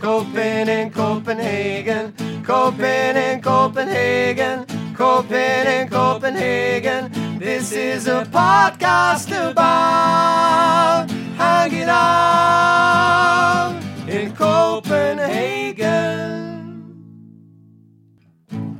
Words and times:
Copen 0.00 0.66
in 0.66 0.90
Copenhagen, 0.90 2.12
Copen 2.42 3.16
in 3.16 3.42
Copenhagen, 3.42 4.64
Copen 4.94 5.66
in 5.66 5.88
Copenhagen. 5.90 7.12
This 7.38 7.72
is 7.72 8.06
a 8.06 8.24
podcast 8.24 9.28
about 9.28 11.10
hanging 11.36 11.90
out 11.90 13.78
in 14.08 14.34
Copenhagen. 14.34 15.76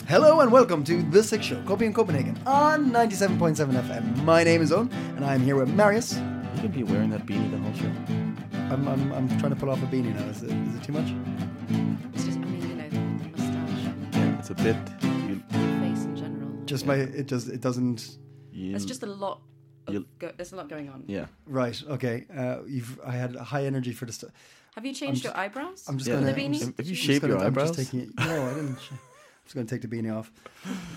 Hello 0.09 0.41
and 0.41 0.51
welcome 0.51 0.83
to 0.85 1.03
The 1.03 1.19
CiC 1.19 1.43
Show, 1.43 1.63
Copy 1.65 1.85
in 1.85 1.93
Copenhagen 1.93 2.39
on 2.47 2.91
97.7 2.93 3.57
FM. 3.57 4.25
My 4.25 4.43
name 4.43 4.63
is 4.63 4.73
Owen 4.73 4.91
and 5.17 5.27
I'm 5.27 5.43
here 5.43 5.57
with 5.57 5.69
Marius. 5.69 6.17
You 6.55 6.63
could 6.63 6.73
be 6.73 6.83
wearing 6.83 7.11
that 7.11 7.27
beanie 7.27 7.51
the 7.51 7.59
whole 7.59 7.75
show. 7.75 8.30
I'm, 8.71 8.87
I'm, 8.87 9.13
I'm 9.13 9.29
trying 9.41 9.51
to 9.51 9.57
pull 9.57 9.71
off 9.71 9.83
a 9.83 9.87
beanie 9.87 10.15
now. 10.15 10.25
Is 10.29 10.43
it, 10.43 10.51
is 10.51 10.75
it 10.77 10.83
too 10.85 10.93
much? 10.93 11.13
It's 12.15 12.25
just, 12.25 12.39
I 12.39 12.43
mean, 12.43 12.69
you 12.69 12.75
know, 12.77 12.89
the 12.89 13.01
moustache, 13.29 13.95
Yeah, 14.13 14.39
it's 14.39 14.51
a 14.51 14.55
bit. 14.55 14.77
You, 15.29 15.43
the 15.49 15.59
face 15.81 16.05
in 16.05 16.17
general. 16.17 16.65
Just 16.67 16.87
my, 16.87 16.95
it 16.95 17.27
just, 17.27 17.49
it 17.49 17.61
doesn't. 17.61 18.17
you, 18.53 18.71
There's 18.71 18.87
just 18.87 19.03
a 19.03 19.07
lot. 19.07 19.41
Of 19.87 20.05
go, 20.21 20.31
there's 20.37 20.53
a 20.53 20.57
lot 20.57 20.69
going 20.69 20.89
on. 20.89 21.03
yeah. 21.09 21.27
Right. 21.47 21.83
Okay. 21.89 22.25
Uh, 22.37 22.59
you've. 22.69 23.01
I 23.05 23.11
had 23.13 23.35
high 23.35 23.65
energy 23.65 23.93
for 23.93 24.05
the. 24.05 24.13
St- 24.13 24.31
Have 24.77 24.87
you 24.87 24.93
changed 24.93 25.23
just- 25.23 25.35
your 25.35 25.43
eyebrows? 25.43 25.85
I'm 25.89 25.99
just 25.99 26.09
Yeah. 26.09 26.21
gonna. 26.21 26.33
The 26.33 26.41
beanie? 26.41 26.63
I'm 26.63 26.75
Have 26.77 26.87
you 26.87 26.91
I'm 26.91 26.95
just 26.95 27.03
shaved 27.03 27.21
gonna- 27.23 27.35
your 27.35 27.45
I'm 27.45 27.55
just 27.55 27.71
eyebrows? 27.73 27.77
taking 27.77 28.01
it- 28.03 28.11
no, 28.17 28.47
I 28.47 28.55
didn't. 28.55 28.79
sh- 29.51 29.57
I'm 29.57 29.67
just 29.67 29.71
going 29.71 29.81
to 29.81 29.89
take 29.89 29.91
the 29.91 29.97
beanie 29.97 30.17
off. 30.17 30.31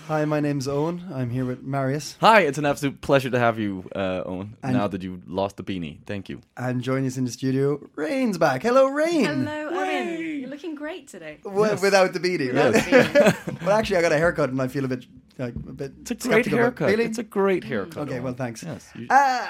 Hi, 0.08 0.24
my 0.24 0.40
name's 0.40 0.68
Owen. 0.68 1.04
I'm 1.12 1.30
here 1.30 1.44
with 1.44 1.62
Marius. 1.62 2.16
Hi, 2.20 2.40
it's 2.42 2.58
an 2.58 2.64
absolute 2.66 3.00
pleasure 3.00 3.30
to 3.30 3.38
have 3.38 3.58
you, 3.58 3.88
uh, 3.94 4.22
Owen. 4.24 4.56
And- 4.62 4.74
now 4.74 4.88
that 4.88 5.02
you 5.02 5.22
lost 5.26 5.56
the 5.56 5.64
beanie, 5.64 5.98
thank 6.06 6.28
you. 6.28 6.40
And 6.56 6.82
joining 6.82 7.06
us 7.06 7.16
in 7.16 7.24
the 7.24 7.30
studio, 7.30 7.80
Raine's 7.96 8.38
back. 8.38 8.62
Hello, 8.62 8.86
Raine. 8.88 9.24
Hello, 9.24 9.68
Owen. 9.72 10.20
You're 10.40 10.48
looking 10.50 10.74
great 10.74 11.08
today. 11.08 11.38
W- 11.44 11.76
Without 11.80 12.12
the 12.12 12.20
beanie, 12.20 12.52
right? 12.54 13.34
but 13.60 13.68
actually, 13.72 13.96
I 13.96 14.02
got 14.02 14.12
a 14.12 14.18
haircut 14.18 14.50
and 14.50 14.60
I 14.60 14.68
feel 14.68 14.84
a 14.84 14.88
bit, 14.88 15.06
like, 15.38 15.54
a 15.54 15.58
bit. 15.72 15.92
It's 16.02 16.10
a 16.10 16.14
great 16.14 16.46
haircut. 16.46 16.90
Really? 16.90 17.04
It's 17.04 17.18
a 17.18 17.22
great 17.24 17.64
haircut. 17.64 17.96
Okay, 18.04 18.14
Owen. 18.14 18.22
well, 18.24 18.34
thanks. 18.34 18.62
Yes. 18.62 18.88
you- 18.94 19.06
Uh, 19.10 19.46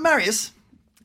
Marius, 0.00 0.52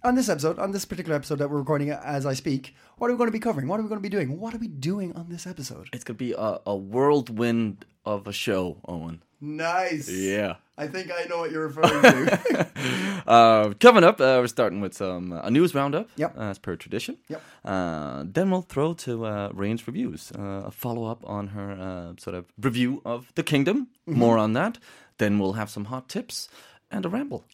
on 0.04 0.16
this 0.16 0.30
episode, 0.30 0.60
on 0.60 0.72
this 0.72 0.86
particular 0.86 1.16
episode 1.16 1.40
that 1.40 1.50
we're 1.50 1.60
recording 1.60 1.90
as 1.92 2.26
I 2.26 2.34
speak, 2.34 2.76
what 2.98 3.10
are 3.10 3.14
we 3.14 3.18
going 3.18 3.28
to 3.30 3.32
be 3.32 3.40
covering? 3.40 3.68
What 3.68 3.80
are 3.80 3.84
we 3.84 3.90
going 3.90 4.00
to 4.02 4.10
be 4.10 4.10
doing? 4.10 4.40
What 4.40 4.54
are 4.54 4.58
we 4.58 4.68
doing 4.68 5.16
on 5.16 5.30
this 5.30 5.48
episode? 5.48 5.90
it's 5.94 6.04
gonna 6.04 6.18
be 6.18 6.34
a, 6.34 6.60
a 6.66 6.76
whirlwind 6.76 7.86
of 8.06 8.28
a 8.28 8.34
show, 8.34 8.78
Owen. 8.88 9.24
Nice. 9.40 10.10
Yeah. 10.10 10.56
I 10.78 10.88
think 10.88 11.12
I 11.12 11.26
know 11.26 11.40
what 11.40 11.52
you're 11.52 11.68
referring 11.68 12.02
to. 12.02 12.68
Uh, 13.26 13.74
coming 13.80 14.04
up, 14.04 14.20
uh, 14.20 14.36
we're 14.42 14.48
starting 14.48 14.82
with 14.82 14.94
some 14.94 15.32
a 15.32 15.50
news 15.50 15.74
roundup, 15.74 16.10
Yep. 16.18 16.38
as 16.38 16.60
per 16.60 16.76
tradition. 16.76 17.18
Yep. 17.30 17.42
Uh, 17.64 18.24
then 18.28 18.52
we'll 18.52 18.64
throw 18.64 18.94
to 18.96 19.26
uh, 19.26 19.50
Raine's 19.54 19.88
reviews, 19.88 20.34
uh, 20.38 20.64
a 20.66 20.72
follow 20.72 21.06
up 21.06 21.24
on 21.26 21.48
her 21.48 21.72
uh, 21.72 22.14
sort 22.20 22.36
of 22.36 22.52
review 22.60 23.02
of 23.06 23.32
The 23.36 23.44
Kingdom. 23.44 23.88
Mm-hmm. 24.10 24.20
More 24.20 24.38
on 24.38 24.52
that. 24.54 24.78
Then 25.20 25.40
we'll 25.40 25.54
have 25.54 25.70
some 25.70 25.86
hot 25.86 26.10
tips 26.10 26.50
and 26.92 27.06
a 27.06 27.10
ramble. 27.10 27.46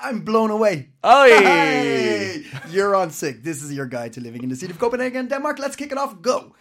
I'm 0.00 0.20
blown 0.20 0.50
away. 0.50 0.90
Oh, 1.02 1.24
Hey, 1.42 2.44
you're 2.70 2.94
on 2.94 3.10
CiC. 3.10 3.42
This 3.42 3.62
is 3.62 3.72
your 3.72 3.86
guide 3.86 4.12
to 4.14 4.20
living 4.20 4.42
in 4.42 4.48
the 4.48 4.56
city 4.56 4.72
of 4.72 4.78
Copenhagen, 4.78 5.26
Denmark. 5.28 5.58
Let's 5.58 5.76
kick 5.76 5.92
it 5.92 5.98
off. 5.98 6.20
Go, 6.22 6.54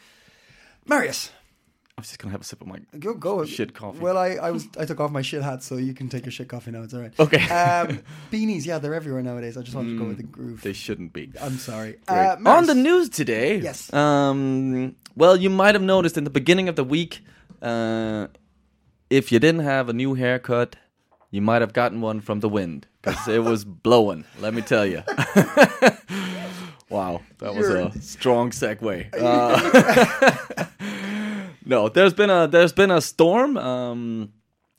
Marius. 0.88 1.31
I'm 1.98 2.03
just 2.03 2.20
gonna 2.20 2.31
have 2.31 2.42
a 2.42 2.44
sip 2.44 2.62
of 2.62 2.68
my 2.68 2.78
Go, 3.00 3.16
go. 3.16 3.44
Shit 3.44 3.74
coffee. 3.74 3.98
Well, 4.00 4.18
I, 4.20 4.36
I 4.36 4.52
was, 4.52 4.68
I 4.80 4.86
took 4.86 5.00
off 5.00 5.09
my 5.09 5.24
shit 5.24 5.42
hat, 5.42 5.64
so 5.64 5.78
you 5.78 5.96
can 5.96 6.09
take 6.09 6.25
your 6.25 6.31
shit 6.31 6.48
coffee 6.48 6.70
now. 6.70 6.84
It's 6.84 6.94
all 6.94 7.00
right. 7.02 7.12
Okay. 7.20 7.42
Um, 7.50 8.03
beanies, 8.31 8.68
yeah, 8.68 8.78
they're 8.78 8.94
everywhere 8.94 9.24
nowadays. 9.24 9.58
I 9.58 9.64
just 9.64 9.75
wanted 9.75 9.94
to 9.94 9.98
go 10.00 10.06
with 10.06 10.18
the 10.18 10.24
groove. 10.24 10.62
They 10.62 10.74
shouldn't 10.74 11.12
be. 11.14 11.31
I'm 11.42 11.58
sorry. 11.58 11.98
Uh, 12.08 12.36
On 12.46 12.68
the 12.68 12.75
news 12.75 13.09
today, 13.09 13.58
Yes. 13.58 13.92
Um, 13.92 14.96
well, 15.16 15.36
you 15.36 15.50
might 15.50 15.74
have 15.74 15.81
noticed 15.81 16.18
in 16.19 16.24
the 16.24 16.30
beginning 16.30 16.69
of 16.69 16.75
the 16.75 16.84
week, 16.84 17.24
uh, 17.64 18.28
if 19.09 19.31
you 19.31 19.40
didn't 19.40 19.62
have 19.62 19.90
a 19.90 19.94
new 19.94 20.14
haircut, 20.14 20.75
you 21.32 21.42
might 21.42 21.62
have 21.62 21.74
gotten 21.74 22.02
one 22.02 22.22
from 22.22 22.40
the 22.40 22.50
wind 22.50 22.88
because 23.02 23.28
it 23.28 23.44
was 23.44 23.66
blowing. 23.66 24.26
Let 24.40 24.54
me 24.54 24.62
tell 24.62 24.86
you. 24.86 25.04
wow, 26.90 27.22
that 27.40 27.54
was 27.56 27.68
You're- 27.70 27.92
a 27.96 28.02
strong 28.02 28.52
segue. 28.52 29.10
Uh, 29.18 30.66
no, 31.66 31.90
there's 31.90 32.14
been 32.14 32.30
a 32.30 32.48
there's 32.48 32.74
been 32.74 32.92
a 32.92 33.02
storm. 33.02 33.58
Um, 33.58 34.32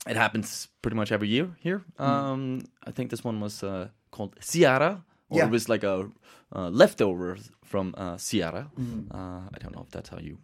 it 0.07 0.15
happens 0.15 0.67
pretty 0.81 0.95
much 0.97 1.11
every 1.11 1.27
year 1.27 1.49
here. 1.59 1.83
Um, 1.97 2.63
I 2.87 2.91
think 2.91 3.09
this 3.11 3.23
one 3.23 3.39
was 3.39 3.63
uh, 3.63 3.89
called 4.11 4.35
Ciara, 4.41 5.03
or 5.29 5.37
Yeah. 5.39 5.45
it 5.45 5.51
was 5.51 5.69
like 5.69 5.83
a 5.83 6.09
uh, 6.55 6.69
leftover 6.69 7.37
from 7.63 7.93
uh, 7.97 8.17
Ciara. 8.17 8.71
Uh, 9.13 9.41
I 9.53 9.57
don't 9.61 9.75
know 9.75 9.83
if 9.83 9.91
that's 9.91 10.09
how 10.09 10.17
you 10.17 10.37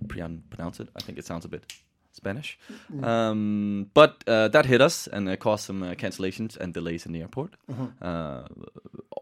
pronounce 0.50 0.80
it. 0.80 0.90
I 0.96 1.02
think 1.02 1.18
it 1.18 1.26
sounds 1.26 1.46
a 1.46 1.48
bit 1.48 1.74
Spanish. 2.16 2.58
Um, 3.04 3.90
but 3.94 4.24
uh, 4.28 4.48
that 4.50 4.66
hit 4.66 4.82
us 4.82 5.08
and 5.08 5.40
caused 5.40 5.66
some 5.66 5.84
uh, 5.84 5.94
cancellations 5.96 6.58
and 6.58 6.74
delays 6.74 7.06
in 7.06 7.12
the 7.12 7.22
airport. 7.22 7.56
Uh, 8.02 8.44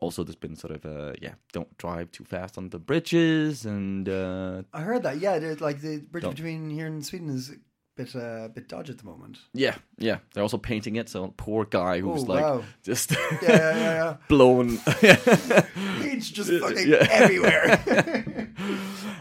also, 0.02 0.24
there's 0.24 0.36
been 0.36 0.56
sort 0.56 0.74
of 0.76 0.86
uh, 0.86 1.14
yeah, 1.22 1.34
don't 1.52 1.78
drive 1.78 2.12
too 2.12 2.24
fast 2.24 2.58
on 2.58 2.70
the 2.70 2.80
bridges 2.80 3.66
and 3.66 4.08
uh, 4.10 4.64
I 4.74 4.82
heard 4.82 5.04
that. 5.04 5.20
Yeah, 5.20 5.40
there's 5.40 5.62
like 5.62 5.82
the 5.82 5.98
bridge 6.00 6.24
Don't- 6.24 6.36
between 6.36 6.70
here 6.70 6.88
and 6.88 7.06
Sweden 7.06 7.30
is 7.30 7.50
a 7.50 7.54
bit, 7.96 8.16
uh, 8.16 8.48
bit 8.48 8.68
dodgy 8.68 8.92
at 8.92 8.98
the 8.98 9.06
moment. 9.06 9.38
yeah, 9.54 9.76
yeah. 9.98 10.18
They're 10.34 10.42
also 10.44 10.58
painting 10.58 10.96
it. 10.96 11.10
So 11.10 11.34
poor 11.38 11.64
guy 11.66 12.00
who's 12.02 12.24
Oh, 12.24 12.34
like 12.34 12.44
wow. 12.44 12.64
just 12.84 13.12
Yeah, 13.12 13.18
yeah, 13.42 13.48
yeah. 13.50 13.94
yeah. 14.04 14.18
blown. 14.28 14.80
It's 14.88 16.30
just 16.30 16.52
fucking 16.62 16.94
everywhere. 16.94 18.50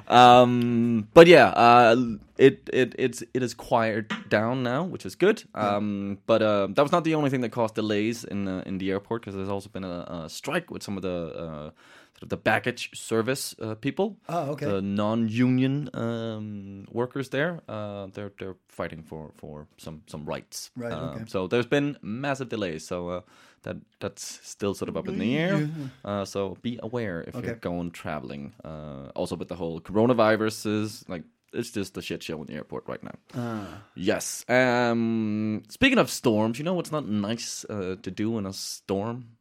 um, 0.08 1.08
but 1.14 1.26
yeah, 1.26 1.48
uh, 1.48 1.96
it 2.38 2.68
it 2.72 2.94
it's 2.98 3.22
it 3.34 3.42
is 3.42 3.54
quieted 3.54 4.10
down 4.28 4.62
now, 4.62 4.84
which 4.84 5.06
is 5.06 5.14
good. 5.14 5.42
Um, 5.54 6.18
but 6.26 6.42
uh, 6.42 6.66
that 6.74 6.82
was 6.82 6.92
not 6.92 7.04
the 7.04 7.14
only 7.14 7.30
thing 7.30 7.40
that 7.42 7.50
caused 7.52 7.74
delays 7.74 8.24
in 8.24 8.48
uh, 8.48 8.62
in 8.66 8.78
the 8.78 8.90
airport 8.90 9.22
because 9.22 9.34
there's 9.34 9.48
also 9.48 9.68
been 9.68 9.84
a, 9.84 10.24
a 10.24 10.28
strike 10.28 10.70
with 10.70 10.82
some 10.82 10.96
of 10.96 11.02
the 11.02 11.32
uh, 11.36 11.70
sort 12.14 12.22
of 12.22 12.28
the 12.28 12.36
baggage 12.36 12.90
service 12.94 13.54
uh, 13.60 13.74
people. 13.74 14.16
Oh, 14.28 14.52
okay. 14.52 14.66
The 14.66 14.82
non-union 14.82 15.90
um, 15.94 16.86
workers 16.90 17.28
there, 17.30 17.60
uh, 17.68 18.06
they're 18.12 18.32
they're 18.38 18.56
fighting 18.68 19.02
for 19.02 19.32
for 19.36 19.66
some 19.76 20.02
some 20.06 20.24
rights. 20.24 20.70
Right, 20.76 20.92
Um, 20.92 21.08
okay. 21.10 21.24
So 21.28 21.46
there's 21.46 21.66
been 21.68 21.96
massive 22.02 22.48
delays. 22.48 22.86
So. 22.86 23.24
That 23.62 23.76
that's 24.00 24.40
still 24.42 24.74
sort 24.74 24.88
of 24.88 24.96
up 24.96 25.06
in 25.08 25.18
the 25.18 25.38
air. 25.38 25.68
Uh, 26.04 26.24
so 26.24 26.56
be 26.62 26.80
aware 26.82 27.22
if 27.26 27.36
Okay. 27.36 27.46
you're 27.46 27.56
going 27.56 27.92
traveling. 27.92 28.52
Uh, 28.64 29.10
also 29.14 29.36
with 29.36 29.46
the 29.48 29.54
whole 29.54 29.80
coronaviruses, 29.80 31.08
like 31.08 31.22
it's 31.52 31.70
just 31.70 31.96
a 31.96 32.02
shit 32.02 32.22
show 32.22 32.40
in 32.40 32.46
the 32.46 32.54
airport 32.54 32.88
right 32.88 33.02
now. 33.04 33.14
Ah. 33.34 33.82
Yes. 33.94 34.44
Um, 34.48 35.62
speaking 35.68 35.98
of 35.98 36.10
storms, 36.10 36.58
you 36.58 36.64
know 36.64 36.74
what's 36.74 36.90
not 36.90 37.06
nice 37.08 37.64
uh, 37.70 37.96
to 38.02 38.10
do 38.10 38.36
in 38.38 38.46
a 38.46 38.52
storm? 38.52 39.36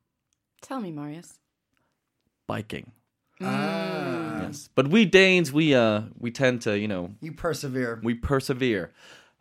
Tell 0.62 0.80
me, 0.82 0.92
Marius. 0.92 1.40
Biking. 2.48 2.92
Ah. 3.42 4.42
Yes. 4.44 4.70
But 4.76 4.88
we 4.90 5.06
Danes, 5.06 5.52
we 5.52 5.74
uh, 5.74 6.02
we 6.20 6.32
tend 6.32 6.62
to, 6.64 6.78
you 6.78 6.88
know, 6.88 7.12
You 7.22 7.32
persevere. 7.34 8.00
we 8.04 8.14
persevere. 8.14 8.92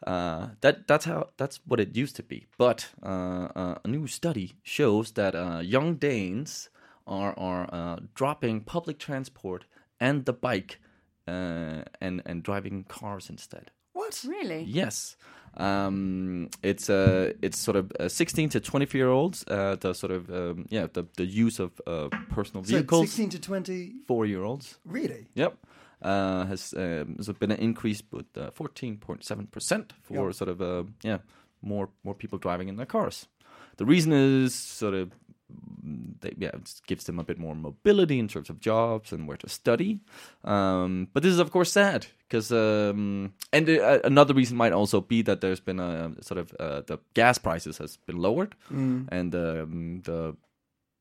Uh, 0.06 0.48
that 0.60 0.86
that's 0.86 1.04
how 1.04 1.28
that's 1.36 1.60
what 1.66 1.80
it 1.80 1.96
used 1.96 2.16
to 2.16 2.22
be. 2.22 2.46
But 2.58 2.88
uh, 3.02 3.48
uh, 3.54 3.74
a 3.84 3.88
new 3.88 4.06
study 4.06 4.52
shows 4.62 5.12
that 5.12 5.34
uh, 5.34 5.60
young 5.62 5.96
Danes 5.98 6.70
are 7.06 7.34
are 7.38 7.68
uh, 7.72 7.96
dropping 8.14 8.60
public 8.64 8.98
transport 8.98 9.64
and 10.00 10.24
the 10.24 10.32
bike 10.32 10.78
uh, 11.28 11.82
and 12.00 12.22
and 12.26 12.42
driving 12.42 12.84
cars 12.88 13.28
instead. 13.30 13.70
what? 13.92 14.24
Really? 14.26 14.64
Yes. 14.66 15.16
Um, 15.56 16.48
it's 16.62 16.88
uh, 16.88 17.32
it's 17.42 17.58
sort 17.58 17.76
of 17.76 17.92
uh, 18.00 18.08
16 18.08 18.50
to 18.50 18.60
24 18.60 18.98
year 18.98 19.08
olds. 19.10 19.44
Uh, 19.48 19.76
the 19.80 19.92
sort 19.94 20.12
of 20.12 20.30
um, 20.30 20.66
yeah, 20.70 20.86
the 20.92 21.04
the 21.16 21.24
use 21.26 21.58
of 21.62 21.70
uh, 21.86 22.08
personal 22.34 22.64
So 22.64 22.72
vehicles. 22.76 23.10
16 23.10 23.30
to 23.30 23.38
24 23.40 24.26
year 24.26 24.44
olds. 24.44 24.78
Really? 24.84 25.26
Yep. 25.34 25.56
Uh, 26.02 26.46
has 26.46 26.72
um, 26.76 27.16
has 27.18 27.28
been 27.38 27.50
an 27.50 27.58
increase 27.60 28.02
with 28.10 28.26
uh, 28.36 28.50
14.7 28.52 29.50
percent 29.50 29.92
for 30.02 30.26
Yep. 30.28 30.34
sort 30.34 30.48
of 30.50 30.60
uh, 30.62 30.84
yeah 31.02 31.18
more 31.62 31.88
more 32.04 32.14
people 32.14 32.38
driving 32.38 32.68
in 32.68 32.76
their 32.76 32.86
cars. 32.86 33.26
The 33.76 33.84
reason 33.84 34.12
is 34.12 34.54
sort 34.54 34.94
of 34.94 35.12
they, 36.20 36.32
yeah, 36.38 36.50
it 36.54 36.80
gives 36.86 37.04
them 37.04 37.18
a 37.18 37.24
bit 37.24 37.38
more 37.38 37.54
mobility 37.54 38.18
in 38.18 38.28
terms 38.28 38.50
of 38.50 38.60
jobs 38.60 39.12
and 39.12 39.26
where 39.26 39.36
to 39.38 39.48
study. 39.48 40.00
Um, 40.44 41.08
but 41.12 41.22
this 41.22 41.32
is 41.32 41.38
of 41.40 41.50
course 41.50 41.72
sad 41.72 42.06
because, 42.28 42.52
um, 42.52 43.32
and 43.52 43.68
uh, 43.68 43.98
another 44.04 44.32
reason 44.34 44.56
might 44.56 44.72
also 44.72 45.00
be 45.00 45.22
that 45.22 45.40
there's 45.40 45.60
been 45.60 45.80
a 45.80 46.12
sort 46.22 46.38
of 46.38 46.54
uh, 46.60 46.82
the 46.86 46.98
gas 47.14 47.38
prices 47.38 47.78
has 47.78 47.96
been 48.06 48.16
lowered, 48.18 48.54
and 49.10 49.34
um, 49.34 50.00
the 50.04 50.36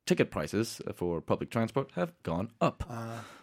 ticket 0.07 0.31
prices 0.31 0.81
for 0.95 1.21
public 1.21 1.51
transport 1.51 1.91
have 1.95 2.11
gone 2.23 2.49
up. 2.59 2.83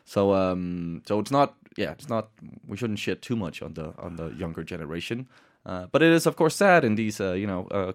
So 0.06 0.32
um, 0.32 1.02
so 1.06 1.20
it's 1.20 1.30
not 1.30 1.54
yeah 1.76 1.92
it's 1.92 2.08
not 2.08 2.30
we 2.66 2.76
shouldn't 2.78 2.98
shit 2.98 3.20
too 3.20 3.36
much 3.36 3.60
on 3.60 3.74
the 3.74 3.92
on 3.98 4.16
the 4.16 4.28
younger 4.30 4.64
generation, 4.64 5.28
uh, 5.66 5.86
but 5.92 6.02
it 6.02 6.12
is 6.12 6.26
of 6.26 6.36
course 6.36 6.56
sad 6.56 6.84
in 6.84 6.94
these 6.94 7.20
uh, 7.20 7.32
you 7.32 7.46
know. 7.46 7.68
Uh, 7.70 7.92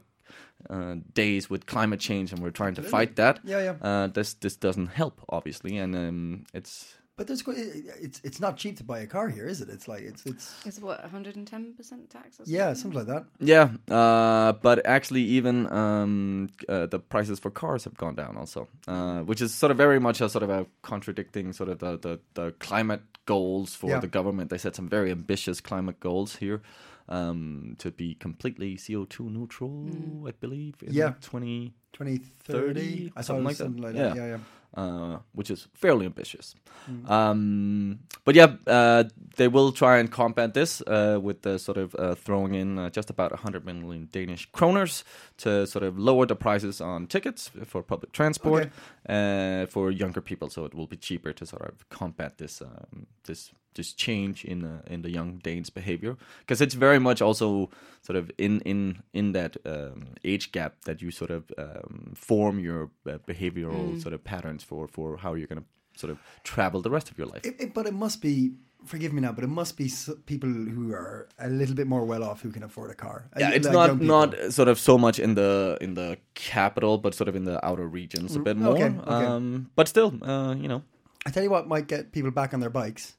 uh, 0.69 0.95
days 1.15 1.49
with 1.49 1.65
climate 1.65 1.99
change, 1.99 2.31
and 2.31 2.39
we're 2.39 2.51
trying 2.51 2.75
to 2.75 2.83
fight 2.83 3.15
that. 3.15 3.39
Yeah, 3.43 3.63
yeah. 3.63 3.75
Uh, 3.81 4.07
this 4.07 4.35
this 4.35 4.55
doesn't 4.55 4.87
help, 4.87 5.19
obviously, 5.27 5.75
and 5.77 5.95
um, 5.95 6.43
it's 6.53 6.97
But 7.17 7.27
there's 7.27 7.43
it's 7.47 8.19
it's 8.23 8.39
not 8.39 8.57
cheap 8.57 8.77
to 8.77 8.83
buy 8.83 8.99
a 8.99 9.05
car 9.05 9.27
here, 9.29 9.45
is 9.47 9.61
it? 9.61 9.69
It's 9.69 9.87
like 9.87 10.01
it's 10.01 10.25
it's 10.25 10.65
Is 10.65 10.79
what 10.81 11.03
110% 11.03 11.45
tax 11.45 12.39
or 12.39 12.45
something? 12.45 12.53
yeah, 12.53 12.73
something 12.73 12.97
like 12.97 13.07
that. 13.07 13.25
yeah. 13.39 13.69
Uh, 13.93 14.53
but 14.53 14.83
actually, 14.85 15.21
even 15.23 15.71
um, 15.71 16.49
uh, 16.67 16.85
the 16.87 16.99
prices 16.99 17.39
for 17.39 17.51
cars 17.51 17.83
have 17.83 17.95
gone 17.97 18.15
down 18.15 18.37
also, 18.37 18.67
uh, 18.87 19.19
which 19.21 19.41
is 19.41 19.53
sort 19.53 19.71
of 19.71 19.77
very 19.77 19.99
much 19.99 20.21
a 20.21 20.29
sort 20.29 20.41
of 20.43 20.49
a 20.49 20.65
contradicting 20.81 21.53
sort 21.53 21.69
of 21.69 21.79
the 21.79 21.97
the, 21.99 22.19
the 22.33 22.51
climate 22.59 23.01
goals 23.25 23.75
for 23.75 23.89
Yeah. 23.91 23.99
the 23.99 24.07
government. 24.07 24.49
They 24.49 24.57
set 24.57 24.75
some 24.75 24.89
very 24.89 25.11
ambitious 25.11 25.61
climate 25.61 25.99
goals 25.99 26.37
here. 26.37 26.61
Um, 27.09 27.75
to 27.79 27.91
be 27.91 28.15
completely 28.15 28.77
CO 28.77 29.03
two 29.05 29.29
neutral, 29.29 30.25
I 30.27 30.31
believe. 30.31 30.75
In 30.81 30.93
Yeah. 30.93 31.13
twenty 31.21 31.73
2030, 31.93 33.11
I 33.17 33.21
saw 33.21 33.33
something 33.33 33.43
like 33.45 33.57
that. 33.57 33.63
something 33.63 33.83
like 33.83 33.95
Yeah. 33.95 34.01
that. 34.09 34.15
Yeah, 34.15 34.27
yeah. 34.27 34.37
Uh, 34.75 35.17
which 35.33 35.51
is 35.51 35.67
fairly 35.73 36.05
ambitious. 36.05 36.55
Mm. 36.89 37.09
Um, 37.09 37.99
but 38.23 38.35
yeah, 38.35 38.55
uh, 38.67 39.03
they 39.35 39.47
will 39.47 39.71
try 39.71 39.97
and 39.97 40.11
combat 40.11 40.53
this 40.53 40.81
uh, 40.87 41.19
with 41.21 41.41
the 41.41 41.59
sort 41.59 41.77
of 41.77 41.95
uh, 41.95 42.15
throwing 42.15 42.55
in 42.55 42.77
uh, 42.77 42.89
just 42.89 43.09
about 43.09 43.31
100 43.31 43.65
million 43.65 44.07
Danish 44.11 44.49
kroners 44.51 45.03
to 45.37 45.67
sort 45.67 45.83
of 45.83 45.97
lower 45.97 46.25
the 46.25 46.35
prices 46.35 46.81
on 46.81 47.07
tickets 47.07 47.51
for 47.65 47.83
public 47.83 48.11
transport 48.11 48.69
uh, 49.07 49.65
for 49.67 49.91
younger 49.91 50.21
people, 50.21 50.49
so 50.49 50.65
it 50.65 50.73
will 50.73 50.87
be 50.87 50.97
cheaper 50.97 51.33
to 51.33 51.45
sort 51.45 51.63
of 51.63 51.89
combat 51.89 52.37
this 52.37 52.61
um, 52.61 53.07
this 53.23 53.51
this 53.75 53.93
change 53.93 54.45
in 54.45 54.63
uh, 54.63 54.81
in 54.87 55.01
the 55.01 55.09
young 55.09 55.37
Danes' 55.37 55.69
behavior. 55.69 56.17
Because 56.39 56.61
it's 56.61 56.75
very 56.75 56.99
much 56.99 57.21
also 57.21 57.69
sort 58.01 58.17
of 58.17 58.31
in 58.37 58.61
in 58.61 59.03
in 59.13 59.31
that 59.33 59.57
um, 59.65 60.15
age 60.23 60.51
gap 60.51 60.81
that 60.85 61.01
you 61.01 61.11
sort 61.11 61.31
of 61.31 61.51
um, 61.57 62.13
form 62.15 62.59
your 62.59 62.91
uh, 63.07 63.17
behavioral 63.27 64.01
sort 64.01 64.13
of 64.13 64.23
patterns 64.23 64.63
for 64.63 64.87
for 64.87 65.17
how 65.17 65.33
you're 65.33 65.47
going 65.47 65.61
to 65.61 65.67
sort 66.01 66.11
of 66.11 66.17
travel 66.43 66.81
the 66.81 66.89
rest 66.89 67.11
of 67.11 67.17
your 67.17 67.27
life. 67.33 67.45
It, 67.45 67.55
it, 67.59 67.73
but 67.73 67.85
it 67.87 67.93
must 67.93 68.21
be. 68.21 68.51
Forgive 68.85 69.13
me 69.13 69.21
now, 69.21 69.31
but 69.35 69.43
it 69.43 69.49
must 69.49 69.77
be 69.77 69.85
people 70.25 70.49
who 70.49 70.91
are 70.93 71.27
a 71.37 71.47
little 71.49 71.75
bit 71.75 71.85
more 71.87 72.03
well 72.11 72.23
off 72.23 72.41
who 72.43 72.51
can 72.51 72.63
afford 72.63 72.89
a 72.91 72.95
car. 72.95 73.17
Uh, 73.35 73.39
yeah, 73.41 73.51
it's 73.57 73.67
like 73.67 73.73
not 74.01 74.01
not 74.33 74.51
sort 74.53 74.69
of 74.69 74.79
so 74.79 74.97
much 74.97 75.19
in 75.19 75.35
the 75.35 75.77
in 75.81 75.93
the 75.93 76.17
capital, 76.33 76.97
but 76.97 77.13
sort 77.13 77.29
of 77.29 77.35
in 77.35 77.43
the 77.43 77.57
outer 77.63 77.87
regions 77.99 78.35
a 78.35 78.39
bit 78.39 78.57
more. 78.57 78.73
okay, 78.73 78.85
okay. 78.85 79.25
Um, 79.25 79.69
but 79.75 79.87
still, 79.87 80.11
uh, 80.23 80.55
you 80.61 80.67
know, 80.67 80.81
I 81.27 81.29
tell 81.31 81.43
you 81.43 81.51
what 81.51 81.67
might 81.67 81.87
get 81.91 82.11
people 82.11 82.31
back 82.31 82.53
on 82.53 82.59
their 82.59 82.71
bikes. 82.71 83.17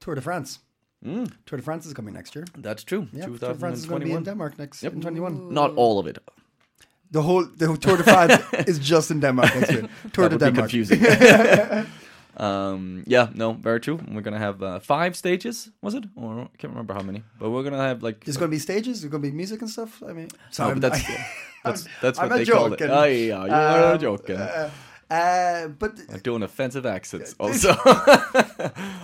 Tour 0.00 0.14
de 0.14 0.20
France. 0.20 0.60
Tour 1.46 1.56
de 1.58 1.62
France 1.62 1.86
is 1.88 1.92
coming 1.94 2.14
next 2.14 2.34
year. 2.36 2.44
that's 2.62 2.84
true. 2.84 3.08
Yeah, 3.12 3.26
Tour 3.26 3.38
de 3.38 3.54
France 3.54 3.78
is 3.80 3.86
going 3.86 4.00
to 4.02 4.06
be 4.06 4.12
in 4.12 4.22
Denmark 4.24 4.58
next 4.58 4.82
Yep. 4.84 4.92
in 4.92 5.00
21. 5.00 5.52
Not 5.52 5.74
all 5.76 5.98
of 5.98 6.06
it. 6.06 6.18
The 7.14 7.22
whole 7.22 7.44
the 7.58 7.66
whole 7.68 7.76
Tour 7.84 7.96
de 7.96 8.02
France 8.02 8.34
is 8.70 8.78
just 8.90 9.10
in 9.10 9.20
Denmark 9.20 9.54
next 9.54 9.70
year. 9.72 9.88
Tour 10.12 10.28
that 10.28 10.38
de 10.38 10.44
Denmark. 10.44 10.70
confusing. 10.70 11.00
um, 12.46 13.04
yeah, 13.06 13.28
no, 13.34 13.52
very 13.52 13.78
true. 13.80 13.98
We're 14.14 14.20
gonna 14.22 14.38
have 14.48 14.62
uh, 14.62 14.80
five 14.80 15.14
stages, 15.14 15.70
was 15.80 15.94
it? 15.94 16.04
Or 16.16 16.40
I 16.40 16.48
can't 16.58 16.72
remember 16.72 16.94
how 16.94 17.02
many. 17.02 17.22
But 17.38 17.50
we're 17.50 17.62
gonna 17.62 17.78
have 17.88 18.02
like 18.02 18.24
There's 18.24 18.36
going 18.36 18.50
to 18.50 18.54
be 18.56 18.58
stages. 18.58 19.00
There's 19.00 19.10
going 19.10 19.22
to 19.22 19.30
be 19.30 19.36
music 19.36 19.60
and 19.62 19.70
stuff. 19.70 20.02
I 20.08 20.12
mean, 20.12 20.28
No, 20.58 20.72
but 20.74 20.80
that's 20.80 21.04
I'm- 21.10 21.24
that's 21.64 21.86
that's 22.02 22.18
I'm 22.18 22.28
what 22.30 22.38
they 22.38 22.44
call 22.52 22.72
it. 22.72 22.78
joking. 22.78 22.90
Oh 22.90 23.04
yeah, 23.04 23.46
you're 23.46 23.92
Um, 23.94 23.98
joking. 24.00 24.36
Uh, 25.10 25.68
but 25.78 25.92
I'm 26.12 26.20
doing 26.20 26.42
offensive 26.42 26.84
accents 26.96 27.34
also. 27.38 27.70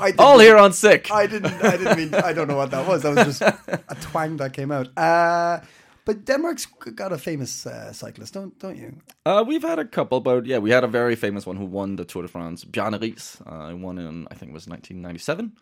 I 0.00 0.12
All 0.18 0.38
here 0.40 0.56
on 0.58 0.72
CiC. 0.72 1.10
I 1.10 1.26
didn't. 1.26 1.52
I 1.62 1.76
didn't 1.76 1.96
mean. 1.96 2.14
I 2.14 2.32
don't 2.32 2.48
know 2.48 2.56
what 2.56 2.70
that 2.70 2.86
was. 2.88 3.02
That 3.02 3.14
was 3.14 3.38
just 3.38 3.42
a 3.42 3.96
twang 4.00 4.36
that 4.38 4.52
came 4.52 4.72
out. 4.72 4.88
Uh, 4.96 5.60
but 6.04 6.24
Denmark's 6.24 6.66
got 6.94 7.12
a 7.12 7.18
famous 7.18 7.66
uh, 7.66 7.92
cyclist, 7.92 8.34
don't 8.34 8.58
don't 8.58 8.76
you? 8.78 8.92
Uh, 9.26 9.44
we've 9.46 9.62
had 9.68 9.78
a 9.78 9.84
couple, 9.84 10.20
but 10.20 10.46
yeah, 10.46 10.58
we 10.62 10.70
had 10.70 10.84
a 10.84 10.88
very 10.88 11.16
famous 11.16 11.46
one 11.46 11.56
who 11.58 11.64
won 11.66 11.96
the 11.96 12.04
Tour 12.04 12.22
de 12.22 12.28
France. 12.28 12.64
Bjarne 12.64 12.98
Riis. 12.98 13.40
Uh, 13.46 13.76
won 13.76 13.98
in 13.98 14.26
I 14.30 14.34
think 14.34 14.50
it 14.50 14.54
was 14.54 14.66
1997. 14.68 15.52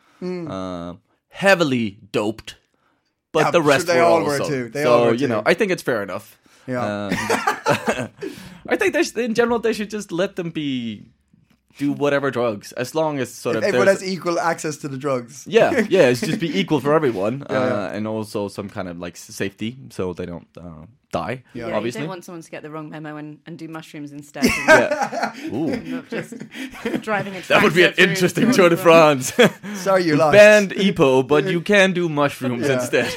Uh, 0.51 0.95
heavily 1.29 1.99
doped, 2.13 2.57
but 3.33 3.45
Yeah, 3.45 3.51
the 3.51 3.59
I'm 3.59 3.65
sure 3.65 3.69
rest 3.75 3.87
they 3.87 3.97
were 4.01 4.07
all 4.07 4.25
were 4.25 4.39
too. 4.39 4.69
They 4.71 4.83
so 4.83 4.93
all 4.93 5.05
were 5.07 5.13
you 5.13 5.27
too. 5.27 5.29
know, 5.29 5.43
I 5.51 5.55
think 5.55 5.71
it's 5.73 5.83
fair 5.83 6.03
enough. 6.03 6.39
Yeah. 6.67 7.07
Um, 7.07 7.13
I 8.69 8.77
think 8.77 8.93
they 8.93 9.03
should, 9.03 9.19
in 9.19 9.35
general 9.35 9.59
they 9.61 9.73
should 9.73 9.91
just 9.91 10.13
let 10.13 10.37
them 10.37 10.51
be 10.51 11.03
do 11.77 11.93
whatever 11.93 12.31
drugs 12.31 12.73
as 12.73 12.95
long 12.95 13.19
as 13.21 13.33
sort 13.33 13.57
of 13.57 13.63
Everyone 13.63 13.87
has 13.89 14.03
equal 14.03 14.39
access 14.41 14.77
to 14.79 14.89
the 14.89 14.97
drugs. 14.99 15.45
yeah, 15.47 15.87
yeah, 15.91 16.09
it's 16.09 16.21
just 16.21 16.41
be 16.41 16.59
equal 16.59 16.81
for 16.81 16.95
everyone, 16.95 17.45
Yeah, 17.51 17.57
uh, 17.57 17.67
yeah. 17.69 17.97
and 17.97 18.07
also 18.09 18.49
some 18.49 18.69
kind 18.69 18.89
of 18.89 18.99
like 18.99 19.17
safety 19.17 19.77
so 19.91 20.13
they 20.13 20.27
don't 20.27 20.47
uh, 20.57 20.87
die. 21.11 21.43
Yeah. 21.55 21.69
Yeah, 21.69 21.77
obviously. 21.77 22.01
you 22.01 22.07
don't 22.07 22.11
want 22.11 22.25
someone 22.25 22.43
to 22.43 22.51
get 22.51 22.63
the 22.63 22.71
wrong 22.71 22.91
memo 22.91 23.17
and, 23.17 23.39
and 23.47 23.59
do 23.59 23.67
mushrooms 23.69 24.13
instead. 24.13 24.45
yeah. 24.69 25.33
Ooh. 25.55 26.03
just 26.11 26.35
driving 27.03 27.35
a 27.37 27.41
That 27.49 27.63
would 27.63 27.75
be 27.75 27.85
an 27.85 27.95
interesting 27.97 28.53
Tour 28.53 28.69
de 28.69 28.77
France. 28.77 29.33
Sorry, 29.75 30.05
you 30.05 30.17
lost. 30.17 30.33
Banned 30.35 30.71
EPO, 30.73 31.27
but 31.27 31.45
you 31.45 31.61
can 31.61 31.93
do 31.93 32.09
mushrooms 32.09 32.67
Yeah. 32.67 32.75
instead. 32.75 33.11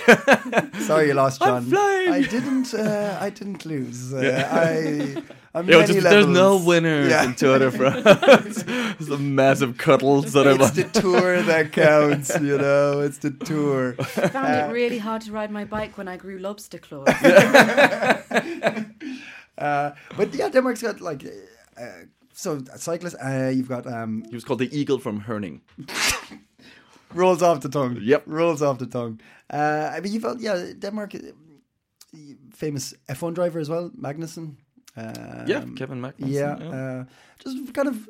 Sorry, 0.81 1.07
you 1.07 1.13
lost, 1.13 1.41
John. 1.41 1.65
flying. 1.65 2.11
I 2.11 2.21
didn't. 2.23 2.73
Uh, 2.73 3.17
I 3.19 3.29
didn't 3.29 3.65
lose. 3.65 4.13
Uh, 4.13 4.47
I. 4.51 5.21
On 5.53 5.67
just- 5.67 5.91
there's 5.91 6.27
no 6.27 6.53
levels- 6.55 6.65
winners 6.65 7.09
Yeah. 7.09 7.25
in 7.25 7.35
Tour 7.35 7.59
de 7.59 7.71
France. 7.71 8.63
it's 8.99 9.09
a 9.09 9.17
massive 9.17 9.77
cuddle 9.77 10.23
sort 10.23 10.47
of. 10.47 10.61
It's 10.61 10.71
the 10.71 10.83
tour 11.01 11.41
that 11.41 11.71
counts, 11.71 12.29
you 12.39 12.57
know. 12.57 13.01
It's 13.01 13.17
the 13.19 13.31
tour. 13.31 13.95
I 13.99 14.03
found 14.29 14.53
it 14.53 14.73
really 14.73 14.97
hard 14.99 15.21
to 15.23 15.31
ride 15.31 15.51
my 15.51 15.65
bike 15.65 15.97
when 15.97 16.07
I 16.07 16.17
grew 16.17 16.37
lobster 16.37 16.77
claws. 16.79 17.07
Uh, 19.57 19.91
but 20.17 20.33
yeah, 20.33 20.49
Denmark's 20.49 20.81
got 20.81 21.01
like. 21.01 21.23
Uh, 21.79 22.05
so 22.33 22.63
cyclists, 22.77 23.15
uh, 23.15 23.51
you've 23.53 23.67
got 23.69 23.85
um, 23.85 24.23
he 24.29 24.35
was 24.35 24.43
called 24.43 24.57
the 24.59 24.69
Eagle 24.75 24.97
from 24.97 25.19
Herning. 25.21 25.61
rolls 27.13 27.43
off 27.43 27.61
the 27.61 27.69
tongue. 27.69 27.97
Yep. 28.01 28.23
rolls 28.25 28.61
off 28.63 28.79
the 28.79 28.87
tongue. 28.87 29.19
Uh, 29.51 29.91
I 29.93 29.99
mean, 29.99 30.13
you've 30.13 30.23
got 30.23 30.39
yeah, 30.39 30.71
Denmark, 30.79 31.13
uh, 31.13 31.19
famous 32.53 32.93
F1 33.09 33.33
driver 33.35 33.59
as 33.59 33.69
well, 33.69 33.91
Magnussen. 33.91 34.55
Um, 34.97 35.45
Yeah, 35.47 35.63
Kevin 35.75 36.01
Magnussen, 36.01 36.27
Yeah, 36.27 36.57
yeah. 36.59 36.69
Uh, 36.69 37.03
just 37.43 37.73
kind 37.73 37.87
of 37.87 38.09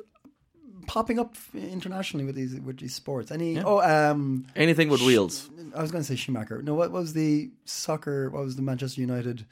popping 0.86 1.18
up 1.18 1.34
internationally 1.54 2.24
with 2.26 2.34
these 2.34 2.54
with 2.60 2.78
these 2.78 2.94
sports. 2.94 3.30
Any 3.30 3.54
Yeah. 3.54 3.62
oh 3.66 3.80
um, 3.80 4.46
Anything 4.56 4.88
with 4.88 5.02
wheels. 5.02 5.50
I 5.74 5.80
was 5.82 5.90
going 5.90 6.02
to 6.04 6.08
say 6.08 6.16
Schumacher. 6.16 6.62
No, 6.62 6.74
what 6.74 6.90
was 6.90 7.12
the 7.12 7.50
soccer? 7.64 8.30
What 8.30 8.44
was 8.44 8.56
the 8.56 8.62
Manchester 8.62 9.00
United? 9.00 9.46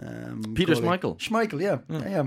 Um, 0.00 0.42
Peter 0.54 0.74
goalie? 0.74 0.98
Schmeichel. 0.98 1.18
Schmeichel, 1.18 1.60
yeah, 1.60 1.78
yeah. 1.88 2.08
yeah. 2.10 2.24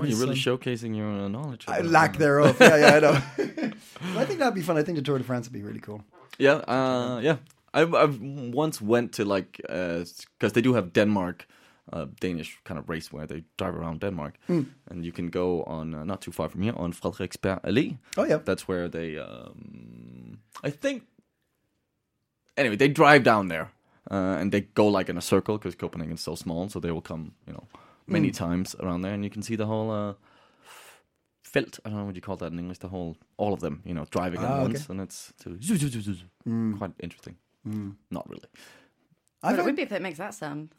Oh, 0.00 0.04
you're 0.04 0.18
really 0.18 0.38
son. 0.38 0.58
showcasing 0.58 0.96
your 0.96 1.08
uh, 1.08 1.28
knowledge. 1.28 1.64
I 1.66 1.80
lack 1.80 2.12
that. 2.12 2.18
thereof. 2.20 2.56
Yeah, 2.60 2.76
yeah, 2.76 2.94
I 2.96 3.00
know. 3.00 3.12
I 4.20 4.24
think 4.24 4.38
that'd 4.38 4.54
be 4.54 4.62
fun. 4.62 4.76
I 4.78 4.82
think 4.84 4.96
the 4.96 5.02
Tour 5.02 5.18
de 5.18 5.24
France 5.24 5.46
would 5.48 5.52
be 5.52 5.62
really 5.62 5.80
cool. 5.80 6.02
Yeah, 6.38 6.54
uh, 6.68 7.20
yeah. 7.22 7.36
I 7.74 7.82
I've 7.82 8.20
once 8.20 8.80
went 8.80 9.12
to 9.14 9.24
like 9.24 9.56
because 9.56 10.52
they 10.52 10.62
do 10.62 10.74
have 10.74 10.92
Denmark, 10.92 11.46
uh, 11.92 12.06
Danish 12.20 12.58
kind 12.64 12.78
of 12.78 12.88
race 12.88 13.12
where 13.12 13.26
they 13.26 13.44
drive 13.56 13.74
around 13.74 14.00
Denmark, 14.00 14.34
Hmm. 14.46 14.62
and 14.90 15.04
you 15.04 15.12
can 15.12 15.30
go 15.30 15.62
on 15.64 15.94
uh, 15.94 16.04
not 16.04 16.20
too 16.20 16.32
far 16.32 16.48
from 16.48 16.62
here 16.62 16.74
on 16.76 16.92
Frederiksberg 16.92 17.60
Allé. 17.62 17.98
Oh 18.16 18.24
yeah, 18.26 18.38
That's 18.44 18.68
where 18.68 18.88
they, 18.88 19.18
um, 19.18 20.38
I 20.66 20.70
think. 20.70 21.02
Anyway, 22.56 22.76
they 22.76 22.88
drive 22.88 23.22
down 23.22 23.48
there, 23.48 23.70
uh, 24.10 24.40
and 24.40 24.50
they 24.52 24.62
go 24.74 24.86
like 24.98 25.08
in 25.12 25.16
a 25.18 25.20
circle 25.22 25.58
because 25.58 25.76
Copenhagen 25.76 26.14
is 26.14 26.20
so 26.24 26.34
small, 26.34 26.68
so 26.68 26.80
they 26.80 26.90
will 26.90 27.02
come, 27.02 27.32
you 27.46 27.52
know, 27.52 27.64
many 28.06 28.30
times 28.30 28.74
around 28.80 29.02
there, 29.02 29.14
and 29.14 29.22
you 29.24 29.30
can 29.30 29.42
see 29.42 29.56
the 29.56 29.66
whole 29.66 29.90
uh, 29.90 30.14
felt. 31.44 31.78
I 31.84 31.88
don't 31.90 31.98
know 31.98 32.04
what 32.06 32.16
you 32.16 32.22
call 32.22 32.36
that 32.36 32.52
in 32.52 32.58
English. 32.58 32.78
The 32.78 32.88
whole, 32.88 33.16
all 33.36 33.52
of 33.52 33.60
them, 33.60 33.82
you 33.84 33.94
know, 33.94 34.06
driving 34.10 34.40
at 34.40 34.50
Ah, 34.50 34.62
once, 34.62 34.82
okay. 34.84 34.92
and 34.92 35.00
it's 35.00 35.32
zoo, 35.62 35.76
zoo. 35.76 36.14
quite 36.78 36.92
interesting. 37.00 37.36
Not 38.10 38.28
really. 38.28 38.48
I 39.42 39.52
But 39.52 39.60
it 39.60 39.64
would 39.66 39.76
be 39.76 39.82
if 39.82 39.92
it 39.92 40.02
makes 40.02 40.18
that 40.18 40.34
sound. 40.34 40.70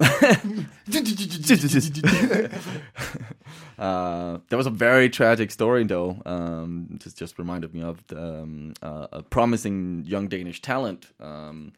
Uh, 3.79 4.39
there 4.49 4.57
was 4.57 4.67
a 4.67 4.71
very 4.71 5.09
tragic 5.09 5.49
story, 5.51 5.85
though. 5.85 6.21
Um, 6.25 6.99
just 7.01 7.17
just 7.17 7.39
reminded 7.39 7.73
me 7.73 7.81
of 7.81 8.05
the, 8.07 8.21
um, 8.21 8.73
uh, 8.81 9.07
a 9.13 9.23
promising 9.23 10.03
young 10.05 10.27
Danish 10.27 10.61
talent, 10.61 11.13
um, 11.21 11.71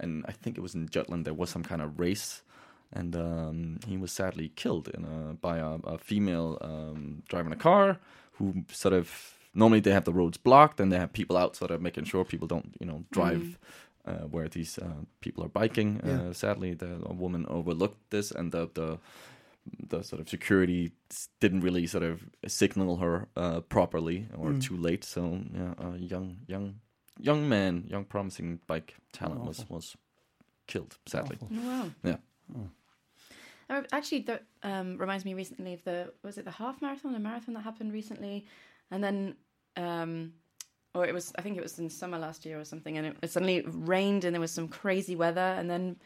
and 0.00 0.24
I 0.26 0.32
think 0.32 0.58
it 0.58 0.62
was 0.62 0.74
in 0.74 0.88
Jutland. 0.88 1.24
There 1.24 1.32
was 1.32 1.50
some 1.50 1.62
kind 1.62 1.80
of 1.80 2.00
race, 2.00 2.42
and 2.92 3.14
um, 3.14 3.78
he 3.86 3.96
was 3.96 4.10
sadly 4.10 4.50
killed 4.56 4.88
in 4.88 5.04
a, 5.04 5.34
by 5.34 5.58
a, 5.58 5.78
a 5.84 5.96
female 5.96 6.58
um, 6.60 7.22
driving 7.28 7.52
a 7.52 7.56
car 7.56 7.98
who 8.32 8.64
sort 8.72 8.92
of 8.92 9.38
normally 9.54 9.80
they 9.80 9.92
have 9.92 10.04
the 10.04 10.12
roads 10.12 10.36
blocked 10.36 10.80
and 10.80 10.90
they 10.92 10.98
have 10.98 11.12
people 11.12 11.36
out 11.36 11.54
sort 11.54 11.70
of 11.70 11.80
making 11.80 12.04
sure 12.04 12.24
people 12.24 12.48
don't 12.48 12.74
you 12.80 12.86
know 12.86 13.04
drive 13.12 13.56
uh, 14.06 14.26
where 14.30 14.48
these 14.48 14.78
uh, 14.78 15.04
people 15.20 15.44
are 15.44 15.48
biking. 15.48 16.00
Yeah. 16.04 16.20
Uh, 16.30 16.32
sadly, 16.32 16.74
the 16.74 16.98
woman 17.14 17.46
overlooked 17.48 18.10
this, 18.10 18.30
and 18.32 18.52
the 18.52 18.68
the 18.74 18.98
the 19.88 20.02
sort 20.02 20.20
of 20.20 20.28
security 20.28 20.92
didn't 21.40 21.62
really 21.64 21.86
sort 21.86 22.04
of 22.04 22.20
signal 22.46 22.96
her 22.96 23.28
uh, 23.36 23.60
properly 23.60 24.26
or 24.36 24.50
Mm. 24.52 24.60
too 24.62 24.76
late. 24.76 25.04
So 25.04 25.40
yeah, 25.54 25.74
a 25.78 25.96
young 25.98 26.36
young 26.48 26.74
young 27.18 27.48
man, 27.48 27.84
young 27.90 28.04
promising 28.04 28.60
bike 28.66 28.94
talent 29.12 29.40
was 29.44 29.64
was 29.70 29.96
killed. 30.66 30.98
Sadly, 31.06 31.36
Oh, 31.40 31.48
wow. 31.50 31.90
yeah. 32.02 32.16
Oh, 33.70 33.82
actually, 33.92 34.20
that 34.26 34.42
um, 34.62 34.98
reminds 34.98 35.24
me 35.24 35.32
recently 35.34 35.72
of 35.72 35.82
the 35.84 36.12
was 36.22 36.36
it 36.36 36.44
the 36.44 36.50
half 36.50 36.82
marathon, 36.82 37.14
a 37.14 37.18
marathon 37.18 37.54
that 37.54 37.62
happened 37.64 37.92
recently, 37.94 38.44
and 38.90 39.02
then, 39.02 39.36
um, 39.76 40.34
or 40.94 41.04
it 41.06 41.12
was 41.12 41.32
I 41.36 41.42
think 41.42 41.56
it 41.56 41.62
was 41.62 41.78
in 41.78 41.90
summer 41.90 42.18
last 42.18 42.46
year 42.46 42.58
or 42.58 42.64
something, 42.64 42.96
and 42.96 43.08
it, 43.08 43.16
it 43.22 43.30
suddenly 43.30 43.62
rained 43.66 44.24
and 44.24 44.34
there 44.34 44.40
was 44.40 44.52
some 44.52 44.68
crazy 44.68 45.16
weather, 45.16 45.40
and 45.58 45.68
then 45.68 45.96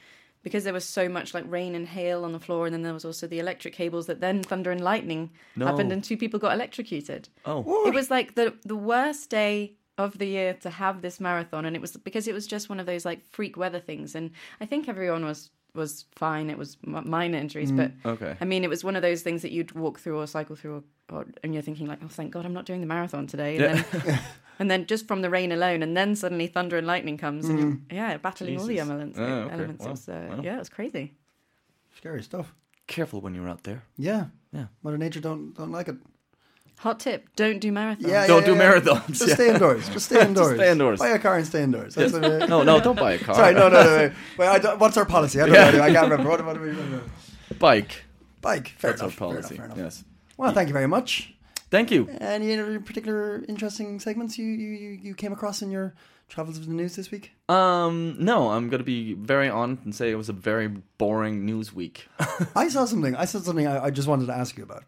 because 0.42 0.64
there 0.64 0.72
was 0.72 0.84
so 0.84 1.08
much 1.08 1.34
like 1.34 1.44
rain 1.46 1.74
and 1.74 1.86
hail 1.86 2.24
on 2.24 2.32
the 2.32 2.40
floor, 2.40 2.66
and 2.66 2.72
then 2.74 2.82
there 2.82 2.94
was 2.94 3.04
also 3.04 3.26
the 3.26 3.38
electric 3.38 3.74
cables 3.74 4.06
that 4.06 4.20
then 4.20 4.42
thunder 4.42 4.70
and 4.70 4.80
lightning 4.80 5.30
No. 5.56 5.66
happened, 5.66 5.92
and 5.92 6.02
two 6.02 6.16
people 6.16 6.40
got 6.40 6.54
electrocuted. 6.54 7.28
Oh, 7.44 7.86
It 7.86 7.94
was 7.94 8.10
like 8.10 8.34
the 8.34 8.54
the 8.64 8.76
worst 8.76 9.30
day 9.30 9.74
of 9.98 10.18
the 10.18 10.26
year 10.26 10.54
to 10.54 10.70
have 10.70 11.02
this 11.02 11.20
marathon, 11.20 11.64
and 11.64 11.76
it 11.76 11.82
was 11.82 11.96
because 11.96 12.26
it 12.26 12.34
was 12.34 12.46
just 12.46 12.68
one 12.68 12.80
of 12.80 12.86
those 12.86 13.04
like 13.04 13.24
freak 13.30 13.56
weather 13.56 13.80
things, 13.80 14.14
and 14.14 14.30
I 14.60 14.66
think 14.66 14.88
everyone 14.88 15.24
was 15.24 15.50
was 15.78 16.04
fine. 16.16 16.50
It 16.50 16.58
was 16.58 16.76
m- 16.86 17.08
minor 17.08 17.38
injuries, 17.38 17.72
but 17.72 17.92
okay. 18.04 18.36
I 18.40 18.44
mean, 18.44 18.62
it 18.64 18.70
was 18.70 18.84
one 18.84 18.96
of 18.96 19.02
those 19.02 19.22
things 19.22 19.40
that 19.42 19.52
you'd 19.52 19.72
walk 19.72 19.98
through 20.00 20.18
or 20.20 20.26
cycle 20.26 20.56
through, 20.56 20.84
or, 21.10 21.16
or 21.16 21.26
and 21.42 21.54
you're 21.54 21.62
thinking 21.62 21.86
like, 21.86 22.00
oh, 22.04 22.08
thank 22.08 22.32
God, 22.32 22.44
I'm 22.44 22.52
not 22.52 22.66
doing 22.66 22.80
the 22.80 22.86
marathon 22.86 23.26
today, 23.26 23.56
and 23.56 23.78
Yeah. 23.78 23.82
then 24.04 24.20
and 24.58 24.70
then 24.70 24.86
just 24.86 25.06
from 25.08 25.22
the 25.22 25.30
rain 25.30 25.52
alone, 25.52 25.82
and 25.82 25.96
then 25.96 26.16
suddenly 26.16 26.46
thunder 26.48 26.76
and 26.76 26.86
lightning 26.86 27.16
comes, 27.16 27.48
and 27.48 27.58
you're, 27.58 27.76
yeah, 27.98 28.16
battling 28.18 28.58
all 28.58 28.66
the 28.66 28.78
elements. 28.80 29.18
Ah, 29.18 29.22
okay. 29.22 29.54
elements. 29.54 29.80
Wow. 29.84 29.88
It 29.88 29.90
was, 29.92 30.08
uh, 30.08 30.26
Wow. 30.30 30.40
Yeah, 30.42 30.56
it 30.56 30.58
was 30.58 30.68
crazy. 30.68 31.14
Scary 31.96 32.22
stuff. 32.22 32.52
Careful 32.86 33.20
when 33.20 33.34
you're 33.34 33.48
out 33.48 33.62
there. 33.64 33.82
Yeah. 33.96 34.26
Yeah. 34.52 34.66
Mother 34.82 34.98
Nature 34.98 35.20
don't 35.20 35.54
don't 35.54 35.72
like 35.72 35.88
it. 35.88 35.96
Hot 36.78 37.00
tip: 37.00 37.28
don't 37.36 37.58
do 37.58 37.72
marathons. 37.72 38.06
Yeah, 38.06 38.26
Don't 38.26 38.42
yeah, 38.42 38.46
do 38.46 38.54
yeah. 38.54 38.72
marathons, 38.72 39.06
Just 39.08 39.28
yeah. 39.28 39.34
stay 39.34 39.50
indoors. 39.50 39.88
Just 39.88 40.06
stay 40.06 40.20
indoors. 40.26 40.48
Just 40.48 40.60
stay 40.60 40.70
indoors. 40.70 40.98
Buy 41.00 41.08
a 41.08 41.18
car 41.18 41.36
and 41.36 41.46
stay 41.46 41.62
indoors. 41.62 41.94
That's 41.94 42.12
what 42.12 42.48
No, 42.48 42.62
no, 42.62 42.80
don't 42.80 42.98
buy 42.98 43.12
a 43.12 43.18
car. 43.18 43.34
Sorry, 43.34 43.54
no, 43.54 43.68
no, 43.68 43.82
no. 43.82 43.96
no. 44.06 44.12
Wait, 44.38 44.46
I 44.46 44.58
don't, 44.58 44.78
what's 44.78 44.96
our 44.96 45.04
policy? 45.04 45.40
I 45.40 45.46
don't 45.46 45.74
know. 45.74 45.82
I 45.82 45.92
can't 45.92 46.08
remember. 46.10 46.30
What, 46.30 46.44
what 46.46 46.54
do 46.54 46.60
we 46.60 46.68
remember? 46.68 47.02
Bike. 47.58 48.04
Bike. 48.40 48.68
Fair 48.78 48.90
That's 48.92 49.02
enough. 49.02 49.20
our 49.20 49.28
fair 49.32 49.36
policy. 49.40 49.54
enough, 49.56 49.66
fair 49.66 49.76
enough. 49.76 49.92
Yes. 49.94 50.04
Well, 50.36 50.52
thank 50.52 50.68
you 50.68 50.72
very 50.72 50.86
much. 50.86 51.34
Thank 51.70 51.90
you. 51.90 52.08
Any 52.20 52.58
other 52.58 52.80
particular 52.80 53.44
interesting 53.48 53.98
segments 54.00 54.38
you, 54.38 54.46
you, 54.46 54.68
you, 54.70 54.88
you 55.02 55.14
came 55.14 55.32
across 55.32 55.60
in 55.60 55.70
your 55.70 55.94
travels 56.28 56.58
of 56.58 56.66
the 56.66 56.72
news 56.72 56.96
this 56.96 57.10
week? 57.10 57.32
Um, 57.48 58.16
no, 58.18 58.50
I'm 58.50 58.68
gonna 58.70 58.84
be 58.84 59.14
very 59.14 59.50
honest 59.50 59.84
and 59.84 59.94
say 59.94 60.10
it 60.10 60.14
was 60.14 60.28
a 60.28 60.32
very 60.34 60.68
boring 60.68 61.44
news 61.44 61.72
week. 61.74 62.06
I 62.56 62.68
saw 62.68 62.84
something. 62.84 63.14
I 63.16 63.24
saw 63.24 63.40
something 63.40 63.66
I, 63.66 63.86
I 63.86 63.90
just 63.90 64.06
wanted 64.08 64.26
to 64.26 64.32
ask 64.34 64.56
you 64.56 64.62
about. 64.62 64.84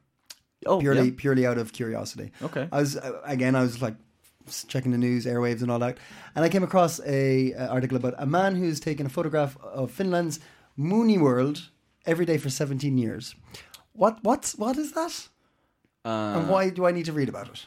Oh, 0.67 0.81
Purely, 0.81 1.09
yeah. 1.09 1.15
purely 1.17 1.47
out 1.47 1.59
of 1.59 1.73
curiosity. 1.73 2.33
Okay. 2.43 2.69
I 2.71 2.79
was 2.81 2.97
uh, 2.97 3.21
again. 3.25 3.55
I 3.55 3.63
was 3.63 3.81
like 3.83 3.95
checking 4.69 4.93
the 4.93 4.99
news, 4.99 5.27
airwaves, 5.27 5.63
and 5.63 5.71
all 5.71 5.79
that, 5.79 5.99
and 6.35 6.45
I 6.45 6.49
came 6.49 6.63
across 6.63 7.01
a, 7.07 7.55
uh 7.55 7.69
article 7.69 7.97
about 7.97 8.15
a 8.19 8.27
man 8.27 8.57
who's 8.57 8.81
taken 8.81 9.07
a 9.07 9.09
photograph 9.09 9.57
of 9.63 9.91
Finland's 9.91 10.41
Mooney 10.77 11.19
World 11.19 11.71
every 12.07 12.25
day 12.25 12.39
for 12.39 12.51
17 12.51 12.99
years. 12.99 13.35
What 13.93 14.19
what's 14.23 14.57
what 14.57 14.77
is 14.79 14.93
that? 14.93 15.29
Uh, 16.05 16.39
and 16.39 16.49
why 16.49 16.71
do 16.71 16.87
I 16.87 16.93
need 16.93 17.05
to 17.07 17.13
read 17.13 17.29
about 17.29 17.49
it? 17.49 17.67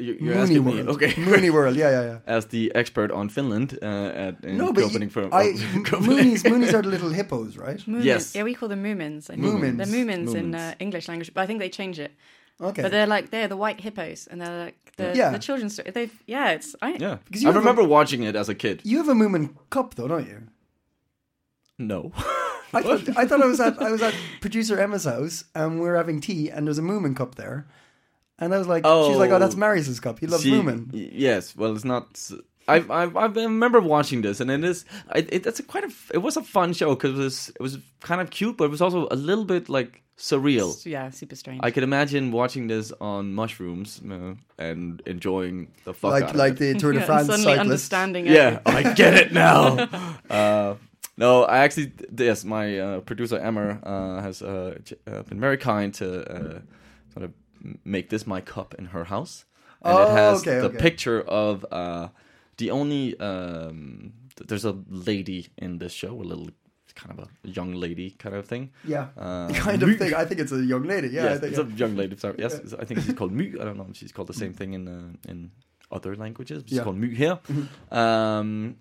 You- 0.00 0.16
you're 0.20 0.34
Mooney 0.34 0.42
asking 0.42 0.64
World. 0.64 0.86
me? 0.86 0.92
Okay. 0.94 1.12
Mooney 1.20 1.50
World. 1.56 1.76
Yeah, 1.76 1.90
yeah, 1.90 2.04
yeah. 2.10 2.18
As 2.36 2.46
the 2.46 2.72
expert 2.74 3.10
on 3.10 3.28
Finland 3.28 3.78
uh, 3.82 3.86
at 4.26 4.44
in 4.44 4.56
No, 4.56 4.72
but 4.72 4.82
Copenhagen 4.84 5.02
you, 5.02 5.10
for 5.10 5.22
I, 5.34 5.52
Moonies, 6.08 6.42
Moonies 6.44 6.72
are 6.74 6.82
the 6.82 6.88
little 6.88 7.10
hippos, 7.10 7.56
right? 7.56 7.78
Moomins. 7.86 8.04
Yes. 8.04 8.34
Yeah, 8.34 8.44
we 8.44 8.54
call 8.54 8.68
them 8.68 8.82
moomins. 8.82 9.30
I. 9.30 9.34
Moomins. 9.36 9.76
They're 9.76 9.86
moomins, 9.86 10.34
in 10.34 10.54
uh, 10.54 10.74
English 10.78 11.08
language, 11.08 11.32
but 11.34 11.42
I 11.42 11.46
think 11.46 11.60
they 11.60 11.70
change 11.70 11.98
it. 11.98 12.12
Okay. 12.60 12.82
But 12.82 12.90
they're 12.90 13.06
like 13.06 13.30
they're 13.30 13.48
the 13.48 13.56
white 13.56 13.80
hippos, 13.80 14.26
and 14.30 14.40
they're 14.40 14.64
like 14.64 14.76
the 14.96 15.12
Yeah. 15.16 15.30
the 15.32 15.38
children's 15.38 15.72
story. 15.74 15.90
They've 15.92 16.12
yeah, 16.26 16.50
it's 16.56 16.76
I 16.82 16.90
Yeah, 17.00 17.16
Because 17.24 17.42
you 17.42 17.48
I 17.48 17.52
have 17.52 17.56
a- 17.56 17.60
remember 17.60 17.84
watching 17.84 18.22
it 18.24 18.36
as 18.36 18.48
a 18.48 18.54
kid. 18.54 18.80
you 18.84 18.98
have 18.98 19.08
a 19.08 19.14
Moomin 19.14 19.54
cup, 19.70 19.94
though, 19.94 20.08
don't 20.08 20.26
you? 20.28 20.42
No. 21.78 22.12
I 22.72 22.82
thought, 22.82 23.08
I 23.16 23.26
thought 23.26 23.42
I 23.42 23.46
was 23.46 23.58
at 23.60 23.80
I 23.82 23.90
was 23.90 24.02
at 24.02 24.14
producer 24.40 24.78
Emma's 24.78 25.04
house 25.04 25.44
and 25.54 25.80
we 25.80 25.86
were 25.88 25.96
having 25.96 26.20
tea 26.20 26.50
and 26.50 26.66
there's 26.66 26.78
a 26.78 26.82
Moomin 26.82 27.16
cup 27.16 27.34
there, 27.34 27.66
and 28.40 28.54
I 28.54 28.58
was 28.58 28.66
like, 28.66 28.82
oh. 28.86 29.08
she's 29.08 29.18
like, 29.18 29.30
oh, 29.30 29.38
that's 29.38 29.54
Oh. 29.54 29.58
Marius's 29.58 30.00
cup. 30.00 30.18
He 30.18 30.26
loves 30.26 30.42
See, 30.42 30.52
Moomin. 30.52 30.92
y- 30.92 31.10
Yes. 31.12 31.54
Well, 31.56 31.74
it's 31.74 31.84
not. 31.84 32.18
I, 32.68 32.76
I 32.88 33.02
I 33.04 33.26
remember 33.26 33.80
watching 33.80 34.22
this, 34.22 34.40
and 34.40 34.50
it 34.50 34.62
is. 34.64 34.84
I, 35.10 35.18
it, 35.18 35.44
it's 35.46 35.58
a 35.60 35.62
quite 35.64 35.84
a 35.84 35.90
It 36.14 36.18
was 36.22 36.36
a 36.36 36.42
fun 36.42 36.72
show 36.72 36.94
because 36.94 37.18
it 37.18 37.22
was 37.22 37.48
it 37.48 37.60
was 37.60 37.78
kind 38.00 38.20
of 38.20 38.30
cute, 38.30 38.56
but 38.56 38.64
it 38.64 38.70
was 38.70 38.80
also 38.80 39.08
a 39.10 39.16
little 39.16 39.44
bit 39.44 39.68
like 39.68 40.02
surreal. 40.16 40.84
yeah, 40.86 41.10
super 41.10 41.34
strange. 41.34 41.60
I 41.64 41.70
could 41.72 41.82
imagine 41.82 42.30
watching 42.30 42.68
this 42.68 42.92
on 43.00 43.32
mushrooms 43.34 44.00
uh, 44.08 44.34
and 44.58 45.02
enjoying 45.06 45.68
the 45.84 45.94
fuck 45.94 46.12
Like 46.12 46.24
out 46.24 46.30
of 46.30 46.36
like 46.36 46.52
it. 46.52 46.58
the 46.58 46.74
Tour 46.78 46.92
de 46.92 46.98
Yeah, 46.98 47.00
and 47.00 47.06
France 47.06 47.26
suddenly 47.26 47.44
cyclist. 47.52 47.60
understanding. 47.70 48.26
It. 48.26 48.32
Yeah, 48.32 48.60
everything. 48.66 48.92
I 48.92 48.94
get 48.94 49.14
it 49.14 49.32
now. 49.32 49.88
uh, 50.30 50.74
no, 51.16 51.42
I 51.44 51.58
actually 51.64 51.92
yes, 52.16 52.44
my 52.44 52.78
uh, 52.78 53.00
producer 53.00 53.38
Emma 53.38 53.80
uh, 53.82 54.22
has 54.22 54.42
uh, 54.42 54.78
uh, 55.10 55.22
been 55.22 55.40
very 55.40 55.56
kind 55.56 55.92
to 55.94 56.06
uh, 56.30 56.58
sort 57.14 57.24
of 57.24 57.32
m- 57.32 57.34
make 57.84 58.08
this 58.10 58.26
my 58.26 58.40
cup 58.40 58.74
in 58.78 58.86
her 58.86 59.04
house, 59.04 59.44
and 59.82 59.98
Oh, 59.98 60.02
it 60.02 60.08
has 60.08 60.40
okay, 60.40 60.60
the 60.60 60.66
okay. 60.66 60.78
picture 60.78 61.20
of 61.22 61.64
uh, 61.72 62.08
the 62.56 62.70
only. 62.70 63.18
Um, 63.20 64.12
th- 64.36 64.48
there's 64.48 64.64
a 64.64 64.76
lady 64.88 65.48
in 65.58 65.78
this 65.78 65.92
show, 65.92 66.12
a 66.20 66.26
little 66.32 66.48
kind 66.94 67.18
of 67.18 67.28
a 67.44 67.48
young 67.48 67.72
lady 67.74 68.10
kind 68.10 68.34
of 68.34 68.46
thing. 68.46 68.70
Yeah, 68.84 69.08
Uh, 69.16 69.48
kind 69.66 69.82
of 69.82 69.96
thing. 69.96 70.12
I 70.14 70.24
think 70.24 70.40
it's 70.40 70.52
a 70.52 70.62
young 70.62 70.82
lady. 70.82 71.08
Yeah, 71.08 71.22
I 71.22 71.24
yes, 71.30 71.40
think, 71.40 71.52
it's 71.56 71.58
a 71.74 71.76
young 71.76 71.96
lady. 71.96 72.16
Sorry, 72.16 72.34
yes, 72.38 72.74
I 72.78 72.84
think 72.84 73.00
she's 73.00 73.14
called 73.14 73.32
My. 73.32 73.44
I 73.60 73.64
don't 73.64 73.76
know 73.76 73.86
if 73.90 73.96
she's 73.96 74.12
called 74.12 74.28
the 74.28 74.34
same 74.34 74.52
thing 74.52 74.74
in 74.74 74.88
uh, 74.88 75.30
in 75.30 75.50
other 75.92 76.14
languages. 76.16 76.62
She's 76.66 76.78
Yeah. 76.78 76.84
called 76.84 76.98
My 76.98 77.06
here. 77.08 77.38
Um, 77.90 78.76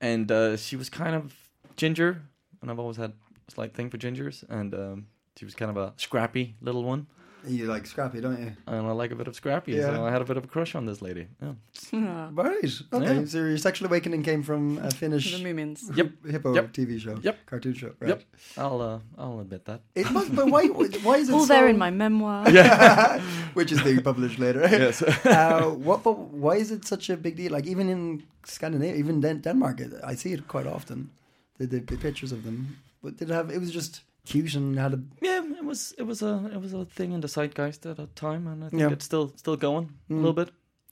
and 0.00 0.30
uh, 0.30 0.56
she 0.56 0.76
was 0.76 0.88
kind 0.90 1.14
of 1.14 1.34
ginger, 1.76 2.22
and 2.62 2.70
I've 2.70 2.78
always 2.78 2.96
had 2.96 3.12
a 3.48 3.50
slight 3.50 3.74
thing 3.74 3.90
for 3.90 3.98
gingers. 3.98 4.44
And 4.48 4.74
um, 4.74 5.06
she 5.36 5.44
was 5.44 5.54
kind 5.54 5.70
of 5.70 5.76
a 5.76 5.92
scrappy 5.96 6.54
little 6.60 6.84
one, 6.84 7.06
you 7.46 7.66
like 7.66 7.86
Scrappy, 7.86 8.20
don't 8.20 8.38
you? 8.40 8.52
and 8.66 8.86
I 8.86 8.90
like 8.92 9.10
a 9.12 9.16
bit 9.16 9.28
of 9.28 9.34
scrappy, 9.34 9.72
Yeah. 9.72 9.94
so 9.94 10.04
I 10.06 10.10
had 10.10 10.20
a 10.22 10.24
bit 10.24 10.36
of 10.36 10.44
a 10.44 10.46
crush 10.46 10.74
on 10.74 10.86
this 10.86 11.00
lady. 11.02 11.26
Yeah. 11.42 11.52
Ah, 11.92 12.28
Right. 12.32 12.72
Okay. 12.92 13.14
Yeah. 13.20 13.24
So 13.26 13.38
your 13.38 13.58
sexual 13.58 13.86
awakening 13.88 14.22
came 14.24 14.42
from 14.42 14.78
a 14.78 14.90
Finnish 14.90 15.32
the 15.36 15.44
moomins. 15.44 15.80
Yep. 15.96 16.08
hippo 16.30 16.54
Yep. 16.54 16.72
TV 16.72 16.98
show. 17.00 17.18
Yep. 17.22 17.36
Cartoon 17.46 17.74
show. 17.74 17.92
Right. 18.00 18.08
Yep, 18.10 18.22
I'll 18.56 18.80
uh, 18.80 18.98
I'll 19.22 19.40
admit 19.40 19.64
that. 19.64 19.80
It 19.94 20.10
must, 20.10 20.34
but 20.34 20.46
why? 20.50 20.66
Why 21.06 21.16
is 21.18 21.28
it 21.28 21.32
All 21.34 21.46
so, 21.46 21.52
there 21.54 21.68
in 21.68 21.78
my 21.78 21.90
memoir. 21.90 22.44
which 23.54 23.72
is 23.72 23.80
being 23.82 24.02
published 24.02 24.38
later. 24.38 24.60
Yes. 24.70 25.02
uh, 25.02 25.70
what? 25.88 26.02
But 26.02 26.18
why 26.18 26.56
is 26.56 26.70
it 26.70 26.84
such 26.86 27.10
a 27.10 27.16
big 27.16 27.36
deal? 27.36 27.52
Like 27.52 27.66
even 27.66 27.88
in 27.88 28.22
Scandinavia, 28.44 28.96
even 28.96 29.20
Den- 29.20 29.40
Denmark, 29.40 29.80
I 30.04 30.14
see 30.16 30.32
it 30.32 30.48
quite 30.48 30.66
often. 30.66 31.10
The, 31.58 31.66
the, 31.66 31.80
the 31.80 31.96
pictures 31.96 32.30
of 32.32 32.44
them, 32.44 32.76
but 33.02 33.16
did 33.16 33.30
it 33.30 33.34
have? 33.34 33.50
It 33.50 33.58
was 33.60 33.72
just 33.72 34.02
cute 34.28 34.54
and 34.54 34.78
had 34.78 34.92
a. 34.94 35.00
Yeah, 35.22 35.42
it 35.60 35.64
was 35.64 35.94
it 35.98 36.06
was 36.06 36.22
a 36.22 36.34
it 36.54 36.60
was 36.60 36.72
a 36.72 36.84
thing 36.84 37.12
in 37.12 37.20
the 37.20 37.28
zeitgeist 37.28 37.86
at 37.86 37.98
a 37.98 38.06
time, 38.14 38.46
and 38.46 38.64
I 38.64 38.68
think 38.68 38.80
Yeah. 38.82 38.92
it's 38.92 39.04
still 39.04 39.32
still 39.36 39.56
going 39.56 39.86
a 40.10 40.14
little 40.14 40.32
bit. 40.32 40.50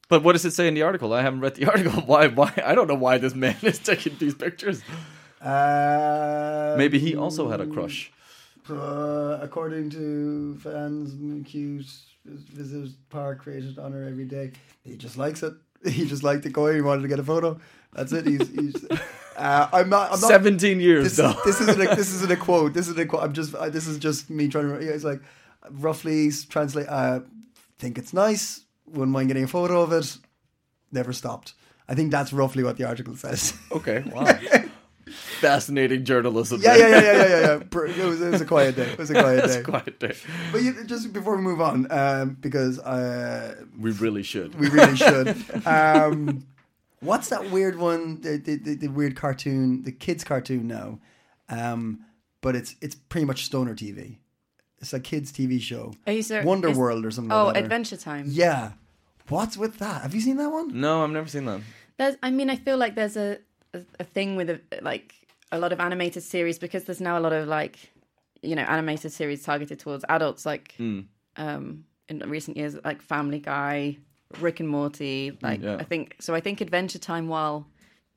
But 0.09 0.23
what 0.25 0.33
does 0.33 0.45
it 0.45 0.53
say 0.53 0.69
in 0.69 0.75
the 0.75 0.83
article? 0.83 1.13
I 1.13 1.23
haven't 1.23 1.41
read 1.41 1.55
the 1.57 1.67
article. 1.73 2.01
Why? 2.13 2.29
Why? 2.29 2.53
I 2.71 2.75
don't 2.77 2.89
know 2.89 3.01
why 3.07 3.19
this 3.19 3.35
man 3.35 3.57
is 3.63 3.79
taking 3.79 4.17
these 4.19 4.35
pictures. 4.35 4.83
Uh, 5.41 6.75
Maybe 6.79 6.99
he 6.99 7.15
also 7.17 7.49
had 7.51 7.61
a 7.61 7.67
crush. 7.67 8.13
Uh, 8.69 9.39
according 9.41 9.91
to 9.91 10.59
fans, 10.63 11.15
cute 11.49 11.87
visitors 12.25 12.95
park 13.11 13.41
created 13.43 13.79
honor 13.79 14.03
every 14.05 14.25
day. 14.25 14.53
He 14.85 14.97
just 14.97 15.17
likes 15.19 15.43
it. 15.43 15.55
He 15.99 16.05
just 16.09 16.23
liked 16.25 16.45
it 16.47 16.53
going. 16.53 16.75
He 16.75 16.83
wanted 16.83 17.03
to 17.03 17.09
get 17.09 17.21
a 17.21 17.23
photo. 17.23 17.61
That's 17.97 18.13
it. 18.13 18.27
He's. 18.27 18.49
he's 18.51 18.87
uh, 19.37 19.69
I'm 19.73 19.89
not. 19.89 20.13
I'm 20.13 20.21
not. 20.21 20.29
Seventeen 20.29 20.81
years 20.81 21.05
This, 21.05 21.17
though. 21.17 21.35
this 21.45 21.61
isn't 21.61 21.81
a, 21.81 21.95
this 21.97 22.13
isn't 22.15 22.31
a 22.31 22.37
quote. 22.37 22.75
This 22.75 22.89
isn't 22.89 23.01
a 23.01 23.07
quote. 23.07 23.23
I'm 23.23 23.33
just. 23.33 23.55
Uh, 23.55 23.71
this 23.71 23.87
is 23.87 23.99
just 23.99 24.31
me 24.31 24.49
trying 24.49 24.69
to. 24.69 24.75
It's 24.77 25.03
like 25.05 25.21
roughly 25.71 26.31
translate. 26.49 26.87
Uh, 26.89 27.21
think 27.79 27.99
it's 27.99 28.13
nice. 28.13 28.65
Wouldn't 28.87 29.11
mind 29.11 29.29
getting 29.29 29.45
a 29.45 29.49
photo 29.49 29.81
of 29.83 29.93
it. 29.93 30.17
Never 30.93 31.13
stopped. 31.13 31.55
I 31.89 31.95
think 31.95 32.11
that's 32.11 32.33
roughly 32.33 32.63
what 32.65 32.77
the 32.77 32.85
article 32.85 33.17
says. 33.17 33.55
okay, 33.73 34.03
wow. 34.13 34.39
Fascinating 35.41 36.05
journalism. 36.05 36.61
yeah, 36.63 36.77
yeah, 36.77 36.89
yeah, 36.89 37.01
yeah, 37.01 37.13
yeah, 37.13 37.41
yeah. 37.41 37.55
It 37.55 38.05
was, 38.05 38.21
it 38.21 38.31
was 38.31 38.41
a 38.41 38.45
quiet 38.45 38.75
day. 38.77 38.91
It 38.91 38.99
was 38.99 39.11
a 39.11 39.15
quiet 39.23 39.45
day. 39.47 39.63
quite 39.63 39.99
day. 40.01 40.17
But 40.51 40.63
you, 40.63 40.85
just 40.85 41.13
before 41.13 41.37
we 41.37 41.43
move 41.43 41.61
on, 41.61 41.91
um, 41.93 42.37
because 42.41 42.79
uh, 42.81 43.55
We 43.79 43.93
really 43.93 44.23
should. 44.25 44.59
we 44.59 44.69
really 44.69 44.97
should. 44.97 45.37
Um, 45.67 46.45
what's 47.01 47.29
that 47.29 47.51
weird 47.51 47.79
one? 47.79 48.21
The, 48.21 48.37
the, 48.39 48.57
the, 48.57 48.75
the 48.75 48.89
weird 48.89 49.17
cartoon, 49.17 49.83
the 49.85 49.93
kids' 49.93 50.25
cartoon 50.25 50.67
now. 50.69 50.99
um, 51.49 52.01
but 52.43 52.55
it's 52.55 52.77
it's 52.81 52.95
pretty 52.95 53.25
much 53.25 53.45
stoner 53.45 53.75
TV. 53.75 54.19
It's 54.79 54.93
a 54.93 55.01
kids 55.01 55.33
TV 55.33 55.61
show, 55.61 55.95
Are 56.07 56.13
you 56.13 56.23
ser- 56.23 56.43
Wonder 56.45 56.69
is- 56.69 56.77
World 56.77 57.05
or 57.07 57.11
something. 57.11 57.33
Oh, 57.33 57.47
like 57.47 57.55
that, 57.55 57.63
Adventure 57.65 57.97
Time. 57.97 58.27
Yeah, 58.29 58.73
what's 59.29 59.57
with 59.57 59.79
that? 59.79 60.03
Have 60.03 60.15
you 60.15 60.21
seen 60.21 60.37
that 60.37 60.51
one? 60.51 60.79
No, 60.81 61.03
I've 61.03 61.11
never 61.11 61.29
seen 61.29 61.47
that. 61.47 61.61
There's, 61.99 62.17
I 62.23 62.31
mean, 62.31 62.51
I 62.51 62.57
feel 62.57 62.77
like 62.77 62.95
there's 62.95 63.17
a 63.17 63.39
a, 63.75 63.81
a 63.99 64.05
thing 64.05 64.37
with 64.37 64.51
a, 64.51 64.61
like 64.83 65.15
a 65.51 65.59
lot 65.59 65.73
of 65.73 65.81
animated 65.81 66.23
series 66.23 66.59
because 66.59 66.85
there's 66.85 67.01
now 67.01 67.19
a 67.19 67.23
lot 67.27 67.33
of 67.33 67.49
like, 67.49 67.91
you 68.43 68.55
know, 68.55 68.63
animated 68.63 69.13
series 69.13 69.43
targeted 69.43 69.79
towards 69.81 70.05
adults, 70.09 70.45
like 70.47 70.75
um, 70.79 71.85
in 72.09 72.19
recent 72.27 72.57
years, 72.57 72.77
like 72.85 73.01
Family 73.03 73.39
Guy, 73.41 73.97
Rick 74.41 74.61
and 74.61 74.69
Morty. 74.69 75.37
Like, 75.43 75.63
yeah. 75.63 75.77
I 75.79 75.85
think 75.85 76.17
so. 76.21 76.35
I 76.35 76.41
think 76.41 76.61
Adventure 76.61 76.99
Time, 76.99 77.29
while 77.29 77.67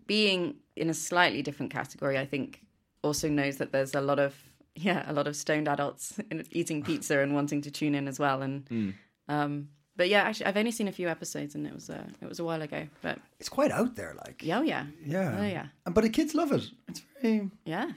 being 0.07 0.55
in 0.75 0.89
a 0.89 0.93
slightly 0.93 1.41
different 1.41 1.71
category, 1.71 2.17
I 2.17 2.25
think 2.25 2.61
also 3.03 3.29
knows 3.29 3.57
that 3.57 3.71
there's 3.71 3.95
a 3.95 4.01
lot 4.01 4.19
of 4.19 4.35
yeah, 4.75 5.03
a 5.09 5.13
lot 5.13 5.27
of 5.27 5.35
stoned 5.35 5.67
adults 5.67 6.19
eating 6.51 6.83
pizza 6.83 7.19
and 7.19 7.33
wanting 7.33 7.61
to 7.61 7.71
tune 7.71 7.95
in 7.95 8.07
as 8.07 8.19
well. 8.19 8.41
And 8.41 8.93
um, 9.27 9.69
but 9.97 10.07
yeah, 10.09 10.21
actually, 10.21 10.45
I've 10.45 10.57
only 10.57 10.71
seen 10.71 10.87
a 10.87 10.91
few 10.93 11.09
episodes, 11.09 11.55
and 11.55 11.67
it 11.67 11.73
was 11.73 11.89
uh, 11.89 12.05
it 12.21 12.29
was 12.29 12.39
a 12.39 12.43
while 12.43 12.61
ago. 12.61 12.87
But 13.01 13.19
It's 13.39 13.49
quite 13.49 13.71
out 13.71 13.95
there, 13.95 14.15
like 14.25 14.41
yeah, 14.43 14.59
oh, 14.59 14.61
yeah, 14.61 14.85
yeah, 15.05 15.37
oh 15.39 15.45
yeah, 15.45 15.67
And- 15.85 15.93
But 15.95 16.03
the 16.05 16.09
kids 16.09 16.33
love 16.33 16.51
it. 16.53 16.63
It's 16.87 17.01
very. 17.21 17.49
yeah. 17.65 17.91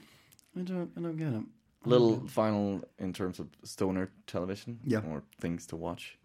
I 0.57 0.61
don't. 0.61 0.91
I 0.97 1.01
don't 1.01 1.17
get 1.17 1.33
it. 1.33 1.43
Little 1.85 2.27
final 2.27 2.81
in 2.99 3.11
terms 3.11 3.39
of 3.39 3.47
stoner 3.63 4.09
television 4.25 4.79
Yeah. 4.85 5.01
Or 5.09 5.21
things 5.41 5.65
to 5.67 5.75
watch. 5.75 6.17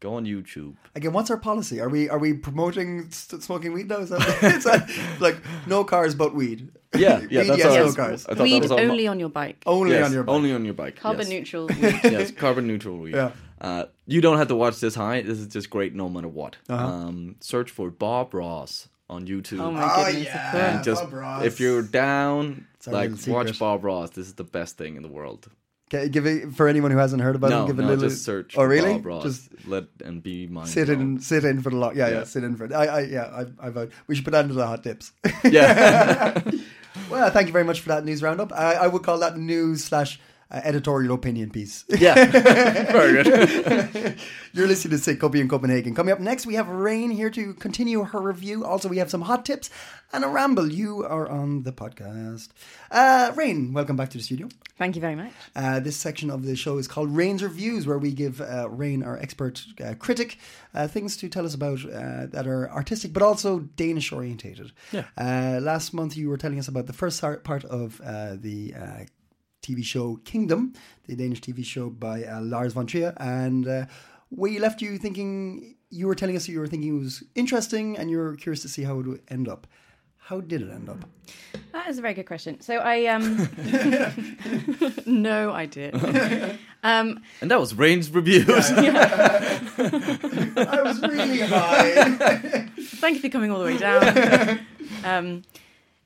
Go 0.00 0.14
on 0.16 0.26
YouTube. 0.26 0.74
Again, 0.94 1.12
what's 1.14 1.30
our 1.30 1.38
policy? 1.38 1.80
Are 1.80 1.88
we 1.88 2.10
are 2.10 2.18
we 2.18 2.34
promoting 2.34 3.10
st- 3.10 3.42
smoking 3.42 3.72
weed 3.72 3.88
now? 3.88 3.98
Is 4.00 4.10
that, 4.10 4.20
is 4.42 4.64
that 4.64 4.90
like 5.18 5.36
no 5.66 5.82
cars 5.84 6.14
but 6.14 6.34
weed? 6.34 6.70
Yeah, 6.94 7.20
yeah, 7.30 7.40
Weed, 7.42 7.48
that's 7.48 7.58
yes, 7.58 7.66
all. 7.66 7.86
no 7.86 7.92
cars. 7.94 8.26
I 8.26 8.28
thought 8.30 8.36
that 8.38 8.42
Weed 8.44 8.62
was 8.62 8.70
all 8.70 8.76
my- 8.78 8.84
only 8.84 9.06
on 9.08 9.18
your 9.18 9.30
bike. 9.30 9.62
Only 9.64 9.92
Yes, 9.92 10.06
on 10.08 10.12
your 10.12 10.22
bike. 10.24 10.34
only 10.34 10.52
on 10.52 10.64
your 10.66 10.74
bike. 10.74 10.96
Carbon 10.96 11.22
yes. 11.22 11.30
neutral. 11.30 11.66
Weed. 11.68 12.00
yes, 12.04 12.30
carbon 12.32 12.66
neutral 12.66 12.98
weed. 12.98 13.14
Yeah. 13.14 13.30
Uh, 13.60 13.84
you 14.06 14.20
don't 14.20 14.36
have 14.36 14.48
to 14.48 14.56
watch 14.56 14.78
this 14.80 14.94
high. 14.94 15.22
This 15.22 15.38
is 15.38 15.46
just 15.46 15.70
great 15.70 15.94
no 15.94 16.10
matter 16.10 16.28
what. 16.28 16.56
Uh-huh. 16.68 16.84
Um, 16.86 17.36
search 17.40 17.70
for 17.70 17.90
Bob 17.90 18.34
Ross 18.34 18.88
on 19.08 19.26
YouTube. 19.26 19.60
Oh 19.60 19.70
my 19.70 19.82
Oh 19.90 20.04
goodness. 20.04 20.26
yeah, 20.26 20.74
and 20.76 20.84
just 20.84 21.02
Bob 21.04 21.12
Ross. 21.14 21.44
if 21.44 21.60
you're 21.60 21.82
down, 21.82 22.66
It's 22.74 22.86
like 22.86 23.10
watch. 23.26 23.58
Bob 23.58 23.84
Ross. 23.84 24.10
This 24.10 24.26
is 24.26 24.34
the 24.34 24.44
best 24.44 24.76
thing 24.76 24.96
in 24.96 25.02
the 25.02 25.08
world. 25.08 25.48
Okay, 25.92 26.08
give 26.08 26.26
it 26.26 26.54
for 26.54 26.66
anyone 26.66 26.90
who 26.90 26.96
hasn't 26.96 27.20
heard 27.22 27.36
about 27.36 27.50
no, 27.50 27.64
it. 27.64 27.66
Give 27.68 27.76
no, 27.76 27.84
a 27.84 27.88
little. 27.88 28.08
just 28.08 28.24
search. 28.24 28.56
Oh 28.56 28.64
really? 28.64 29.00
Just 29.22 29.50
let 29.66 29.84
and 30.02 30.22
be 30.22 30.46
mindful. 30.46 30.72
sit 30.72 30.88
in, 30.88 31.20
sit 31.20 31.44
in 31.44 31.60
for 31.60 31.70
the 31.70 31.76
long. 31.76 31.94
Yeah, 31.96 32.08
yeah, 32.08 32.14
Yeah. 32.18 32.24
sit 32.24 32.42
in 32.42 32.56
for 32.56 32.64
it. 32.64 32.72
I, 32.72 32.86
I, 32.86 33.00
yeah, 33.00 33.44
I, 33.60 33.66
I 33.66 33.70
vote. 33.70 33.92
We 34.06 34.14
should 34.14 34.24
put 34.24 34.30
that 34.32 34.44
into 34.44 34.54
the 34.54 34.66
hot 34.66 34.82
tips. 34.82 35.12
Yeah, 35.44 36.40
well, 37.10 37.30
thank 37.30 37.48
you 37.48 37.52
very 37.52 37.64
much 37.64 37.80
for 37.80 37.90
that 37.90 38.04
news 38.04 38.22
roundup. 38.22 38.52
I, 38.52 38.74
I 38.74 38.86
would 38.86 39.02
call 39.02 39.18
that 39.18 39.36
news 39.36 39.84
slash 39.84 40.18
uh, 40.54 40.60
editorial 40.62 41.14
opinion 41.14 41.50
piece. 41.50 41.84
yeah. 41.88 42.14
Very 42.92 43.24
good. 43.24 44.16
You're 44.52 44.68
listening 44.68 44.96
to 44.98 45.04
CiC 45.04 45.18
Copy 45.18 45.40
in 45.40 45.48
Copenhagen. 45.48 45.94
Coming 45.94 46.12
up 46.12 46.20
next, 46.20 46.46
we 46.46 46.54
have 46.54 46.68
Raine 46.68 47.10
here 47.10 47.30
to 47.30 47.54
continue 47.54 48.04
her 48.04 48.20
review. 48.20 48.64
Also, 48.64 48.88
we 48.88 48.98
have 48.98 49.10
some 49.10 49.22
hot 49.22 49.44
tips 49.44 49.68
and 50.12 50.22
a 50.24 50.28
ramble. 50.28 50.70
You 50.70 51.04
are 51.04 51.28
on 51.28 51.64
the 51.64 51.72
podcast. 51.72 52.50
Uh, 52.88 53.32
Raine, 53.34 53.72
welcome 53.72 53.96
back 53.96 54.10
to 54.10 54.18
the 54.18 54.22
studio. 54.22 54.48
Thank 54.78 54.94
you 54.94 55.00
very 55.00 55.16
much. 55.16 55.32
Uh, 55.56 55.80
this 55.80 55.96
section 55.96 56.30
of 56.30 56.44
the 56.44 56.54
show 56.54 56.78
is 56.78 56.86
called 56.86 57.10
Raine's 57.10 57.42
Reviews, 57.42 57.84
where 57.86 57.98
we 57.98 58.12
give 58.12 58.40
uh, 58.40 58.68
Raine, 58.70 59.02
our 59.02 59.18
expert 59.18 59.64
uh, 59.84 59.94
critic, 59.98 60.38
uh, 60.72 60.86
things 60.86 61.16
to 61.16 61.28
tell 61.28 61.46
us 61.46 61.54
about 61.54 61.84
uh, 61.84 62.26
that 62.26 62.46
are 62.46 62.70
artistic 62.70 63.12
but 63.12 63.22
also 63.22 63.60
Danish 63.60 64.12
orientated. 64.12 64.70
Yeah. 64.92 65.04
Uh, 65.18 65.58
last 65.60 65.92
month, 65.94 66.16
you 66.16 66.28
were 66.28 66.36
telling 66.36 66.60
us 66.60 66.68
about 66.68 66.86
the 66.86 66.92
first 66.92 67.20
part 67.20 67.64
of 67.64 68.00
uh, 68.04 68.36
the 68.38 68.74
uh, 68.74 69.04
TV 69.64 69.82
show 69.84 70.16
Kingdom, 70.24 70.74
the 71.08 71.16
Danish 71.16 71.40
TV 71.40 71.64
show 71.64 71.88
by 71.88 72.24
uh, 72.24 72.40
Lars 72.42 72.74
von 72.74 72.86
Trier, 72.86 73.14
and 73.16 73.66
uh, 73.66 73.86
we 74.30 74.58
left 74.58 74.82
you 74.82 74.98
thinking. 74.98 75.76
You 75.90 76.06
were 76.08 76.14
telling 76.16 76.36
us 76.36 76.48
you 76.48 76.58
were 76.60 76.66
thinking 76.66 76.96
it 76.96 77.00
was 77.00 77.22
interesting, 77.34 77.96
and 77.96 78.10
you 78.10 78.18
were 78.18 78.34
curious 78.36 78.60
to 78.62 78.68
see 78.68 78.82
how 78.82 78.98
it 79.00 79.06
would 79.06 79.22
end 79.28 79.48
up. 79.48 79.66
How 80.18 80.40
did 80.40 80.62
it 80.62 80.70
end 80.70 80.88
up? 80.88 81.04
That 81.72 81.88
is 81.88 81.98
a 81.98 82.02
very 82.02 82.14
good 82.14 82.26
question. 82.26 82.60
So 82.60 82.78
I 82.78 83.06
um 83.06 83.48
no 85.06 85.52
idea. 85.52 85.92
um 86.82 87.20
And 87.42 87.50
that 87.50 87.60
was 87.60 87.74
Raine's 87.74 88.10
reviews. 88.10 88.48
I 88.70 89.60
was 90.82 91.02
really 91.02 91.40
high. 91.40 92.68
thank 93.02 93.16
you 93.16 93.20
for 93.20 93.28
coming 93.28 93.50
all 93.50 93.58
the 93.58 93.66
way 93.66 93.76
down. 93.76 94.60
um 95.04 95.42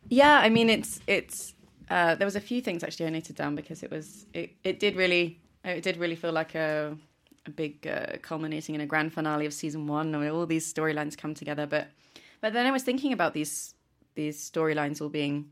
yeah, 0.08 0.40
I 0.40 0.48
mean 0.48 0.68
it's 0.68 1.00
it's 1.06 1.54
uh 1.90 2.14
there 2.14 2.26
was 2.26 2.36
a 2.36 2.40
few 2.40 2.60
things 2.60 2.82
actually 2.82 3.06
I 3.06 3.10
noted 3.10 3.36
down 3.36 3.54
because 3.54 3.82
it 3.82 3.90
was 3.90 4.26
it, 4.32 4.50
it 4.64 4.80
did 4.80 4.96
really 4.96 5.40
it 5.64 5.82
did 5.82 5.96
really 5.96 6.16
feel 6.16 6.32
like 6.32 6.54
a 6.54 6.96
a 7.46 7.50
big 7.50 7.86
uh, 7.86 8.18
culminating 8.20 8.74
in 8.74 8.80
a 8.80 8.86
grand 8.86 9.12
finale 9.12 9.46
of 9.46 9.54
season 9.54 9.86
1 9.86 10.14
and 10.14 10.30
all 10.30 10.46
these 10.46 10.72
storylines 10.72 11.16
come 11.16 11.34
together 11.34 11.66
but 11.66 11.88
but 12.40 12.52
then 12.52 12.66
I 12.66 12.70
was 12.70 12.82
thinking 12.82 13.12
about 13.12 13.32
these 13.34 13.74
these 14.14 14.50
storylines 14.50 15.00
all 15.00 15.08
being 15.08 15.50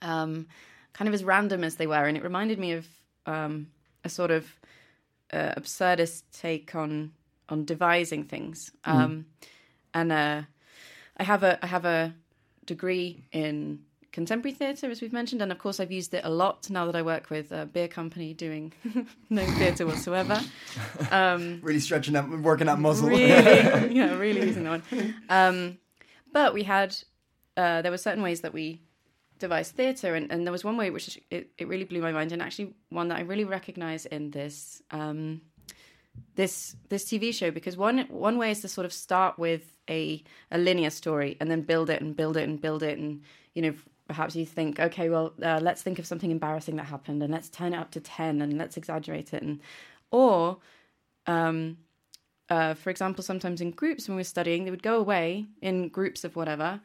um, 0.00 0.46
kind 0.92 1.08
of 1.08 1.14
as 1.14 1.24
random 1.24 1.64
as 1.64 1.76
they 1.76 1.86
were, 1.86 2.06
and 2.06 2.16
it 2.16 2.22
reminded 2.22 2.58
me 2.58 2.72
of 2.72 2.86
um, 3.26 3.68
a 4.04 4.08
sort 4.08 4.30
of 4.30 4.46
uh, 5.32 5.54
absurdist 5.56 6.22
take 6.32 6.74
on 6.74 7.12
on 7.48 7.64
devising 7.64 8.24
things. 8.24 8.72
Um, 8.84 9.26
And 9.94 10.10
uh, 10.10 10.42
I 11.18 11.22
have 11.24 11.42
a 11.42 11.58
I 11.62 11.66
have 11.66 11.84
a 11.84 12.14
degree 12.66 13.24
in 13.32 13.84
contemporary 14.12 14.54
theatre, 14.54 14.90
as 14.90 15.00
we've 15.00 15.12
mentioned, 15.12 15.42
and 15.42 15.50
of 15.50 15.58
course 15.58 15.80
I've 15.80 15.90
used 15.90 16.14
it 16.14 16.24
a 16.24 16.30
lot 16.30 16.68
now 16.70 16.86
that 16.86 16.94
I 16.94 17.02
work 17.02 17.30
with 17.30 17.50
a 17.50 17.66
beer 17.66 17.88
company 17.88 18.34
doing 18.34 18.72
no 19.30 19.44
theatre 19.44 19.86
whatsoever. 19.86 20.40
Um, 21.10 21.60
really 21.62 21.80
stretching 21.80 22.14
that, 22.14 22.28
working 22.28 22.66
that 22.66 22.78
muscle. 22.78 23.08
really, 23.08 23.26
yeah, 23.94 24.14
really 24.14 24.46
using 24.46 24.64
that 24.64 24.82
one. 24.90 25.14
Um, 25.28 25.78
but 26.32 26.54
we 26.54 26.62
had, 26.62 26.96
uh, 27.56 27.82
there 27.82 27.90
were 27.90 27.98
certain 27.98 28.22
ways 28.22 28.40
that 28.42 28.54
we 28.54 28.80
devised 29.38 29.74
theatre, 29.74 30.14
and, 30.14 30.30
and 30.32 30.46
there 30.46 30.52
was 30.52 30.64
one 30.64 30.76
way 30.76 30.90
which 30.90 31.20
it, 31.30 31.50
it 31.58 31.68
really 31.68 31.84
blew 31.84 32.00
my 32.00 32.12
mind, 32.12 32.32
and 32.32 32.40
actually 32.40 32.74
one 32.88 33.08
that 33.08 33.18
I 33.18 33.22
really 33.22 33.44
recognise 33.44 34.06
in 34.06 34.30
this 34.30 34.80
um, 34.90 35.42
this 36.36 36.76
this 36.88 37.04
TV 37.04 37.34
show 37.34 37.50
because 37.50 37.76
one 37.76 38.06
one 38.08 38.38
way 38.38 38.50
is 38.50 38.60
to 38.60 38.68
sort 38.68 38.86
of 38.86 38.92
start 38.92 39.38
with 39.38 39.76
a 39.90 40.22
a 40.50 40.58
linear 40.58 40.90
story 40.90 41.36
and 41.40 41.50
then 41.50 41.62
build 41.62 41.90
it 41.90 42.00
and 42.00 42.16
build 42.16 42.36
it 42.36 42.48
and 42.48 42.60
build 42.60 42.82
it, 42.82 42.98
and 42.98 43.22
you 43.54 43.62
know 43.62 43.74
perhaps 44.12 44.36
you 44.36 44.46
think, 44.46 44.78
okay, 44.88 45.08
well 45.14 45.32
uh, 45.42 45.60
let's 45.62 45.82
think 45.82 45.98
of 45.98 46.06
something 46.06 46.30
embarrassing 46.30 46.76
that 46.76 46.86
happened 46.96 47.22
and 47.22 47.32
let's 47.32 47.48
turn 47.48 47.72
it 47.74 47.78
up 47.82 47.90
to 47.92 48.00
ten 48.00 48.42
and 48.42 48.50
let's 48.58 48.76
exaggerate 48.76 49.32
it, 49.36 49.42
and 49.42 49.60
or 50.10 50.58
um, 51.26 51.78
uh, 52.54 52.74
for 52.74 52.90
example, 52.90 53.22
sometimes 53.24 53.60
in 53.60 53.70
groups 53.70 54.08
when 54.08 54.16
we're 54.16 54.24
studying, 54.36 54.64
they 54.64 54.70
would 54.70 54.82
go 54.82 54.98
away 54.98 55.46
in 55.62 55.88
groups 55.88 56.24
of 56.24 56.36
whatever, 56.36 56.80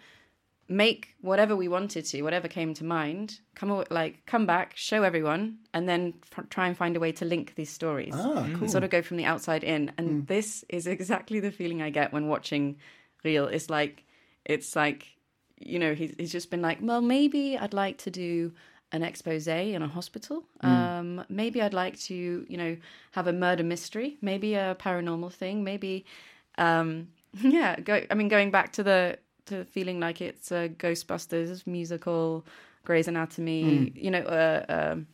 make 0.70 1.16
whatever 1.22 1.56
we 1.56 1.68
wanted 1.68 2.06
to, 2.06 2.22
whatever 2.22 2.48
came 2.48 2.74
to 2.74 2.84
mind, 2.86 3.40
come 3.56 3.72
aw- 3.72 3.84
like 3.90 4.26
come 4.26 4.46
back, 4.46 4.76
show 4.76 5.04
everyone, 5.04 5.58
and 5.74 5.88
then 5.90 6.14
f- 6.38 6.50
try 6.50 6.68
and 6.68 6.78
find 6.78 6.96
a 6.96 7.00
way 7.00 7.12
to 7.14 7.26
link 7.26 7.56
these 7.56 7.70
stories. 7.70 8.14
Ah, 8.16 8.44
And 8.62 8.70
sort 8.72 8.84
of 8.84 8.90
go 8.90 9.02
from 9.02 9.18
the 9.18 9.26
outside 9.26 9.64
in. 9.64 9.92
And 9.98 10.28
this 10.28 10.64
is 10.70 10.88
exactly 10.96 11.40
the 11.40 11.52
feeling 11.52 11.82
I 11.82 11.90
get 11.90 12.14
when 12.14 12.28
watching 12.28 12.78
Riget. 13.24 13.52
It's 13.54 13.70
like 13.70 14.06
it's 14.46 14.76
like 14.76 15.17
you 15.60 15.80
know 15.80 15.94
he's 15.94 16.14
he's 16.18 16.32
just 16.32 16.50
been 16.50 16.62
like, 16.62 16.80
well, 16.82 17.02
maybe 17.02 17.58
I'd 17.58 17.74
like 17.74 17.98
to 18.00 18.12
do 18.12 18.54
an 18.92 19.04
expose 19.04 19.48
in 19.48 19.82
a 19.82 19.88
hospital. 19.88 20.44
Um, 20.62 21.26
maybe 21.30 21.62
I'd 21.62 21.74
like 21.74 22.00
to, 22.02 22.46
you 22.48 22.58
know, 22.58 22.78
have 23.12 23.28
a 23.28 23.34
murder 23.34 23.64
mystery, 23.64 24.18
maybe 24.22 24.54
a 24.56 24.76
paranormal 24.80 25.34
thing, 25.34 25.64
maybe, 25.64 26.06
um, 26.58 27.10
yeah. 27.42 27.80
Go, 27.80 28.02
I 28.10 28.14
mean, 28.14 28.30
going 28.30 28.52
back 28.52 28.72
to 28.74 28.84
the 28.84 29.20
to 29.48 29.66
feeling 29.66 30.00
like 30.00 30.22
it's 30.22 30.52
a 30.52 30.70
Ghostbusters 30.70 31.66
musical, 31.68 32.46
Grey's 32.86 33.08
Anatomy, 33.08 33.92
you 33.96 34.12
know, 34.12 34.22
uh, 34.22 34.66
um, 34.70 35.08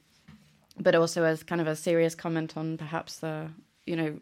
but 0.79 0.95
also 0.95 1.23
as 1.23 1.43
kind 1.43 1.61
of 1.61 1.67
a 1.67 1.75
serious 1.75 2.15
comment 2.15 2.57
on 2.57 2.77
perhaps 2.77 3.19
the, 3.19 3.49
you 3.85 3.95
know, 3.95 4.19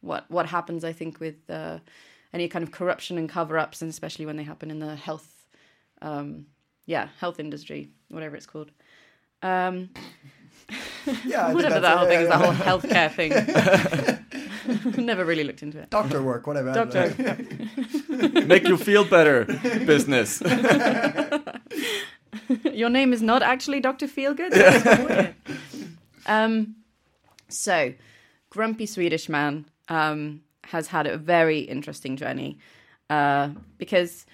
what 0.00 0.30
what 0.30 0.46
happens. 0.46 0.84
I 0.84 0.92
think 0.92 1.20
with 1.20 1.48
uh, 1.48 1.78
any 2.32 2.48
kind 2.48 2.62
of 2.62 2.70
corruption 2.70 3.18
and 3.18 3.28
cover 3.28 3.58
ups, 3.58 3.82
and 3.82 3.90
especially 3.90 4.26
when 4.26 4.36
they 4.36 4.44
happen 4.44 4.70
in 4.70 4.78
the 4.78 4.96
health, 4.96 5.46
um, 6.00 6.46
yeah, 6.86 7.08
health 7.18 7.38
industry, 7.38 7.90
whatever 8.08 8.36
it's 8.36 8.46
called. 8.46 8.70
Um, 9.42 9.90
Yeah, 11.24 11.42
I 11.42 11.46
think 11.46 11.54
whatever 11.56 11.80
that 11.80 11.98
whole 11.98 12.06
thing 12.06 12.20
is, 12.20 12.28
that 12.28 12.40
whole 12.40 12.52
healthcare 12.52 13.12
thing. 13.12 13.32
Never 15.06 15.24
really 15.24 15.44
looked 15.44 15.62
into 15.62 15.80
it. 15.80 15.90
Doctor 15.90 16.22
work, 16.22 16.46
whatever. 16.46 16.72
Doctor. 16.72 17.14
Make 18.46 18.68
you 18.68 18.76
feel 18.76 19.04
better, 19.04 19.44
business. 19.84 20.40
Your 22.72 22.90
name 22.90 23.12
is 23.12 23.22
not 23.22 23.42
actually 23.42 23.80
Dr. 23.80 24.06
Feelgood? 24.06 24.50
That's 24.50 24.84
so. 24.84 25.84
Um, 26.26 26.76
so, 27.48 27.94
Grumpy 28.50 28.86
Swedish 28.86 29.28
Man 29.28 29.66
um, 29.88 30.42
has 30.64 30.88
had 30.88 31.06
a 31.06 31.16
very 31.16 31.60
interesting 31.60 32.16
journey 32.16 32.58
uh, 33.10 33.50
because 33.78 34.26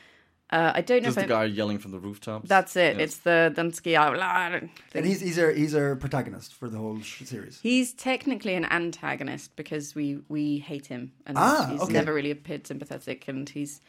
Uh, 0.51 0.73
I 0.79 0.81
don't 0.81 1.03
know 1.03 1.09
Just 1.11 1.19
if 1.19 1.29
the 1.29 1.35
I, 1.35 1.39
guy 1.41 1.45
yelling 1.45 1.79
from 1.79 1.91
the 1.93 1.99
rooftops. 2.01 2.49
that's 2.49 2.75
it. 2.75 2.97
Yes. 2.97 3.01
It's 3.05 3.17
the 3.19 3.53
Danske 3.55 3.93
røvhuller 3.99 4.69
And 4.95 5.05
he's 5.07 5.21
he's 5.21 5.39
our 5.39 5.53
he's 5.53 5.75
our 5.75 5.95
protagonist 5.97 6.55
for 6.55 6.71
the 6.71 6.79
whole 6.79 7.01
sh- 7.03 7.25
series. 7.27 7.61
He's 7.63 7.93
technically 7.93 8.55
an 8.55 8.65
antagonist 8.65 9.57
because 9.57 9.95
we 9.99 10.07
we 10.29 10.45
hate 10.71 10.87
him 10.95 11.13
and 11.27 11.37
Ah, 11.39 11.67
he's 11.71 11.83
okay. 11.83 11.93
never 11.93 12.15
really 12.15 12.31
appeared 12.31 12.67
sympathetic 12.67 13.29
and 13.29 13.47
he's 13.57 13.81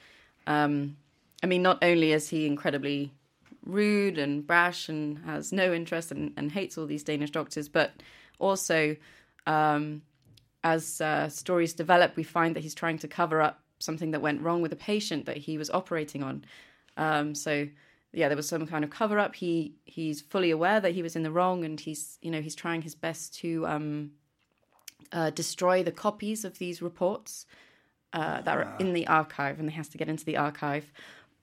um 0.47 0.97
I 1.43 1.47
mean 1.47 1.62
not 1.62 1.78
only 1.82 2.12
is 2.12 2.30
he 2.30 2.45
incredibly 2.45 3.12
rude 3.63 4.17
and 4.23 4.45
brash 4.45 4.89
and 4.89 5.17
has 5.25 5.52
no 5.54 5.73
interest 5.73 6.12
and, 6.12 6.34
and 6.38 6.52
hates 6.52 6.78
all 6.78 6.88
these 6.88 7.06
Danish 7.06 7.32
doctors 7.32 7.69
but 7.69 7.89
also 8.39 8.95
um 9.47 10.02
as 10.63 11.02
uh, 11.02 11.30
stories 11.30 11.74
develop 11.74 12.15
we 12.15 12.24
find 12.24 12.56
that 12.56 12.62
he's 12.62 12.76
trying 12.76 12.98
to 12.98 13.08
cover 13.08 13.41
up 13.41 13.62
something 13.80 14.12
that 14.12 14.22
went 14.22 14.41
wrong 14.41 14.62
with 14.62 14.74
a 14.74 14.76
patient 14.76 15.26
that 15.26 15.38
he 15.38 15.58
was 15.58 15.69
operating 15.69 16.22
on 16.22 16.43
um 16.98 17.34
so 17.34 17.67
yeah, 18.12 18.28
there 18.28 18.38
was 18.38 18.48
some 18.48 18.65
kind 18.65 18.84
of 18.84 18.89
cover 18.89 19.19
up. 19.19 19.36
He 19.36 19.76
he's 19.86 20.22
fully 20.22 20.52
aware 20.52 20.80
that 20.80 20.93
he 20.93 21.04
was 21.04 21.15
in 21.15 21.24
the 21.24 21.32
wrong, 21.32 21.63
and 21.63 21.80
he's 21.80 22.17
you 22.22 22.32
know 22.32 22.41
he's 22.41 22.56
trying 22.56 22.82
his 22.82 22.95
best 22.95 23.36
to 23.39 23.67
um, 23.67 24.12
uh, 25.12 25.30
destroy 25.30 25.84
the 25.84 25.91
copies 25.91 26.43
of 26.43 26.58
these 26.58 26.82
reports 26.82 27.45
uh, 28.13 28.41
that 28.41 28.58
are 28.58 28.76
in 28.80 28.93
the 28.93 29.06
archive, 29.08 29.60
and 29.60 29.69
he 29.69 29.76
has 29.76 29.89
to 29.89 29.98
get 29.98 30.10
into 30.10 30.26
the 30.26 30.38
archive. 30.38 30.91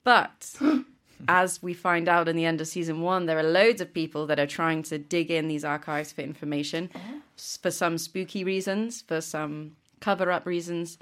But 0.02 0.54
as 1.28 1.62
we 1.62 1.72
find 1.74 2.08
out 2.08 2.28
in 2.28 2.36
the 2.36 2.44
end 2.44 2.60
of 2.60 2.68
season 2.68 3.00
one, 3.00 3.26
there 3.26 3.38
are 3.38 3.42
loads 3.42 3.80
of 3.80 3.92
people 3.92 4.26
that 4.26 4.38
are 4.38 4.46
trying 4.46 4.82
to 4.84 4.98
dig 4.98 5.30
in 5.30 5.48
these 5.48 5.64
archives 5.64 6.12
for 6.12 6.20
information 6.22 6.90
s- 7.38 7.58
for 7.62 7.70
some 7.70 7.98
spooky 7.98 8.44
reasons, 8.44 9.02
for 9.02 9.20
some 9.20 9.72
cover 10.00 10.30
up 10.30 10.46
reasons, 10.46 10.98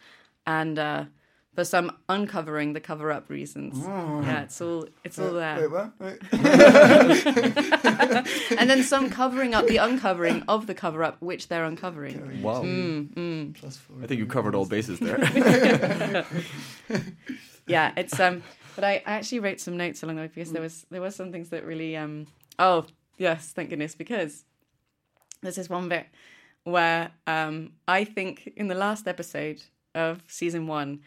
and 0.46 0.78
uh, 0.78 1.04
for 1.54 1.64
some 1.64 1.92
uncovering 2.08 2.72
the 2.72 2.80
cover 2.80 3.12
up 3.12 3.28
reasons. 3.30 3.78
Yeah, 3.86 4.42
it's 4.42 4.60
all 4.60 4.86
it's 5.04 5.18
all 5.18 5.32
there. 5.32 5.60
Wait, 5.60 5.70
what? 5.70 5.92
Wait. 6.00 6.18
and 8.58 8.68
then 8.70 8.82
some 8.82 9.10
covering 9.10 9.54
up 9.54 9.66
the 9.66 9.76
uncovering 9.78 10.42
of 10.48 10.66
the 10.66 10.74
cover 10.74 11.02
up, 11.04 11.20
which 11.20 11.48
they're 11.48 11.64
uncovering. 11.64 12.42
wow. 12.42 12.62
Mm, 12.62 13.54
Plus 13.54 13.76
four. 13.76 13.96
I 14.02 14.06
think 14.06 14.18
you 14.18 14.26
covered 14.26 14.54
all 14.54 14.66
bases 14.66 14.98
there. 15.00 15.18
Yeah, 17.66 17.92
it's 17.96 18.20
um. 18.20 18.42
But 18.74 18.84
I, 18.84 19.02
actually 19.06 19.40
wrote 19.40 19.60
some 19.60 19.76
notes 19.76 20.02
along 20.02 20.16
the 20.16 20.22
way 20.22 20.30
because 20.34 20.52
there 20.52 20.62
was 20.62 20.86
there 20.90 21.00
was 21.00 21.14
some 21.14 21.32
things 21.32 21.50
that 21.50 21.64
really 21.64 21.96
um. 21.96 22.26
Oh 22.58 22.86
yes, 23.18 23.52
thank 23.52 23.70
goodness 23.70 23.94
because 23.94 24.44
there's 25.42 25.56
this 25.56 25.68
one 25.68 25.88
bit 25.88 26.06
where 26.64 27.10
um 27.26 27.72
I 27.86 28.04
think 28.04 28.52
in 28.56 28.68
the 28.68 28.74
last 28.74 29.06
episode 29.06 29.62
of 29.94 30.22
season 30.26 30.66
one 30.66 31.00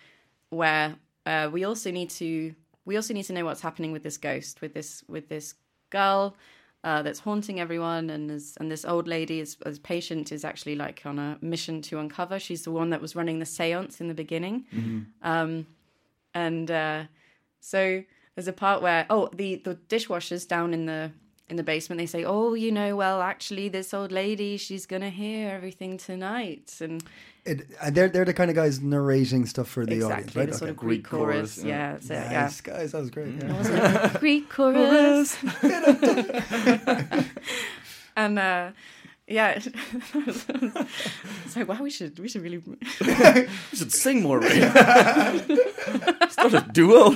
where 0.49 0.95
uh, 1.25 1.49
we 1.51 1.65
also 1.65 1.91
need 1.91 2.09
to 2.11 2.53
we 2.85 2.95
also 2.95 3.13
need 3.13 3.23
to 3.23 3.33
know 3.33 3.43
what's 3.43 3.61
happening 3.61 3.91
with 3.91 4.03
this 4.03 4.17
ghost 4.17 4.61
with 4.61 4.73
this 4.73 5.03
with 5.09 5.27
this 5.27 5.55
girl 5.89 6.35
uh, 6.83 7.01
that's 7.01 7.19
haunting 7.19 7.59
everyone 7.59 8.09
and 8.09 8.29
this 8.29 8.55
and 8.57 8.71
this 8.71 8.85
old 8.85 9.07
lady 9.07 9.41
as, 9.41 9.57
as 9.65 9.79
patient 9.79 10.31
is 10.31 10.45
actually 10.45 10.75
like 10.75 11.01
on 11.05 11.19
a 11.19 11.37
mission 11.41 11.81
to 11.81 11.99
uncover. 11.99 12.39
She's 12.39 12.63
the 12.63 12.71
one 12.71 12.91
that 12.91 13.01
was 13.01 13.15
running 13.15 13.39
the 13.39 13.45
seance 13.45 13.99
in 13.99 14.07
the 14.07 14.13
beginning. 14.13 14.65
Um, 15.21 15.65
and 16.33 16.69
uh, 16.71 17.03
so 17.59 18.03
there's 18.35 18.47
a 18.47 18.53
part 18.53 18.81
where 18.81 19.05
oh 19.09 19.29
the 19.33 19.55
the 19.63 19.75
dishwasher's 19.89 20.45
down 20.45 20.73
in 20.73 20.85
the 20.85 21.11
in 21.49 21.55
the 21.55 21.63
basement 21.63 21.97
they 21.99 22.05
say 22.05 22.23
oh 22.25 22.53
you 22.53 22.71
know 22.71 22.95
well 22.95 23.21
actually 23.21 23.69
this 23.69 23.93
old 23.93 24.11
lady 24.11 24.57
she's 24.57 24.85
gonna 24.85 25.09
hear 25.09 25.49
everything 25.49 25.97
tonight 25.97 26.73
and 26.81 27.01
It, 27.45 27.65
they're 27.93 28.09
they're 28.09 28.25
the 28.25 28.33
kind 28.33 28.49
of 28.49 28.55
guys 28.57 28.81
narrating 28.81 29.45
stuff 29.45 29.69
for 29.69 29.85
the 29.85 30.03
audience, 30.03 30.35
right? 30.35 30.47
the 30.49 30.57
sort 30.57 30.63
Okay. 30.63 30.71
of 30.71 30.77
Greek, 30.77 31.03
Greek 31.03 31.09
chorus, 31.09 31.55
chorus, 31.55 31.63
yeah. 31.63 31.69
yeah, 31.69 31.91
that's 31.93 32.09
it, 32.09 32.13
yeah. 32.13 32.41
Nice 32.41 32.61
guys, 32.61 32.91
that 32.91 32.99
was 32.99 33.09
great. 33.09 33.33
Yeah. 33.39 34.17
Greek 34.19 34.49
chorus. 34.49 35.37
and 38.17 38.39
uh, 38.39 38.71
yeah, 39.27 39.59
it's 39.59 39.67
like 41.57 41.67
wow, 41.67 41.81
we 41.81 41.89
should 41.89 42.17
we 42.19 42.27
should 42.27 42.41
really 42.41 42.57
we 43.01 43.77
should 43.77 43.93
sing 43.93 44.21
more, 44.21 44.39
Ray. 44.39 44.61
Start 46.29 46.53
a 46.53 46.65
duo. 46.71 47.11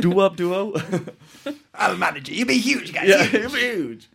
Doo-wop 0.00 0.36
duo. 0.36 0.74
I'll 1.74 1.96
manage 1.96 2.28
it. 2.28 2.34
You'll 2.34 2.48
be 2.48 2.58
huge, 2.58 2.92
guys. 2.92 3.08
yeah, 3.08 3.22
it'd 3.24 3.52
be 3.52 3.58
huge. 3.60 4.08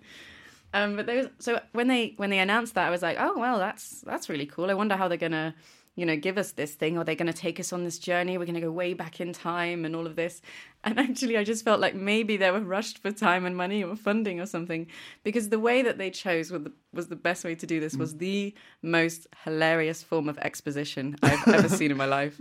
Um, 0.73 0.95
but 0.95 1.05
there 1.05 1.17
was 1.17 1.27
so 1.39 1.59
when 1.73 1.87
they 1.87 2.13
when 2.17 2.29
they 2.29 2.39
announced 2.39 2.75
that, 2.75 2.87
I 2.87 2.89
was 2.89 3.01
like, 3.01 3.17
oh 3.19 3.37
well, 3.37 3.59
that's 3.59 4.01
that's 4.01 4.29
really 4.29 4.45
cool. 4.45 4.69
I 4.69 4.73
wonder 4.73 4.95
how 4.95 5.07
they're 5.07 5.17
gonna, 5.17 5.53
you 5.95 6.05
know, 6.05 6.15
give 6.15 6.37
us 6.37 6.53
this 6.53 6.73
thing. 6.73 6.97
Are 6.97 7.03
they 7.03 7.15
gonna 7.15 7.33
take 7.33 7.59
us 7.59 7.73
on 7.73 7.83
this 7.83 7.99
journey? 7.99 8.37
We're 8.37 8.45
gonna 8.45 8.61
go 8.61 8.71
way 8.71 8.93
back 8.93 9.19
in 9.19 9.33
time 9.33 9.83
and 9.85 9.95
all 9.95 10.07
of 10.07 10.15
this. 10.15 10.41
And 10.83 10.99
actually, 10.99 11.37
I 11.37 11.43
just 11.43 11.65
felt 11.65 11.79
like 11.79 11.95
maybe 11.95 12.37
they 12.37 12.49
were 12.49 12.61
rushed 12.61 12.99
for 12.99 13.11
time 13.11 13.45
and 13.45 13.55
money 13.55 13.83
or 13.83 13.95
funding 13.95 14.39
or 14.39 14.45
something 14.45 14.87
because 15.23 15.49
the 15.49 15.59
way 15.59 15.81
that 15.81 15.97
they 15.97 16.09
chose 16.09 16.49
was 16.49 16.63
the, 16.63 16.71
was 16.93 17.07
the 17.07 17.15
best 17.15 17.43
way 17.43 17.55
to 17.55 17.67
do 17.67 17.79
this. 17.79 17.95
Was 17.95 18.17
the 18.17 18.53
most 18.81 19.27
hilarious 19.43 20.01
form 20.01 20.29
of 20.29 20.37
exposition 20.39 21.17
I've 21.23 21.47
ever 21.47 21.69
seen 21.69 21.91
in 21.91 21.97
my 21.97 22.05
life. 22.05 22.39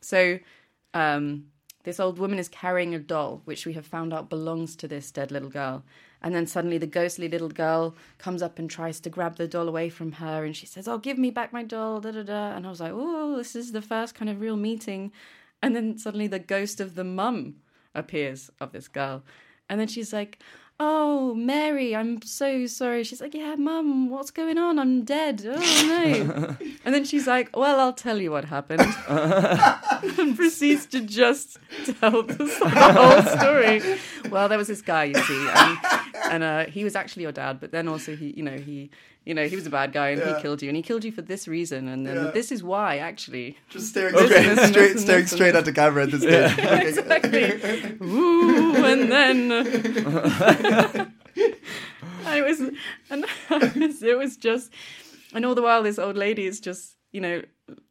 So. 0.00 0.38
Um, 0.94 1.46
this 1.84 2.00
old 2.00 2.18
woman 2.18 2.38
is 2.38 2.50
carrying 2.50 2.94
a 2.94 2.98
doll, 2.98 3.40
which 3.46 3.64
we 3.64 3.72
have 3.72 3.86
found 3.86 4.12
out 4.12 4.28
belongs 4.28 4.76
to 4.76 4.88
this 4.88 5.10
dead 5.10 5.30
little 5.30 5.48
girl. 5.48 5.84
And 6.22 6.34
then 6.34 6.46
suddenly 6.46 6.78
the 6.78 6.86
ghostly 6.86 7.28
little 7.28 7.48
girl 7.48 7.94
comes 8.18 8.42
up 8.42 8.58
and 8.58 8.68
tries 8.68 8.98
to 9.00 9.10
grab 9.10 9.36
the 9.36 9.46
doll 9.46 9.68
away 9.68 9.88
from 9.88 10.12
her. 10.12 10.44
And 10.44 10.56
she 10.56 10.66
says, 10.66 10.88
Oh, 10.88 10.98
give 10.98 11.18
me 11.18 11.30
back 11.30 11.52
my 11.52 11.62
doll. 11.62 12.00
Da, 12.00 12.10
da, 12.10 12.22
da. 12.22 12.56
And 12.56 12.66
I 12.66 12.70
was 12.70 12.80
like, 12.80 12.92
Oh, 12.94 13.36
this 13.36 13.54
is 13.54 13.72
the 13.72 13.82
first 13.82 14.14
kind 14.14 14.28
of 14.28 14.40
real 14.40 14.56
meeting. 14.56 15.12
And 15.62 15.74
then 15.76 15.98
suddenly 15.98 16.26
the 16.26 16.38
ghost 16.38 16.80
of 16.80 16.94
the 16.94 17.04
mum 17.04 17.56
appears 17.94 18.50
of 18.60 18.72
this 18.72 18.88
girl. 18.88 19.22
And 19.68 19.80
then 19.80 19.88
she's 19.88 20.12
like, 20.12 20.38
Oh, 20.80 21.34
Mary, 21.34 21.96
I'm 21.96 22.22
so 22.22 22.66
sorry. 22.66 23.02
She's 23.02 23.20
like, 23.20 23.34
Yeah, 23.34 23.56
mum, 23.56 24.10
what's 24.10 24.30
going 24.30 24.58
on? 24.58 24.78
I'm 24.78 25.04
dead. 25.04 25.44
Oh, 25.44 25.56
no. 25.88 26.56
and 26.84 26.94
then 26.94 27.04
she's 27.04 27.26
like, 27.26 27.56
Well, 27.56 27.80
I'll 27.80 27.92
tell 27.92 28.20
you 28.20 28.30
what 28.30 28.44
happened. 28.44 28.86
and 29.08 30.36
proceeds 30.36 30.86
to 30.86 31.00
just 31.00 31.58
tell 32.00 32.22
the, 32.22 32.34
the 32.34 32.92
whole 32.94 33.22
story. 33.38 33.82
Well, 34.30 34.48
there 34.48 34.58
was 34.58 34.68
this 34.68 34.82
guy, 34.82 35.04
you 35.04 35.14
see, 35.14 35.48
and, 35.52 35.78
and 36.30 36.42
uh, 36.44 36.66
he 36.66 36.84
was 36.84 36.94
actually 36.94 37.24
your 37.24 37.32
dad, 37.32 37.58
but 37.58 37.72
then 37.72 37.88
also 37.88 38.14
he, 38.14 38.32
you 38.36 38.44
know, 38.44 38.56
he, 38.58 38.90
you 39.28 39.34
know, 39.34 39.46
he 39.46 39.54
was 39.60 39.66
a 39.66 39.70
bad 39.70 39.92
guy 39.92 40.08
and 40.14 40.22
he 40.22 40.32
killed 40.40 40.62
you, 40.62 40.68
and 40.70 40.76
he 40.76 40.82
killed 40.82 41.04
you 41.04 41.12
for 41.12 41.20
this 41.32 41.46
reason, 41.46 41.86
and 41.92 42.06
then 42.06 42.16
Yeah. 42.16 42.30
this 42.38 42.50
is 42.50 42.60
why, 42.62 42.96
actually. 43.10 43.58
Just 43.68 43.86
staring, 43.90 44.14
Okay. 44.14 44.26
straight, 44.26 44.46
Listen, 44.48 44.72
straight, 44.72 44.82
listen, 44.94 44.98
staring 45.06 45.22
listen. 45.24 45.36
straight 45.38 45.54
at 45.54 45.64
the 45.66 45.72
camera 45.80 46.02
at 46.04 46.10
this 46.12 46.22
stage. 46.22 46.58
Exactly. 46.88 47.46
Ooh, 48.16 48.84
and 48.92 49.02
then 49.12 49.36
I 52.24 52.40
was, 52.42 52.58
and 53.10 53.24
it 54.02 54.18
was 54.18 54.36
just, 54.38 54.72
and 55.34 55.44
all 55.44 55.54
the 55.54 55.62
while 55.62 55.82
this 55.82 55.98
old 55.98 56.16
lady 56.16 56.46
is 56.46 56.58
just, 56.60 56.96
you 57.12 57.20
know, 57.20 57.42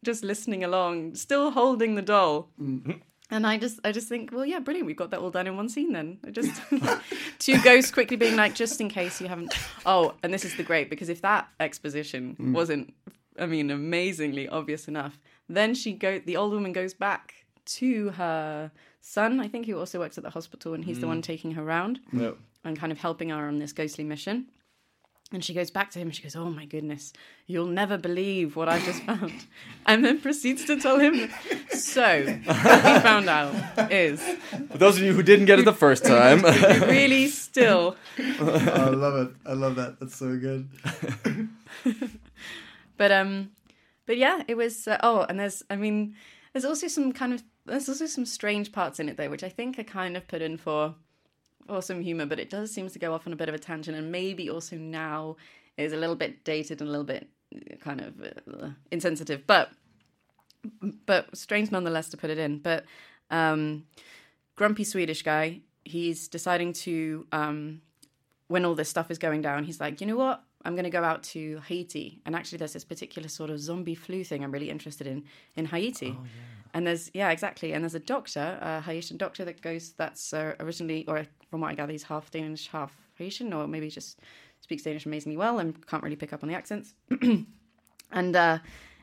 just 0.03 0.23
listening 0.23 0.63
along, 0.63 1.13
still 1.15 1.51
holding 1.51 1.93
the 1.95 2.01
doll. 2.01 2.49
Mm. 2.59 2.99
And 3.29 3.45
I 3.45 3.57
just, 3.57 3.79
I 3.83 3.91
just 3.91 4.07
think, 4.07 4.31
well, 4.31 4.45
yeah, 4.45 4.59
brilliant. 4.59 4.87
We've 4.87 4.95
got 4.95 5.11
that 5.11 5.19
all 5.19 5.31
done 5.31 5.47
in 5.47 5.57
one 5.57 5.67
scene. 5.67 5.91
Then 5.91 6.17
I 6.25 6.31
just 6.31 6.61
two 7.39 7.61
ghosts 7.61 7.91
quickly 7.91 8.15
being 8.15 8.37
like, 8.37 8.55
just 8.55 8.79
in 8.79 8.87
case 8.87 9.19
you 9.19 9.27
haven't. 9.27 9.53
Oh, 9.85 10.13
and 10.23 10.33
this 10.33 10.45
is 10.45 10.55
the 10.55 10.63
great 10.63 10.89
because 10.89 11.09
if 11.09 11.21
that 11.21 11.49
exposition 11.59 12.37
mm. 12.39 12.53
wasn't, 12.53 12.93
I 13.37 13.45
mean, 13.45 13.69
amazingly 13.69 14.47
obvious 14.47 14.87
enough, 14.87 15.19
then 15.49 15.75
she 15.75 15.93
go, 15.93 16.19
the 16.19 16.37
old 16.37 16.53
woman 16.53 16.71
goes 16.71 16.93
back 16.93 17.33
to 17.65 18.09
her 18.11 18.71
son. 19.01 19.41
I 19.41 19.47
think 19.49 19.65
who 19.65 19.77
also 19.77 19.99
works 19.99 20.17
at 20.17 20.23
the 20.23 20.29
hospital, 20.29 20.73
and 20.73 20.85
he's 20.85 20.99
the 20.99 21.05
mm. 21.05 21.09
one 21.09 21.21
taking 21.21 21.51
her 21.51 21.63
around 21.63 21.99
Yeah. 22.13 22.31
and 22.63 22.79
kind 22.79 22.91
of 22.91 22.97
helping 22.97 23.29
her 23.29 23.47
on 23.47 23.59
this 23.59 23.73
ghostly 23.73 24.05
mission. 24.05 24.47
And 25.33 25.43
she 25.43 25.53
goes 25.53 25.69
back 25.69 25.91
to 25.91 25.99
him 25.99 26.07
and 26.07 26.15
she 26.15 26.23
goes, 26.23 26.37
Oh 26.37 26.49
my 26.49 26.65
goodness, 26.65 27.11
you'll 27.47 27.67
never 27.67 27.97
believe 27.97 28.55
what 28.55 28.69
I've 28.69 28.85
just 28.85 29.03
found. 29.03 29.33
And 29.85 30.03
then 30.03 30.19
proceeds 30.19 30.65
to 30.65 30.79
tell 30.79 30.99
him. 30.99 31.29
So, 31.69 32.25
what 32.25 32.47
we 32.47 32.99
found 33.01 33.29
out 33.29 33.53
is 33.91 34.21
For 34.71 34.77
those 34.77 34.97
of 34.97 35.03
you 35.03 35.13
who 35.13 35.23
didn't 35.23 35.45
get 35.45 35.59
it 35.59 35.65
the 35.65 35.73
first 35.73 36.05
time, 36.05 36.41
really 36.87 37.27
still. 37.27 37.95
Oh, 38.19 38.71
I 38.73 38.89
love 38.89 39.15
it. 39.27 39.35
I 39.45 39.53
love 39.53 39.75
that. 39.75 39.99
That's 39.99 40.15
so 40.15 40.37
good. 40.37 40.69
But, 42.97 43.11
um, 43.11 43.51
but 44.05 44.17
yeah, 44.17 44.41
it 44.47 44.55
was. 44.55 44.87
Uh, 44.87 44.97
oh, 45.03 45.25
and 45.29 45.39
there's, 45.39 45.63
I 45.69 45.75
mean, 45.75 46.15
there's 46.51 46.65
also 46.65 46.87
some 46.87 47.11
kind 47.11 47.33
of, 47.33 47.43
there's 47.65 47.87
also 47.87 48.07
some 48.07 48.25
strange 48.25 48.71
parts 48.71 48.99
in 48.99 49.07
it 49.07 49.17
though, 49.17 49.29
which 49.29 49.43
I 49.43 49.49
think 49.49 49.77
are 49.77 49.83
kind 49.83 50.17
of 50.17 50.27
put 50.27 50.41
in 50.41 50.57
for 50.57 50.95
or 51.69 51.81
some 51.81 52.01
humor, 52.01 52.25
but 52.25 52.39
it 52.39 52.49
does 52.49 52.73
seems 52.73 52.93
to 52.93 52.99
go 52.99 53.13
off 53.13 53.27
on 53.27 53.33
a 53.33 53.35
bit 53.35 53.49
of 53.49 53.55
a 53.55 53.59
tangent, 53.59 53.97
and 53.97 54.11
maybe 54.11 54.49
also 54.49 54.75
now 54.75 55.35
is 55.77 55.93
a 55.93 55.97
little 55.97 56.15
bit 56.15 56.43
dated 56.43 56.81
and 56.81 56.87
a 56.87 56.91
little 56.91 57.05
bit 57.05 57.27
uh, 57.55 57.75
kind 57.77 58.01
of 58.01 58.21
uh, 58.21 58.69
insensitive, 58.91 59.45
but 59.47 59.69
but 61.05 61.35
strange 61.35 61.71
nonetheless 61.71 62.09
to 62.09 62.17
put 62.17 62.29
it 62.29 62.37
in. 62.37 62.59
But 62.59 62.85
um, 63.29 63.85
grumpy 64.55 64.83
Swedish 64.83 65.21
guy, 65.21 65.61
he's 65.85 66.27
deciding 66.27 66.73
to 66.73 67.25
um, 67.31 67.81
when 68.47 68.65
all 68.65 68.75
this 68.75 68.89
stuff 68.89 69.11
is 69.11 69.17
going 69.17 69.41
down, 69.41 69.63
he's 69.63 69.79
like, 69.79 70.01
you 70.01 70.07
know 70.07 70.17
what? 70.17 70.43
I'm 70.65 70.73
going 70.73 70.83
to 70.83 70.89
go 70.89 71.03
out 71.03 71.23
to 71.23 71.61
Haiti, 71.67 72.19
and 72.25 72.35
actually, 72.35 72.57
there's 72.57 72.73
this 72.73 72.83
particular 72.83 73.29
sort 73.29 73.49
of 73.49 73.59
zombie 73.59 73.95
flu 73.95 74.23
thing 74.23 74.43
I'm 74.43 74.51
really 74.51 74.69
interested 74.69 75.07
in 75.07 75.23
in 75.55 75.65
Haiti. 75.65 76.17
And 76.73 76.85
there's 76.85 77.09
yeah, 77.13 77.29
exactly. 77.31 77.73
And 77.73 77.83
there's 77.83 77.95
a 77.95 77.99
doctor, 77.99 78.59
a 78.61 78.81
Haitian 78.81 79.17
doctor 79.17 79.45
that 79.45 79.61
goes. 79.61 79.93
That's 79.93 80.33
uh, 80.33 80.55
originally, 80.59 81.05
or 81.07 81.25
from 81.49 81.61
what 81.61 81.71
I 81.71 81.75
gather, 81.75 81.91
he's 81.91 82.03
half 82.03 82.29
Danish, 82.31 82.67
half 82.67 82.93
Haitian, 83.15 83.53
or 83.53 83.67
maybe 83.67 83.89
just 83.89 84.19
speaks 84.59 84.83
Danish 84.83 85.05
amazingly 85.05 85.37
well 85.37 85.59
and 85.59 85.85
can't 85.87 86.03
really 86.03 86.15
pick 86.15 86.33
up 86.33 86.43
on 86.43 86.49
the 86.49 86.55
accents. 86.55 86.93
and 88.11 88.35
uh, 88.35 88.59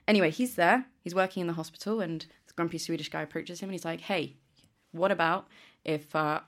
anyway, 0.07 0.31
he's 0.31 0.57
there. 0.57 0.85
He's 1.03 1.15
working 1.15 1.41
in 1.41 1.47
the 1.47 1.55
hospital, 1.55 2.01
and 2.01 2.21
this 2.21 2.53
grumpy 2.55 2.79
Swedish 2.79 3.09
guy 3.09 3.23
approaches 3.23 3.61
him, 3.61 3.69
and 3.69 3.75
he's 3.75 3.85
like, 3.85 4.03
"Hey, 4.03 4.37
what 4.93 5.11
about 5.11 5.49
if 5.85 6.15
uh, 6.15 6.41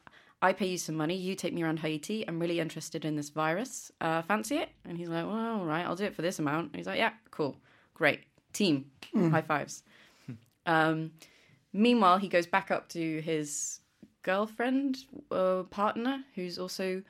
I 0.46 0.52
pay 0.52 0.66
you 0.66 0.78
some 0.78 0.94
money, 0.94 1.16
you 1.16 1.34
take 1.34 1.52
me 1.52 1.62
around 1.64 1.80
Haiti. 1.80 2.24
I'm 2.26 2.38
really 2.38 2.60
interested 2.60 3.04
in 3.04 3.16
this 3.16 3.30
virus. 3.30 3.90
Uh, 4.00 4.22
fancy 4.22 4.56
it? 4.58 4.68
And 4.84 4.96
he's 4.96 5.08
like, 5.08 5.26
well, 5.26 5.58
all 5.58 5.64
right, 5.64 5.84
I'll 5.84 5.96
do 5.96 6.04
it 6.04 6.14
for 6.14 6.22
this 6.22 6.38
amount. 6.38 6.68
And 6.68 6.76
he's 6.76 6.86
like, 6.86 6.98
yeah, 6.98 7.12
cool, 7.32 7.56
great, 7.94 8.20
team, 8.52 8.86
high 9.14 9.42
fives. 9.42 9.82
Um, 10.64 11.12
meanwhile, 11.72 12.18
he 12.18 12.28
goes 12.28 12.46
back 12.46 12.70
up 12.70 12.88
to 12.90 13.20
his 13.20 13.80
girlfriend, 14.22 14.98
uh, 15.30 15.64
partner, 15.64 16.24
who's 16.34 16.58
also 16.58 17.02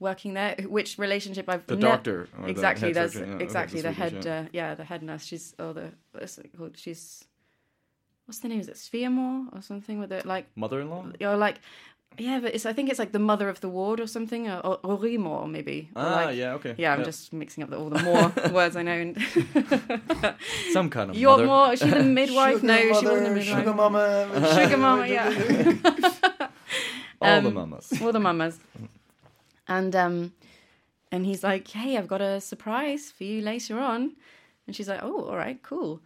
working 0.00 0.34
there. 0.34 0.56
Which 0.66 0.98
relationship 0.98 1.48
I've 1.48 1.66
The 1.66 1.76
ne- 1.76 1.82
doctor 1.82 2.28
or 2.38 2.44
the 2.44 2.50
exactly. 2.50 2.88
head 2.88 2.96
There's 2.96 3.12
surgeon, 3.12 3.28
yeah, 3.28 3.34
okay, 3.36 3.44
exactly 3.44 3.80
the 3.82 3.88
the 3.88 3.94
head. 3.94 4.24
Yeah. 4.24 4.40
Uh, 4.40 4.46
yeah, 4.52 4.74
the 4.74 4.84
head 4.84 5.02
nurse. 5.02 5.24
She's 5.24 5.54
oh 5.58 5.72
the 5.72 5.92
what's 6.12 6.38
it 6.38 6.50
called? 6.56 6.76
She's 6.76 7.24
what's 8.26 8.38
the 8.38 8.48
name? 8.48 8.60
Is 8.60 8.68
it 8.68 8.76
Spheamore 8.76 9.54
or 9.54 9.60
something 9.60 9.98
with 9.98 10.12
it 10.12 10.24
like 10.24 10.46
Mother-in-law. 10.54 11.12
or 11.20 11.36
like 11.36 11.60
yeah, 12.18 12.40
but 12.40 12.54
it's 12.54 12.66
I 12.66 12.72
think 12.72 12.90
it's 12.90 12.98
like 12.98 13.12
the 13.12 13.18
mother 13.18 13.48
of 13.48 13.60
the 13.60 13.68
ward 13.68 13.98
or 14.00 14.06
something, 14.06 14.48
or, 14.48 14.58
or, 14.66 14.78
or 14.82 14.98
Rimor 14.98 15.48
maybe. 15.50 15.88
Or 15.96 16.02
Ah, 16.02 16.14
like- 16.26 16.36
yeah, 16.36 16.54
okay. 16.54 16.74
Yeah, 16.76 16.92
I'm 16.92 17.00
Yeah. 17.00 17.04
just 17.06 17.32
mixing 17.32 17.62
up 17.64 17.70
the, 17.70 17.78
all 17.78 17.88
the 17.90 18.02
more 18.02 18.32
words 18.52 18.76
I 18.76 18.82
know. 18.82 18.92
And 18.92 19.16
Some 20.72 20.90
kind 20.90 21.10
of 21.10 21.16
You're 21.16 21.30
mother. 21.32 21.46
more. 21.46 21.72
Is 21.72 21.80
she 21.80 21.88
the 21.90 22.02
midwife? 22.02 22.56
Sugar 22.60 22.66
no, 22.66 22.76
she 22.78 22.88
wasn't 22.88 23.04
mother, 23.04 23.24
the 23.24 23.30
midwife. 23.34 23.58
Sugar 23.58 23.74
mama. 23.74 24.54
Sugar 24.54 24.76
mama, 24.76 25.06
yeah. 25.06 25.28
All 27.22 27.40
the 27.42 27.48
um, 27.48 27.54
mamas. 27.54 27.92
all 28.00 28.12
the 28.12 28.20
mamas. 28.20 28.58
And 29.68 29.94
um, 29.94 30.32
and 31.12 31.26
he's 31.26 31.42
like, 31.44 31.68
"Hey, 31.68 31.96
I've 31.98 32.08
got 32.08 32.22
a 32.22 32.40
surprise 32.40 33.12
for 33.16 33.24
you 33.24 33.42
later 33.42 33.78
on." 33.78 34.16
And 34.66 34.74
she's 34.74 34.88
like, 34.88 35.00
"Oh, 35.02 35.24
all 35.28 35.36
right, 35.36 35.62
cool." 35.62 36.00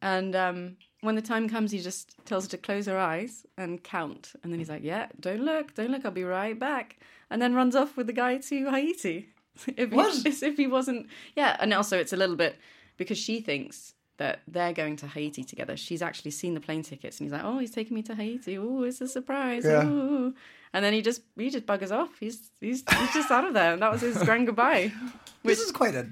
And 0.00 0.34
um, 0.34 0.76
when 1.04 1.14
the 1.14 1.22
time 1.22 1.48
comes, 1.48 1.70
he 1.70 1.80
just 1.80 2.14
tells 2.24 2.44
her 2.44 2.50
to 2.50 2.58
close 2.58 2.86
her 2.86 2.98
eyes 2.98 3.46
and 3.56 3.82
count. 3.82 4.32
And 4.42 4.52
then 4.52 4.58
he's 4.58 4.68
like, 4.68 4.82
"Yeah, 4.82 5.06
don't 5.20 5.42
look, 5.42 5.74
don't 5.74 5.90
look. 5.90 6.04
I'll 6.04 6.10
be 6.10 6.24
right 6.24 6.58
back." 6.58 6.96
And 7.30 7.40
then 7.40 7.54
runs 7.54 7.76
off 7.76 7.96
with 7.96 8.06
the 8.06 8.12
guy 8.12 8.38
to 8.38 8.70
Haiti. 8.70 9.28
if 9.76 9.90
he, 9.90 9.96
What? 9.96 10.26
As 10.26 10.42
if 10.50 10.56
he 10.56 10.66
wasn't. 10.66 11.06
Yeah, 11.36 11.56
and 11.60 11.72
also 11.72 11.98
it's 11.98 12.12
a 12.12 12.16
little 12.16 12.36
bit 12.36 12.56
because 12.96 13.18
she 13.18 13.40
thinks 13.40 13.94
that 14.16 14.40
they're 14.46 14.72
going 14.72 14.96
to 14.96 15.06
Haiti 15.08 15.42
together. 15.44 15.76
She's 15.76 16.00
actually 16.02 16.30
seen 16.30 16.54
the 16.54 16.60
plane 16.60 16.82
tickets, 16.82 17.18
and 17.18 17.26
he's 17.26 17.32
like, 17.32 17.44
"Oh, 17.44 17.58
he's 17.58 17.70
taking 17.72 17.94
me 17.94 18.02
to 18.04 18.14
Haiti. 18.14 18.58
Oh, 18.58 18.82
it's 18.82 19.00
a 19.00 19.08
surprise." 19.08 19.64
Yeah. 19.64 19.84
Ooh. 19.84 20.34
And 20.72 20.84
then 20.84 20.92
he 20.92 21.02
just 21.02 21.22
he 21.36 21.50
just 21.50 21.66
buggers 21.66 21.92
off. 21.92 22.10
He's 22.18 22.50
he's 22.60 22.82
he's 22.88 23.12
just 23.14 23.30
out 23.30 23.44
of 23.44 23.54
there. 23.54 23.74
And 23.74 23.82
that 23.82 23.92
was 23.92 24.00
his 24.00 24.22
grand 24.22 24.46
goodbye. 24.46 24.92
This 25.44 25.60
is 25.60 25.72
quite 25.72 25.94
a 25.94 26.06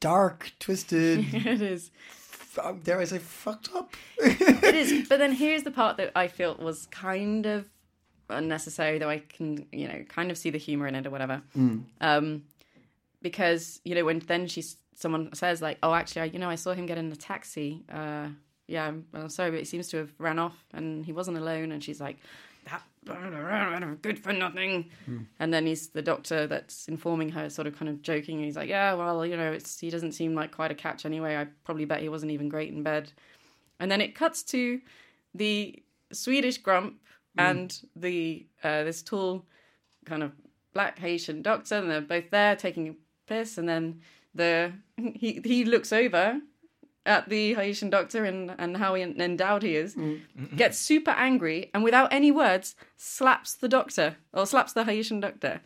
dark, 0.00 0.50
twisted, 0.58 1.26
it 1.34 1.60
is. 1.60 1.90
Dare 2.82 3.00
I 3.00 3.04
say, 3.04 3.18
fucked 3.18 3.70
up. 3.74 3.94
It 4.18 4.74
is. 4.74 5.06
But 5.08 5.18
then 5.18 5.32
here's 5.32 5.62
the 5.62 5.70
part 5.70 5.96
that 5.96 6.12
I 6.14 6.28
felt 6.28 6.58
was 6.60 6.86
kind 6.86 7.46
of 7.46 7.68
unnecessary, 8.28 8.98
though 8.98 9.10
I 9.10 9.18
can, 9.18 9.66
you 9.72 9.88
know, 9.88 10.04
kind 10.08 10.30
of 10.30 10.38
see 10.38 10.50
the 10.50 10.58
humor 10.58 10.86
in 10.86 10.94
it 10.94 11.06
or 11.06 11.10
whatever. 11.10 11.42
Um, 12.00 12.44
because 13.20 13.80
you 13.84 13.94
know 13.94 14.04
when 14.04 14.18
then 14.18 14.46
she's 14.48 14.76
someone 14.94 15.32
says 15.34 15.62
like, 15.62 15.78
"Oh, 15.82 15.94
actually, 15.94 16.22
I, 16.22 16.24
you 16.26 16.38
know, 16.38 16.50
I 16.50 16.56
saw 16.56 16.72
him 16.74 16.86
get 16.86 16.98
in 16.98 17.10
a 17.12 17.16
taxi. 17.16 17.84
Uh, 17.90 18.28
yeah, 18.66 18.86
I'm, 18.86 19.06
I'm 19.14 19.28
sorry, 19.28 19.50
but 19.50 19.60
he 19.60 19.64
seems 19.64 19.88
to 19.88 19.98
have 19.98 20.12
ran 20.18 20.38
off, 20.38 20.64
and 20.72 21.04
he 21.04 21.12
wasn't 21.12 21.38
alone." 21.38 21.72
And 21.72 21.82
she's 21.82 22.00
like, 22.00 22.16
"That 22.16 22.26
good 24.02 24.18
for 24.18 24.32
nothing." 24.32 24.90
And 25.38 25.52
then 25.52 25.66
he's 25.66 25.88
the 25.88 26.02
doctor 26.02 26.46
that's 26.46 26.88
informing 26.88 27.30
her, 27.30 27.50
sort 27.50 27.66
of 27.66 27.76
kind 27.76 27.88
of 27.88 28.02
joking. 28.02 28.36
And 28.36 28.44
he's 28.44 28.56
like, 28.56 28.68
"Yeah, 28.68 28.94
well, 28.94 29.24
you 29.26 29.36
know, 29.36 29.52
it's 29.52 29.78
he 29.78 29.90
doesn't 29.90 30.12
seem 30.12 30.34
like 30.34 30.52
quite 30.52 30.70
a 30.70 30.74
catch 30.74 31.04
anyway. 31.04 31.36
I 31.36 31.46
probably 31.64 31.84
bet 31.84 32.00
he 32.00 32.08
wasn't 32.08 32.32
even 32.32 32.48
great 32.48 32.72
in 32.72 32.82
bed." 32.82 33.12
And 33.80 33.90
then 33.90 34.00
it 34.00 34.14
cuts 34.14 34.42
to 34.44 34.80
the 35.34 35.82
Swedish 36.12 36.58
grump 36.58 37.00
and 37.36 37.80
the 37.96 38.46
uh, 38.62 38.84
this 38.84 39.02
tall 39.02 39.46
kind 40.04 40.22
of 40.22 40.32
black 40.72 40.98
Haitian 40.98 41.42
doctor, 41.42 41.76
and 41.76 41.90
they're 41.90 42.00
both 42.00 42.30
there 42.30 42.56
taking 42.56 42.88
a 42.88 42.94
piss. 43.26 43.58
And 43.58 43.68
then 43.68 44.00
the 44.34 44.72
he 44.96 45.40
he 45.44 45.64
looks 45.64 45.92
over 45.92 46.40
at 47.04 47.28
the 47.28 47.54
Haitian 47.54 47.90
doctor 47.90 48.24
and 48.24 48.54
and 48.58 48.76
how 48.76 48.94
endowed 48.94 49.62
he 49.62 49.76
is, 49.76 49.94
mm. 49.94 50.20
gets 50.56 50.78
super 50.78 51.10
angry, 51.12 51.70
and 51.74 51.82
without 51.82 52.12
any 52.12 52.30
words 52.30 52.74
slaps 52.96 53.54
the 53.54 53.68
doctor 53.68 54.16
or 54.32 54.46
slaps 54.46 54.72
the 54.72 54.84
Haitian 54.84 55.20
doctor. 55.20 55.60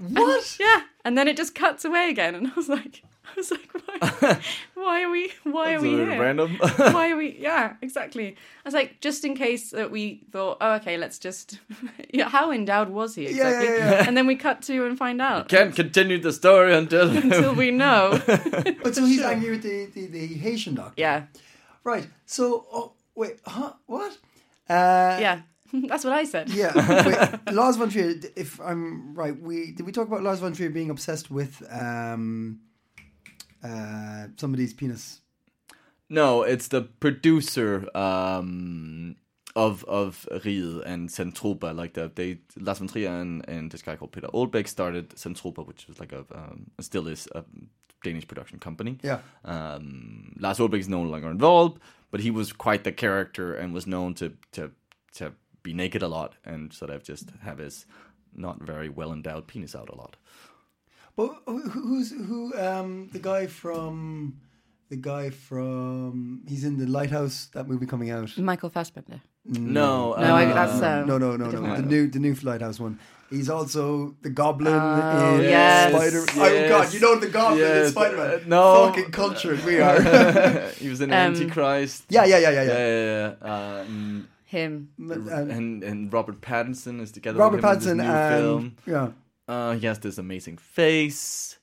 What? 0.00 0.56
Yeah, 0.58 0.82
and 1.04 1.16
then 1.18 1.28
it 1.28 1.36
just 1.36 1.54
cuts 1.54 1.84
away 1.84 2.08
again, 2.08 2.34
and 2.34 2.46
I 2.48 2.52
was 2.56 2.68
like, 2.68 3.02
I 3.24 3.30
was 3.36 3.50
like, 3.50 3.68
why, 4.10 4.40
why 4.74 5.02
are 5.02 5.10
we, 5.10 5.32
why 5.44 5.74
are 5.74 5.80
we 5.80 5.90
here? 5.90 6.20
random. 6.20 6.56
why 6.76 7.10
are 7.10 7.16
we? 7.16 7.36
Yeah, 7.44 7.74
exactly. 7.82 8.28
I 8.28 8.68
was 8.68 8.74
like, 8.74 9.00
just 9.00 9.24
in 9.24 9.34
case 9.36 9.70
that 9.70 9.90
we 9.90 10.24
thought, 10.30 10.58
oh, 10.60 10.74
okay, 10.74 10.96
let's 10.96 11.18
just. 11.18 11.58
yeah, 12.12 12.28
how 12.28 12.50
endowed 12.52 12.88
was 12.88 13.14
he 13.14 13.22
yeah, 13.24 13.28
exactly? 13.30 13.66
yeah. 13.76 14.04
And 14.06 14.16
then 14.16 14.26
we 14.26 14.36
cut 14.36 14.62
to 14.62 14.86
and 14.86 14.96
find 14.96 15.20
out 15.20 15.48
Can't 15.48 15.74
continue 15.74 16.18
the 16.20 16.32
story 16.32 16.74
until. 16.74 17.10
until 17.16 17.54
we 17.54 17.70
know. 17.70 18.20
But 18.82 18.94
so 18.94 19.04
he's 19.04 19.20
angry 19.22 19.50
with 19.50 19.62
the, 19.62 19.86
the, 19.94 20.06
the 20.06 20.26
Haitian 20.26 20.74
doctor. 20.74 20.94
yeah, 21.00 21.24
Right. 21.84 22.06
So, 22.26 22.66
oh, 22.72 22.92
wait, 23.14 23.40
huh? 23.46 23.72
What? 23.86 24.12
Uh, 24.68 25.18
yeah, 25.20 25.40
that's 25.72 26.04
what 26.04 26.14
I 26.14 26.24
said. 26.24 26.48
Yeah. 26.48 26.72
Wait, 27.06 27.52
Lars 27.54 27.76
von 27.76 27.90
Trier, 27.90 28.14
if 28.36 28.58
I'm 28.60 29.14
right, 29.14 29.38
we 29.38 29.72
did 29.72 29.84
we 29.84 29.92
talk 29.92 30.06
about 30.08 30.22
Lars 30.22 30.40
von 30.40 30.54
Trier 30.54 30.70
being 30.70 30.88
obsessed 30.88 31.30
with 31.30 31.62
um, 31.70 32.60
uh, 33.64 34.26
somebody's 34.36 34.74
penis? 34.74 35.20
No, 36.10 36.42
it's 36.42 36.68
the 36.68 36.82
producer 36.82 37.88
um, 37.96 39.16
of 39.56 39.84
of 39.84 40.28
Riget 40.30 40.84
and 40.84 41.08
Zentropa. 41.08 41.74
Like 41.74 41.94
the 41.94 42.10
they 42.14 42.38
Lars 42.60 42.78
von 42.78 42.88
Trier 42.88 43.08
and, 43.08 43.48
and 43.48 43.70
this 43.70 43.82
guy 43.82 43.96
called 43.96 44.12
Peter 44.12 44.28
Aalbæk 44.28 44.68
started 44.68 45.10
Zentropa, 45.10 45.66
which 45.66 45.88
was 45.88 45.98
like 45.98 46.12
a 46.12 46.24
um, 46.32 46.70
still 46.80 47.08
is 47.08 47.26
a 47.34 47.44
Danish 48.02 48.28
production 48.28 48.58
company. 48.58 48.98
Yeah. 49.02 49.20
Um, 49.44 50.36
Lars 50.38 50.58
Aalbæk 50.58 50.80
is 50.80 50.88
no 50.88 51.02
longer 51.02 51.30
involved, 51.30 51.80
but 52.10 52.20
he 52.20 52.30
was 52.30 52.52
quite 52.52 52.84
the 52.84 52.92
character 52.92 53.54
and 53.54 53.72
was 53.72 53.86
known 53.86 54.14
to 54.14 54.34
to 54.52 54.72
to 55.14 55.32
be 55.62 55.72
naked 55.72 56.02
a 56.02 56.08
lot 56.08 56.34
and 56.44 56.72
sort 56.72 56.90
of 56.90 57.02
just 57.02 57.30
have 57.42 57.58
his 57.58 57.86
not 58.36 58.60
very 58.60 58.88
well 58.88 59.12
endowed 59.12 59.46
penis 59.46 59.74
out 59.74 59.88
a 59.88 59.96
lot. 59.96 60.16
But 61.16 61.30
who's 61.46 62.10
who? 62.10 62.52
Um, 62.58 63.08
the 63.12 63.18
guy 63.20 63.46
from 63.46 64.40
the 64.90 64.96
guy 64.96 65.30
from 65.30 66.42
he's 66.48 66.64
in 66.64 66.76
the 66.78 66.86
Lighthouse. 66.86 67.48
That 67.54 67.68
movie 67.68 67.86
coming 67.86 68.10
out. 68.10 68.36
Michael 68.38 68.70
Fassbender. 68.70 69.20
No, 69.46 70.14
No, 70.14 70.34
I, 70.34 70.46
uh, 70.46 70.54
that's 70.54 70.80
uh, 70.82 71.04
No, 71.04 71.18
no, 71.18 71.36
no, 71.36 71.44
no. 71.44 71.50
different 71.50 71.76
The 71.76 71.82
new 71.82 72.06
the 72.08 72.18
new 72.18 72.34
Lighthouse 72.42 72.80
one. 72.80 72.98
He's 73.30 73.50
also 73.50 74.14
the 74.22 74.30
Goblin 74.30 74.72
Oh, 74.74 75.36
in 75.36 75.42
yes, 75.42 75.90
Spider. 75.92 76.24
Oh 76.40 76.68
God, 76.68 76.94
you 76.94 77.00
know 77.00 77.16
the 77.18 77.28
Goblin 77.28 77.62
in 77.84 77.90
Spider 77.90 78.16
Man. 78.16 78.30
uh, 78.30 78.40
no. 78.46 78.86
fucking 78.86 79.10
cultured 79.10 79.62
we 79.64 79.80
are. 79.80 80.00
he 80.78 80.88
was 80.88 81.00
in 81.00 81.10
Um, 81.10 81.16
Antichrist. 81.34 82.04
yeah, 82.08 82.24
yeah, 82.24 82.38
yeah, 82.38 82.50
yeah, 82.50 82.62
yeah, 82.62 82.72
yeah. 82.72 82.78
yeah, 82.78 83.34
yeah. 83.42 83.48
Uh, 83.48 83.84
and, 83.86 84.28
Him. 84.46 84.88
Um, 85.00 85.28
and 85.50 85.82
and 85.84 86.12
Robert 86.12 86.40
Pattinson 86.40 87.00
is 87.00 87.10
together. 87.12 87.38
Robert 87.38 87.62
with 87.62 87.64
him 87.64 87.70
in 87.70 87.78
this 87.78 87.86
Pattinson 87.86 87.96
new 87.96 88.12
and 88.12 88.42
film. 88.44 88.76
yeah, 88.86 89.08
Uh, 89.46 89.74
he 89.74 89.86
has 89.86 89.98
this 89.98 90.18
amazing 90.18 90.56
face. 90.58 91.58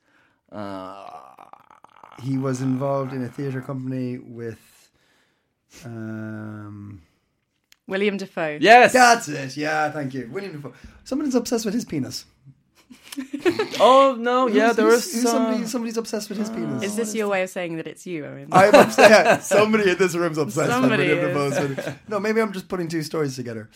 Uh, 0.51 1.09
he 2.21 2.37
was 2.37 2.61
involved 2.61 3.13
in 3.13 3.23
a 3.23 3.29
theater 3.29 3.61
company 3.61 4.17
with. 4.17 4.59
Um, 5.85 7.01
William 7.87 8.17
Dafoe. 8.17 8.57
yes. 8.61 8.93
that's 8.93 9.27
it. 9.27 9.57
Yeah, 9.57 9.89
thank 9.91 10.13
you, 10.13 10.29
William 10.31 10.53
Dafoe. 10.53 10.73
Someone's 11.03 11.35
obsessed 11.35 11.65
with 11.65 11.73
his 11.73 11.85
penis. 11.85 12.25
Oh 13.83 14.15
no, 14.19 14.47
yeah, 14.47 14.65
Who's- 14.67 14.75
there 14.75 14.85
who's- 14.85 15.07
is 15.07 15.13
who's 15.15 15.25
uh, 15.25 15.29
somebody. 15.31 15.65
Somebody's 15.65 15.97
obsessed 15.97 16.29
with 16.29 16.37
his 16.37 16.49
penis. 16.51 16.83
Is 16.83 16.95
this 16.95 17.15
your 17.15 17.27
way 17.29 17.41
of 17.41 17.49
saying 17.49 17.77
that 17.77 17.87
it's 17.87 18.05
you, 18.05 18.25
Owen? 18.25 18.47
I'm 18.51 18.73
obsessed. 18.75 18.99
Yeah, 19.09 19.39
Somebody 19.39 19.89
in 19.89 19.97
this 19.97 20.13
room's 20.15 20.37
obsessed 20.37 20.69
Somebody 20.69 21.07
with 21.09 21.19
William 21.33 21.51
is. 21.51 21.75
Dafoe's. 21.77 21.95
No, 22.07 22.19
maybe 22.19 22.41
I'm 22.41 22.53
just 22.53 22.67
putting 22.67 22.87
two 22.87 23.01
stories 23.01 23.35
together. 23.35 23.69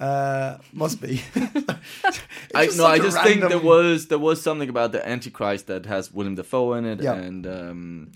Uh, 0.00 0.56
must 0.72 1.00
be. 1.00 1.22
I 2.54 2.66
no, 2.76 2.86
I 2.86 2.98
just 2.98 3.20
think 3.22 3.40
there 3.42 3.58
was 3.58 4.06
there 4.08 4.18
was 4.18 4.40
something 4.42 4.68
about 4.70 4.92
the 4.92 5.06
Antichrist 5.06 5.66
that 5.66 5.84
has 5.86 6.10
Willem 6.12 6.34
Dafoe 6.36 6.72
in 6.74 6.84
it, 6.86 7.02
Yeah. 7.02 7.14
and 7.14 7.46
um, 7.46 8.10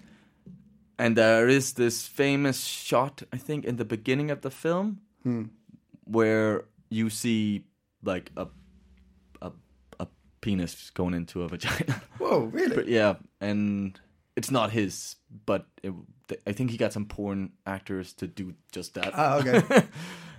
and 0.98 1.14
there 1.16 1.46
is 1.48 1.74
this 1.74 2.06
famous 2.06 2.64
shot 2.64 3.22
I 3.32 3.36
think 3.36 3.64
in 3.64 3.76
the 3.76 3.84
beginning 3.84 4.30
of 4.30 4.40
the 4.40 4.50
film 4.50 5.00
Hmm. 5.22 5.44
where 6.04 6.64
you 6.90 7.10
see 7.10 7.64
like 8.02 8.30
a 8.36 8.46
a 9.42 9.52
a 10.00 10.06
penis 10.40 10.90
going 10.94 11.14
into 11.14 11.42
a 11.42 11.48
vagina. 11.48 12.02
Whoa, 12.18 12.44
really? 12.52 12.74
But 12.76 12.88
yeah, 12.88 13.16
and 13.40 14.00
it's 14.36 14.50
not 14.50 14.70
his, 14.70 15.16
but 15.46 15.66
it, 15.82 15.92
I 16.46 16.52
think 16.52 16.70
he 16.70 16.76
got 16.78 16.92
some 16.92 17.04
porn 17.06 17.52
actors 17.66 18.12
to 18.14 18.26
do 18.26 18.54
just 18.72 18.94
that. 18.94 19.12
Ah, 19.14 19.36
okay. 19.38 19.62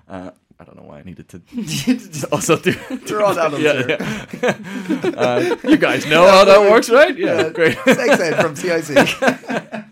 Uh, 0.07 0.29
I 0.57 0.63
don't 0.63 0.77
know 0.77 0.83
why 0.83 0.99
I 0.99 1.03
needed 1.03 1.27
to 1.29 1.41
also 2.31 2.57
do. 2.57 2.73
All 3.19 3.33
that 3.33 3.53
on 3.53 3.61
yeah, 3.61 3.85
yeah. 3.87 5.11
uh, 5.17 5.55
you 5.67 5.77
guys 5.77 6.05
know 6.05 6.27
how 6.29 6.45
that 6.45 6.61
works, 6.61 6.89
right? 6.89 7.17
Yeah, 7.17 7.49
great. 7.49 7.77
Sex 7.85 8.19
Ed 8.19 8.41
from 8.41 8.55
CIC. 8.55 9.85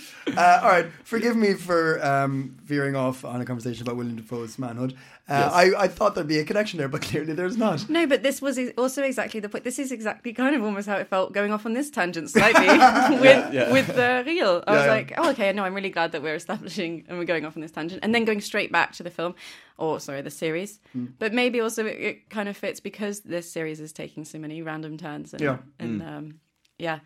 uh, 0.36 0.60
all 0.62 0.68
right, 0.68 0.86
forgive 1.04 1.36
me 1.36 1.54
for 1.54 2.04
um, 2.04 2.56
veering 2.64 2.96
off 2.96 3.24
on 3.24 3.40
a 3.40 3.44
conversation 3.44 3.82
about 3.82 3.96
William 3.96 4.16
Dafoe's 4.16 4.58
manhood. 4.58 4.92
Uh, 4.92 4.98
Yes. 5.28 5.52
I, 5.52 5.84
I 5.84 5.88
thought 5.88 6.14
there'd 6.16 6.26
be 6.26 6.40
a 6.40 6.44
connection 6.44 6.78
there, 6.78 6.88
but 6.88 7.00
clearly 7.02 7.32
there's 7.32 7.56
not. 7.56 7.88
No, 7.88 8.06
but 8.06 8.22
this 8.24 8.42
was 8.42 8.58
also 8.76 9.02
exactly 9.04 9.38
the 9.40 9.48
point. 9.48 9.62
This 9.64 9.78
is 9.78 9.90
exactly 9.92 10.32
kind 10.32 10.54
of 10.56 10.62
almost 10.64 10.88
how 10.88 10.96
it 10.96 11.06
felt 11.06 11.32
going 11.32 11.52
off 11.52 11.64
on 11.64 11.72
this 11.74 11.90
tangent 11.90 12.28
slightly 12.28 12.66
with 13.20 13.54
yeah. 13.54 13.72
with 13.72 13.86
the 13.86 14.24
real. 14.26 14.62
I 14.66 14.72
Yeah, 14.72 14.76
was 14.78 14.86
yeah. 14.86 14.92
like, 14.92 15.12
oh, 15.16 15.30
okay, 15.30 15.52
no, 15.52 15.64
I'm 15.64 15.74
really 15.74 15.90
glad 15.90 16.12
that 16.12 16.22
we're 16.22 16.34
establishing 16.34 17.04
and 17.08 17.18
we're 17.18 17.24
going 17.24 17.46
off 17.46 17.56
on 17.56 17.62
this 17.62 17.70
tangent, 17.70 18.00
and 18.02 18.12
then 18.14 18.24
going 18.24 18.40
straight 18.40 18.72
back 18.72 18.92
to 18.94 19.02
the 19.04 19.10
film, 19.10 19.34
or 19.78 20.00
sorry, 20.00 20.22
the 20.22 20.30
series. 20.30 20.80
Hmm. 20.92 21.06
But 21.18 21.32
maybe 21.32 21.60
also 21.60 21.86
it, 21.86 21.98
it 22.00 22.28
kind 22.30 22.48
of 22.48 22.56
fits 22.56 22.80
because 22.80 23.20
this 23.20 23.50
series 23.50 23.78
is 23.80 23.92
taking 23.92 24.24
so 24.24 24.38
many 24.38 24.60
random 24.60 24.98
turns. 24.98 25.32
And, 25.32 25.40
Yeah. 25.40 25.58
and 25.78 26.02
um, 26.02 26.40
yeah, 26.78 26.98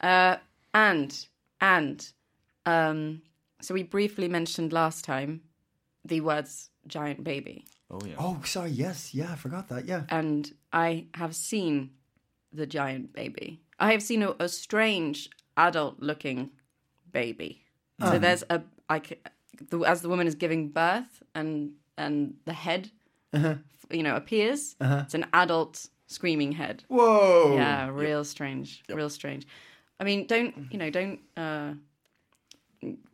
uh, 0.00 0.36
and 0.74 1.26
and 1.60 2.12
um, 2.66 3.22
so 3.60 3.74
we 3.74 3.82
briefly 3.82 4.28
mentioned 4.28 4.72
last 4.72 5.04
time 5.04 5.42
the 6.04 6.20
words 6.20 6.70
giant 6.86 7.22
baby. 7.24 7.64
Oh 7.90 8.00
yeah. 8.06 8.14
Oh, 8.18 8.40
sorry. 8.44 8.70
Yes. 8.70 9.14
Yeah, 9.14 9.32
I 9.32 9.36
forgot 9.36 9.68
that. 9.68 9.84
Yeah. 9.86 10.04
and 10.08 10.52
I 10.72 11.06
have 11.14 11.34
seen 11.36 11.90
the 12.52 12.66
giant 12.66 13.12
baby. 13.12 13.60
I 13.78 13.92
have 13.92 14.02
seen 14.02 14.22
a, 14.22 14.34
a 14.40 14.48
strange 14.48 15.28
adult-looking 15.56 16.50
baby. 17.12 17.64
So 18.00 18.18
there's 18.18 18.42
a 18.50 18.62
I 18.88 19.00
c- 19.00 19.18
the, 19.70 19.80
as 19.84 20.00
the 20.02 20.08
woman 20.08 20.26
is 20.26 20.34
giving 20.34 20.70
birth 20.70 21.22
and 21.34 21.72
and 21.96 22.34
the 22.46 22.52
head, 22.52 22.90
you 23.32 24.02
know, 24.02 24.16
appears. 24.16 24.74
It's 24.80 25.14
an 25.14 25.26
adult 25.32 25.86
screaming 26.08 26.52
head. 26.52 26.82
Whoa. 26.88 27.54
Yeah, 27.54 27.88
real 27.90 28.24
strange, 28.24 28.82
real 28.88 29.08
strange. 29.10 29.46
I 30.00 30.04
mean, 30.04 30.26
don't 30.26 30.66
you 30.72 30.78
know? 30.78 30.90
Don't 30.90 31.20
uh, 31.36 31.74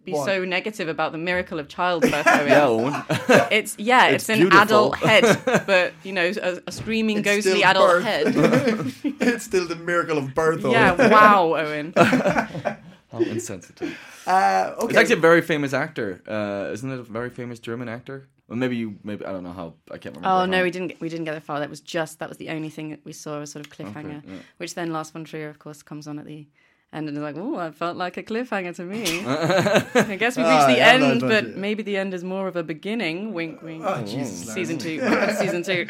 be 0.04 0.12
What? 0.12 0.24
so 0.26 0.44
negative 0.44 0.88
about 0.88 1.12
the 1.12 1.18
miracle 1.18 1.58
of 1.58 1.68
childbirth. 1.68 2.26
Owen. 2.26 2.92
Yeah, 2.92 3.48
It's 3.50 3.76
yeah, 3.78 4.06
it's, 4.06 4.28
It's 4.28 4.28
an 4.30 4.38
beautiful. 4.40 4.62
adult 4.62 4.96
head, 4.96 5.42
but 5.66 5.92
you 6.02 6.12
know, 6.12 6.32
a, 6.42 6.60
a 6.66 6.72
screaming, 6.72 7.18
It's 7.18 7.24
ghostly 7.24 7.62
adult 7.62 7.90
birth. 7.90 8.04
head. 8.04 8.26
it's 9.20 9.44
still 9.44 9.66
the 9.68 9.76
miracle 9.76 10.18
of 10.18 10.34
birth. 10.34 10.62
though. 10.62 10.70
yeah, 10.72 11.10
wow, 11.10 11.54
Owen. 11.54 11.92
How 11.96 13.18
insensitive. 13.20 13.98
Uh, 14.26 14.74
okay. 14.78 14.86
It's 14.88 14.96
actually 14.98 15.16
a 15.16 15.20
very 15.20 15.40
famous 15.40 15.72
actor, 15.72 16.22
uh, 16.28 16.70
isn't 16.72 16.90
it? 16.90 16.98
A 17.00 17.02
very 17.02 17.30
famous 17.30 17.58
German 17.58 17.88
actor. 17.88 18.28
Well, 18.48 18.58
maybe 18.58 18.76
you. 18.76 18.98
Maybe 19.02 19.24
I 19.24 19.32
don't 19.32 19.42
know 19.44 19.52
how. 19.52 19.74
I 19.90 19.96
can't 19.98 20.14
remember. 20.16 20.28
Oh 20.42 20.44
no, 20.46 20.62
we 20.62 20.70
didn't. 20.70 20.88
Get, 20.88 21.00
we 21.00 21.08
didn't 21.08 21.24
get 21.24 21.32
that 21.32 21.42
far. 21.42 21.60
That 21.60 21.70
was 21.70 21.80
just 21.80 22.18
that 22.18 22.28
was 22.28 22.38
the 22.38 22.50
only 22.50 22.68
thing 22.70 22.90
that 22.90 23.00
we 23.04 23.12
saw 23.12 23.40
a 23.40 23.46
sort 23.46 23.66
of 23.66 23.72
cliffhanger, 23.72 24.22
yeah. 24.26 24.34
which 24.58 24.74
then 24.74 24.92
Lars 24.92 25.10
von 25.10 25.24
Trier, 25.24 25.48
of 25.48 25.58
course, 25.58 25.82
comes 25.82 26.06
on 26.06 26.18
at 26.18 26.24
the 26.26 26.46
end 26.92 27.08
and 27.08 27.16
is 27.16 27.22
like, 27.22 27.36
"Oh, 27.36 27.58
it 27.60 27.74
felt 27.74 27.96
like 27.96 28.16
a 28.16 28.22
cliffhanger 28.22 28.74
to 28.76 28.84
me." 28.84 29.02
I 29.26 30.16
guess 30.16 30.36
we've 30.36 30.46
reached 30.46 30.58
Ah, 30.62 30.66
the 30.68 30.76
yeah, 30.76 30.92
end, 30.92 31.02
Lars 31.02 31.18
von 31.20 31.28
but 31.28 31.40
Trier. 31.44 31.56
maybe 31.56 31.82
the 31.82 31.96
end 31.96 32.14
is 32.14 32.24
more 32.24 32.48
of 32.48 32.56
a 32.56 32.62
beginning. 32.62 33.34
Wink, 33.34 33.62
wink. 33.62 33.82
Oh, 33.86 34.02
Jesus. 34.04 34.52
Season 34.52 34.78
two. 34.78 35.00
season 35.38 35.62
two. 35.62 35.86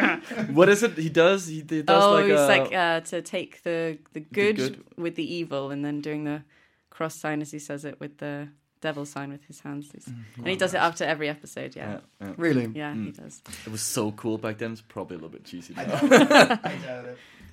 What 0.53 0.69
is 0.69 0.83
it 0.83 0.93
he 0.99 1.09
does? 1.09 1.47
He, 1.47 1.65
he 1.69 1.83
does 1.83 2.05
oh, 2.05 2.13
like 2.13 2.25
it's 2.27 2.41
a, 2.41 2.47
like 2.47 2.75
uh, 2.75 3.01
to 3.01 3.23
take 3.23 3.63
the 3.63 3.99
the 4.13 4.21
good, 4.21 4.57
good. 4.57 4.85
with 4.97 5.15
the 5.15 5.35
evil, 5.35 5.71
and 5.71 5.85
then 5.85 6.01
doing 6.01 6.25
the 6.25 6.43
cross 6.91 7.15
sign 7.15 7.41
as 7.43 7.51
he 7.53 7.59
says 7.61 7.85
it 7.85 8.01
with 8.01 8.19
the 8.19 8.49
devil 8.81 9.05
sign 9.05 9.31
with 9.31 9.45
his 9.45 9.61
hands. 9.61 9.91
He's- 9.93 10.07
and 10.37 10.47
he 10.47 10.57
does 10.57 10.75
it 10.75 10.79
after 10.79 11.05
every 11.05 11.29
episode. 11.29 11.75
Yeah, 11.77 12.01
yeah, 12.21 12.29
yeah. 12.29 12.35
Really? 12.37 12.67
yeah, 12.75 12.95
he 12.95 13.11
does. 13.11 13.43
It 13.67 13.71
was 13.71 13.83
so 13.83 14.13
cool 14.13 14.39
back 14.39 14.59
then. 14.59 14.73
It's 14.73 14.81
probably 14.81 15.17
a 15.17 15.19
little 15.19 15.31
bit 15.31 15.45
cheesy. 15.45 15.75
Now. 15.75 16.59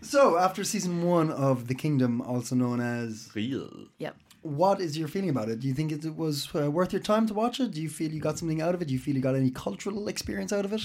So, 0.01 0.37
after 0.37 0.63
season 0.63 1.03
one 1.03 1.31
of 1.31 1.67
The 1.67 1.73
Kingdom, 1.75 2.21
also 2.21 2.55
known 2.55 2.79
as, 2.79 3.29
Riget. 3.33 3.89
Yep. 3.97 4.15
what 4.41 4.79
is 4.79 4.95
your 4.95 5.07
feeling 5.07 5.29
about 5.29 5.49
it? 5.49 5.59
Do 5.59 5.67
you 5.67 5.73
think 5.73 5.91
it 5.91 6.15
was 6.15 6.47
uh, 6.55 6.69
worth 6.69 6.93
your 6.93 7.01
time 7.01 7.25
to 7.27 7.33
watch 7.33 7.59
it? 7.59 7.71
Do 7.71 7.81
you 7.81 7.89
feel 7.89 8.11
you 8.11 8.21
got 8.21 8.37
something 8.37 8.61
out 8.61 8.75
of 8.75 8.81
it? 8.81 8.87
Do 8.87 8.93
you 8.93 8.99
feel 8.99 9.15
you 9.15 9.21
got 9.21 9.35
any 9.35 9.49
cultural 9.49 10.07
experience 10.07 10.53
out 10.53 10.65
of 10.65 10.73
it? 10.73 10.83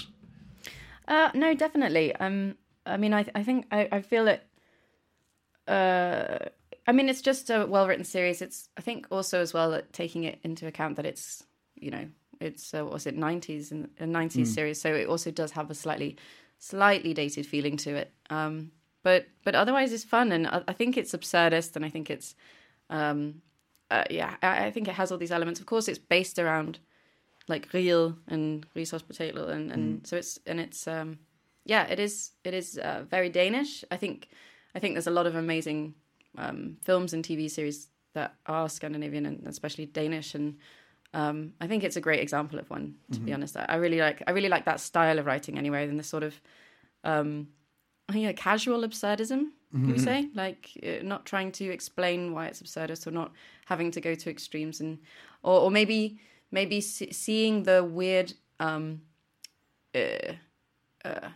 Uh, 1.07 1.31
no, 1.35 1.55
definitely. 1.55 2.15
Um, 2.17 2.57
I 2.87 2.97
mean, 2.97 3.13
I, 3.13 3.27
I 3.35 3.43
think 3.43 3.67
I, 3.71 3.89
I 3.93 4.01
feel 4.01 4.29
it. 4.29 4.47
Uh, 5.69 6.39
I 6.87 6.93
mean, 6.93 7.09
it's 7.11 7.21
just 7.21 7.51
a 7.51 7.67
well-written 7.67 8.05
series. 8.05 8.41
It's, 8.41 8.71
I 8.79 8.81
think, 8.81 9.07
also 9.11 9.41
as 9.41 9.53
well 9.53 9.71
that 9.73 9.93
taking 9.93 10.25
it 10.25 10.39
into 10.43 10.67
account 10.67 10.97
that 10.97 11.05
it's, 11.05 11.45
you 11.75 11.91
know, 11.91 12.07
it's 12.41 12.73
uh, 12.73 12.83
what 12.83 12.95
was 12.95 13.07
it 13.07 13.15
nineties 13.15 13.71
and 13.71 13.91
a 13.99 14.07
nineties 14.07 14.55
series, 14.55 14.81
so 14.81 14.95
it 14.95 15.07
also 15.07 15.31
does 15.31 15.51
have 15.53 15.71
a 15.71 15.75
slightly, 15.75 16.17
slightly 16.59 17.13
dated 17.13 17.47
feeling 17.47 17.77
to 17.77 17.95
it. 17.95 18.11
Um, 18.31 18.73
but 19.03 19.27
but 19.45 19.55
otherwise, 19.55 19.93
it's 19.93 20.05
fun, 20.05 20.33
and 20.33 20.47
I, 20.47 20.63
I 20.69 20.73
think 20.73 20.97
it's 20.97 21.13
absurdist, 21.13 21.77
and 21.77 21.85
I 21.85 21.89
think 21.89 22.11
it's, 22.11 22.35
um, 22.89 23.43
uh, 23.91 24.05
yeah, 24.11 24.37
I, 24.43 24.67
I 24.67 24.71
think 24.71 24.89
it 24.89 24.95
has 24.95 25.11
all 25.11 25.19
these 25.19 25.33
elements. 25.33 25.61
Of 25.61 25.67
course, 25.67 25.89
it's 25.89 25.99
based 25.99 26.39
around 26.39 26.79
like 27.49 27.69
Riget 27.73 28.15
and 28.29 28.67
Rigshospital 28.75 29.49
and 29.51 29.71
and 29.73 30.07
so 30.07 30.17
it's 30.17 30.39
and 30.47 30.61
it's 30.61 30.87
um 30.87 31.19
yeah 31.65 31.85
it 31.87 31.99
is 31.99 32.31
it 32.45 32.55
is 32.55 32.79
uh, 32.79 33.05
very 33.11 33.29
Danish. 33.29 33.85
I 33.91 33.97
think 33.97 34.29
I 34.75 34.79
think 34.79 34.95
there's 34.95 35.09
a 35.09 35.11
lot 35.11 35.27
of 35.27 35.35
amazing 35.35 35.95
um 36.39 36.77
films 36.83 37.13
and 37.13 37.25
TV 37.25 37.51
series 37.51 37.89
that 38.15 38.35
are 38.47 38.69
Scandinavian 38.69 39.27
and 39.27 39.47
especially 39.47 39.87
Danish. 39.87 40.35
And 40.35 40.57
um 41.13 41.53
I 41.61 41.67
think 41.67 41.83
it's 41.83 41.97
a 41.97 42.01
great 42.01 42.21
example 42.21 42.59
of 42.59 42.71
one 42.71 42.95
to 43.13 43.21
be 43.21 43.33
honest. 43.33 43.57
I, 43.57 43.67
I 43.69 43.77
really 43.77 43.99
like 43.99 44.23
I 44.27 44.31
really 44.31 44.49
like 44.49 44.65
that 44.67 44.81
style 44.81 45.19
of 45.19 45.27
writing 45.27 45.59
anyway 45.59 45.89
and 45.89 45.99
the 45.99 46.05
sort 46.05 46.23
of 46.23 46.41
um 47.05 47.49
yeah 48.15 48.33
casual 48.33 48.81
absurdism 48.81 49.53
we 49.73 49.99
say? 49.99 50.29
Like 50.35 50.71
uh, 50.83 51.03
not 51.03 51.27
trying 51.27 51.53
to 51.53 51.71
explain 51.71 52.33
why 52.33 52.47
it's 52.47 52.61
absurdist 52.63 53.07
or 53.07 53.11
not 53.11 53.33
having 53.67 53.91
to 53.93 54.01
go 54.01 54.15
to 54.15 54.31
extremes 54.31 54.81
and 54.81 54.99
or, 55.43 55.61
or 55.61 55.71
maybe 55.71 56.19
maybe 56.51 56.81
see, 56.81 57.13
seeing 57.13 57.63
the 57.63 57.85
weird 57.85 58.33
um 58.59 59.03
uh, 59.95 60.33
uh 61.05 61.29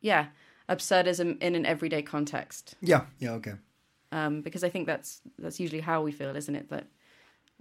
yeah 0.00 0.26
absurdism 0.68 1.40
in 1.42 1.54
an 1.54 1.66
everyday 1.66 2.02
context. 2.02 2.76
Yeah, 2.80 3.06
yeah, 3.18 3.32
okay. 3.32 3.54
um 4.12 4.40
because 4.40 4.64
i 4.64 4.68
think 4.68 4.86
that's 4.86 5.20
that's 5.38 5.58
usually 5.58 5.80
how 5.80 6.02
we 6.02 6.12
feel 6.12 6.34
isn't 6.36 6.54
it? 6.54 6.68
That 6.70 6.86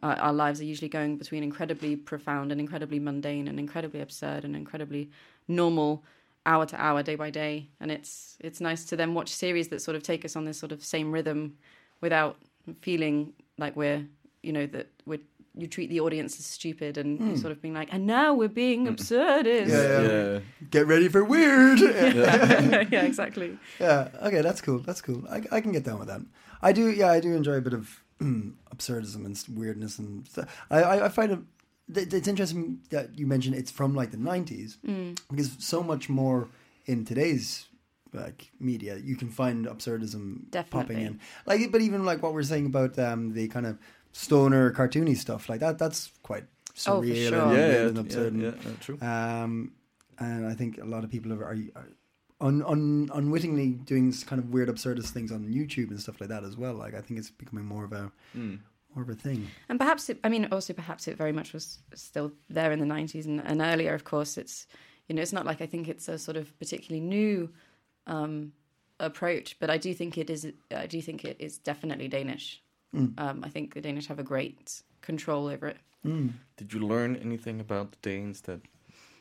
our, 0.03 0.15
our 0.15 0.33
lives 0.33 0.61
are 0.61 0.65
usually 0.65 0.89
going 0.89 1.17
between 1.17 1.43
incredibly 1.43 1.95
profound 1.95 2.51
and 2.51 2.61
incredibly 2.61 2.99
mundane 2.99 3.47
and 3.47 3.59
incredibly 3.59 4.01
absurd 4.01 4.45
and 4.45 4.55
incredibly 4.55 5.09
normal 5.47 6.03
hour 6.45 6.65
to 6.65 6.81
hour 6.81 7.01
day 7.03 7.15
by 7.15 7.29
day 7.29 7.69
and 7.79 7.89
it's 7.91 8.37
it's 8.41 8.59
nice 8.59 8.83
to 8.85 8.95
then 8.95 9.13
watch 9.13 9.29
series 9.29 9.69
that 9.69 9.81
sort 9.81 9.95
of 9.95 10.03
take 10.03 10.25
us 10.25 10.35
on 10.35 10.43
this 10.45 10.59
sort 10.59 10.71
of 10.71 10.83
same 10.83 11.11
rhythm 11.11 11.55
without 12.01 12.37
feeling 12.81 13.33
like 13.57 13.75
we're 13.75 14.05
you 14.41 14.51
know 14.51 14.65
that 14.65 14.87
we're 15.05 15.19
you 15.55 15.67
treat 15.67 15.89
the 15.89 15.99
audience 15.99 16.39
as 16.39 16.45
stupid 16.45 16.97
and 16.97 17.19
you're 17.19 17.37
sort 17.37 17.51
of 17.51 17.61
being 17.61 17.75
like 17.75 17.87
and 17.93 18.07
now 18.07 18.33
we're 18.33 18.47
being 18.47 18.87
absurdist 18.87 19.67
Yeah, 19.67 20.01
yeah. 20.01 20.33
Yeah. 20.33 20.39
Get 20.71 20.87
ready 20.87 21.07
for 21.07 21.23
weird. 21.23 21.79
yeah 22.91 23.03
exactly 23.03 23.57
Yeah. 23.79 24.09
Okay, 24.23 24.41
that's 24.41 24.61
cool. 24.61 24.79
That's 24.79 24.99
cool. 25.01 25.23
I, 25.29 25.43
I 25.51 25.61
can 25.61 25.71
get 25.71 25.83
down 25.83 25.99
with 25.99 26.07
that. 26.07 26.21
I 26.61 26.71
do. 26.71 26.89
Yeah, 26.91 27.11
I 27.11 27.19
do 27.19 27.35
enjoy 27.35 27.53
a 27.57 27.61
bit 27.61 27.73
of 27.73 28.01
mm, 28.19 28.53
absurdism 28.75 29.25
and 29.25 29.43
weirdness 29.55 29.99
and 29.99 30.27
stuff. 30.27 30.65
I, 30.71 30.81
I, 30.81 31.05
I 31.05 31.09
find 31.09 31.31
it. 31.33 31.39
Th- 31.91 32.13
It's 32.13 32.27
interesting 32.27 32.79
that 32.91 33.17
you 33.17 33.25
mentioned 33.27 33.55
it's 33.55 33.71
from 33.71 33.95
like 33.95 34.11
the 34.11 34.17
nineties 34.17 34.77
because 35.29 35.55
so 35.59 35.81
much 35.81 36.09
more 36.09 36.49
in 36.85 37.05
today's 37.05 37.65
like 38.13 38.51
media 38.59 38.97
you 38.97 39.15
can 39.15 39.29
find 39.29 39.65
absurdism 39.65 40.51
popping 40.69 40.99
in. 41.01 41.19
Like, 41.47 41.71
but 41.71 41.81
even 41.81 42.05
like 42.05 42.21
what 42.21 42.33
we're 42.33 42.43
saying 42.43 42.67
about 42.67 42.99
um, 42.99 43.33
the 43.33 43.47
kind 43.47 43.65
of 43.65 43.79
stoner 44.11 44.71
cartoony 44.71 45.15
stuff 45.17 45.49
like 45.49 45.59
that. 45.61 45.79
That's 45.79 46.11
quite 46.21 46.45
Oh, 46.87 47.01
surreal 47.01 47.29
sure. 47.29 47.39
and, 47.41 47.51
Yeah, 47.57 47.67
yeah, 47.67 47.87
and 47.87 47.97
absurd. 47.99 48.33
and- 48.33 48.41
yeah, 48.41 48.51
yeah, 48.65 48.71
true. 48.81 48.97
um, 49.01 49.71
and 50.19 50.45
I 50.47 50.53
think 50.55 50.77
a 50.79 50.85
lot 50.85 51.03
of 51.03 51.09
people 51.11 51.31
are, 51.33 51.43
are, 51.43 51.57
are 51.75 51.87
un, 52.41 52.63
un, 52.63 53.09
unwittingly 53.13 53.69
doing 53.85 54.09
s- 54.09 54.23
kind 54.23 54.39
of 54.39 54.49
weird, 54.49 54.69
absurdist 54.69 55.09
things 55.09 55.31
on 55.31 55.45
YouTube 55.45 55.89
and 55.91 55.99
stuff 55.99 56.19
like 56.19 56.29
that 56.29 56.43
as 56.43 56.57
well. 56.57 56.73
Like 56.75 56.93
I 56.95 57.01
think 57.01 57.19
it's 57.19 57.29
becoming 57.29 57.65
more 57.65 57.83
of 57.85 57.93
a 57.93 58.11
more 58.95 59.03
of 59.03 59.09
a 59.09 59.15
thing. 59.15 59.47
And 59.69 59.79
perhaps, 59.79 60.09
it, 60.09 60.19
I 60.23 60.29
mean, 60.29 60.47
also 60.51 60.73
perhaps 60.73 61.07
it 61.07 61.17
very 61.17 61.31
much 61.31 61.53
was 61.53 61.79
still 61.93 62.31
there 62.49 62.71
in 62.71 62.79
the 62.79 62.85
90s 62.85 63.25
and, 63.25 63.41
and 63.45 63.61
earlier, 63.61 63.93
of 63.93 64.03
course. 64.03 64.37
It's, 64.37 64.67
you 65.07 65.15
know, 65.15 65.21
it's 65.21 65.33
not 65.33 65.45
like 65.45 65.61
I 65.61 65.65
think 65.65 65.87
it's 65.87 66.07
a 66.07 66.17
sort 66.17 66.37
of 66.37 66.57
particularly 66.59 67.05
new 67.05 67.49
um, 68.07 68.53
approach, 68.99 69.57
but 69.59 69.69
I 69.69 69.77
do 69.77 69.93
think 69.93 70.17
it 70.17 70.29
is, 70.29 70.47
I 70.75 70.87
do 70.87 71.01
think 71.01 71.25
it 71.25 71.37
is 71.39 71.57
definitely 71.57 72.07
Danish. 72.07 72.61
Um, 73.17 73.43
I 73.43 73.49
think 73.49 73.73
the 73.73 73.81
Danish 73.81 74.07
have 74.07 74.19
a 74.19 74.23
great 74.23 74.83
control 75.01 75.47
over 75.47 75.67
it. 75.67 75.77
Did 76.57 76.73
you 76.73 76.79
learn 76.79 77.15
anything 77.15 77.59
about 77.59 77.91
the 77.91 77.97
Danes 78.01 78.41
that 78.41 78.61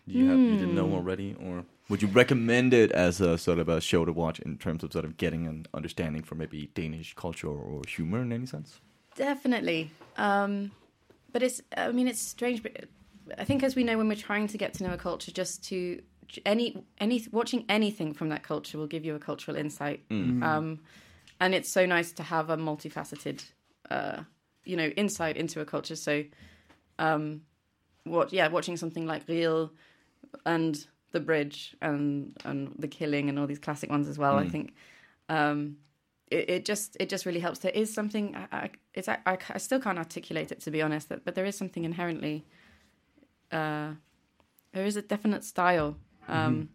you 0.04 0.28
have 0.28 0.38
you 0.38 0.58
didn't 0.58 0.74
know 0.74 0.92
already, 0.92 1.36
or 1.40 1.64
would 1.88 2.02
you 2.02 2.08
recommend 2.08 2.74
it 2.74 2.90
as 2.92 3.20
a 3.20 3.38
sort 3.38 3.58
of 3.58 3.68
a 3.68 3.80
show 3.80 4.04
to 4.04 4.12
watch 4.12 4.40
in 4.40 4.58
terms 4.58 4.82
of 4.82 4.92
sort 4.92 5.04
of 5.04 5.16
getting 5.16 5.46
an 5.46 5.66
understanding 5.72 6.22
for 6.22 6.34
maybe 6.34 6.70
Danish 6.74 7.14
culture 7.14 7.48
or 7.48 7.82
humor 7.86 8.20
in 8.20 8.32
any 8.32 8.46
sense? 8.46 8.80
Definitely. 9.14 9.90
Um, 10.16 10.72
but 11.32 11.42
it's, 11.42 11.60
I 11.76 11.92
mean, 11.92 12.08
it's 12.08 12.20
strange, 12.20 12.62
but 12.62 12.84
I 13.38 13.44
think 13.44 13.62
as 13.62 13.74
we 13.74 13.84
know, 13.84 13.96
when 13.98 14.08
we're 14.08 14.14
trying 14.16 14.48
to 14.48 14.58
get 14.58 14.74
to 14.74 14.84
know 14.84 14.92
a 14.92 14.96
culture, 14.96 15.32
just 15.32 15.64
to 15.68 16.02
any, 16.46 16.84
any, 16.98 17.26
watching 17.30 17.64
anything 17.68 18.14
from 18.14 18.30
that 18.30 18.42
culture 18.42 18.78
will 18.78 18.86
give 18.86 19.04
you 19.04 19.14
a 19.14 19.18
cultural 19.18 19.56
insight. 19.56 20.00
Um, 20.42 20.80
and 21.40 21.54
it's 21.54 21.70
so 21.70 21.86
nice 21.86 22.12
to 22.12 22.22
have 22.22 22.50
a 22.50 22.56
multifaceted, 22.56 23.44
uh, 23.90 24.22
you 24.64 24.76
know, 24.76 24.88
insight 24.88 25.36
into 25.36 25.60
a 25.60 25.64
culture. 25.64 25.96
So, 25.96 26.24
um, 26.98 27.42
what, 28.04 28.32
yeah, 28.32 28.48
watching 28.48 28.76
something 28.76 29.06
like 29.06 29.26
Riget 29.26 29.70
and 30.46 30.86
The 31.12 31.20
Bridge 31.20 31.76
and, 31.80 32.36
and 32.44 32.74
The 32.78 32.88
Killing 32.88 33.28
and 33.28 33.38
all 33.38 33.46
these 33.46 33.58
classic 33.58 33.90
ones 33.90 34.08
as 34.08 34.18
well, 34.18 34.38
I 34.38 34.48
think, 34.48 34.74
um, 35.28 35.76
it, 36.32 36.50
it 36.54 36.62
just 36.64 36.96
it 37.00 37.08
just 37.12 37.24
really 37.26 37.40
helps. 37.40 37.58
There 37.60 37.72
is 37.82 37.92
something 37.98 38.24
I, 38.36 38.44
I, 38.64 38.70
it's 38.94 39.08
I, 39.08 39.18
I, 39.32 39.36
I 39.56 39.58
still 39.58 39.80
can't 39.80 39.98
articulate 39.98 40.50
it 40.54 40.60
to 40.64 40.70
be 40.70 40.80
honest, 40.82 41.08
but, 41.08 41.24
but 41.24 41.34
there 41.36 41.44
is 41.50 41.56
something 41.56 41.84
inherently. 41.84 42.44
Uh, 43.50 43.92
there 44.72 44.84
is 44.86 44.96
a 44.96 45.02
definite 45.02 45.44
style. 45.44 45.96
Um, 46.28 46.68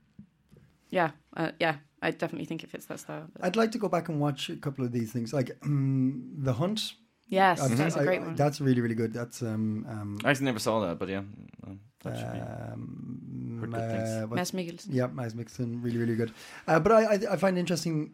Yeah, 0.89 1.12
uh, 1.36 1.51
yeah, 1.60 1.76
I 2.01 2.12
definitely 2.12 2.45
think 2.45 2.64
it 2.64 2.70
fits 2.70 2.86
that 2.86 2.99
style. 2.99 3.28
but- 3.34 3.43
I'd 3.45 3.55
like 3.58 3.72
to 3.72 3.78
go 3.80 3.89
back 3.89 4.08
and 4.10 4.20
watch 4.22 4.49
a 4.49 4.55
couple 4.55 4.86
of 4.86 4.91
these 4.91 5.12
things, 5.12 5.34
like 5.34 5.51
um, 5.64 6.32
The 6.38 6.53
Hunt. 6.53 6.93
yes, 7.28 7.60
I- 7.62 7.76
that's 7.76 7.95
a 7.95 7.99
I- 8.01 8.03
great 8.05 8.22
I- 8.22 8.26
one. 8.28 8.36
That's 8.36 8.62
really 8.62 8.82
really 8.82 8.95
good. 8.95 9.12
That's 9.14 9.41
um 9.41 9.86
um, 9.89 10.18
I 10.24 10.30
actually 10.32 10.45
never 10.45 10.60
saw 10.60 10.80
that, 10.86 10.97
but 10.99 11.10
yeah, 11.10 11.24
um, 11.66 11.80
that 12.03 12.18
should 12.20 12.34
be. 12.34 12.39
um 12.39 13.03
Heard 13.60 13.72
things. 13.74 14.10
uh, 14.10 14.28
Mads 14.36 14.51
Mikkelsen. 14.51 14.88
Yeah, 14.91 15.08
Mads 15.08 15.34
Mikkelsen, 15.34 15.84
really, 15.84 15.97
really 15.97 16.16
good. 16.16 16.32
Uh, 16.68 16.80
but 16.80 16.91
I, 16.91 17.01
I, 17.14 17.20
I 17.34 17.36
find 17.38 17.58
interesting 17.58 18.14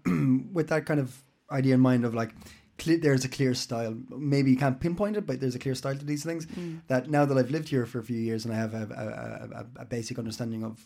with 0.54 0.68
that 0.70 0.86
kind 0.86 1.00
of 1.02 1.22
idea 1.54 1.76
in 1.76 1.80
mind 1.80 2.06
of 2.06 2.14
like, 2.14 2.34
cle 2.78 2.98
there's 3.00 3.26
a 3.26 3.30
clear 3.30 3.54
style. 3.54 3.96
Maybe 4.10 4.52
you 4.52 4.58
can't 4.58 4.80
pinpoint 4.80 5.18
it, 5.18 5.28
but 5.28 5.40
there's 5.40 5.56
a 5.56 5.60
clear 5.60 5.76
style 5.76 5.96
to 5.96 6.06
these 6.06 6.24
things. 6.24 6.46
Mm. 6.48 6.82
That 6.88 7.10
now 7.10 7.26
that 7.26 7.38
I've 7.38 7.52
lived 7.52 7.70
here 7.70 7.86
for 7.86 8.00
a 8.00 8.04
few 8.04 8.18
years 8.18 8.46
and 8.46 8.54
I 8.54 8.58
have 8.58 8.74
a, 8.74 8.86
a, 9.04 9.60
a, 9.60 9.84
a, 9.84 9.86
basic 9.86 10.18
understanding 10.18 10.64
of 10.64 10.80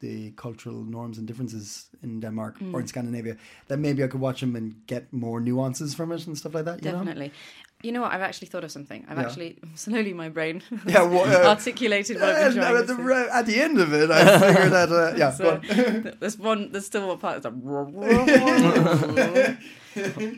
the 0.00 0.32
cultural 0.32 0.82
norms 0.84 1.18
and 1.18 1.26
differences 1.26 1.88
in 2.02 2.20
Denmark 2.20 2.56
or 2.72 2.80
in 2.80 2.86
mm. 2.86 2.88
Scandinavia, 2.88 3.36
that 3.68 3.78
maybe 3.78 4.02
I 4.02 4.08
could 4.08 4.20
watch 4.20 4.40
them 4.40 4.56
and 4.56 4.74
get 4.86 5.12
more 5.12 5.40
nuances 5.40 5.94
from 5.94 6.12
it 6.12 6.26
and 6.26 6.36
stuff 6.36 6.54
like 6.54 6.64
that. 6.64 6.84
You 6.84 6.92
know? 6.92 7.30
You 7.82 7.92
know 7.92 8.00
what? 8.02 8.12
I've 8.12 8.20
actually 8.22 8.46
thought 8.48 8.64
of 8.64 8.70
something. 8.70 9.04
I've 9.08 9.18
Yeah. 9.18 9.24
actually 9.24 9.58
slowly 9.74 10.12
my 10.12 10.28
brain 10.28 10.62
Yeah, 10.86 11.02
well, 11.02 11.24
uh, 11.24 11.48
articulated 11.56 12.20
what 12.20 12.28
I've 12.30 12.54
been 12.54 12.62
trying 12.62 12.76
at, 12.78 12.86
the, 12.86 13.28
at 13.34 13.46
the 13.46 13.60
end 13.60 13.78
of 13.80 13.92
it, 13.92 14.10
I 14.10 14.38
figured 14.38 14.72
that, 14.72 14.92
uh, 14.92 15.14
yeah, 15.16 15.30
So, 15.32 15.54
on. 15.56 16.14
there's 16.20 16.38
one. 16.38 16.70
There's 16.72 16.86
still 16.86 17.08
one 17.08 17.18
part. 17.18 17.42
That's 17.42 17.54
like, 17.54 17.62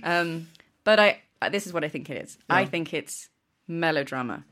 um, 0.02 0.48
but 0.84 1.00
I. 1.00 1.20
uh, 1.42 1.48
This 1.48 1.66
is 1.66 1.72
what 1.72 1.84
I 1.84 1.88
think 1.88 2.10
it 2.10 2.22
is. 2.24 2.38
I 2.48 2.64
think 2.64 2.94
it's 2.94 3.28
melodrama, 3.68 4.44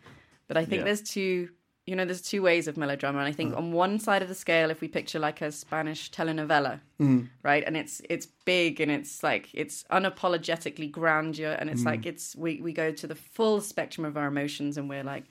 but 0.48 0.56
I 0.56 0.64
think 0.64 0.80
Yeah. 0.80 0.84
there's 0.84 1.02
two. 1.02 1.48
You 1.86 1.96
know, 1.96 2.04
there's 2.04 2.22
two 2.22 2.42
ways 2.42 2.68
of 2.68 2.76
melodrama, 2.76 3.18
and 3.18 3.26
I 3.26 3.32
think 3.32 3.54
mm. 3.54 3.58
on 3.58 3.72
one 3.72 3.98
side 3.98 4.22
of 4.22 4.28
the 4.28 4.36
scale, 4.36 4.70
if 4.70 4.80
we 4.80 4.86
picture 4.86 5.18
like 5.18 5.40
a 5.40 5.50
Spanish 5.50 6.12
telenovela, 6.12 6.80
mm. 7.00 7.28
right, 7.42 7.64
and 7.66 7.76
it's 7.76 8.00
it's 8.08 8.26
big 8.44 8.80
and 8.80 8.90
it's 8.90 9.22
like 9.24 9.48
it's 9.52 9.84
unapologetically 9.90 10.90
grandeur, 10.92 11.56
and 11.58 11.68
it's 11.68 11.82
mm. 11.82 11.86
like 11.86 12.06
it's 12.06 12.36
we 12.36 12.60
we 12.60 12.72
go 12.72 12.92
to 12.92 13.06
the 13.06 13.16
full 13.16 13.60
spectrum 13.60 14.04
of 14.04 14.16
our 14.16 14.28
emotions, 14.28 14.78
and 14.78 14.88
we're 14.88 15.02
like 15.02 15.24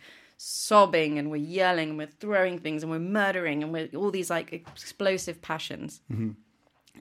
sobbing 0.43 1.19
and 1.19 1.29
we're 1.29 1.37
yelling 1.37 1.89
and 1.89 1.97
we're 1.99 2.07
throwing 2.07 2.57
things 2.57 2.81
and 2.81 2.91
we're 2.91 2.97
murdering 2.97 3.61
and 3.61 3.71
we're 3.71 3.87
all 3.95 4.09
these 4.09 4.31
like 4.31 4.51
explosive 4.51 5.39
passions. 5.39 6.01
Mm-hmm. 6.11 6.31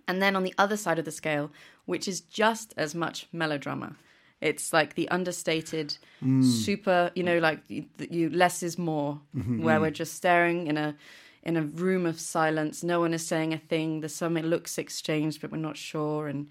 And 0.07 0.21
then 0.21 0.37
on 0.37 0.43
the 0.43 0.53
other 0.59 0.77
side 0.77 0.99
of 0.99 1.07
the 1.07 1.11
scale, 1.11 1.51
which 1.87 2.07
is 2.07 2.21
just 2.21 2.75
as 2.77 2.95
much 2.95 3.29
melodrama, 3.33 3.97
it's 4.41 4.73
like 4.73 4.95
the 4.95 5.09
understated, 5.11 5.97
super, 6.43 7.11
you 7.15 7.23
know, 7.23 7.39
like 7.39 7.61
you, 7.69 7.85
you 7.99 8.31
less 8.31 8.63
is 8.63 8.79
more, 8.79 9.21
where 9.63 9.81
we're 9.81 9.91
just 9.91 10.15
staring 10.15 10.67
in 10.67 10.77
a 10.77 10.97
in 11.43 11.57
a 11.57 11.63
room 11.63 12.07
of 12.07 12.21
silence. 12.21 12.83
No 12.83 13.01
one 13.01 13.15
is 13.15 13.27
saying 13.27 13.53
a 13.55 13.59
thing. 13.59 14.01
There's 14.01 14.15
some 14.15 14.37
it 14.37 14.45
looks 14.45 14.79
exchanged, 14.79 15.41
but 15.41 15.51
we're 15.51 15.59
not 15.59 15.77
sure. 15.77 16.29
And 16.29 16.49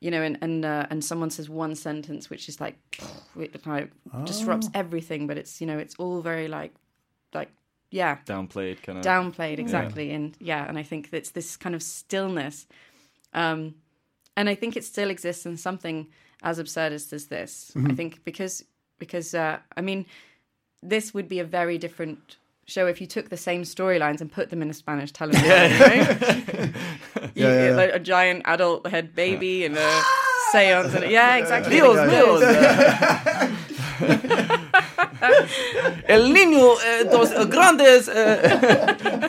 you 0.00 0.10
know, 0.10 0.22
and 0.22 0.38
and 0.40 0.64
uh, 0.64 0.86
and 0.90 1.04
someone 1.04 1.30
says 1.30 1.48
one 1.48 1.74
sentence, 1.74 2.30
which 2.30 2.48
is 2.48 2.60
like, 2.60 2.76
it 3.38 3.66
like 3.66 3.90
disrupts 4.24 4.68
everything. 4.74 5.26
But 5.26 5.38
it's 5.38 5.60
you 5.60 5.66
know, 5.66 5.78
it's 5.78 5.94
all 5.96 6.22
very 6.22 6.48
like, 6.48 6.74
like 7.34 7.50
yeah, 7.90 8.18
downplayed 8.26 8.82
kind 8.82 8.98
of. 8.98 9.04
downplayed 9.04 9.58
exactly 9.58 10.10
and 10.10 10.36
yeah 10.40 10.68
and 10.68 10.78
i 10.78 10.82
think 10.82 11.08
it's 11.12 11.30
this 11.30 11.56
kind 11.56 11.74
of 11.74 11.82
stillness 11.82 12.66
um 13.32 13.74
and 14.36 14.48
i 14.48 14.54
think 14.54 14.76
it 14.76 14.84
still 14.84 15.08
exists 15.08 15.46
in 15.46 15.56
something 15.56 16.06
as 16.42 16.58
absurdist 16.58 17.12
as 17.12 17.26
this 17.26 17.72
i 17.88 17.92
think 17.94 18.24
because 18.24 18.64
because 18.98 19.34
uh 19.34 19.58
i 19.76 19.80
mean 19.80 20.06
this 20.82 21.12
would 21.14 21.28
be 21.28 21.40
a 21.40 21.44
very 21.44 21.78
different 21.78 22.36
show 22.66 22.86
if 22.86 23.00
you 23.00 23.06
took 23.06 23.30
the 23.30 23.36
same 23.36 23.62
storylines 23.62 24.20
and 24.20 24.30
put 24.30 24.50
them 24.50 24.62
in 24.62 24.70
a 24.70 24.74
spanish 24.74 25.10
right 25.20 25.34
Yeah, 27.34 27.34
yeah, 27.34 27.68
yeah. 27.70 27.76
like 27.76 27.90
a 27.94 27.98
giant 27.98 28.42
adult 28.44 28.86
head 28.86 29.14
baby 29.14 29.64
and 29.64 29.76
a 29.76 30.02
seance 30.52 30.94
and 30.94 31.10
yeah 31.10 31.36
exactly 31.36 31.76
Dios. 31.76 31.98
El 36.08 36.32
niño 36.32 36.76
eh, 36.80 37.04
dos 37.10 37.30
grandes. 37.48 38.08
eh. 38.08 39.28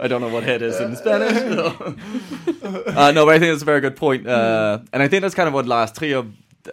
I 0.00 0.08
don't 0.08 0.20
know 0.20 0.28
what 0.28 0.42
head 0.44 0.62
is 0.62 0.80
in 0.80 0.96
Spanish. 1.02 1.38
so. 1.38 1.66
uh, 2.86 3.12
no, 3.12 3.24
but 3.26 3.34
I 3.34 3.38
think 3.38 3.52
that's 3.52 3.62
a 3.62 3.64
very 3.64 3.80
good 3.80 3.96
point. 3.96 4.26
Uh, 4.26 4.80
and 4.92 5.02
I 5.02 5.08
think 5.08 5.22
that's 5.22 5.34
kind 5.34 5.48
of 5.48 5.54
what 5.54 5.66
Lars 5.66 5.92
Trier. 5.92 6.24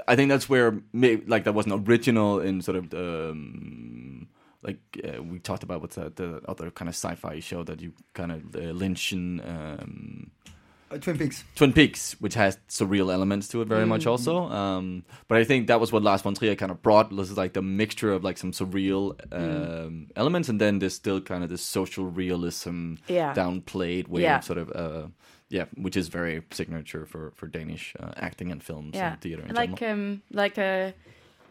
I 0.08 0.16
think 0.16 0.30
that's 0.30 0.48
where 0.48 0.80
like 0.94 1.44
that 1.44 1.54
wasn't 1.54 1.88
original 1.88 2.40
in 2.40 2.62
sort 2.62 2.78
of 2.78 2.94
um, 2.94 4.28
like 4.64 4.80
uh, 5.04 5.22
we 5.22 5.40
talked 5.40 5.64
about 5.64 5.82
what's 5.82 5.96
that 5.96 6.16
the 6.16 6.42
other 6.48 6.72
kind 6.72 6.88
of 6.88 6.96
sci-fi 6.96 7.40
show 7.42 7.64
that 7.64 7.82
you 7.82 7.92
kind 8.14 8.32
of 8.32 8.40
uh, 8.56 8.60
Lynchian. 8.74 9.40
Um, 9.48 10.32
Uh, 10.46 10.52
Twin 11.00 11.18
Peaks. 11.18 11.44
Twin 11.56 11.74
Peaks, 11.74 12.16
which 12.20 12.34
has 12.36 12.58
surreal 12.68 13.12
elements 13.14 13.48
to 13.50 13.62
it 13.62 13.68
very 13.68 13.86
much 13.86 14.04
Mm. 14.06 14.12
also. 14.12 14.50
Um, 14.50 15.04
but 15.28 15.38
I 15.38 15.44
think 15.44 15.68
that 15.68 15.80
was 15.80 15.92
what 15.92 16.04
Lars 16.04 16.22
von 16.22 16.36
Trier 16.36 16.56
kind 16.56 16.72
of 16.72 16.82
brought. 16.82 17.16
This 17.16 17.30
is 17.32 17.38
like 17.38 17.54
the 17.54 17.62
mixture 17.62 18.12
of 18.12 18.24
like 18.24 18.38
some 18.38 18.52
surreal 18.52 19.16
Mm. 19.30 19.86
um, 19.86 20.08
elements, 20.16 20.50
and 20.50 20.60
then 20.60 20.80
there's 20.80 20.96
still 20.96 21.22
kind 21.22 21.44
of 21.44 21.50
this 21.50 21.62
social 21.62 22.06
realism, 22.06 22.96
Yeah. 23.08 23.34
downplayed 23.34 24.08
way 24.08 24.22
Yeah. 24.24 24.38
of 24.40 24.44
sort 24.44 24.58
of, 24.60 24.70
uh, 24.72 25.08
yeah, 25.50 25.66
which 25.76 25.96
is 25.98 26.08
very 26.08 26.42
signature 26.52 27.06
for 27.06 27.32
for 27.36 27.48
Danish 27.48 27.94
uh, 28.00 28.12
acting 28.18 28.52
and 28.52 28.64
films 28.64 28.96
yeah 28.96 29.12
and 29.14 29.22
theater 29.22 29.44
in 29.44 29.54
like 29.56 29.76
general. 29.80 30.00
um 30.16 30.22
like 30.32 30.58
uh 30.58 30.92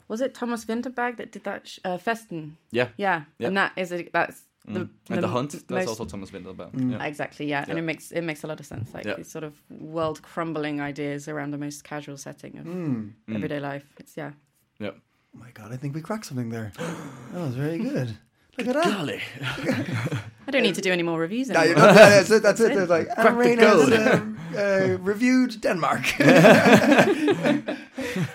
was 0.09 0.20
it 0.22 0.34
thomas 0.34 0.64
vinterberg 0.64 1.16
that 1.18 1.30
did 1.32 1.45
that 1.45 1.68
sh- 1.68 1.78
uh, 1.84 1.99
festen 1.99 2.57
Yeah, 2.72 2.88
yeah 2.97 3.24
Yeah. 3.38 3.49
and 3.49 3.57
that 3.57 3.72
is 3.76 3.93
a, 3.93 4.09
that's 4.12 4.43
the, 4.67 4.89
and 5.09 5.23
the 5.23 5.29
Hunt. 5.29 5.51
That's 5.53 5.71
most- 5.71 5.89
also 5.89 6.05
Thomas 6.05 6.31
Vinterberg. 6.31 6.73
Mm. 6.73 6.91
Yeah. 6.93 7.05
Exactly, 7.09 7.47
yeah. 7.47 7.65
and 7.69 7.79
it 7.79 7.83
makes 7.83 8.13
it 8.13 8.23
makes 8.23 8.45
a 8.45 8.47
lot 8.47 8.61
of 8.61 8.67
sense. 8.67 8.95
Like 8.95 9.07
Yeah. 9.07 9.17
these 9.17 9.31
sort 9.33 9.45
of 9.45 9.55
world 9.71 10.21
crumbling 10.23 10.81
ideas 10.81 11.29
around 11.29 11.51
the 11.53 11.59
most 11.59 11.83
casual 11.85 12.17
setting 12.17 12.59
of 12.59 12.67
Mm. 12.67 13.13
everyday 13.35 13.61
life. 13.61 13.85
It's 14.01 14.17
yeah, 14.17 14.33
yeah. 14.79 14.91
Oh 15.35 15.39
my 15.39 15.51
god, 15.55 15.73
I 15.75 15.77
think 15.79 15.95
we 15.95 16.01
cracked 16.03 16.27
something 16.27 16.51
there. 16.53 16.73
That 17.33 17.41
was 17.47 17.55
very 17.55 17.79
good. 17.79 18.19
Look 18.59 18.69
at 18.69 18.75
that. 18.75 18.85
Golly. 18.85 19.21
I 20.49 20.51
don't 20.51 20.63
need 20.63 20.75
to 20.75 20.81
do 20.83 20.93
any 20.93 21.03
more 21.05 21.19
reviews 21.21 21.49
Yeah, 21.49 21.61
anymore. 21.61 21.77
you're 21.79 21.87
not, 21.87 21.97
yeah, 21.97 22.09
that's 22.11 22.31
it. 22.31 22.43
That's 22.43 22.61
it. 22.61 22.75
There's 22.75 22.89
like 22.91 23.09
Crack 23.15 23.37
the 23.39 23.51
Anne 23.51 23.59
has 23.59 23.89
code. 23.89 23.93
um, 23.93 24.39
uh, 24.57 24.99
reviewed 25.13 25.61
Denmark. 25.61 26.01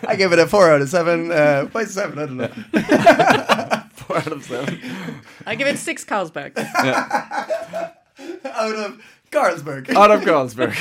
I 0.08 0.16
give 0.18 0.32
it 0.34 0.40
a 0.40 0.48
four 0.48 0.72
out 0.72 0.82
of 0.82 0.90
seven. 0.90 1.32
Uh, 1.32 1.66
by 1.74 1.86
seven, 1.86 2.18
I 2.20 2.26
don't 2.26 2.38
know. 2.38 2.52
Four 4.08 4.18
out 4.18 4.28
of 4.32 4.44
seven. 4.44 4.80
I 5.46 5.56
give 5.56 5.68
it 5.68 5.78
six 5.78 6.04
Carlsberg. 6.06 6.58
out 8.46 8.76
of 8.76 9.02
Carlsberg. 9.32 9.90
out 9.96 10.12
of 10.12 10.22
Carlsberg. 10.22 10.76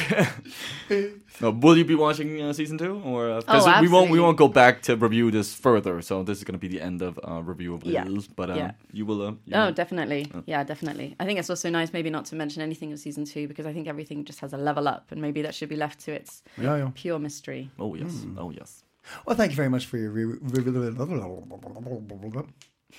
no, 1.41 1.51
will 1.51 1.77
you 1.77 1.85
be 1.85 1.95
watching 1.95 2.41
uh, 2.41 2.53
season 2.53 2.79
two, 2.79 3.01
or 3.05 3.31
uh, 3.31 3.41
'cause 3.43 3.67
Oh, 3.67 3.81
we 3.81 3.89
won't 3.89 4.11
we 4.11 4.21
won't 4.21 4.37
go 4.37 4.47
back 4.49 4.83
to 4.83 4.97
review 4.97 5.31
this 5.31 5.55
further? 5.55 6.01
So 6.03 6.23
this 6.23 6.39
is 6.39 6.45
going 6.45 6.53
to 6.53 6.59
be 6.59 6.69
the 6.69 6.81
end 6.81 7.03
of 7.03 7.19
uh, 7.27 7.43
review 7.43 7.75
of 7.75 7.83
Yeah. 7.85 8.05
Reels, 8.05 8.29
but 8.29 8.51
um, 8.51 8.57
Yeah. 8.59 8.71
you 8.93 9.07
will. 9.07 9.23
Uh, 9.23 9.31
you 9.47 9.55
Oh, 9.55 9.65
will- 9.67 9.73
definitely. 9.73 10.31
Yeah, 10.47 10.63
definitely. 10.65 11.17
I 11.19 11.25
think 11.25 11.39
it's 11.39 11.51
also 11.51 11.69
nice 11.71 11.93
maybe 11.93 12.11
not 12.11 12.27
to 12.27 12.37
mention 12.37 12.63
anything 12.63 12.93
of 12.93 12.99
season 12.99 13.25
two 13.25 13.49
because 13.49 13.67
I 13.67 13.73
think 13.73 13.89
everything 13.89 14.25
just 14.25 14.41
has 14.41 14.53
a 14.53 14.59
level 14.59 14.87
up 14.87 15.11
and 15.11 15.21
maybe 15.21 15.43
that 15.43 15.55
should 15.55 15.69
be 15.71 15.77
left 15.77 16.01
to 16.05 16.13
its 16.13 16.43
Yeah, 16.61 16.77
yeah. 16.77 16.91
pure 16.95 17.19
mystery. 17.19 17.71
Oh 17.79 17.95
yes, 17.95 18.13
Hmm. 18.23 18.39
oh 18.39 18.51
yes. 18.51 18.85
Well, 19.27 19.37
thank 19.37 19.51
you 19.51 19.57
very 19.57 19.69
much 19.69 19.85
for 19.87 19.99
your 19.99 20.11
review. 20.11 20.41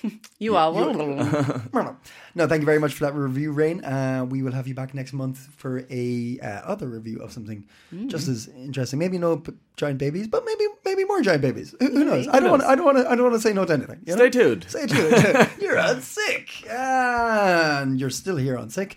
You 0.39 0.55
are 0.57 0.71
one. 0.71 0.97
no, 2.35 2.47
thank 2.47 2.59
you 2.61 2.65
very 2.65 2.79
much 2.79 2.93
for 2.93 3.05
that 3.05 3.13
review, 3.15 3.51
Raine. 3.51 3.83
Uh, 3.83 4.25
we 4.29 4.43
will 4.43 4.51
have 4.51 4.67
you 4.67 4.75
back 4.75 4.93
next 4.93 5.13
month 5.13 5.37
for 5.55 5.85
a 5.89 6.37
uh, 6.41 6.47
other 6.65 6.87
review 6.87 7.19
of 7.21 7.31
something 7.31 7.65
just 8.07 8.27
as 8.27 8.47
interesting. 8.49 8.99
Maybe 8.99 9.17
no 9.17 9.37
p- 9.37 9.53
giant 9.77 9.97
babies, 9.97 10.27
but 10.27 10.43
maybe 10.45 10.65
maybe 10.83 11.05
more 11.05 11.21
giant 11.21 11.41
babies. 11.41 11.73
Who, 11.79 11.87
who 11.87 12.03
knows? 12.05 12.27
I 12.27 12.39
don't 12.39 12.51
want. 12.51 12.63
I 12.63 12.75
don't 12.75 12.85
want 12.85 12.97
to. 12.97 13.09
I 13.09 13.15
don't 13.15 13.23
want 13.23 13.35
to 13.35 13.41
say 13.41 13.53
no 13.53 13.65
to 13.65 13.73
anything. 13.73 14.01
you 14.05 14.13
Stay 14.13 14.23
know? 14.25 14.29
tuned. 14.29 14.65
Stay 14.69 14.85
tuned. 14.85 15.49
you're 15.61 15.79
on 15.79 15.97
CiC, 15.97 16.69
and 16.69 17.99
you're 17.99 18.09
still 18.09 18.37
here 18.37 18.57
on 18.57 18.67
CiC. 18.69 18.93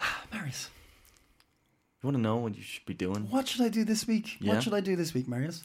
Marius, 0.32 0.70
You 2.02 2.06
want 2.06 2.16
to 2.16 2.22
know 2.22 2.36
what 2.36 2.56
you 2.56 2.62
should 2.62 2.86
be 2.86 2.94
doing? 2.94 3.28
what 3.30 3.48
should 3.48 3.62
I 3.62 3.68
do 3.68 3.84
this 3.84 4.06
week? 4.06 4.36
Yeah. 4.40 4.54
What 4.54 4.62
should 4.62 4.74
I 4.74 4.80
do 4.80 4.96
this 4.96 5.12
week, 5.12 5.26
Marius? 5.28 5.62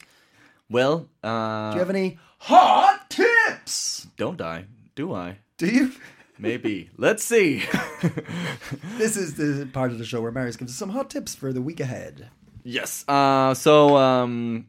Well, 0.70 1.08
uh, 1.22 1.70
Do 1.70 1.76
you 1.76 1.80
have 1.80 1.90
any 1.90 2.18
hot 2.38 3.03
tips? 3.48 4.06
don't 4.16 4.40
I? 4.40 4.64
Do 4.94 5.12
I? 5.14 5.38
Do 5.58 5.66
you? 5.66 5.92
Maybe. 6.38 6.90
Let's 6.96 7.24
see. 7.24 7.62
This 8.98 9.16
is 9.16 9.34
the 9.34 9.66
part 9.72 9.92
of 9.92 9.98
the 9.98 10.04
show 10.04 10.20
where 10.20 10.32
Marius 10.32 10.56
gives 10.56 10.72
us 10.72 10.78
some 10.78 10.90
hot 10.90 11.10
tips 11.10 11.34
for 11.34 11.52
the 11.52 11.62
week 11.62 11.80
ahead. 11.80 12.28
yes. 12.64 13.04
Uh, 13.08 13.54
so 13.54 13.96
um, 13.96 14.66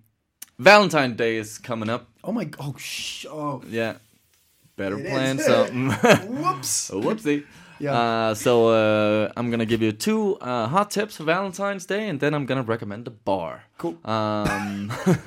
Valentine's 0.60 1.16
Day 1.18 1.38
is 1.38 1.58
coming 1.58 1.90
up. 1.90 2.08
Oh 2.24 2.32
my! 2.32 2.50
Oh 2.60 2.74
sh! 2.78 3.26
Oh, 3.30 3.62
Yeah. 3.70 3.96
Better 4.78 5.00
It 5.00 5.08
plan 5.08 5.40
is. 5.40 5.46
something. 5.50 5.90
whoops! 6.36 6.90
Whoopsie. 6.94 7.46
Yeah. 7.80 7.94
Uh, 7.94 8.34
so 8.36 8.70
uh, 8.70 9.32
I'm 9.38 9.50
gonna 9.52 9.66
give 9.66 9.82
you 9.82 9.92
two 9.92 10.38
uh, 10.38 10.68
hot 10.68 10.92
tips 10.92 11.18
for 11.18 11.24
Valentine's 11.24 11.86
Day, 11.86 12.08
and 12.10 12.20
then 12.20 12.34
I'm 12.34 12.46
gonna 12.46 12.64
recommend 12.64 13.08
a 13.08 13.12
bar. 13.12 13.64
Cool. 13.78 13.98
Um, 14.06 14.92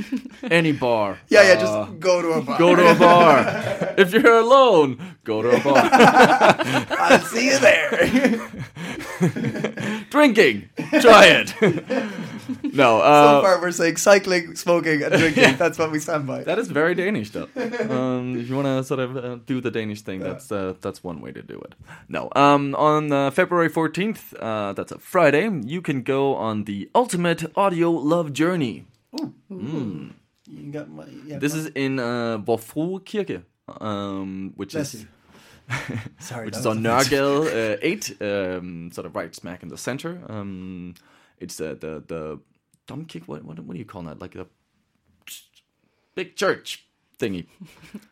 any 0.50 0.72
bar. 0.72 1.18
Yeah, 1.28 1.42
yeah. 1.42 1.54
Uh, 1.54 1.86
Just 1.86 2.00
go 2.00 2.22
to 2.22 2.28
a 2.32 2.42
bar. 2.42 2.58
go 2.58 2.74
to 2.74 2.90
a 2.90 2.94
bar. 2.94 3.44
if 3.98 4.12
you're 4.12 4.38
alone, 4.38 5.16
go 5.24 5.42
to 5.42 5.50
a 5.50 5.60
bar. 5.60 5.82
I'll 6.98 7.20
see 7.20 7.46
you 7.46 7.58
there. 7.58 8.48
Drinking, 10.10 10.68
try 11.00 11.26
it. 11.26 11.54
no, 12.62 12.98
so 12.98 13.02
uh, 13.02 13.42
far, 13.42 13.60
we're 13.60 13.70
saying 13.72 13.96
cycling, 13.96 14.56
smoking, 14.56 15.02
and 15.02 15.12
drinking. 15.14 15.56
That's 15.56 15.78
what 15.78 15.90
we 15.90 15.98
stand 16.00 16.26
by. 16.26 16.44
that 16.44 16.58
is 16.58 16.68
very 16.68 16.94
Danish, 16.94 17.30
though. 17.30 17.48
Um, 17.88 18.36
if 18.38 18.48
you 18.48 18.56
want 18.56 18.66
to 18.66 18.84
sort 18.84 19.00
of 19.00 19.16
uh, 19.16 19.36
do 19.46 19.60
the 19.60 19.70
Danish 19.70 20.02
thing, 20.02 20.20
that's 20.20 20.50
uh, 20.52 20.74
that's 20.80 21.02
one 21.02 21.20
way 21.20 21.32
to 21.32 21.42
do 21.42 21.58
it. 21.60 21.74
No, 22.08 22.28
um, 22.36 22.74
on 22.74 23.10
uh, 23.12 23.30
February 23.30 23.70
14th, 23.70 24.34
uh, 24.38 24.72
that's 24.74 24.92
a 24.92 24.98
Friday, 24.98 25.48
you 25.64 25.80
can 25.80 26.02
go 26.02 26.34
on 26.34 26.64
the 26.64 26.90
ultimate 26.94 27.44
audio 27.56 27.81
love 27.90 28.32
journey. 28.32 28.86
You 29.50 30.70
got 30.70 30.90
my, 30.90 31.06
yeah, 31.26 31.38
This 31.38 31.54
is 31.54 31.66
in 31.66 31.98
uh, 31.98 32.38
Vor 32.38 32.58
Kirke, 32.58 33.42
um, 33.80 34.52
which 34.56 34.72
Bless 34.72 34.94
is 34.94 35.02
you. 35.02 35.08
Sorry, 36.18 36.46
which 36.46 36.54
that 36.54 36.60
is 36.60 36.66
on 36.66 36.82
was 36.82 37.06
offensive. 37.06 37.52
Uh, 37.52 37.76
8, 37.80 38.22
um, 38.22 38.90
sort 38.92 39.06
of 39.06 39.16
right 39.16 39.34
smack 39.34 39.62
in 39.62 39.68
the 39.68 39.78
center. 39.78 40.20
Um, 40.28 40.94
it's 41.38 41.60
uh, 41.60 41.74
the 41.78 42.02
the 42.06 42.40
domkirke. 42.86 43.26
What, 43.26 43.44
what 43.44 43.58
what 43.60 43.72
do 43.72 43.78
you 43.78 43.84
call 43.84 44.02
that? 44.02 44.20
Like 44.20 44.34
a 44.34 44.46
big 46.14 46.36
church 46.36 46.86
thingy. 47.18 47.46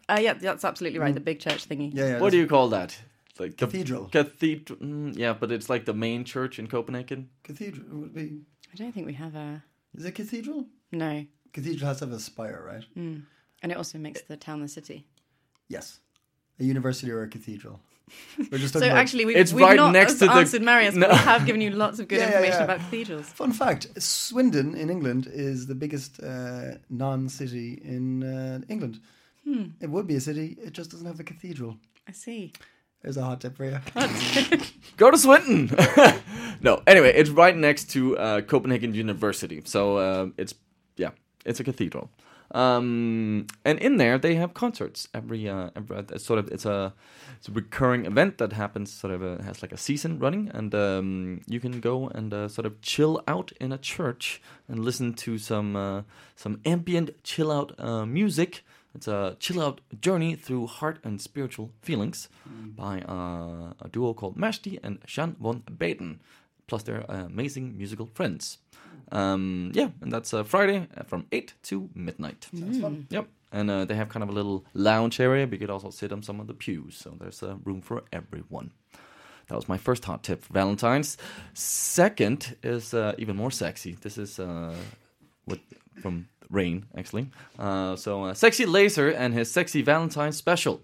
Uh, 0.08 0.18
yeah, 0.20 0.34
that's 0.34 0.64
absolutely 0.64 0.98
right. 0.98 1.14
The 1.14 1.20
big 1.20 1.38
church 1.38 1.68
thingy. 1.68 1.94
Yeah, 1.94 2.08
yeah. 2.08 2.18
what 2.18 2.32
do 2.32 2.36
you 2.36 2.48
call 2.48 2.70
that? 2.70 2.98
Like 3.38 3.56
the 3.56 3.66
Cathedral. 3.66 4.06
Cathedral. 4.06 4.76
Mm, 4.80 5.16
yeah, 5.16 5.34
but 5.34 5.52
it's 5.52 5.70
like 5.70 5.84
the 5.84 5.94
main 5.94 6.24
church 6.24 6.58
in 6.58 6.66
Copenhagen. 6.66 7.30
Cathedral 7.44 7.86
would 8.00 8.12
be. 8.12 8.40
I 8.72 8.76
don't 8.76 8.92
think 8.92 9.06
we 9.06 9.14
have 9.14 9.34
a 9.34 9.62
Is 9.94 10.04
it 10.04 10.12
cathedral? 10.14 10.66
no, 10.92 11.24
Cathedral 11.52 11.88
has 11.88 11.98
to 11.98 12.04
have 12.06 12.14
a 12.14 12.20
spire, 12.20 12.62
right? 12.64 12.84
and 13.62 13.72
it 13.72 13.76
also 13.76 13.98
makes 13.98 14.22
the 14.22 14.36
town 14.36 14.60
the 14.60 14.68
city. 14.68 15.04
Yes. 15.68 15.98
A 16.60 16.64
university 16.64 17.10
or 17.10 17.22
a 17.22 17.28
cathedral. 17.28 17.80
We're 18.50 18.58
just 18.58 18.72
So 18.78 18.78
about- 18.80 18.96
actually, 18.98 19.24
we've, 19.24 19.36
It's 19.36 19.52
we've 19.52 19.64
right 19.66 19.76
not 19.76 19.92
next 19.92 20.14
to 20.20 20.26
the- 20.26 20.32
answered 20.32 20.62
Marius, 20.62 20.96
but 20.98 21.10
we 21.10 21.16
have 21.16 21.46
given 21.46 21.60
you 21.60 21.70
lots 21.70 21.98
of 21.98 22.06
good 22.08 22.18
Yeah, 22.20 22.28
yeah, 22.30 22.36
information 22.38 22.58
yeah. 22.60 22.64
about 22.64 22.78
cathedrals. 22.80 23.26
Fun 23.26 23.52
fact: 23.52 23.88
Swindon 24.00 24.74
in 24.76 24.90
England 24.90 25.26
is 25.32 25.66
the 25.66 25.74
biggest 25.74 26.20
uh, 26.22 26.76
non-city 26.88 27.80
in 27.84 28.22
uh, 28.22 28.60
England. 28.68 29.00
Hmm. 29.44 29.64
It 29.80 29.90
would 29.90 30.06
be 30.06 30.16
a 30.16 30.20
city. 30.20 30.56
It 30.62 30.72
just 30.72 30.90
doesn't 30.90 31.06
have 31.06 31.18
a 31.20 31.24
cathedral. 31.24 31.78
I 32.08 32.12
see. 32.12 32.52
There's 33.02 33.16
a 33.16 33.22
hot 33.22 33.40
tip 33.40 33.56
for 33.56 33.64
you. 33.64 33.78
Go 34.96 35.10
to 35.10 35.16
Swindon. 35.16 35.74
no, 36.60 36.82
anyway, 36.86 37.12
it's 37.14 37.30
right 37.30 37.56
next 37.56 37.90
to 37.90 38.18
uh, 38.18 38.40
Copenhagen 38.42 38.94
University. 38.94 39.62
So 39.64 39.96
uh, 39.96 40.26
it's 40.36 40.54
yeah, 40.96 41.10
it's 41.44 41.60
a 41.60 41.64
cathedral. 41.64 42.10
Um, 42.52 43.46
and 43.64 43.78
in 43.78 43.96
there 43.96 44.18
they 44.18 44.34
have 44.34 44.54
concerts 44.54 45.08
every 45.14 45.48
uh, 45.48 45.70
every 45.76 45.98
it's 46.10 46.24
sort 46.24 46.40
of 46.40 46.48
it's 46.48 46.66
a 46.66 46.92
it's 47.38 47.48
a 47.48 47.52
recurring 47.52 48.06
event 48.06 48.38
that 48.38 48.52
happens 48.52 48.92
sort 48.92 49.14
of 49.14 49.22
uh 49.22 49.40
has 49.44 49.62
like 49.62 49.70
a 49.70 49.76
season 49.76 50.18
running 50.18 50.50
and 50.52 50.74
um, 50.74 51.42
you 51.46 51.60
can 51.60 51.78
go 51.78 52.08
and 52.08 52.34
uh, 52.34 52.48
sort 52.48 52.66
of 52.66 52.82
chill 52.82 53.22
out 53.28 53.52
in 53.60 53.70
a 53.70 53.78
church 53.78 54.42
and 54.66 54.84
listen 54.84 55.14
to 55.14 55.38
some 55.38 55.76
uh, 55.76 56.02
some 56.34 56.60
ambient 56.64 57.22
chill 57.22 57.52
out 57.52 57.72
uh, 57.78 58.04
music. 58.04 58.64
It's 58.94 59.08
a 59.08 59.36
chill 59.38 59.62
out 59.62 59.80
journey 60.00 60.34
through 60.34 60.66
heart 60.66 60.98
and 61.04 61.20
spiritual 61.20 61.70
feelings 61.82 62.28
by 62.76 63.02
uh, 63.02 63.72
a 63.80 63.88
duo 63.90 64.14
called 64.14 64.36
Mashti 64.36 64.78
and 64.82 64.98
Jean 65.06 65.36
von 65.40 65.62
Baden, 65.78 66.20
plus 66.66 66.82
their 66.82 67.10
uh, 67.10 67.26
amazing 67.26 67.76
musical 67.78 68.06
friends. 68.14 68.58
Um, 69.12 69.72
yeah, 69.74 69.90
and 70.00 70.12
that's 70.12 70.32
uh, 70.34 70.44
Friday 70.44 70.86
uh, 70.96 71.04
from 71.04 71.26
8 71.32 71.54
to 71.64 71.88
midnight. 71.94 72.48
Yep. 73.10 73.28
And 73.52 73.70
uh, 73.70 73.84
they 73.84 73.96
have 73.96 74.08
kind 74.08 74.22
of 74.22 74.28
a 74.28 74.32
little 74.32 74.64
lounge 74.74 75.18
area, 75.18 75.46
but 75.46 75.54
you 75.54 75.66
could 75.66 75.70
also 75.70 75.90
sit 75.90 76.12
on 76.12 76.22
some 76.22 76.38
of 76.40 76.46
the 76.46 76.54
pews, 76.54 76.96
so 76.96 77.16
there's 77.18 77.42
uh, 77.42 77.56
room 77.64 77.80
for 77.80 78.04
everyone. 78.12 78.72
That 79.48 79.56
was 79.56 79.68
my 79.68 79.78
first 79.78 80.04
hot 80.04 80.22
tip 80.22 80.44
for 80.44 80.52
Valentine's. 80.52 81.16
Second 81.54 82.56
is 82.62 82.94
uh, 82.94 83.14
even 83.18 83.34
more 83.34 83.50
sexy. 83.50 83.96
This 84.00 84.16
is 84.16 84.38
uh, 84.38 84.76
what 85.44 85.58
from 86.00 86.28
Raine, 86.50 86.86
actually. 86.96 87.30
Uh, 87.58 87.96
so, 87.96 88.24
uh, 88.24 88.34
Sexy 88.34 88.66
Laser 88.66 89.08
and 89.08 89.34
his 89.34 89.50
Sexy 89.50 89.82
Valentine 89.82 90.32
special. 90.32 90.80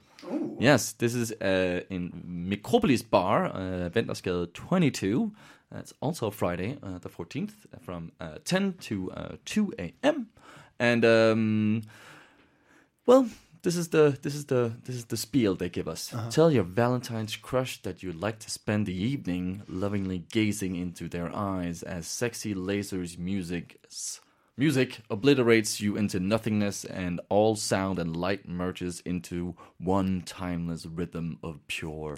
Yes, 0.58 0.92
this 0.92 1.14
is 1.14 1.32
uh, 1.32 1.82
in 1.90 2.10
Mikropolis 2.50 3.08
Bar, 3.08 3.46
uh, 3.46 3.90
Vendersgade 3.90 4.52
22. 4.54 5.32
It's 5.74 5.92
also 6.00 6.30
Friday, 6.30 6.78
uh, 6.82 6.98
the 6.98 7.08
14th, 7.08 7.52
from 7.82 8.12
uh, 8.20 8.38
10 8.44 8.74
to 8.80 9.10
uh, 9.12 9.36
2 9.44 9.74
a.m. 9.78 10.28
And 10.78 11.04
um, 11.04 11.82
well, 13.04 13.28
this 13.62 13.76
is 13.76 13.88
the 13.88 14.16
this 14.22 14.34
is 14.34 14.46
the 14.46 14.72
this 14.84 14.94
is 14.94 15.06
the 15.06 15.16
spiel 15.16 15.56
they 15.56 15.68
give 15.68 15.88
us. 15.88 16.14
Tell 16.30 16.52
your 16.52 16.62
Valentine's 16.62 17.34
crush 17.36 17.82
that 17.82 18.02
you'd 18.02 18.20
like 18.20 18.38
to 18.40 18.50
spend 18.50 18.86
the 18.86 18.94
evening 18.94 19.62
lovingly 19.68 20.24
gazing 20.30 20.76
into 20.76 21.08
their 21.08 21.34
eyes 21.34 21.82
as 21.82 22.06
sexy 22.06 22.54
lasers 22.54 23.18
music 23.18 23.80
music 24.59 25.00
obliterates 25.11 25.80
you 25.82 25.96
into 25.96 26.18
nothingness 26.18 26.84
and 26.84 27.20
all 27.28 27.54
sound 27.54 27.98
and 27.98 28.16
light 28.16 28.48
merges 28.48 29.00
into 29.00 29.54
one 29.78 30.22
timeless 30.22 30.86
rhythm 30.86 31.38
of 31.42 31.61
pure 31.66 32.16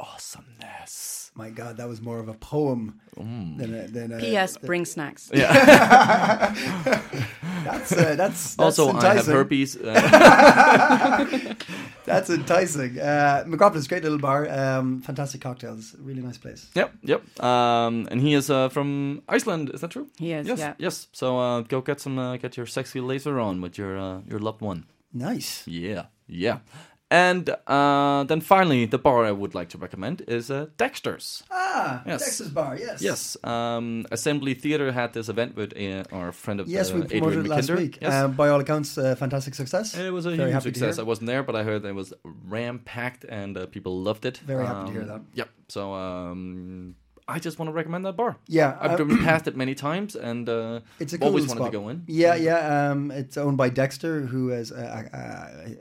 awesomeness. 0.00 1.30
My 1.36 1.50
God, 1.50 1.76
that 1.76 1.88
was 1.88 2.00
more 2.00 2.18
of 2.18 2.28
a 2.28 2.34
poem 2.34 3.00
Mm. 3.16 3.58
than 3.58 3.74
a, 3.74 3.86
than 3.88 4.12
a 4.12 4.18
P.S. 4.18 4.56
Bring 4.58 4.84
snacks. 4.84 5.30
Yeah. 5.32 5.52
that's 7.64 7.92
uh, 7.92 8.14
that's, 8.16 8.54
that's 8.56 8.78
also, 8.78 8.88
I 8.90 8.92
have 9.14 9.28
enticing. 9.28 9.34
herpes. 9.34 9.76
Uh, 9.76 11.26
That's 12.06 12.30
enticing. 12.30 12.98
Uh, 12.98 13.44
Mikropolis, 13.46 13.88
great 13.88 14.02
little 14.02 14.18
bar. 14.18 14.48
Um, 14.50 15.00
fantastic 15.02 15.40
cocktails. 15.42 15.94
Really 16.00 16.22
nice 16.22 16.38
place. 16.38 16.68
Yep, 16.74 16.92
yep. 17.02 17.22
Um, 17.44 18.08
and 18.10 18.20
he 18.20 18.34
is 18.34 18.50
uh, 18.50 18.68
from 18.68 19.22
Iceland. 19.28 19.70
Is 19.72 19.80
that 19.82 19.90
true? 19.92 20.08
He 20.18 20.32
is, 20.32 20.46
Yes, 20.48 20.58
yeah. 20.58 20.74
yes. 20.78 21.06
So 21.12 21.38
uh, 21.38 21.60
go 21.60 21.80
get 21.80 22.00
some, 22.00 22.18
uh, 22.18 22.36
get 22.38 22.56
your 22.56 22.66
sexy 22.66 23.00
laser 23.00 23.38
on 23.38 23.60
with 23.60 23.78
your 23.78 23.96
uh, 23.96 24.20
your 24.28 24.40
loved 24.40 24.60
one. 24.60 24.86
Nice. 25.12 25.62
Yeah, 25.68 26.06
yeah. 26.26 26.58
And 27.12 27.50
uh, 27.66 28.22
then 28.24 28.40
finally, 28.40 28.86
the 28.86 28.98
bar 28.98 29.24
I 29.24 29.32
would 29.32 29.52
like 29.54 29.68
to 29.70 29.78
recommend 29.78 30.22
is 30.28 30.48
uh, 30.50 30.66
Dexter's. 30.76 31.42
Ah, 31.50 32.02
Yes. 32.06 32.22
Texas 32.24 32.48
bar. 32.48 32.76
Yes. 32.78 33.02
Yes, 33.02 33.36
um, 33.42 34.06
Assembly 34.12 34.54
Theatre 34.54 34.92
had 34.92 35.12
this 35.12 35.28
event 35.28 35.56
with 35.56 35.76
uh, 35.76 36.04
our 36.12 36.30
friend 36.30 36.60
of 36.60 36.68
Yes, 36.68 36.90
uh, 36.92 36.94
we 36.96 37.00
promoted 37.02 37.16
Adrian 37.40 37.46
it 37.46 37.48
last 37.48 37.68
McKinder. 37.68 37.76
week. 37.78 37.98
Yes. 38.00 38.14
Um, 38.14 38.32
by 38.32 38.48
all 38.48 38.60
accounts, 38.60 38.96
uh, 38.96 39.16
fantastic 39.16 39.54
success. 39.54 39.96
it 39.96 40.12
was 40.12 40.24
a 40.26 40.30
Very 40.30 40.50
huge 40.50 40.52
happy 40.54 40.70
to 40.70 40.78
success. 40.78 40.98
I 41.00 41.02
wasn't 41.02 41.26
there, 41.26 41.42
but 41.42 41.56
I 41.56 41.64
heard 41.64 41.84
it 41.84 41.94
was 41.94 42.12
ram 42.46 42.78
packed 42.78 43.24
and 43.24 43.56
uh, 43.58 43.66
people 43.66 44.00
loved 44.00 44.24
it. 44.24 44.38
Very 44.38 44.64
happy 44.64 44.86
to 44.86 44.92
hear 44.92 45.02
Um, 45.02 45.08
that. 45.08 45.20
Yep. 45.34 45.48
So 45.68 45.92
um, 45.94 46.94
I 47.30 47.38
just 47.38 47.58
want 47.58 47.68
to 47.68 47.72
recommend 47.72 48.04
that 48.04 48.16
bar. 48.16 48.36
Yeah, 48.48 48.76
I've 48.80 48.92
uh, 48.92 48.96
driven 48.96 49.18
past 49.30 49.46
it 49.48 49.56
many 49.56 49.74
times, 49.74 50.16
and 50.16 50.48
uh, 50.48 50.80
It's 50.98 51.12
a 51.12 51.18
cool 51.18 51.28
always 51.28 51.44
spot. 51.44 51.58
wanted 51.60 51.72
to 51.72 51.78
go 51.78 51.88
in. 51.88 52.02
Yeah, 52.06 52.34
yeah. 52.34 52.90
Um, 52.90 53.10
it's 53.10 53.36
owned 53.36 53.56
by 53.56 53.68
Dexter, 53.70 54.22
who 54.22 54.48
has 54.48 54.70
a, 54.70 55.08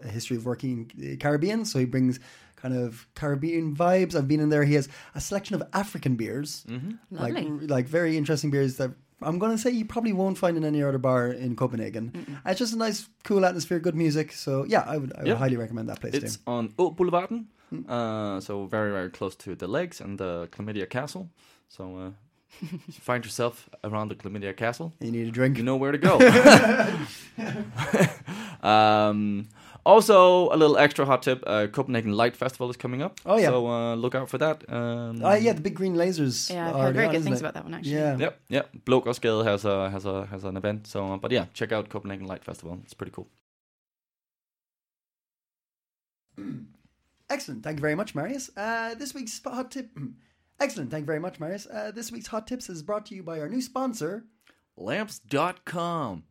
a, 0.04 0.08
a 0.08 0.12
history 0.12 0.38
of 0.38 0.46
working 0.46 0.92
in 0.96 1.02
the 1.02 1.18
Caribbean, 1.18 1.66
so 1.66 1.80
he 1.80 1.86
brings 1.86 2.20
kind 2.56 2.76
of 2.76 3.08
Caribbean 3.16 3.76
vibes. 3.76 4.16
I've 4.16 4.28
been 4.28 4.40
in 4.42 4.50
there. 4.50 4.64
He 4.66 4.76
has 4.76 4.88
a 5.16 5.22
selection 5.22 5.56
of 5.56 5.64
African 5.74 6.16
beers, 6.16 6.66
Mm-hmm. 6.70 6.92
like 7.12 7.34
Lovely. 7.34 7.68
like 7.68 7.88
very 7.88 8.18
interesting 8.18 8.52
beers 8.52 8.78
that. 8.78 8.92
I'm 9.22 9.38
going 9.38 9.52
to 9.52 9.58
say 9.58 9.72
you 9.72 9.84
probably 9.84 10.14
won't 10.14 10.38
find 10.38 10.56
in 10.56 10.64
any 10.64 10.82
other 10.82 10.98
bar 10.98 11.28
in 11.28 11.58
Copenhagen. 11.58 12.40
It's 12.46 12.58
just 12.58 12.74
a 12.74 12.78
nice, 12.78 13.10
cool 13.26 13.44
atmosphere, 13.44 13.78
good 13.78 13.94
music. 13.96 14.32
So 14.32 14.64
yeah, 14.64 14.84
I 14.88 14.96
would, 14.96 15.12
I 15.12 15.20
would 15.20 15.28
Yeah. 15.28 15.36
highly 15.36 15.58
recommend 15.58 15.90
that 15.90 16.00
place 16.00 16.14
It's 16.14 16.38
too. 16.38 16.44
on 16.48 16.70
Å 16.80 16.96
Boulevarden, 16.96 17.44
Uh, 17.88 18.40
so 18.40 18.66
very 18.66 18.92
very 18.92 19.10
close 19.10 19.36
to 19.36 19.56
the 19.56 19.68
lakes 19.68 20.02
and 20.02 20.18
the 20.18 20.48
Chlamydia 20.52 20.90
Castle. 20.90 21.30
So 21.68 21.98
uh, 21.98 22.12
If 22.62 22.72
you 22.88 22.94
find 23.02 23.24
yourself 23.24 23.70
around 23.84 24.10
the 24.10 24.16
Chlamydia 24.16 24.56
Castle, 24.56 24.92
You 25.00 25.12
need 25.12 25.28
a 25.28 25.32
drink. 25.32 25.58
you 25.58 25.64
know 25.64 25.76
where 25.78 25.92
to 25.92 25.98
go. 26.00 26.18
um, 28.68 29.48
also, 29.86 30.50
a 30.50 30.58
little 30.58 30.78
extra 30.78 31.06
hot 31.06 31.22
tip: 31.22 31.44
uh, 31.48 31.68
Copenhagen 31.68 32.12
Light 32.14 32.36
Festival 32.36 32.70
is 32.70 32.76
coming 32.78 33.02
up. 33.02 33.20
Oh, 33.26 33.38
yeah. 33.38 33.48
so 33.50 33.68
uh, 33.68 33.96
look 33.96 34.14
out 34.16 34.30
for 34.30 34.38
that. 34.40 34.64
Um, 34.68 35.22
Oh 35.24 35.34
yeah, 35.36 35.54
the 35.54 35.62
big 35.62 35.76
green 35.76 35.96
lasers. 35.96 36.50
Yeah, 36.54 36.70
I've 36.70 36.76
heard 36.82 36.96
very 36.96 37.08
on, 37.08 37.14
good 37.14 37.24
things 37.24 37.38
it? 37.38 37.42
about 37.42 37.54
that 37.54 37.64
one 37.64 37.74
actually. 37.74 37.94
Yeah. 37.96 38.18
Yep, 38.18 38.40
yep. 38.50 38.70
Blågårdsgade 38.86 39.46
has 39.46 39.64
a 39.66 39.90
has 39.90 40.06
a 40.06 40.26
has 40.26 40.44
an 40.44 40.58
event. 40.58 40.88
So, 40.88 41.14
uh, 41.14 41.18
but 41.18 41.32
yeah, 41.32 41.46
check 41.54 41.72
out 41.72 41.90
Copenhagen 41.90 42.28
Light 42.28 42.44
Festival. 42.44 42.80
It's 42.84 42.94
pretty 42.94 43.12
cool. 43.14 43.28
Excellent. 47.30 47.64
Thank 47.64 47.78
you 47.78 47.82
very 47.82 47.96
much, 47.96 48.16
Marius. 48.16 48.50
Uh, 48.58 48.96
this 48.96 49.14
week's 49.14 49.40
hot 49.44 49.72
tip. 49.72 49.90
Excellent. 50.60 50.92
Thank 50.92 51.04
you 51.04 51.08
very 51.08 51.20
much, 51.20 51.40
Marius. 51.40 51.68
Uh, 51.68 51.92
this 51.94 52.12
week's 52.12 52.28
hot 52.28 52.48
tips 52.48 52.70
is 52.70 52.84
brought 52.84 53.06
to 53.08 53.16
you 53.16 53.24
by 53.24 53.40
our 53.40 53.48
new 53.48 53.62
sponsor. 53.62 54.26
Lamps.com. 54.76 56.24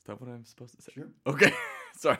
Is 0.00 0.04
that 0.06 0.20
what 0.20 0.30
I'm 0.30 0.44
supposed 0.44 0.76
to 0.76 0.82
say? 0.82 0.92
Sure. 0.94 1.08
Okay, 1.26 1.52
sorry. 1.96 2.18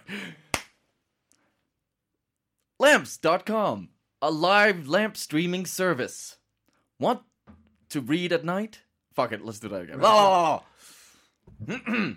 Lamps.com, 2.79 3.91
a 4.23 4.31
live 4.31 4.89
lamp 4.89 5.17
streaming 5.17 5.67
service. 5.67 6.39
Want 6.99 7.21
to 7.91 8.01
read 8.01 8.33
at 8.33 8.45
night? 8.45 8.81
Fuck 9.15 9.33
it, 9.33 9.45
let's 9.45 9.59
do 9.61 9.69
that 9.69 9.83
again. 9.83 10.01
La, 10.01 10.63
la. 11.69 11.75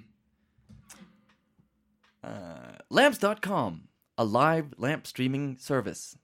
uh, 2.24 2.78
lamps.com, 2.90 3.88
a 4.18 4.24
live 4.26 4.74
lamp 4.78 5.08
streaming 5.08 5.58
service. 5.58 6.18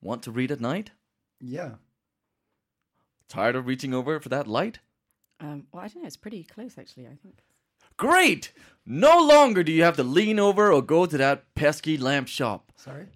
Want 0.00 0.22
to 0.24 0.30
read 0.30 0.50
at 0.50 0.60
night? 0.60 0.90
Yeah. 1.40 1.74
Tired 3.28 3.56
of 3.56 3.66
reaching 3.66 3.94
over 3.94 4.18
for 4.20 4.28
that 4.28 4.46
light? 4.46 4.80
Um, 5.38 5.66
well, 5.72 5.82
I 5.84 5.88
don't 5.88 6.02
know. 6.02 6.06
It's 6.06 6.16
pretty 6.16 6.44
close 6.44 6.76
actually. 6.78 7.06
I 7.06 7.16
think. 7.22 7.42
Great! 7.96 8.52
No 8.86 9.22
longer 9.22 9.62
do 9.62 9.72
you 9.72 9.82
have 9.82 9.96
to 9.96 10.02
lean 10.02 10.38
over 10.38 10.72
or 10.72 10.82
go 10.82 11.06
to 11.06 11.18
that 11.18 11.54
pesky 11.54 11.96
lamp 11.96 12.28
shop. 12.28 12.72
Sorry. 12.76 13.06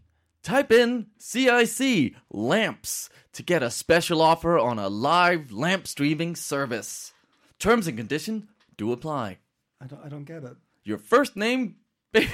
Type 0.43 0.71
in 0.71 1.07
CIC 1.19 2.15
lamps 2.31 3.09
to 3.33 3.43
get 3.43 3.62
a 3.62 3.71
special 3.71 4.21
offer 4.21 4.59
on 4.59 4.79
a 4.79 4.91
live 4.91 5.51
lamp 5.51 5.87
streaming 5.87 6.37
service. 6.37 7.12
Terms 7.59 7.87
and 7.87 7.97
conditions 7.97 8.45
do 8.77 8.93
apply. 8.93 9.39
I 9.81 9.87
don't. 9.87 10.05
I 10.05 10.09
don't 10.09 10.25
get 10.25 10.45
it. 10.45 10.57
Your 10.85 10.99
first 10.99 11.35
name, 11.35 11.77
baby. 12.12 12.31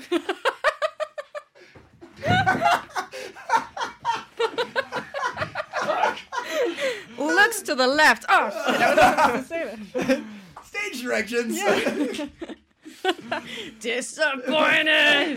Looks 7.18 7.62
to 7.62 7.74
the 7.74 7.86
left. 7.86 8.24
Oh 8.28 8.50
shit! 8.50 8.78
I 8.78 9.32
was 9.32 9.46
supposed 9.46 9.48
to 9.48 9.48
say 9.48 9.76
that. 10.06 10.22
Stage 10.64 11.02
directions. 11.02 11.58
Disappointed. 13.80 15.36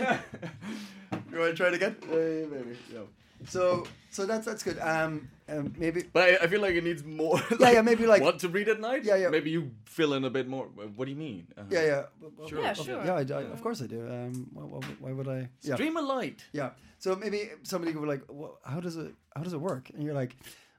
you 1.32 1.38
want 1.38 1.50
to 1.50 1.54
try 1.54 1.68
it 1.68 1.74
again? 1.74 1.96
Uh, 2.04 2.14
maybe. 2.14 2.76
No. 2.92 3.06
So, 3.46 3.86
so 4.10 4.26
that's 4.26 4.44
that's 4.46 4.62
good. 4.62 4.78
Um, 4.78 5.28
um 5.48 5.72
maybe. 5.78 6.02
But 6.12 6.22
I, 6.22 6.44
I 6.44 6.46
feel 6.46 6.60
like 6.60 6.74
it 6.74 6.84
needs 6.84 7.04
more. 7.04 7.40
Yeah, 7.60 7.70
yeah, 7.76 7.82
maybe 7.82 8.06
like- 8.06 8.22
Want 8.22 8.40
to 8.40 8.48
read 8.48 8.68
at 8.68 8.80
night? 8.80 9.04
Yeah, 9.04 9.16
yeah. 9.16 9.28
Maybe 9.28 9.50
you 9.50 9.70
fill 9.84 10.14
in 10.14 10.24
a 10.24 10.30
bit 10.30 10.48
more. 10.48 10.66
What 10.96 11.04
do 11.04 11.10
you 11.10 11.16
mean? 11.18 11.46
Uh, 11.56 11.62
Yeah, 11.70 11.84
yeah. 11.86 12.02
Well, 12.20 12.48
Sure. 12.48 12.62
Yeah, 12.62 12.72
sure. 12.72 13.04
Yeah, 13.04 13.14
I, 13.14 13.20
I, 13.40 13.42
of 13.52 13.62
course 13.62 13.82
I 13.82 13.86
do. 13.86 14.00
Um, 14.08 14.46
why, 14.52 14.62
why, 14.64 14.80
why 15.00 15.12
would 15.12 15.28
I? 15.28 15.48
Yeah. 15.62 15.74
Stream 15.74 15.96
a 15.96 16.02
light. 16.02 16.44
Yeah. 16.52 16.70
So 16.98 17.14
maybe 17.16 17.50
somebody 17.62 17.92
could 17.92 18.00
be 18.02 18.08
like, 18.08 18.22
well, 18.28 18.58
"How 18.64 18.80
does 18.80 18.96
it? 18.96 19.12
How 19.36 19.42
does 19.42 19.52
it 19.52 19.60
work?" 19.60 19.90
And 19.90 20.02
you're 20.02 20.14
like, 20.14 20.36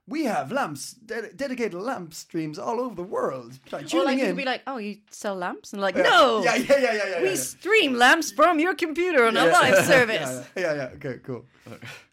"We 0.07 0.26
have 0.26 0.51
lamps, 0.51 0.93
ded- 0.93 1.38
dedicated 1.38 1.76
lamp 1.76 2.16
streams 2.16 2.57
all 2.57 2.80
over 2.80 2.95
the 2.95 3.03
world." 3.18 3.59
Try 3.68 3.80
Or 3.82 3.84
tuning 3.84 4.05
like 4.05 4.18
you 4.18 4.24
in. 4.24 4.30
could 4.32 4.38
be 4.38 4.45
like, 4.45 4.63
oh, 4.66 4.78
you 4.78 4.97
sell 5.11 5.36
lamps, 5.36 5.72
and 5.74 5.82
like, 5.84 5.95
no, 5.95 6.41
Yeah, 6.43 6.55
yeah, 6.55 6.66
yeah, 6.80 6.93
yeah, 6.93 7.09
yeah. 7.11 7.22
we 7.22 7.30
yeah. 7.30 7.36
stream 7.36 7.93
lamps 7.93 8.32
from 8.32 8.57
your 8.59 8.74
computer 8.74 9.26
on 9.26 9.38
a 9.38 9.45
live 9.45 9.86
service. 9.93 10.47
yeah, 10.55 10.61
yeah, 10.63 10.74
yeah. 10.76 10.89
Okay, 10.95 11.20
cool. 11.24 11.45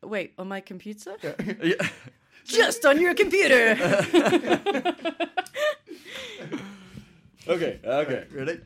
Wait, 0.02 0.34
on 0.36 0.48
my 0.48 0.60
computer? 0.60 1.16
Yeah. 1.62 1.88
Just 2.44 2.84
on 2.84 3.00
your 3.00 3.14
computer. 3.14 3.72
okay, 7.48 7.80
okay. 7.84 8.24
Ready? 8.32 8.60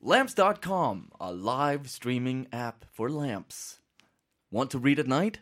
Lamps.com, 0.00 1.12
a 1.20 1.32
live 1.32 1.88
streaming 1.88 2.48
app 2.52 2.84
for 2.92 3.08
lamps. 3.08 3.78
Want 4.50 4.70
to 4.72 4.78
read 4.78 4.98
at 4.98 5.06
night? 5.06 5.38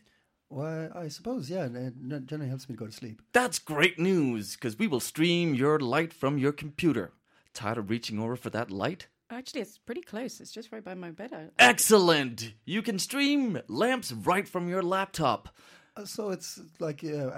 Well, 0.50 0.90
I 0.94 1.08
suppose, 1.08 1.48
yeah. 1.48 1.64
It 1.72 1.94
generally 2.26 2.48
helps 2.48 2.68
me 2.68 2.74
to 2.74 2.78
go 2.78 2.86
to 2.86 2.92
sleep. 2.92 3.22
That's 3.32 3.58
great 3.58 3.98
news, 3.98 4.54
because 4.56 4.78
we 4.78 4.86
will 4.86 5.00
stream 5.00 5.54
your 5.54 5.78
light 5.78 6.12
from 6.12 6.36
your 6.38 6.52
computer. 6.52 7.12
Tired 7.54 7.78
of 7.78 7.88
reaching 7.88 8.18
over 8.18 8.36
for 8.36 8.50
that 8.50 8.70
light? 8.70 9.06
Actually, 9.30 9.60
it's 9.62 9.78
pretty 9.78 10.02
close. 10.02 10.40
It's 10.40 10.50
just 10.52 10.72
right 10.72 10.84
by 10.84 10.94
my 10.94 11.10
bed. 11.12 11.32
I- 11.32 11.48
Excellent! 11.58 12.52
You 12.64 12.82
can 12.82 12.98
stream 12.98 13.60
lamps 13.68 14.12
right 14.12 14.46
from 14.46 14.68
your 14.68 14.82
laptop. 14.82 15.48
Uh, 15.96 16.04
so 16.04 16.30
it's 16.30 16.60
like 16.78 17.02
uh, 17.04 17.08
uh, 17.08 17.30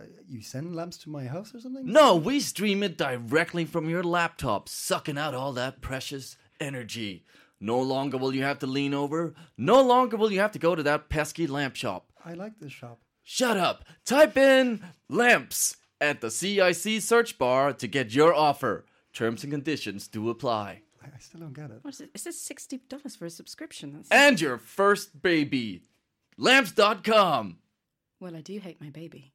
uh, 0.00 0.02
you 0.28 0.42
send 0.42 0.74
lamps 0.74 0.98
to 0.98 1.10
my 1.10 1.24
house 1.24 1.54
or 1.54 1.60
something? 1.60 1.86
No, 1.86 2.16
we 2.16 2.40
stream 2.40 2.82
it 2.82 2.98
directly 2.98 3.64
from 3.64 3.88
your 3.88 4.02
laptop, 4.02 4.68
sucking 4.68 5.18
out 5.18 5.34
all 5.34 5.52
that 5.52 5.80
precious 5.80 6.36
energy. 6.60 7.24
No 7.60 7.80
longer 7.80 8.18
will 8.18 8.34
you 8.34 8.42
have 8.42 8.58
to 8.60 8.66
lean 8.66 8.92
over. 8.92 9.34
No 9.56 9.80
longer 9.82 10.16
will 10.16 10.32
you 10.32 10.40
have 10.40 10.52
to 10.52 10.58
go 10.58 10.74
to 10.74 10.82
that 10.82 11.08
pesky 11.08 11.46
lamp 11.46 11.76
shop. 11.76 12.10
I 12.24 12.34
like 12.34 12.58
this 12.58 12.72
shop. 12.72 13.00
Shut 13.22 13.56
up. 13.56 13.84
Type 14.04 14.36
in 14.36 14.82
lamps 15.08 15.76
at 16.00 16.20
the 16.20 16.30
CIC 16.30 17.00
search 17.00 17.38
bar 17.38 17.72
to 17.72 17.86
get 17.86 18.12
your 18.12 18.34
offer. 18.34 18.84
Terms 19.12 19.44
and 19.44 19.52
conditions 19.52 20.08
do 20.08 20.28
apply. 20.28 20.82
I, 21.00 21.06
I 21.06 21.18
still 21.20 21.40
don't 21.40 21.52
get 21.52 21.70
it. 21.70 21.78
What 21.82 21.94
is 21.94 22.00
it? 22.00 22.10
Is 22.14 22.24
this 22.24 22.40
sixty 22.40 22.78
dollars 22.88 23.14
for 23.14 23.26
a 23.26 23.30
subscription? 23.30 23.92
That's 23.92 24.10
And 24.10 24.40
your 24.40 24.58
first 24.58 25.22
baby. 25.22 25.82
Lamps.com. 26.36 27.58
well, 28.22 28.36
I 28.36 28.40
do 28.40 28.56
hate 28.60 28.80
my 28.80 28.88
baby. 28.88 29.32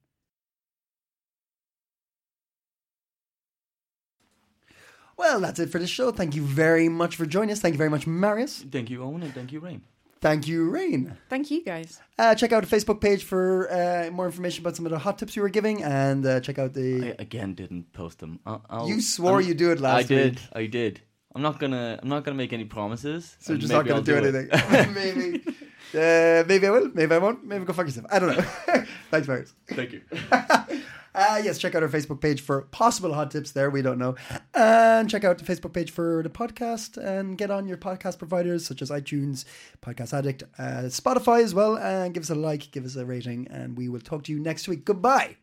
Well, 5.17 5.39
that's 5.39 5.59
it 5.59 5.69
for 5.71 5.79
the 5.79 5.87
show. 5.87 6.11
Thank 6.11 6.35
you 6.35 6.43
very 6.43 6.89
much 6.89 7.15
for 7.15 7.25
joining 7.25 7.51
us. 7.51 7.59
Thank 7.59 7.73
you 7.73 7.77
very 7.77 7.89
much, 7.89 8.05
Marius. 8.07 8.63
Thank 8.71 8.89
you, 8.89 9.03
Owen, 9.03 9.23
and 9.23 9.33
thank 9.33 9.51
you, 9.51 9.59
Raine. 9.59 9.81
Thank 10.21 10.47
you, 10.47 10.69
Raine. 10.69 11.17
Thank 11.29 11.51
you 11.51 11.63
guys. 11.63 11.99
Uh, 12.17 12.33
check 12.35 12.51
out 12.53 12.65
the 12.67 12.75
Facebook 12.75 13.01
page 13.01 13.23
for 13.23 13.71
uh, 13.71 14.09
more 14.11 14.25
information 14.25 14.63
about 14.63 14.75
some 14.75 14.85
of 14.85 14.91
the 14.91 14.99
hot 14.99 15.17
tips 15.17 15.35
you 15.35 15.41
were 15.41 15.49
giving, 15.49 15.83
and 15.83 16.25
uh, 16.25 16.39
check 16.39 16.59
out 16.59 16.73
the. 16.73 17.09
I 17.19 17.21
again 17.21 17.55
didn't 17.55 17.91
post 17.93 18.19
them. 18.19 18.39
I'll, 18.45 18.63
I'll, 18.69 18.87
You 18.87 19.01
swore 19.01 19.39
I'm- 19.39 19.47
you'd 19.47 19.57
do 19.57 19.71
it 19.71 19.79
last 19.79 19.99
I 19.99 20.03
did. 20.03 20.35
week. 20.35 20.43
I 20.53 20.65
did. 20.67 21.01
I'm 21.35 21.41
not 21.41 21.59
gonna. 21.59 21.99
I'm 22.01 22.09
not 22.09 22.23
gonna 22.23 22.37
make 22.37 22.53
any 22.53 22.65
promises. 22.65 23.35
so 23.39 23.53
you're 23.53 23.59
just 23.59 23.73
not 23.73 23.85
going 23.85 24.03
to 24.03 24.15
I'll 24.15 24.21
do, 24.21 24.27
anything. 24.37 24.93
maybe. 24.93 25.43
Uh, 25.93 26.43
maybe 26.47 26.67
I 26.67 26.71
will. 26.71 26.91
Maybe 26.93 27.15
I 27.15 27.17
won't. 27.17 27.43
Maybe 27.45 27.65
go 27.65 27.73
fuck 27.73 27.85
yourself. 27.85 28.07
I 28.11 28.19
don't 28.19 28.37
know. 28.37 28.43
Thanks, 29.11 29.27
Marius. 29.27 29.53
Thank 29.67 29.93
you. 29.93 30.01
Uh, 31.15 31.41
yes, 31.43 31.57
check 31.57 31.73
out 31.73 31.81
our 31.81 31.89
Facebook 31.89 32.21
page 32.21 32.41
for 32.41 32.61
possible 32.61 33.11
hot 33.11 33.31
tips 33.31 33.49
there. 33.49 33.71
We 33.71 33.81
don't 33.81 33.97
know. 33.97 34.13
And 34.53 35.09
check 35.09 35.23
out 35.23 35.39
the 35.39 35.43
Facebook 35.43 35.73
page 35.73 35.89
for 35.89 36.21
the 36.21 36.29
podcast 36.29 36.95
and 36.95 37.35
get 37.35 37.49
on 37.49 37.67
your 37.67 37.77
podcast 37.77 38.19
providers 38.19 38.67
such 38.67 38.83
as 38.83 38.91
iTunes, 38.91 39.43
Podcast 39.81 40.13
Addict, 40.15 40.43
uh, 40.59 40.83
Spotify 40.91 41.41
as 41.41 41.55
well. 41.55 41.75
And 41.75 42.13
give 42.13 42.21
us 42.21 42.29
a 42.29 42.35
like, 42.35 42.69
give 42.69 42.85
us 42.85 42.95
a 42.95 43.03
rating, 43.03 43.47
and 43.49 43.75
we 43.75 43.89
will 43.89 43.99
talk 43.99 44.25
to 44.25 44.31
you 44.31 44.37
next 44.37 44.67
week. 44.67 44.85
Goodbye. 44.85 45.37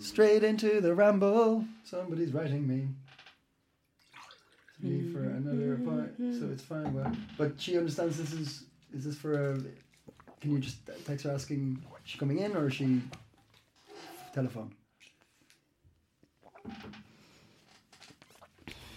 Straight 0.00 0.42
into 0.42 0.80
the 0.80 0.94
ramble. 0.94 1.64
Somebody's 1.84 2.32
writing 2.32 2.66
me. 2.66 2.88
Me 4.80 5.10
for 5.10 5.20
another 5.20 5.76
part, 5.78 6.14
so 6.18 6.48
it's 6.52 6.62
fine. 6.62 6.92
But, 6.92 7.14
but 7.38 7.60
she 7.60 7.78
understands 7.78 8.18
this 8.18 8.32
is 8.32 8.64
is 8.94 9.04
this 9.04 9.16
for 9.16 9.52
a? 9.52 9.58
Can 10.40 10.52
you 10.52 10.58
just 10.58 10.78
text 11.06 11.24
her 11.24 11.30
asking 11.30 11.82
is 12.04 12.10
she 12.10 12.18
coming 12.18 12.38
in 12.38 12.54
or 12.54 12.68
is 12.68 12.74
she 12.74 13.00
telephone? 14.34 14.70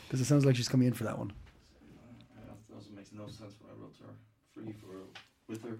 Because 0.07 0.21
it 0.21 0.25
sounds 0.25 0.45
like 0.45 0.55
she's 0.55 0.67
coming 0.67 0.87
in 0.87 0.93
for 0.93 1.05
that 1.05 1.17
one. 1.17 1.31
That 2.35 2.75
also 2.75 2.89
makes 2.95 3.11
no 3.13 3.27
sense 3.27 3.53
when 3.61 3.71
I 3.71 3.81
wrote 3.81 3.95
her. 4.01 4.13
Free 4.53 4.73
for 4.73 5.07
with 5.47 5.63
her. 5.63 5.77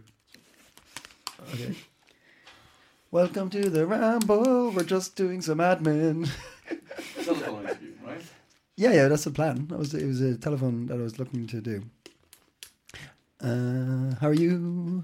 Okay. 1.54 1.76
Welcome 3.12 3.50
to 3.50 3.70
the 3.70 3.86
ramble. 3.86 4.72
We're 4.72 4.84
just 4.84 5.16
doing 5.16 5.42
some 5.42 5.58
admin. 5.58 6.30
Telephone 7.26 7.64
interview? 7.64 7.89
Yeah, 8.80 8.94
yeah, 8.94 9.08
that's 9.10 9.26
the 9.26 9.32
plan. 9.32 9.68
That 9.68 9.78
was 9.78 9.94
it 9.94 10.08
was 10.08 10.22
a 10.22 10.38
telephone 10.38 10.86
that 10.88 10.94
I 10.94 11.02
was 11.02 11.20
looking 11.20 11.48
to 11.48 11.60
do. 11.60 11.84
Uh, 13.42 14.16
how 14.22 14.30
are 14.30 14.34
you? 14.34 15.04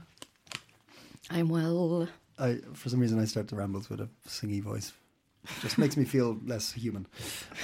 I'm 1.29 1.49
well. 1.49 2.07
I 2.39 2.59
for 2.73 2.87
some 2.87 3.01
reason 3.01 3.19
I 3.19 3.25
start 3.25 3.49
the 3.49 3.57
rambles 3.57 3.89
with 3.89 3.99
a 3.99 4.07
singy 4.29 4.63
voice. 4.63 4.93
Just 5.61 5.77
makes 5.77 5.97
me 5.97 6.05
feel 6.05 6.37
less 6.45 6.71
human. 6.71 7.05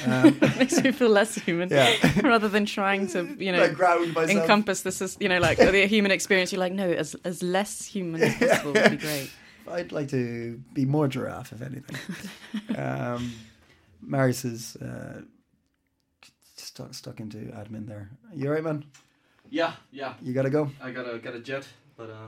Um, 0.06 0.38
makes 0.60 0.84
me 0.84 0.92
feel 0.92 1.08
less 1.08 1.36
human. 1.36 1.70
Yeah. 1.70 1.96
Rather 2.22 2.50
than 2.50 2.66
trying 2.66 3.08
to, 3.08 3.24
you 3.40 3.54
know, 3.54 3.74
like 3.80 4.30
encompass 4.30 4.82
this 4.82 5.02
is, 5.02 5.18
you 5.22 5.30
know, 5.30 5.40
like 5.40 5.60
the 5.60 5.88
human 5.88 6.12
experience. 6.12 6.52
You're 6.52 6.60
like, 6.60 6.74
no, 6.74 6.92
as 6.92 7.16
as 7.24 7.42
less 7.42 7.86
human 7.86 8.22
as 8.22 8.36
possible 8.36 8.74
would 8.74 8.92
be 8.92 8.98
great. 8.98 9.32
I'd 9.72 9.94
like 9.94 10.10
to 10.10 10.60
be 10.74 10.84
more 10.84 11.08
giraffe, 11.08 11.54
if 11.54 11.62
anything. 11.62 11.98
um, 12.78 13.32
is 14.44 14.76
uh, 14.76 15.22
stuck 16.82 16.94
stuck 16.94 17.20
into 17.20 17.38
admin 17.54 17.88
there. 17.88 18.10
You 18.34 18.48
all 18.48 18.54
right, 18.54 18.64
man? 18.64 18.86
Yeah, 19.50 19.74
yeah. 19.92 20.14
You 20.22 20.34
gotta 20.34 20.50
go. 20.50 20.70
I 20.82 20.92
gotta 20.92 21.20
get 21.20 21.36
a 21.36 21.40
jet, 21.40 21.68
but 21.98 22.10
uh, 22.10 22.28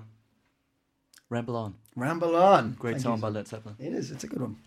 ramble 1.29 1.55
on. 1.55 1.75
Ramble 1.95 2.35
on. 2.35 2.73
Great 2.73 2.93
Thank 2.93 3.03
song 3.03 3.15
you. 3.17 3.21
by 3.21 3.29
Led 3.29 3.47
Zeppelin. 3.47 3.75
It 3.79 3.93
is. 3.93 4.11
It's 4.11 4.23
a 4.23 4.27
good 4.27 4.41
won. 4.41 4.57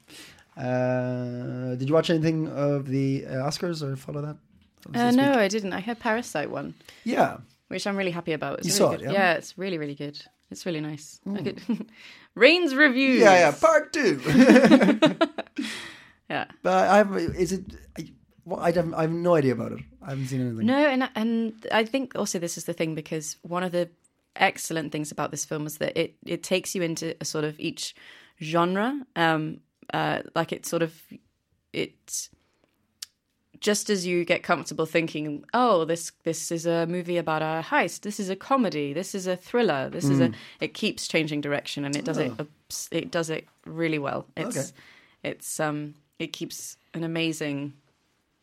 Uh, 0.57 1.74
did 1.76 1.89
you 1.89 1.95
watch 1.95 2.11
anything 2.11 2.49
of 2.49 2.89
the 2.89 3.26
uh, 3.26 3.30
Oscars 3.49 3.82
or 3.82 3.95
follow 3.97 4.22
that? 4.22 4.37
That 4.91 5.09
Uh, 5.09 5.11
no, 5.11 5.30
week. 5.30 5.39
I 5.39 5.49
didn't. 5.49 5.72
I 5.72 5.80
heard 5.80 5.99
Parasite 6.01 6.51
one, 6.51 6.74
Yeah. 7.05 7.39
which 7.68 7.87
I'm 7.87 7.97
really 7.97 8.12
happy 8.12 8.32
about. 8.32 8.61
It's 8.61 8.68
You 8.68 8.72
really 8.72 8.78
saw 8.78 8.93
it, 8.95 9.01
good. 9.07 9.12
yeah? 9.12 9.34
it's 9.34 9.59
really, 9.59 9.78
really 9.78 9.95
good. 9.95 10.18
It's 10.51 10.64
really 10.64 10.80
nice. 10.80 11.20
I 11.34 11.43
could... 11.43 11.61
Raine's 12.34 12.74
review. 12.74 13.14
Yeah, 13.20 13.34
yeah. 13.34 13.51
Part 13.53 13.93
two. 13.93 14.20
yeah. 16.30 16.45
but 16.62 16.89
I 16.89 16.97
have. 16.99 17.16
Is 17.16 17.53
it? 17.53 17.64
I, 18.47 18.51
well, 18.51 18.61
I 18.61 18.72
have. 18.72 18.94
I 18.94 19.03
have 19.03 19.11
no 19.11 19.34
idea 19.34 19.53
about 19.53 19.72
it. 19.72 19.80
I 20.03 20.11
haven't 20.11 20.26
seen 20.28 20.40
anything. 20.40 20.66
No, 20.66 20.78
and 20.86 21.09
and 21.14 21.66
I 21.72 21.84
think 21.84 22.14
also 22.14 22.38
this 22.38 22.57
is 22.57 22.64
the 22.64 22.72
thing 22.72 22.94
because 22.94 23.36
one 23.42 23.62
of 23.62 23.72
the 23.72 23.88
excellent 24.36 24.92
things 24.92 25.11
about 25.11 25.30
this 25.30 25.44
film 25.44 25.66
is 25.66 25.78
that 25.78 25.97
it 25.97 26.14
it 26.24 26.42
takes 26.42 26.74
you 26.74 26.82
into 26.82 27.16
a 27.20 27.24
sort 27.24 27.44
of 27.44 27.59
each 27.59 27.94
genre. 28.42 29.01
Um, 29.16 29.61
uh, 29.92 30.22
like 30.34 30.53
it 30.53 30.66
sort 30.66 30.82
of 30.82 30.94
it 31.72 32.28
just 33.61 33.88
as 33.88 34.07
you 34.07 34.24
get 34.24 34.42
comfortable 34.42 34.86
thinking, 34.86 35.44
oh, 35.55 35.84
this 35.84 36.12
this 36.24 36.53
is 36.53 36.66
a 36.66 36.86
movie 36.86 37.16
about 37.16 37.42
a 37.42 37.64
heist. 37.66 38.03
This 38.03 38.20
is 38.20 38.28
a 38.30 38.36
comedy. 38.36 38.92
This 38.92 39.14
is 39.14 39.26
a 39.26 39.36
thriller. 39.36 39.88
This 39.88 40.05
is 40.05 40.20
a. 40.20 40.30
It 40.61 40.74
keeps 40.74 41.09
changing 41.09 41.40
direction, 41.40 41.84
and 41.84 41.97
it 41.97 42.05
does 42.05 42.18
it. 42.18 42.32
It 42.90 43.11
does 43.11 43.30
it 43.30 43.49
really 43.64 43.99
well. 43.99 44.26
It's 44.36 44.57
Okay. 44.57 44.66
it's 45.22 45.59
um 45.61 45.94
it 46.18 46.32
keeps 46.32 46.76
an 46.94 47.03
amazing 47.05 47.72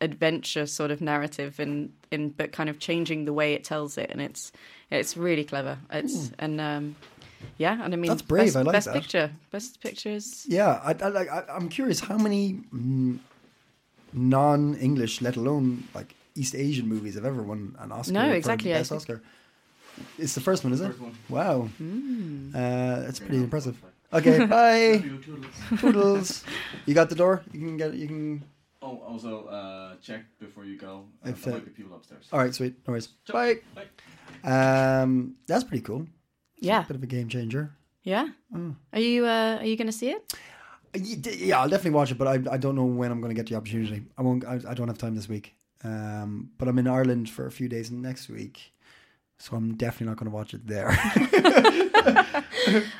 adventure 0.00 0.66
sort 0.66 0.90
of 0.90 1.00
narrative 1.00 1.58
in 1.60 1.92
in 2.10 2.30
but 2.30 2.52
kind 2.52 2.68
of 2.68 2.78
changing 2.78 3.24
the 3.24 3.32
way 3.32 3.54
it 3.54 3.64
tells 3.64 3.96
it, 3.98 4.10
and 4.10 4.20
it's 4.20 4.52
it's 4.90 5.16
really 5.16 5.44
clever. 5.44 5.78
It's 5.90 6.30
and 6.38 6.60
um 6.60 6.96
yeah, 7.58 7.82
and 7.84 7.92
I 7.94 7.96
mean 7.96 8.08
That's 8.10 8.22
brave, 8.22 8.46
Best, 8.46 8.56
I 8.56 8.62
like 8.62 8.72
best 8.72 8.86
that. 8.86 8.94
picture, 8.94 9.30
best 9.50 9.80
pictures. 9.80 10.44
Yeah, 10.48 10.80
I, 10.82 10.94
I 11.00 11.08
like. 11.08 11.28
I, 11.30 11.44
I'm 11.48 11.68
curious 11.68 12.00
how 12.00 12.16
many 12.16 12.60
mm, 12.74 13.18
non-English, 14.12 15.20
let 15.22 15.36
alone 15.36 15.84
like 15.94 16.14
East 16.34 16.54
Asian 16.54 16.88
movies, 16.88 17.14
have 17.14 17.24
ever 17.24 17.42
won 17.42 17.76
an 17.80 17.92
Oscar. 17.92 18.12
No, 18.14 18.30
exactly, 18.30 18.72
I 18.74 18.78
Best 18.78 18.90
think- 18.90 19.00
Oscar. 19.02 19.22
It's 20.18 20.34
the 20.34 20.40
first 20.40 20.64
one, 20.64 20.72
is 20.72 20.80
it? 20.80 20.88
First 20.88 21.00
one. 21.00 21.14
Wow, 21.28 21.62
Hmm. 21.78 22.50
uh, 22.54 23.00
that's 23.00 23.20
pretty 23.20 23.36
impressive. 23.38 23.76
Okay, 24.12 24.44
bye. 24.56 25.04
Toodles. 25.78 26.44
You 26.86 26.94
got 26.94 27.08
the 27.10 27.14
door. 27.14 27.42
You 27.52 27.60
can 27.60 27.76
get. 27.76 27.94
You 27.94 28.06
can. 28.08 28.42
Oh, 28.86 29.00
also 29.08 29.46
uh, 29.46 29.96
check 30.02 30.22
before 30.38 30.64
you 30.66 30.76
go. 30.78 31.06
Uh, 31.24 31.30
If, 31.30 31.42
there 31.42 31.54
uh, 31.54 31.56
might 31.56 31.64
be 31.64 31.70
people 31.70 31.96
upstairs. 31.96 32.28
All 32.32 32.38
right, 32.38 32.54
sweet. 32.54 32.74
No 32.86 32.92
worries. 32.92 33.06
Bye. 33.32 33.56
Bye. 33.74 35.00
Um, 35.02 35.36
that's 35.46 35.64
pretty 35.64 35.82
cool. 35.82 36.06
Yeah, 36.60 36.84
a 36.84 36.86
Bit 36.86 36.96
of 36.96 37.02
a 37.02 37.06
game 37.06 37.28
changer. 37.28 37.72
yeah. 38.02 38.28
Are 38.92 39.00
you 39.00 39.24
uh, 39.26 39.56
are 39.60 39.64
you 39.64 39.76
going 39.76 39.86
to 39.86 39.92
see 39.92 40.10
it? 40.10 40.34
Yeah, 40.94 41.60
I'll 41.60 41.68
definitely 41.68 41.96
watch 41.98 42.10
it, 42.12 42.18
but 42.18 42.28
I, 42.28 42.34
I 42.54 42.58
don't 42.58 42.76
know 42.76 42.84
when 42.84 43.10
I'm 43.10 43.20
going 43.20 43.34
to 43.34 43.40
get 43.42 43.48
the 43.48 43.56
opportunity. 43.56 44.02
I 44.18 44.22
won't. 44.22 44.44
I, 44.44 44.60
I 44.68 44.74
don't 44.74 44.88
have 44.88 44.98
time 44.98 45.14
this 45.16 45.28
week. 45.28 45.54
Um, 45.82 46.50
but 46.58 46.68
I'm 46.68 46.78
in 46.78 46.86
Ireland 46.86 47.28
for 47.28 47.46
a 47.46 47.50
few 47.50 47.68
days 47.68 47.90
next 47.90 48.28
week, 48.28 48.73
so 49.44 49.56
I'm 49.56 49.74
definitely 49.74 50.06
not 50.06 50.16
going 50.16 50.30
to 50.30 50.34
watch 50.34 50.54
it 50.54 50.66
there. 50.66 50.88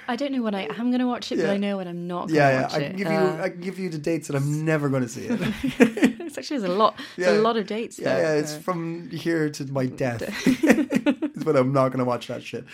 I 0.09 0.15
don't 0.17 0.33
know 0.33 0.43
when 0.43 0.55
I 0.55 0.63
am 0.79 0.91
going 0.91 0.99
to 0.99 1.07
watch 1.07 1.33
it, 1.33 1.37
but 1.37 1.49
I 1.49 1.57
know 1.57 1.79
when 1.79 1.89
I'm 1.89 2.07
not 2.07 2.29
going 2.29 2.29
to 2.29 2.35
yeah, 2.35 2.51
yeah. 2.51 2.63
watch 2.63 2.75
I 2.75 2.79
it. 2.81 2.89
can 2.89 2.97
give 2.99 3.07
Uh, 3.07 3.11
you. 3.13 3.43
I 3.43 3.49
can 3.49 3.61
give 3.61 3.79
you 3.79 3.89
the 3.89 3.97
dates 3.99 4.29
that 4.29 4.37
I'm 4.37 4.65
never 4.73 4.89
going 4.91 5.03
to 5.03 5.09
see 5.09 5.23
it. 5.23 5.39
it's 6.21 6.37
actually 6.37 6.59
there's 6.59 6.71
a 6.71 6.75
lot. 6.75 6.97
There's 7.17 7.35
Yeah. 7.35 7.41
a 7.41 7.43
lot 7.43 7.57
of 7.57 7.67
dates. 7.67 7.99
yeah, 7.99 8.15
there. 8.17 8.35
yeah. 8.37 8.41
It's 8.43 8.55
Uh, 8.57 8.59
from 8.61 9.09
here 9.11 9.49
to 9.51 9.65
my 9.73 9.87
death. 9.87 10.23
it's 10.47 11.45
when 11.47 11.57
I'm 11.57 11.73
not 11.73 11.89
going 11.89 12.01
to 12.01 12.05
watch 12.05 12.27
that 12.27 12.43
shit. 12.43 12.65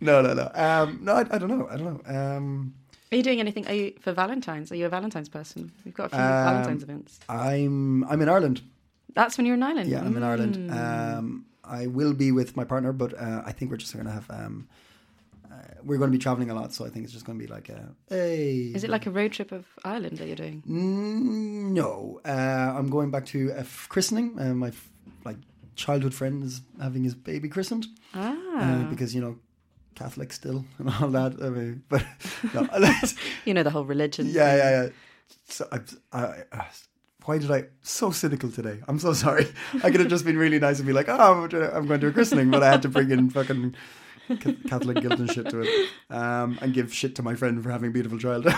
No, 0.00 0.20
no, 0.22 0.34
no. 0.34 0.50
Um, 0.54 0.98
no, 1.02 1.12
I, 1.14 1.20
I 1.30 1.38
don't 1.38 1.48
know. 1.48 1.68
I 1.70 1.76
don't 1.76 2.06
know. 2.08 2.14
Um, 2.36 2.74
Are 3.12 3.16
you 3.16 3.22
doing 3.22 3.40
anything? 3.40 3.66
Are 3.66 3.72
you 3.74 3.92
for 4.00 4.12
Valentine's? 4.12 4.70
Are 4.70 4.76
you 4.76 4.86
a 4.86 4.88
Valentine's 4.90 5.28
person? 5.28 5.72
We've 5.84 5.94
got 5.94 6.06
a 6.06 6.08
few 6.10 6.18
Um, 6.18 6.44
Valentine's 6.44 6.82
events. 6.82 7.18
I'm 7.28 8.04
I'm 8.04 8.20
in 8.22 8.28
Ireland. 8.28 8.60
That's 9.16 9.36
when 9.36 9.44
you're 9.46 9.56
in 9.56 9.62
Ireland. 9.70 9.88
Yeah, 9.90 10.00
I'm 10.06 10.16
in 10.16 10.22
Ireland. 10.22 10.54
Mm. 10.56 10.70
Um, 11.18 11.26
I 11.64 11.86
will 11.98 12.14
be 12.14 12.30
with 12.30 12.50
my 12.56 12.64
partner, 12.72 12.92
but 12.92 13.10
uh, 13.26 13.42
I 13.44 13.52
think 13.52 13.70
we're 13.70 13.78
just 13.86 13.94
going 13.94 14.06
to 14.06 14.12
have. 14.12 14.30
Um, 14.30 14.68
uh, 15.50 15.54
we're 15.82 15.96
going 15.98 16.10
to 16.12 16.16
be 16.18 16.22
traveling 16.22 16.50
a 16.50 16.54
lot, 16.54 16.72
so 16.74 16.84
I 16.86 16.90
think 16.90 17.04
it's 17.04 17.12
just 17.12 17.24
going 17.24 17.38
to 17.38 17.44
be 17.46 17.50
like 17.52 17.68
a. 17.70 17.80
Hey. 18.08 18.70
Is 18.74 18.84
it 18.84 18.90
like 18.90 19.06
a 19.06 19.10
road 19.10 19.32
trip 19.32 19.50
of 19.52 19.64
Ireland 19.84 20.18
that 20.18 20.26
you're 20.28 20.36
doing? 20.46 20.62
Mm, 20.68 21.72
no, 21.72 22.20
uh, 22.24 22.74
I'm 22.78 22.88
going 22.90 23.10
back 23.10 23.24
to 23.26 23.50
a 23.50 23.60
f- 23.60 23.86
christening. 23.88 24.38
Uh, 24.38 24.54
my 24.54 24.68
f- 24.68 24.90
like 25.24 25.38
childhood 25.76 26.14
friend 26.14 26.44
is 26.44 26.60
having 26.80 27.02
his 27.04 27.14
baby 27.14 27.48
christened 27.48 27.86
Ah, 28.14 28.34
uh, 28.60 28.82
because 28.90 29.14
you 29.14 29.20
know 29.20 29.38
Catholic 29.94 30.32
still 30.32 30.64
and 30.78 30.90
all 31.00 31.08
that. 31.08 31.32
I 31.42 31.48
mean, 31.48 31.82
but 31.88 32.04
no, 32.54 32.68
you 33.46 33.54
know 33.54 33.62
the 33.62 33.70
whole 33.70 33.84
religion. 33.86 34.26
yeah, 34.26 34.50
thing. 34.50 34.58
yeah, 34.58 34.82
yeah. 34.84 34.88
So 35.48 35.68
I, 35.72 35.78
I, 36.52 36.66
why 37.26 37.38
did 37.38 37.50
I 37.50 37.64
so 37.82 38.10
cynical 38.10 38.50
today? 38.50 38.80
I'm 38.88 38.98
so 38.98 39.12
sorry. 39.12 39.46
I 39.84 39.90
could 39.90 40.00
have 40.00 40.08
just 40.08 40.24
been 40.24 40.38
really 40.38 40.58
nice 40.58 40.78
and 40.78 40.86
be 40.86 40.92
like, 40.92 41.08
oh, 41.08 41.44
I'm, 41.44 41.86
going 41.86 42.00
to 42.00 42.08
a 42.08 42.12
christening, 42.12 42.50
but 42.50 42.62
I 42.62 42.70
had 42.70 42.82
to 42.82 42.88
bring 42.88 43.10
in 43.10 43.30
fucking 43.30 43.74
ca- 44.28 44.54
Catholic 44.68 45.00
guilt 45.00 45.18
and 45.18 45.30
shit 45.30 45.48
to 45.50 45.60
it, 45.62 45.88
um, 46.10 46.58
and 46.60 46.72
give 46.72 46.92
shit 46.94 47.16
to 47.16 47.22
my 47.22 47.34
friend 47.34 47.62
for 47.62 47.70
having 47.70 47.90
a 47.90 47.92
beautiful 47.92 48.18
child. 48.18 48.46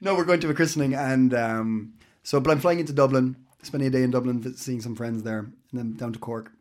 no, 0.00 0.14
we're 0.14 0.24
going 0.24 0.40
to 0.40 0.50
a 0.50 0.54
christening, 0.54 0.94
and 0.94 1.34
um, 1.34 1.94
so, 2.22 2.40
but 2.40 2.50
I'm 2.50 2.60
flying 2.60 2.80
into 2.80 2.92
Dublin, 2.92 3.36
spending 3.62 3.88
a 3.88 3.90
day 3.90 4.02
in 4.02 4.10
Dublin, 4.10 4.54
seeing 4.56 4.80
some 4.80 4.94
friends 4.94 5.22
there, 5.22 5.38
and 5.40 5.52
then 5.72 5.94
down 5.94 6.12
to 6.12 6.18
Cork, 6.18 6.52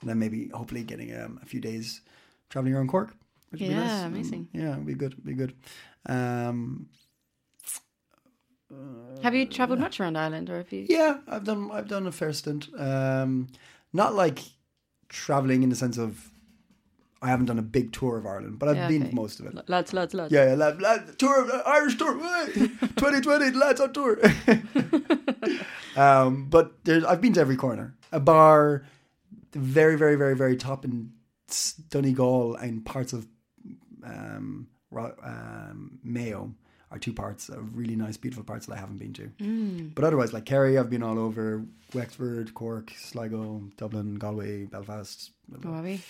and 0.00 0.10
then 0.10 0.18
maybe 0.18 0.48
hopefully 0.48 0.82
getting 0.82 1.14
um, 1.20 1.38
a 1.42 1.46
few 1.46 1.60
days 1.60 2.00
traveling 2.48 2.74
around 2.74 2.88
Cork. 2.88 3.14
Which 3.50 3.60
would 3.62 3.68
be 3.68 3.74
Yeah, 3.74 3.84
nice. 3.84 4.04
amazing. 4.04 4.48
Yeah, 4.52 4.76
be 4.76 4.94
good. 4.94 5.24
Be 5.24 5.34
good. 5.34 5.54
Um, 6.06 6.86
Have 9.22 9.34
you 9.34 9.46
travelled 9.46 9.80
much 9.80 10.00
around 10.00 10.16
Ireland, 10.16 10.48
or 10.50 10.58
have 10.58 10.72
you? 10.72 10.86
yeah, 10.88 11.18
I've 11.28 11.44
done. 11.44 11.70
I've 11.72 11.88
done 11.88 12.06
a 12.06 12.12
fair 12.12 12.32
stint. 12.32 12.68
Um, 12.78 13.48
not 13.92 14.14
like 14.14 14.38
traveling 15.08 15.62
in 15.62 15.68
the 15.70 15.76
sense 15.76 15.98
of 15.98 16.30
I 17.22 17.28
haven't 17.28 17.46
done 17.46 17.58
a 17.58 17.62
big 17.62 17.92
tour 17.92 18.16
of 18.16 18.26
Ireland, 18.26 18.58
but 18.58 18.68
I've 18.68 18.76
Yeah, 18.76 18.88
been 18.88 19.02
okay. 19.02 19.10
to 19.10 19.14
most 19.16 19.40
of 19.40 19.46
it. 19.46 19.68
Lads, 19.68 19.92
lads, 19.92 20.14
lads. 20.14 20.32
Yeah, 20.32 20.46
yeah, 20.50 20.54
lad, 20.54 20.80
lad, 20.80 21.18
tour, 21.18 21.50
uh, 21.52 21.62
Irish 21.66 21.98
tour, 21.98 22.14
twenty 22.96 23.20
twenty, 23.20 23.50
lads 23.50 23.80
on 23.80 23.92
tour. 23.92 24.18
um, 25.96 26.46
but 26.48 26.82
there's, 26.84 27.04
I've 27.04 27.20
been 27.20 27.34
to 27.34 27.40
every 27.40 27.56
corner. 27.56 27.94
A 28.12 28.20
bar, 28.20 28.84
the 29.52 29.58
very, 29.58 29.96
very, 29.96 30.16
very, 30.16 30.34
very 30.34 30.56
top 30.56 30.84
in 30.84 31.12
Donegal 31.90 32.56
and 32.56 32.84
parts 32.86 33.12
of 33.12 33.26
um, 34.04 34.68
um, 34.96 35.98
Mayo 36.02 36.54
are 36.90 36.98
two 36.98 37.12
parts 37.12 37.48
of 37.48 37.76
really 37.76 37.96
nice, 37.96 38.16
beautiful 38.16 38.44
parts 38.44 38.66
that 38.66 38.74
I 38.74 38.78
haven't 38.78 38.98
been 38.98 39.12
to. 39.14 39.30
Mm. 39.40 39.94
But 39.94 40.04
otherwise, 40.04 40.32
like 40.32 40.44
Kerry, 40.44 40.78
I've 40.78 40.90
been 40.90 41.02
all 41.02 41.18
over 41.18 41.64
Wexford, 41.94 42.54
Cork, 42.54 42.92
Sligo, 42.96 43.62
Dublin, 43.76 44.16
Galway, 44.16 44.64
Belfast. 44.64 45.30
We? 45.82 46.00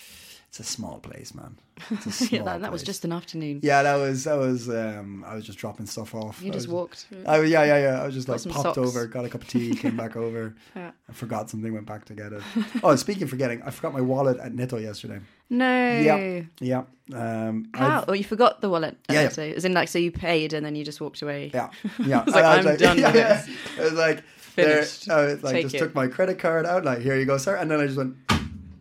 It's 0.51 0.59
a 0.59 0.63
small 0.63 0.99
place, 0.99 1.33
man. 1.33 1.55
It's 1.91 2.05
a 2.07 2.11
small 2.11 2.39
yeah, 2.39 2.43
that, 2.43 2.59
that 2.59 2.71
was 2.73 2.83
just 2.83 3.05
an 3.05 3.13
afternoon. 3.13 3.61
Yeah, 3.63 3.83
that 3.83 3.95
was 3.95 4.25
that 4.25 4.37
was. 4.37 4.67
Um, 4.67 5.23
I 5.25 5.33
was 5.35 5.45
just 5.45 5.57
dropping 5.57 5.85
stuff 5.85 6.13
off. 6.13 6.41
You 6.41 6.49
I 6.51 6.53
just 6.53 6.67
walked. 6.67 7.05
I, 7.25 7.37
yeah, 7.43 7.63
yeah, 7.63 7.77
yeah. 7.77 8.01
I 8.01 8.05
was 8.05 8.13
just 8.13 8.27
Got 8.27 8.45
like 8.45 8.53
popped 8.53 8.75
socks. 8.75 8.77
over, 8.77 9.07
got 9.07 9.23
a 9.23 9.29
cup 9.29 9.43
of 9.43 9.47
tea, 9.47 9.73
came 9.73 9.95
back 9.95 10.17
over. 10.17 10.53
Yeah. 10.75 10.91
I 11.09 11.13
forgot 11.13 11.49
something, 11.49 11.73
went 11.73 11.85
back 11.85 12.03
to 12.03 12.13
get 12.15 12.33
it. 12.33 12.41
Oh, 12.83 12.93
speaking 12.97 13.23
of 13.23 13.29
forgetting, 13.29 13.61
I 13.65 13.69
forgot 13.71 13.93
my 13.93 14.01
wallet 14.01 14.39
at 14.41 14.53
Netto 14.53 14.77
yesterday. 14.77 15.21
No. 15.49 15.99
Yeah, 15.99 16.41
yeah. 16.59 16.83
Um, 17.13 17.69
How? 17.73 17.99
I've- 17.99 18.05
Oh, 18.09 18.13
you 18.13 18.25
forgot 18.25 18.59
the 18.59 18.69
wallet. 18.69 18.97
Yeah, 19.09 19.21
yeah. 19.21 19.29
So, 19.29 19.41
as 19.43 19.63
in, 19.63 19.71
like, 19.71 19.87
so 19.87 19.99
you 19.99 20.11
paid 20.11 20.51
and 20.51 20.65
then 20.65 20.75
you 20.75 20.83
just 20.83 20.99
walked 20.99 21.21
away. 21.21 21.49
Yeah, 21.53 21.69
yeah. 22.05 22.25
was 22.25 22.33
like, 22.35 22.43
I 22.43 22.57
I'm 22.57 22.75
done 22.75 22.97
yeah, 22.99 23.13
yeah. 23.13 23.45
I 23.79 23.81
was 23.83 23.93
like, 23.93 24.23
there, 24.57 24.83
Finished. 24.83 25.09
I 25.09 25.25
was 25.27 25.43
like, 25.43 25.53
Take 25.53 25.63
just 25.63 25.75
it. 25.75 25.79
took 25.79 25.95
my 25.95 26.07
credit 26.07 26.39
card 26.39 26.65
out, 26.65 26.83
like, 26.83 26.99
here 26.99 27.17
you 27.17 27.23
go, 27.25 27.37
sir, 27.37 27.55
and 27.55 27.71
then 27.71 27.79
I 27.79 27.85
just 27.85 27.97
went, 27.97 28.15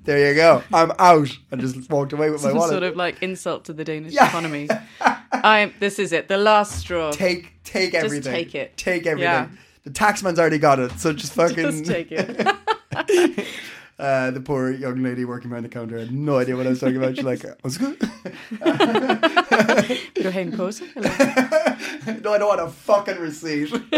there 0.05 0.29
you 0.29 0.35
go, 0.35 0.63
I'm 0.73 0.93
out, 0.99 1.29
and 1.51 1.61
just 1.61 1.91
walked 1.91 2.13
away 2.13 2.31
with 2.31 2.43
my 2.43 2.49
Some 2.51 2.59
wallet. 2.59 2.71
sort 2.73 2.83
of 2.85 2.97
like 2.97 3.23
insult 3.23 3.65
to 3.67 3.73
the 3.73 3.85
Danish 3.85 4.13
Yeah. 4.13 4.29
economy. 4.29 4.69
I'm. 5.33 5.73
This 5.81 5.99
is 5.99 6.13
it. 6.13 6.29
The 6.29 6.37
last 6.37 6.79
straw. 6.79 7.13
take, 7.13 7.63
take 7.65 7.95
everything. 7.95 8.33
take 8.33 8.55
it. 8.55 8.77
Take 8.77 9.07
everything. 9.07 9.31
Yeah. 9.31 9.49
The 9.85 9.91
taxman's 9.91 10.39
already 10.39 10.59
got 10.59 10.79
it, 10.79 10.93
so 10.99 11.13
just 11.13 11.33
fucking 11.35 11.57
Just 11.57 11.87
take 11.87 12.09
it. 12.13 13.47
Uh, 13.99 14.31
the 14.31 14.41
poor 14.41 14.71
young 14.73 15.03
lady 15.03 15.27
working 15.27 15.51
behind 15.51 15.63
the 15.63 15.69
counter 15.69 15.99
had 15.99 16.11
no 16.11 16.39
idea 16.39 16.57
what 16.57 16.67
I 16.67 16.71
was 16.71 16.81
talking 16.81 16.97
about. 16.97 17.17
She's 17.17 17.23
like, 17.23 17.45
"What's 17.61 17.77
good?" 17.77 18.01
Have 18.63 20.37
en 20.37 20.53
pose? 20.57 20.81
No, 20.97 22.33
I 22.33 22.39
don't 22.39 22.49
want 22.49 22.61
a 22.63 22.69
fucking 22.71 23.19
receipt. 23.19 23.71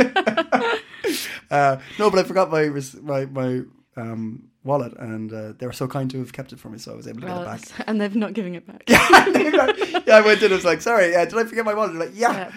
uh, 1.52 1.76
no, 2.00 2.10
but 2.10 2.18
I 2.18 2.24
forgot 2.24 2.50
my 2.50 2.64
my 3.00 3.26
my 3.26 3.60
um, 3.96 4.42
wallet, 4.64 4.92
and 4.98 5.32
uh, 5.32 5.52
they 5.58 5.66
were 5.66 5.72
so 5.72 5.86
kind 5.88 6.10
to 6.10 6.18
have 6.18 6.32
kept 6.32 6.52
it 6.52 6.58
for 6.60 6.68
me, 6.68 6.78
so 6.78 6.92
I 6.92 6.96
was 6.96 7.06
able 7.08 7.20
to 7.22 7.26
get 7.26 7.36
it 7.40 7.44
back. 7.44 7.62
and 7.88 8.00
they're 8.00 8.08
not 8.10 8.32
giving 8.32 8.54
it 8.54 8.66
back. 8.66 8.84
yeah, 8.88 10.16
I 10.16 10.22
went 10.24 10.38
in. 10.40 10.46
and 10.46 10.54
was 10.54 10.64
like, 10.64 10.80
"Sorry, 10.80 11.14
uh, 11.14 11.24
did 11.24 11.34
I 11.38 11.44
forget 11.44 11.64
my 11.64 11.74
wallet?" 11.74 11.92
They're 11.92 12.06
like, 12.06 12.16
"Yeah, 12.18 12.52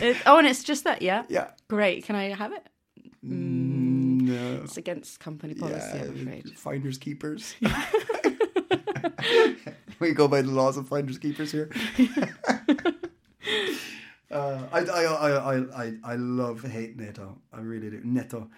It, 0.00 0.16
oh, 0.26 0.38
and 0.38 0.46
it's 0.46 0.62
just 0.62 0.84
that, 0.84 1.02
yeah? 1.02 1.24
yeah." 1.28 1.48
Great. 1.68 2.04
Can 2.04 2.16
I 2.16 2.30
have 2.34 2.52
it? 2.52 2.66
No. 3.22 4.60
It's 4.64 4.76
against 4.76 5.20
company 5.20 5.54
policy, 5.54 5.76
Yeah, 5.94 6.02
I'm 6.04 6.20
afraid. 6.20 6.58
finders 6.58 6.98
keepers. 6.98 7.54
we 9.98 10.12
go 10.12 10.28
by 10.28 10.42
the 10.42 10.50
laws 10.50 10.76
of 10.76 10.86
finders 10.88 11.18
keepers 11.18 11.50
here. 11.50 11.70
uh, 14.30 14.62
I, 14.72 14.80
I, 14.80 15.02
I, 15.04 15.30
I, 15.30 15.84
I, 15.84 15.92
I 16.04 16.14
love 16.16 16.62
hate 16.62 16.96
Netto. 16.96 17.38
I 17.52 17.60
really 17.60 17.90
do. 17.90 18.00
Netto. 18.04 18.48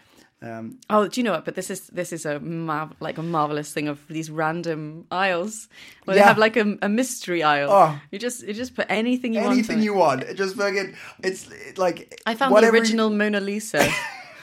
Um, 0.42 0.78
Oh, 0.88 1.06
do 1.06 1.20
you 1.20 1.24
know 1.24 1.32
what? 1.32 1.44
But 1.44 1.54
this 1.54 1.68
is 1.70 1.88
this 1.88 2.12
is 2.12 2.24
a 2.24 2.40
mar- 2.40 2.90
like 3.00 3.18
a 3.18 3.22
marvelous 3.22 3.72
thing 3.72 3.88
of 3.88 4.00
these 4.08 4.30
random 4.30 5.04
aisles 5.10 5.68
where 6.06 6.16
Yeah. 6.16 6.22
they 6.22 6.28
have 6.28 6.38
like 6.38 6.56
a, 6.56 6.78
a 6.80 6.88
mystery 6.88 7.42
aisle. 7.42 7.70
Oh. 7.70 8.00
You 8.10 8.18
just 8.18 8.42
you 8.46 8.54
just 8.54 8.74
put 8.74 8.86
anything 8.88 9.34
you 9.34 9.40
want. 9.40 9.52
anything 9.52 9.82
you 9.82 9.92
want. 9.94 10.22
It 10.22 10.34
just 10.38 10.56
fucking. 10.56 10.94
It's 11.22 11.46
like 11.76 12.20
I 12.26 12.34
found 12.34 12.56
the 12.56 12.62
you- 12.62 12.70
original 12.70 13.10
Mona 13.10 13.40
Lisa. 13.40 13.86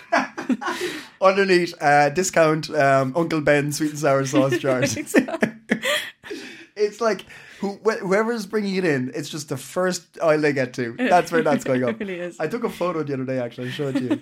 underneath 1.21 1.73
uh, 1.81 2.09
discount 2.09 2.69
um, 2.69 3.13
Uncle 3.15 3.41
Ben 3.41 3.71
sweet 3.73 3.89
and 3.91 3.99
sour 3.99 4.25
sauce 4.25 4.57
jars. 4.59 4.95
it's 6.75 7.01
like 7.01 7.25
who, 7.59 7.79
wh- 7.85 7.99
whoever's 7.99 8.45
bringing 8.45 8.75
it 8.75 8.85
in, 8.85 9.11
it's 9.15 9.29
just 9.29 9.49
the 9.49 9.57
first 9.57 10.17
aisle 10.21 10.39
they 10.39 10.53
get 10.53 10.73
to. 10.75 10.95
That's 10.97 11.31
where 11.31 11.41
that's 11.41 11.63
going 11.63 11.83
up. 11.83 11.89
It 11.89 11.99
really 11.99 12.19
is. 12.19 12.39
I 12.39 12.47
took 12.47 12.63
a 12.63 12.69
photo 12.69 13.03
the 13.03 13.15
other 13.15 13.25
day. 13.25 13.39
Actually, 13.39 13.67
I 13.69 13.71
showed 13.71 13.99
you. 13.99 14.21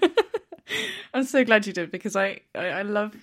I'm 1.14 1.24
so 1.24 1.44
glad 1.44 1.68
you 1.68 1.74
did 1.74 1.92
because 1.92 2.16
I, 2.16 2.42
I 2.54 2.68
I 2.68 2.82
love 2.82 3.16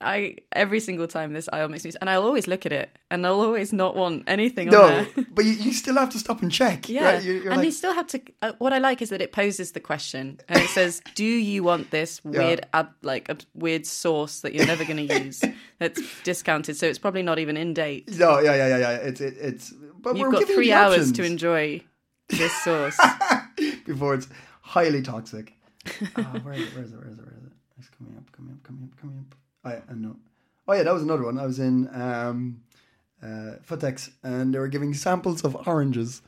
I 0.00 0.36
every 0.52 0.78
single 0.78 1.08
time 1.08 1.32
this 1.32 1.48
aisle 1.52 1.68
makes 1.68 1.84
me 1.84 1.90
and 2.00 2.08
I'll 2.08 2.22
always 2.22 2.46
look 2.46 2.66
at 2.66 2.72
it 2.72 2.88
and 3.10 3.26
I'll 3.26 3.40
always 3.40 3.72
not 3.72 3.96
want 3.96 4.24
anything 4.28 4.68
on 4.68 4.74
no, 4.74 5.06
but 5.30 5.44
you, 5.44 5.52
you 5.52 5.72
still 5.72 5.96
have 5.96 6.10
to 6.10 6.18
stop 6.18 6.40
and 6.40 6.52
check. 6.52 6.88
Yeah, 6.88 7.14
right? 7.14 7.22
You- 7.22 7.40
and 7.40 7.48
like, 7.50 7.60
they 7.62 7.70
still 7.72 7.92
have 7.92 8.06
to. 8.08 8.20
Uh, 8.40 8.52
what 8.58 8.72
I 8.72 8.78
like 8.78 9.02
is 9.02 9.10
that 9.10 9.20
it 9.20 9.32
poses 9.32 9.72
the 9.72 9.80
question, 9.80 10.38
and 10.48 10.60
it 10.60 10.68
says, 10.68 11.02
"Do 11.16 11.24
you 11.24 11.64
want 11.64 11.90
this 11.90 12.24
weird, 12.24 12.64
ab, 12.74 12.90
like 13.02 13.28
a 13.28 13.38
weird 13.54 13.86
sauce 13.86 14.40
that 14.40 14.54
you're 14.54 14.66
never 14.66 14.84
going 14.84 15.08
to 15.08 15.22
use 15.24 15.42
that's 15.80 16.00
discounted? 16.22 16.76
So 16.76 16.86
it's 16.86 16.98
probably 16.98 17.22
not 17.22 17.40
even 17.40 17.56
in 17.56 17.74
date. 17.74 18.16
no, 18.18 18.38
yeah, 18.38 18.54
yeah, 18.54 18.68
yeah, 18.68 18.78
yeah. 18.78 18.90
It's 18.98 19.20
it, 19.20 19.36
it's. 19.40 19.72
But 20.00 20.16
You've 20.16 20.28
we're 20.28 20.32
got 20.32 20.44
three 20.46 20.70
hours 20.72 20.98
options 20.98 21.16
to 21.16 21.24
enjoy 21.24 21.82
this 22.28 22.52
sauce. 22.62 22.96
before 23.84 24.14
it's 24.14 24.28
highly 24.60 25.02
toxic. 25.02 25.54
Oh, 26.16 26.22
where 26.42 26.54
is 26.54 26.62
it? 26.62 26.74
Where 26.74 26.84
is 26.84 26.92
it? 26.92 26.96
Where 26.98 27.08
is 27.08 27.18
it? 27.18 27.24
Where 27.24 27.34
is 27.38 27.44
it? 27.44 27.52
It's 27.78 27.88
coming 27.90 28.16
up, 28.16 28.30
coming 28.32 28.52
up, 28.54 28.62
coming 28.66 28.84
up, 28.92 29.00
coming 29.00 29.18
up. 29.18 29.34
Oh 29.64 29.70
yeah, 29.70 29.80
I 29.90 29.94
know. 29.94 30.16
Oh 30.66 30.72
yeah, 30.74 30.82
that 30.82 30.92
was 30.94 31.02
another 31.02 31.24
one. 31.24 31.38
I 31.38 31.46
was 31.46 31.58
in 31.58 31.88
um, 31.94 32.60
uh, 33.22 33.56
Føtex, 33.68 34.10
and 34.22 34.52
they 34.54 34.58
were 34.58 34.68
giving 34.68 34.92
samples 34.94 35.42
of 35.44 35.56
oranges, 35.66 36.22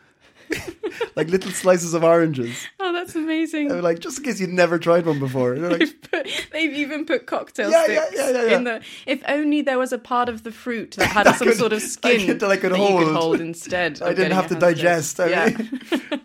like 1.17 1.29
little 1.29 1.51
slices 1.51 1.95
of 1.95 2.03
oranges. 2.05 2.67
oh, 2.81 2.93
that's 2.93 3.15
amazing. 3.15 3.69
They 3.69 3.75
were 3.75 3.83
like, 3.83 3.99
just 4.01 4.19
in 4.19 4.25
case 4.25 4.41
you'd 4.41 4.51
never 4.51 4.79
tried 4.79 5.07
one 5.07 5.19
before. 5.19 5.57
Like, 5.57 5.79
They've, 5.81 6.03
put, 6.11 6.49
they've 6.53 6.73
even 6.73 7.05
put 7.05 7.27
cocktail 7.27 7.71
Yeah, 7.71 7.85
sticks 7.85 8.13
yeah, 8.17 8.31
yeah, 8.31 8.45
yeah. 8.47 8.57
in 8.57 8.65
the. 8.65 8.83
If 9.07 9.23
only 9.29 9.63
there 9.63 9.79
was 9.79 9.93
a 9.93 9.99
part 9.99 10.29
of 10.29 10.43
the 10.43 10.53
fruit 10.53 10.93
that 10.93 11.07
had 11.07 11.33
some 11.37 11.49
could- 11.49 11.57
sort 11.59 11.73
of 11.73 11.83
I 11.83 11.87
skin 11.87 12.27
could- 12.27 12.41
that 12.41 12.51
I 12.51 12.57
could 12.57 12.71
you 12.73 12.77
could 12.79 12.87
hold. 13.09 13.13
hold 13.17 13.41
instead. 13.41 14.01
I 14.03 14.13
didn't 14.15 14.33
have 14.33 14.49
to 14.49 14.55
your 14.55 14.61
hands 14.61 15.15
dirty. 15.15 15.21
digest. 15.21 15.21
I 15.21 15.27
Yeah. 15.29 15.49
mean, 15.57 16.20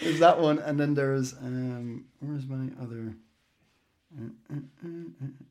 there's 0.00 0.18
that 0.20 0.40
one, 0.40 0.58
and 0.58 0.78
then 0.78 0.94
there's 0.94 1.32
um, 1.34 2.06
where's 2.20 2.46
my 2.46 2.68
other? 2.82 3.14
Uh, 4.18 4.24
uh, 4.52 4.56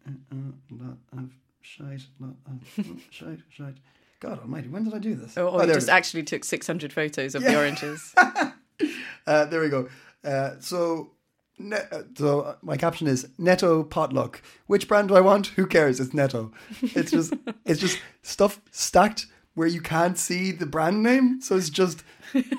uh, 0.06 0.36
lot 0.72 0.98
of 1.14 1.30
shite, 1.62 2.02
lot 2.20 2.36
of 2.46 3.02
shite, 3.10 3.40
shite. 3.50 3.78
God 4.20 4.40
Almighty, 4.40 4.68
when 4.68 4.84
did 4.84 4.94
I 4.94 5.00
do 5.00 5.16
this? 5.16 5.38
Oh, 5.38 5.58
there 5.60 5.70
it 5.70 5.74
just 5.74 5.88
actually 5.88 6.24
took 6.24 6.44
600 6.44 6.92
photos 6.92 7.36
of 7.36 7.44
the 7.44 7.56
oranges. 7.58 8.14
Uh, 9.28 9.46
there 9.46 9.62
we 9.62 9.70
go. 9.70 9.88
Uh, 10.24 10.52
so, 10.60 11.12
ne- 11.60 11.86
uh, 11.92 12.02
so 12.18 12.56
my 12.64 12.76
caption 12.78 13.06
is 13.06 13.28
Netto 13.38 13.84
potluck. 13.84 14.42
Which 14.66 14.88
brand 14.88 15.10
do 15.10 15.16
I 15.16 15.22
want? 15.22 15.48
Who 15.48 15.68
cares? 15.68 16.00
It's 16.00 16.14
Netto. 16.14 16.52
It's 16.82 17.12
just 17.12 17.34
it's 17.66 17.80
just 17.80 18.00
stuff 18.24 18.60
stacked 18.72 19.28
where 19.60 19.68
you 19.68 19.82
can't 19.82 20.18
see 20.18 20.52
the 20.54 20.66
brand 20.66 21.04
name. 21.04 21.42
So 21.42 21.58
it's 21.58 21.70
just 21.70 22.04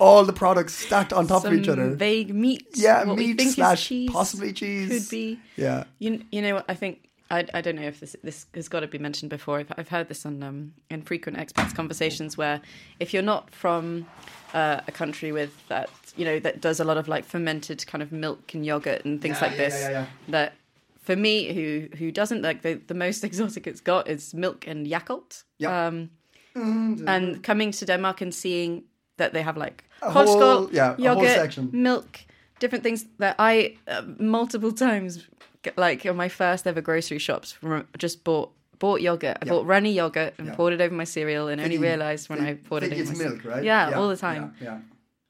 all 0.00 0.24
the 0.24 0.32
products 0.34 0.74
stacked 0.74 1.12
on 1.12 1.26
top 1.26 1.42
Some 1.42 1.54
of 1.54 1.60
each 1.60 1.68
other. 1.68 1.88
vague 1.94 2.34
meat. 2.34 2.66
Yeah, 2.74 3.04
meat 3.04 3.40
slash 3.40 3.86
cheese, 3.88 4.10
possibly 4.10 4.52
cheese. 4.52 4.88
Could 4.90 5.10
be. 5.10 5.38
Yeah. 5.56 5.84
You, 5.98 6.22
you 6.30 6.42
know 6.42 6.56
what? 6.56 6.66
I 6.68 6.74
think 6.74 7.08
I, 7.30 7.46
I 7.54 7.60
don't 7.62 7.76
know 7.76 7.88
if 7.94 8.00
this 8.00 8.14
this 8.22 8.46
has 8.54 8.68
got 8.68 8.80
to 8.80 8.86
be 8.88 8.98
mentioned 8.98 9.30
before. 9.30 9.60
I've, 9.60 9.72
I've 9.78 9.88
heard 9.88 10.08
this 10.08 10.26
on 10.26 10.42
um, 10.42 10.74
in 10.90 11.00
frequent 11.02 11.38
expats 11.38 11.74
conversations 11.74 12.36
where 12.36 12.60
if 12.98 13.14
you're 13.14 13.22
not 13.34 13.54
from 13.54 14.06
uh, 14.52 14.80
a 14.86 14.92
country 14.92 15.32
with 15.32 15.52
that 15.68 15.88
you 16.16 16.24
know 16.26 16.38
that 16.40 16.60
does 16.60 16.80
a 16.80 16.84
lot 16.84 16.98
of 16.98 17.08
like 17.08 17.24
fermented 17.24 17.86
kind 17.86 18.02
of 18.02 18.12
milk 18.12 18.52
and 18.54 18.66
yogurt 18.66 19.04
and 19.06 19.22
things 19.22 19.38
Yeah, 19.40 19.46
like 19.46 19.56
yeah, 19.56 19.64
this, 19.64 19.76
yeah, 19.80 19.90
yeah. 19.90 20.06
that 20.28 20.52
for 21.00 21.16
me 21.16 21.52
who 21.54 21.96
who 21.96 22.10
doesn't 22.12 22.42
like 22.42 22.60
the 22.62 22.74
the 22.88 22.94
most 22.94 23.24
exotic 23.28 23.66
it's 23.66 23.80
got 23.80 24.08
is 24.08 24.34
milk 24.34 24.66
and 24.66 24.86
Yakult. 24.86 25.44
Yeah. 25.58 25.86
Um, 25.86 26.10
and 26.54 27.42
coming 27.42 27.72
to 27.72 27.84
Denmark 27.86 28.20
and 28.22 28.34
seeing 28.34 28.84
that 29.16 29.32
they 29.32 29.42
have 29.42 29.56
like 29.56 29.84
A 30.02 30.10
whole- 30.10 30.68
yeah, 30.72 30.96
yogurt, 30.98 31.72
milk, 31.72 32.18
different 32.58 32.82
things 32.84 33.06
that 33.18 33.34
I 33.38 33.76
uh, 33.88 34.02
multiple 34.18 34.72
times, 34.88 35.28
like 35.76 36.06
on 36.10 36.16
my 36.16 36.28
first 36.28 36.66
ever 36.66 36.80
grocery 36.82 37.18
shops, 37.18 37.58
just 37.98 38.24
bought 38.24 38.50
bought 38.78 39.00
yogurt. 39.02 39.36
I 39.42 39.44
bought 39.48 39.66
runny 39.66 39.92
yogurt 39.92 40.32
and 40.38 40.46
Yeah. 40.48 40.56
poured 40.56 40.72
it 40.72 40.80
over 40.80 40.94
my 40.94 41.04
cereal, 41.06 41.48
and 41.48 41.60
only 41.60 41.78
realized 41.78 42.28
when 42.30 42.40
I 42.50 42.54
poured 42.68 42.82
it 42.82 42.88
think 42.90 43.02
over 43.02 43.12
it's 43.12 43.20
my 43.22 43.28
milk, 43.28 43.44
right? 43.44 43.64
Yeah, 43.64 43.98
all 43.98 44.08
the 44.08 44.16
time. 44.16 44.54
Yeah. 44.62 44.78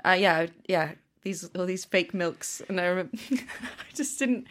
yeah. 0.05 0.11
Uh, 0.13 0.17
yeah, 0.21 0.47
yeah. 0.69 0.89
These 1.23 1.51
all 1.59 1.67
these 1.67 1.89
fake 1.89 2.15
milks, 2.15 2.63
and 2.69 2.81
I 2.81 2.85
remember 2.87 3.13
I 3.33 3.97
just 3.99 4.19
didn't. 4.19 4.47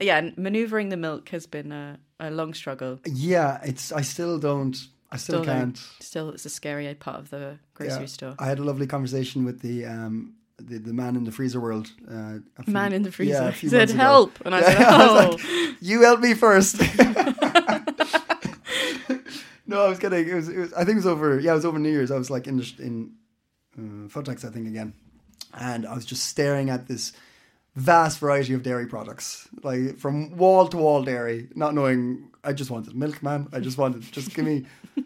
Yeah, 0.00 0.30
maneuvering 0.36 0.88
the 0.90 0.96
milk 0.96 1.28
has 1.28 1.46
been 1.46 1.72
a, 1.72 1.98
a 2.18 2.30
long 2.30 2.54
struggle. 2.54 2.98
Yeah, 3.06 3.60
it's. 3.62 3.92
I 3.92 4.02
still 4.02 4.38
don't. 4.38 4.76
I 5.12 5.16
still, 5.16 5.42
Still 5.42 5.54
can't. 5.54 5.76
Still, 6.00 6.30
it's 6.30 6.46
a 6.46 6.50
scary 6.50 6.94
part 6.94 7.18
of 7.18 7.30
the 7.30 7.58
grocery 7.74 8.00
Yeah. 8.02 8.06
store. 8.06 8.34
I 8.38 8.46
had 8.46 8.58
a 8.60 8.62
lovely 8.64 8.86
conversation 8.86 9.44
with 9.44 9.60
the 9.60 9.84
um 9.86 10.34
the, 10.58 10.78
the 10.78 10.92
man 10.92 11.16
in 11.16 11.24
the 11.24 11.32
freezer 11.32 11.58
world. 11.60 11.90
Uh, 12.08 12.38
few- 12.62 12.72
Man 12.72 12.92
in 12.92 13.02
the 13.02 13.10
freezer 13.10 13.32
Yeah, 13.44 13.50
he 13.50 13.68
said, 13.68 13.78
months 13.78 13.92
ago. 13.94 14.02
"Help," 14.02 14.40
and 14.44 14.54
I 14.54 14.60
said, 14.62 14.76
I 14.80 15.08
"Oh." 15.08 15.14
like, 15.30 15.40
you 15.80 16.02
help 16.02 16.20
me 16.20 16.34
first. 16.34 16.78
no, 19.66 19.84
I 19.84 19.88
was 19.88 19.98
kidding. 19.98 20.28
It 20.28 20.34
was, 20.34 20.48
it 20.48 20.58
was. 20.58 20.72
I 20.74 20.84
think 20.84 20.90
it 20.90 20.96
was 20.96 21.06
over. 21.06 21.38
Yeah, 21.40 21.52
it 21.52 21.54
was 21.54 21.64
over 21.64 21.78
New 21.78 21.90
Year's. 21.90 22.10
I 22.10 22.18
was 22.18 22.30
like 22.30 22.46
in 22.46 22.58
the, 22.58 22.72
in 22.78 23.12
uh, 23.78 24.20
I 24.20 24.34
think 24.34 24.66
again, 24.68 24.92
and 25.54 25.86
I 25.86 25.94
was 25.94 26.04
just 26.04 26.24
staring 26.26 26.70
at 26.70 26.86
this 26.88 27.12
vast 27.76 28.18
variety 28.18 28.52
of 28.54 28.62
dairy 28.62 28.86
products, 28.86 29.48
like 29.62 29.98
from 29.98 30.36
wall 30.36 30.68
to 30.68 30.76
wall 30.76 31.02
dairy, 31.02 31.48
not 31.54 31.74
knowing. 31.74 32.26
I 32.42 32.52
just 32.54 32.70
wanted 32.70 32.94
milk, 32.96 33.22
man. 33.22 33.48
I 33.52 33.60
just 33.60 33.76
wanted 33.78 34.02
just 34.12 34.34
give 34.34 34.44
me 34.46 34.64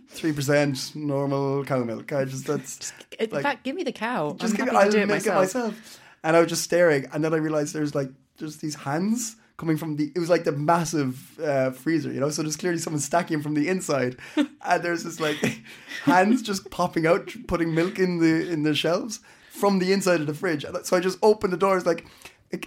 three 0.09 0.33
percent 0.33 0.95
normal 0.95 1.65
cow 1.65 1.83
milk. 1.85 2.12
I 2.12 2.25
just 2.25 2.47
that's 2.47 2.93
In 3.19 3.31
like- 3.31 3.43
fact, 3.43 3.65
give 3.65 3.75
me 3.77 3.83
the 3.83 3.93
cow. 3.93 4.37
just 4.39 4.55
I'm 4.55 4.57
give 4.67 4.73
to 4.73 4.79
I'll 4.79 4.91
do 4.91 4.99
it 4.99 5.07
make 5.09 5.27
myself. 5.27 5.37
it 5.37 5.39
myself. 5.59 6.01
And 6.23 6.37
I 6.37 6.41
was 6.41 6.49
just 6.49 6.62
staring, 6.62 7.07
and 7.12 7.23
then 7.25 7.35
I 7.35 7.37
realized 7.39 7.75
there's 7.75 7.95
like 7.95 8.09
there's 8.39 8.57
these 8.59 8.75
hands 8.77 9.37
coming 9.57 9.77
from 9.77 9.97
the. 9.97 10.11
It 10.15 10.19
was 10.19 10.31
like 10.31 10.45
the 10.45 10.53
massive 10.53 11.39
uh, 11.41 11.71
freezer, 11.73 12.11
you 12.12 12.21
know. 12.21 12.31
So 12.31 12.43
there's 12.43 12.57
clearly 12.57 12.79
someone 12.79 13.01
stacking 13.01 13.43
from 13.43 13.55
the 13.55 13.69
inside, 13.69 14.17
and 14.37 14.83
there's 14.83 15.03
this 15.05 15.21
like 15.21 15.61
hands 16.05 16.41
just 16.41 16.71
popping 16.71 17.07
out, 17.07 17.35
putting 17.47 17.75
milk 17.75 17.99
in 17.99 18.19
the 18.21 18.49
in 18.51 18.62
the 18.62 18.75
shelves 18.75 19.21
from 19.51 19.81
the 19.81 19.93
inside 19.93 20.21
of 20.21 20.27
the 20.27 20.35
fridge. 20.35 20.65
So 20.85 20.97
I 20.97 21.01
just 21.01 21.19
opened 21.23 21.53
the 21.53 21.57
doors, 21.59 21.85
like, 21.85 22.05
"E- 22.05 22.07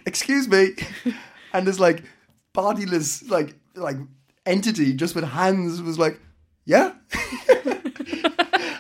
excuse 0.06 0.48
me, 0.48 0.74
and 1.54 1.68
this 1.68 1.80
like 1.80 2.04
bodiless 2.54 3.28
like 3.30 3.56
like 3.76 3.98
entity 4.46 4.94
just 4.94 5.16
with 5.16 5.24
hands 5.24 5.82
was 5.82 6.00
like, 6.00 6.20
yeah. 6.66 6.94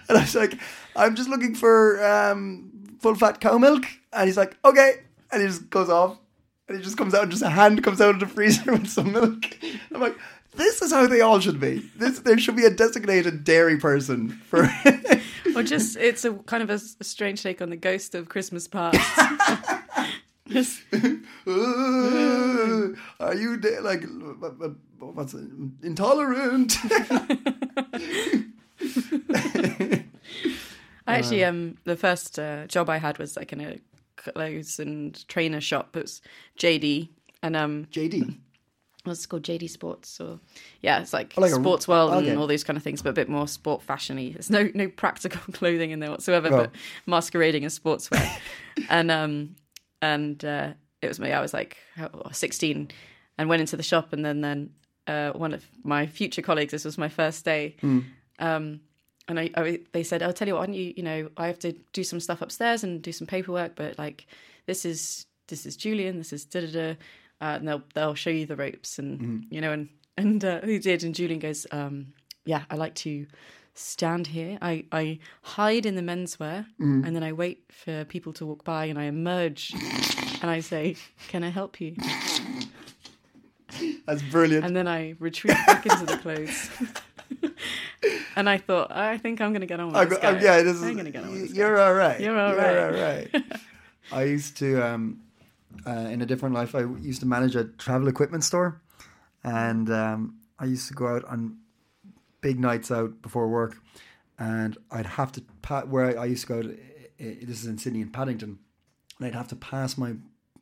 And 0.09 0.17
I 0.17 0.21
was 0.21 0.35
like, 0.35 0.57
I'm 0.95 1.15
just 1.15 1.29
looking 1.29 1.53
for 1.55 2.03
um, 2.03 2.71
full 2.99 3.15
fat 3.15 3.41
cow 3.41 3.57
milk. 3.57 3.85
And 4.13 4.27
he's 4.27 4.37
like, 4.37 4.57
okay. 4.63 5.01
And 5.31 5.41
he 5.41 5.47
just 5.47 5.69
goes 5.69 5.89
off. 5.89 6.17
And 6.67 6.77
he 6.77 6.83
just 6.83 6.97
comes 6.97 7.13
out 7.13 7.23
and 7.23 7.31
just 7.31 7.43
a 7.43 7.49
hand 7.49 7.83
comes 7.83 8.01
out 8.01 8.15
of 8.15 8.19
the 8.19 8.27
freezer 8.27 8.71
with 8.73 8.87
some 8.87 9.11
milk. 9.11 9.45
I'm 9.93 10.01
like, 10.01 10.15
this 10.55 10.81
is 10.81 10.91
how 10.91 11.07
they 11.07 11.21
all 11.21 11.39
should 11.39 11.59
be. 11.59 11.89
This 11.97 12.19
There 12.19 12.37
should 12.37 12.55
be 12.55 12.65
a 12.65 12.69
designated 12.69 13.43
dairy 13.43 13.77
person 13.77 14.29
for. 14.29 14.69
Or 15.55 15.63
just, 15.63 15.97
it's 15.97 16.23
a 16.25 16.33
kind 16.33 16.63
of 16.63 16.69
a 16.69 16.79
strange 17.03 17.41
take 17.41 17.61
on 17.61 17.69
the 17.69 17.77
ghost 17.77 18.15
of 18.15 18.29
Christmas 18.29 18.67
past. 18.67 18.99
Uh, 20.55 20.63
are 23.19 23.35
you 23.35 23.57
de- 23.57 23.81
like 23.81 24.03
uh, 24.03 24.47
uh, 24.47 24.69
what's 24.99 25.33
it? 25.33 25.45
intolerant? 25.83 26.77
I 31.09 31.15
actually 31.19 31.43
um 31.43 31.77
the 31.85 31.95
first 31.95 32.37
uh, 32.37 32.67
job 32.67 32.89
I 32.89 32.97
had 32.97 33.17
was 33.17 33.37
like 33.37 33.53
in 33.53 33.61
a 33.61 33.77
clothes 34.17 34.79
and 34.79 35.25
trainer 35.27 35.61
shop. 35.61 35.95
It 35.95 36.01
was 36.03 36.21
JD 36.59 37.09
and 37.41 37.55
um 37.55 37.85
JD. 37.91 38.37
what's 39.05 39.23
it 39.23 39.27
called 39.29 39.43
JD 39.43 39.69
Sports 39.69 40.19
or 40.19 40.39
yeah, 40.81 40.99
it's 40.99 41.13
like, 41.13 41.33
Oh, 41.37 41.41
like 41.41 41.51
a- 41.51 41.55
Sports 41.55 41.87
World 41.87 42.13
okay. 42.13 42.29
and 42.29 42.37
all 42.39 42.47
these 42.47 42.63
kind 42.65 42.75
of 42.75 42.83
things, 42.83 43.01
but 43.01 43.09
a 43.11 43.13
bit 43.13 43.29
more 43.29 43.47
sport 43.47 43.85
fashiony. 43.87 44.33
There's 44.33 44.49
no 44.49 44.69
no 44.73 44.89
practical 44.89 45.39
clothing 45.53 45.91
in 45.91 45.99
there 45.99 46.11
whatsoever, 46.11 46.49
Oh. 46.51 46.57
but 46.57 46.71
masquerading 47.05 47.63
as 47.63 47.77
sportswear. 47.79 48.29
and 48.89 49.09
um 49.09 49.55
and 50.01 50.43
uh, 50.43 50.73
it 51.01 51.07
was 51.07 51.19
me. 51.19 51.31
I 51.31 51.41
was 51.41 51.53
like 51.53 51.77
how- 51.95 52.29
16 52.31 52.89
and 53.37 53.49
went 53.49 53.61
into 53.61 53.77
the 53.77 53.83
shop, 53.83 54.13
and 54.13 54.23
then 54.25 54.41
then 54.41 54.69
uh, 55.07 55.31
one 55.31 55.53
of 55.53 55.63
my 55.83 56.07
future 56.07 56.41
colleagues. 56.41 56.71
This 56.71 56.85
was 56.85 56.97
my 56.97 57.09
first 57.09 57.45
day. 57.45 57.75
Um, 58.39 58.81
and 59.29 59.39
I, 59.39 59.49
I, 59.55 59.79
they 59.91 60.03
said, 60.03 60.23
"I'll 60.23 60.33
tell 60.33 60.47
you 60.47 60.53
what, 60.53 60.61
why 60.61 60.65
don't 60.67 60.75
you, 60.75 60.93
you 60.95 61.03
know, 61.03 61.29
I 61.37 61.47
have 61.47 61.59
to 61.59 61.73
do 61.93 62.03
some 62.03 62.19
stuff 62.19 62.41
upstairs 62.41 62.83
and 62.83 63.01
do 63.01 63.11
some 63.11 63.27
paperwork, 63.27 63.75
but 63.75 63.97
like, 63.97 64.25
this 64.67 64.85
is 64.85 65.25
this 65.47 65.65
is 65.65 65.75
Julian, 65.75 66.17
this 66.17 66.31
is 66.33 66.45
da 66.45 66.61
da 66.61 66.71
da, 66.71 66.89
uh, 66.91 66.95
and 67.57 67.67
they'll 67.67 67.83
they'll 67.93 68.15
show 68.15 68.29
you 68.29 68.45
the 68.45 68.55
ropes, 68.55 68.99
and 68.99 69.45
you 69.49 69.59
know, 69.61 69.71
and 69.73 69.89
and 70.17 70.43
uh, 70.45 70.61
he 70.61 70.79
did, 70.79 71.03
and 71.03 71.13
Julian 71.13 71.39
goes, 71.39 71.67
um, 71.71 72.13
yeah, 72.45 72.63
I 72.69 72.75
like 72.75 72.95
to 72.95 73.27
stand 73.77 74.27
here, 74.27 74.57
I 74.61 74.85
I 74.91 75.19
hide 75.43 75.85
in 75.85 75.95
the 75.95 76.01
menswear, 76.01 76.65
and 76.79 77.15
then 77.15 77.23
I 77.23 77.31
wait 77.31 77.63
for 77.71 78.05
people 78.05 78.33
to 78.33 78.45
walk 78.45 78.63
by, 78.63 78.85
and 78.85 78.97
I 78.99 79.03
emerge, 79.03 79.73
and 80.41 80.49
I 80.49 80.59
say, 80.61 80.95
can 81.27 81.43
I 81.43 81.49
help 81.49 81.79
you? 81.79 81.95
That's 84.05 84.21
brilliant. 84.23 84.65
And 84.65 84.75
then 84.75 84.87
I 84.87 85.15
retreat 85.19 85.57
back 85.67 85.85
into 85.85 86.05
the 86.05 86.17
clothes. 86.17 86.69
and 88.35 88.49
I 88.49 88.57
thought, 88.57 88.91
I 88.91 89.17
think 89.17 89.41
I'm 89.41 89.51
going 89.51 89.61
to 89.61 89.67
get 89.67 89.79
on 89.79 89.87
with 89.87 89.95
I 89.97 90.05
this 90.05 90.17
guy. 90.19 90.27
uh, 90.29 90.39
yeah, 90.39 90.61
this 90.63 90.77
is, 90.77 90.83
I'm 90.83 90.93
going 90.93 91.05
to 91.05 91.11
get 91.11 91.23
on 91.23 91.31
with 91.31 91.41
this. 91.49 91.53
You're 91.53 91.79
all 91.79 91.93
right. 91.93 92.19
You're 92.19 92.39
all 92.39 92.53
You're 92.53 92.57
right. 92.57 93.29
all 93.33 93.41
right. 93.41 93.45
I 94.11 94.23
used 94.23 94.57
to, 94.57 94.81
um, 94.81 95.19
uh, 95.85 95.91
in 95.91 96.21
a 96.21 96.25
different 96.25 96.55
life, 96.55 96.73
I 96.73 96.81
used 97.01 97.19
to 97.19 97.25
manage 97.25 97.55
a 97.55 97.65
travel 97.65 98.07
equipment 98.07 98.43
store, 98.45 98.81
and 99.43 99.89
um, 99.91 100.37
I 100.57 100.65
used 100.65 100.87
to 100.87 100.93
go 100.93 101.07
out 101.07 101.25
on 101.25 101.57
big 102.41 102.59
nights 102.59 102.91
out 102.91 103.21
before 103.21 103.47
work, 103.47 103.77
and 104.37 104.77
I'd 104.91 105.05
have 105.05 105.31
to 105.33 105.43
pa- 105.61 105.83
where 105.83 106.17
I, 106.17 106.23
I 106.23 106.25
used 106.25 106.47
to 106.47 106.53
go. 106.53 106.61
To, 106.61 106.77
this 107.17 107.61
is 107.61 107.65
in 107.65 107.77
Sydney 107.77 108.01
in 108.01 108.09
Paddington, 108.09 108.59
and 109.17 109.27
I'd 109.27 109.35
have 109.35 109.47
to 109.49 109.55
pass 109.55 109.97
my. 109.97 110.13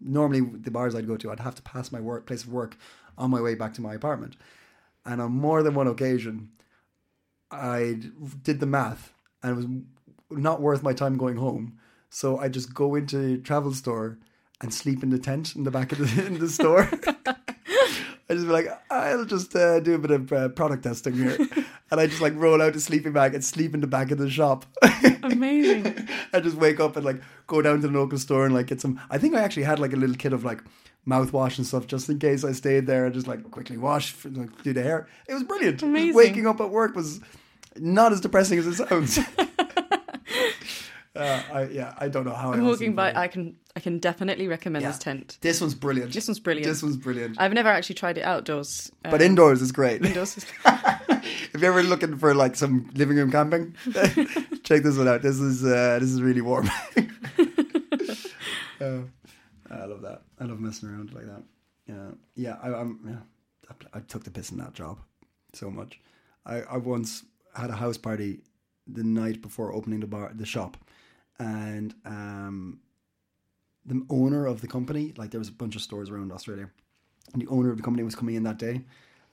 Normally, 0.01 0.41
the 0.41 0.71
bars 0.71 0.93
I'd 0.93 1.07
go 1.07 1.17
to, 1.17 1.31
I'd 1.31 1.39
have 1.39 1.55
to 1.55 1.61
pass 1.61 1.91
my 1.91 2.01
work 2.01 2.25
place 2.25 2.43
of 2.43 2.49
work 2.49 2.77
on 3.17 3.31
my 3.31 3.41
way 3.41 3.55
back 3.55 3.73
to 3.75 3.81
my 3.81 3.93
apartment, 3.93 4.35
and 5.05 5.21
on 5.21 5.31
more 5.31 5.63
than 5.63 5.73
one 5.73 5.87
occasion, 5.87 6.49
I 7.51 7.99
did 8.43 8.59
the 8.59 8.65
math 8.65 9.13
and 9.45 9.51
it 9.51 9.55
was 9.55 10.39
not 10.39 10.61
worth 10.61 10.81
my 10.81 10.93
time 10.93 11.17
going 11.17 11.37
home. 11.37 11.77
So 12.09 12.39
I 12.39 12.49
just 12.49 12.73
go 12.73 12.95
into 12.95 13.37
travel 13.41 13.73
store 13.73 14.17
and 14.61 14.73
sleep 14.73 15.03
in 15.03 15.09
the 15.09 15.19
tent 15.19 15.55
in 15.55 15.63
the 15.63 15.71
back 15.71 15.91
of 15.91 15.99
the, 15.99 16.25
in 16.25 16.39
the 16.39 16.49
store. 16.49 16.89
I 18.29 18.33
just 18.33 18.47
be 18.47 18.51
like, 18.51 18.67
I'll 18.89 19.25
just 19.25 19.55
uh, 19.55 19.79
do 19.79 19.93
a 19.93 19.99
bit 19.99 20.11
of 20.11 20.33
uh, 20.33 20.49
product 20.49 20.83
testing 20.83 21.13
here. 21.13 21.37
And 21.91 22.01
I 22.01 22.07
just 22.07 22.19
like 22.19 22.33
roll 22.35 22.63
out 22.63 22.75
a 22.75 22.79
sleeping 22.79 23.13
bag 23.13 23.35
and 23.35 23.45
sleep 23.45 23.75
in 23.75 23.79
the 23.79 23.85
back 23.85 24.09
of 24.09 24.17
the 24.17 24.27
shop. 24.27 24.65
Amazing. 25.21 26.09
I 26.33 26.39
just 26.39 26.57
wake 26.57 26.79
up 26.79 26.95
and 26.95 27.05
like 27.05 27.21
go 27.45 27.61
down 27.61 27.79
to 27.81 27.87
the 27.87 27.93
local 27.93 28.17
store 28.17 28.43
and 28.45 28.55
like 28.55 28.65
get 28.65 28.81
some. 28.81 28.99
I 29.11 29.19
think 29.19 29.35
I 29.35 29.41
actually 29.41 29.63
had 29.63 29.77
like 29.77 29.93
a 29.93 29.95
little 29.95 30.15
kit 30.15 30.33
of 30.33 30.43
like 30.43 30.63
mouthwash 31.07 31.59
and 31.59 31.67
stuff 31.67 31.85
just 31.85 32.09
in 32.09 32.17
case 32.17 32.43
I 32.43 32.53
stayed 32.53 32.87
there 32.87 33.05
and 33.05 33.13
just 33.13 33.27
like 33.27 33.51
quickly 33.51 33.77
wash, 33.77 34.15
like, 34.25 34.63
do 34.63 34.73
the 34.73 34.81
hair. 34.81 35.07
It 35.27 35.35
was 35.35 35.43
brilliant. 35.43 35.83
Amazing. 35.83 36.15
Waking 36.15 36.47
up 36.47 36.59
at 36.59 36.71
work 36.71 36.95
was 36.95 37.19
not 37.75 38.11
as 38.11 38.19
depressing 38.19 38.57
as 38.57 38.65
it 38.65 38.75
sounds. 38.75 39.19
uh, 41.15 41.41
I, 41.53 41.63
yeah, 41.65 41.93
I 41.97 42.07
don't 42.09 42.25
know 42.25 42.33
how 42.33 42.51
I'm 42.53 42.65
walking 42.65 42.95
by. 42.95 43.13
I 43.13 43.27
can 43.27 43.55
I 43.75 43.79
can 43.79 43.99
definitely 43.99 44.47
recommend 44.47 44.83
Yeah. 44.83 44.89
this 44.91 44.99
tent. 44.99 45.37
This 45.41 45.59
one's 45.61 45.73
brilliant. 45.75 46.13
This 46.13 46.27
one's 46.27 46.39
brilliant. 46.39 46.67
This 46.67 46.81
one's 46.83 46.97
brilliant. 46.97 47.39
I've 47.39 47.53
never 47.53 47.69
actually 47.69 47.95
tried 47.95 48.17
it 48.17 48.23
outdoors. 48.23 48.91
Um, 49.03 49.11
but 49.11 49.21
indoors 49.21 49.61
is 49.61 49.71
great. 49.71 50.05
indoors 50.05 50.37
is- 50.37 50.45
if 50.65 51.61
you're 51.61 51.71
ever 51.71 51.83
looking 51.83 52.17
for 52.17 52.33
like 52.33 52.55
some 52.55 52.89
living 52.95 53.17
room 53.17 53.31
camping, 53.31 53.75
check 54.63 54.83
this 54.83 54.97
one 54.97 55.07
out. 55.07 55.21
This 55.21 55.39
is 55.39 55.63
uh, 55.63 55.97
this 55.99 56.09
is 56.11 56.21
really 56.21 56.41
warm. 56.41 56.69
Uh, 58.81 58.99
I 59.71 59.85
love 59.85 60.01
that. 60.01 60.21
I 60.39 60.43
love 60.45 60.59
messing 60.59 60.89
around 60.89 61.13
like 61.13 61.25
that. 61.25 61.43
Yeah, 61.87 62.11
yeah. 62.35 62.57
I, 62.61 62.73
I'm 62.73 62.99
yeah. 63.07 63.69
I, 63.93 63.97
I 63.97 63.99
took 64.01 64.23
the 64.23 64.31
piss 64.31 64.51
in 64.51 64.57
that 64.57 64.73
job 64.73 64.99
so 65.53 65.69
much. 65.71 65.99
I, 66.45 66.61
I 66.61 66.77
once 66.77 67.23
had 67.55 67.69
a 67.69 67.75
house 67.75 67.97
party 67.97 68.41
the 68.87 69.03
night 69.03 69.41
before 69.41 69.73
opening 69.73 70.01
the 70.01 70.07
bar, 70.07 70.31
the 70.35 70.45
shop, 70.45 70.77
and 71.39 71.93
um, 72.05 72.79
the 73.85 74.05
owner 74.09 74.45
of 74.45 74.61
the 74.61 74.67
company, 74.67 75.13
like 75.17 75.31
there 75.31 75.39
was 75.39 75.49
a 75.49 75.53
bunch 75.53 75.75
of 75.75 75.81
stores 75.81 76.09
around 76.09 76.31
Australia, 76.31 76.69
and 77.33 77.41
the 77.41 77.47
owner 77.47 77.69
of 77.69 77.77
the 77.77 77.83
company 77.83 78.03
was 78.03 78.15
coming 78.15 78.35
in 78.35 78.43
that 78.43 78.57
day, 78.57 78.81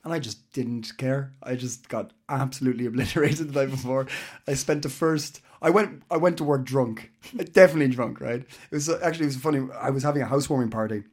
and 0.05 0.13
I 0.13 0.19
just 0.19 0.53
didn't 0.53 0.97
care. 0.99 1.33
I 1.43 1.55
just 1.55 1.89
got 1.89 2.13
absolutely 2.29 2.87
obliterated 2.87 3.53
the 3.53 3.61
night 3.61 3.71
before. 3.71 4.07
I 4.47 4.55
spent 4.55 4.83
the 4.83 4.89
first. 4.89 5.41
I 5.61 5.71
went. 5.71 6.03
I 6.11 6.17
went 6.17 6.39
to 6.39 6.45
work 6.45 6.65
drunk, 6.65 7.11
definitely 7.53 7.95
drunk. 7.95 8.21
Right. 8.21 8.41
It 8.41 8.75
was 8.75 8.89
actually 8.89 9.27
it 9.27 9.35
was 9.35 9.37
funny. 9.37 9.67
I 9.81 9.91
was 9.91 10.03
having 10.03 10.23
a 10.23 10.27
housewarming 10.27 10.71
party, 10.71 11.05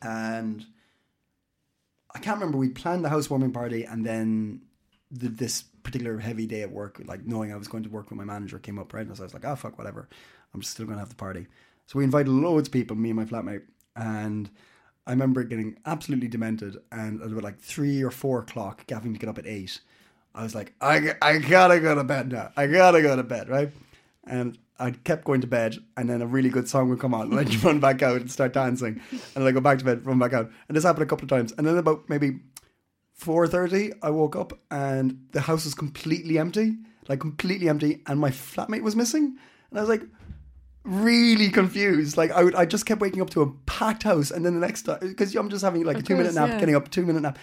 and 0.00 0.64
I 2.14 2.18
can't 2.18 2.38
remember. 2.38 2.58
We 2.58 2.70
planned 2.70 3.04
the 3.04 3.10
housewarming 3.10 3.52
party, 3.52 3.84
and 3.84 4.04
then 4.04 4.62
the, 5.10 5.28
this 5.28 5.64
particular 5.82 6.18
heavy 6.18 6.46
day 6.46 6.62
at 6.62 6.70
work, 6.70 7.00
like 7.06 7.26
knowing 7.26 7.52
I 7.52 7.56
was 7.56 7.68
going 7.68 7.82
to 7.82 7.90
work 7.90 8.10
with 8.10 8.18
my 8.18 8.24
manager, 8.24 8.58
came 8.58 8.78
up. 8.78 8.92
Right, 8.92 9.06
and 9.06 9.16
so 9.16 9.22
I 9.22 9.26
was 9.26 9.34
like, 9.34 9.44
"Oh 9.44 9.56
fuck, 9.56 9.78
whatever. 9.78 10.08
I'm 10.54 10.60
just 10.60 10.72
still 10.72 10.86
going 10.86 10.96
to 10.96 11.00
have 11.00 11.08
the 11.08 11.14
party." 11.14 11.46
So 11.86 11.98
we 11.98 12.04
invited 12.04 12.30
loads 12.30 12.68
of 12.68 12.72
people, 12.72 12.96
me 12.96 13.10
and 13.10 13.18
my 13.18 13.24
flatmate, 13.24 13.62
and 13.96 14.50
I 15.06 15.10
remember 15.10 15.42
getting 15.44 15.76
absolutely 15.84 16.28
demented. 16.28 16.76
And 16.90 17.20
at 17.20 17.30
about 17.30 17.42
like 17.42 17.60
three 17.60 18.02
or 18.02 18.10
four 18.10 18.40
o'clock, 18.40 18.84
having 18.90 19.12
to 19.12 19.18
get 19.18 19.28
up 19.28 19.38
at 19.38 19.46
eight, 19.46 19.80
I 20.34 20.42
was 20.42 20.54
like, 20.54 20.74
I, 20.80 21.14
I 21.20 21.38
gotta 21.38 21.80
go 21.80 21.94
to 21.94 22.04
bed 22.04 22.32
now. 22.32 22.50
I 22.56 22.66
gotta 22.66 23.02
go 23.02 23.16
to 23.16 23.22
bed, 23.22 23.48
right? 23.48 23.70
And 24.24 24.56
I 24.78 24.90
kept 24.90 25.24
going 25.24 25.40
to 25.42 25.46
bed, 25.46 25.76
and 25.96 26.08
then 26.08 26.22
a 26.22 26.26
really 26.26 26.48
good 26.48 26.68
song 26.68 26.88
would 26.88 26.98
come 26.98 27.14
on, 27.14 27.30
and 27.30 27.38
I'd 27.38 27.54
run 27.64 27.78
back 27.80 28.02
out 28.02 28.20
and 28.20 28.30
start 28.30 28.52
dancing, 28.52 29.00
and 29.10 29.20
then 29.34 29.46
I 29.46 29.52
go 29.52 29.60
back 29.60 29.78
to 29.78 29.84
bed, 29.84 30.04
run 30.06 30.18
back 30.18 30.32
out, 30.32 30.50
and 30.68 30.76
this 30.76 30.84
happened 30.84 31.04
a 31.04 31.06
couple 31.06 31.24
of 31.24 31.30
times. 31.30 31.52
And 31.56 31.66
then 31.66 31.76
about 31.76 32.08
maybe 32.08 32.40
four 33.22 33.46
thirty, 33.46 33.92
I 34.02 34.10
woke 34.10 34.36
up, 34.36 34.52
and 34.70 35.26
the 35.32 35.40
house 35.40 35.64
was 35.64 35.74
completely 35.74 36.38
empty, 36.38 36.76
like 37.08 37.20
completely 37.20 37.68
empty, 37.68 38.02
and 38.06 38.18
my 38.18 38.30
flatmate 38.30 38.82
was 38.82 38.96
missing, 38.96 39.24
and 39.70 39.78
I 39.78 39.82
was 39.82 39.88
like, 39.88 40.02
really 40.84 41.48
confused. 41.48 42.16
Like 42.16 42.32
I 42.32 42.42
would, 42.44 42.54
I 42.54 42.64
just 42.66 42.84
kept 42.84 43.00
waking 43.00 43.22
up 43.22 43.30
to 43.30 43.42
a 43.42 43.50
packed 43.66 44.02
house, 44.02 44.30
and 44.30 44.44
then 44.44 44.54
the 44.54 44.66
next 44.66 44.82
time 44.82 44.98
because 45.00 45.34
I'm 45.36 45.48
just 45.48 45.64
having 45.64 45.84
like 45.84 45.96
a 45.96 46.00
Of 46.00 46.06
two 46.06 46.16
minute 46.16 46.34
nap, 46.34 46.48
yeah. 46.48 46.60
getting 46.60 46.74
up, 46.74 46.90
two 46.90 47.06
minute 47.06 47.22
nap, 47.22 47.38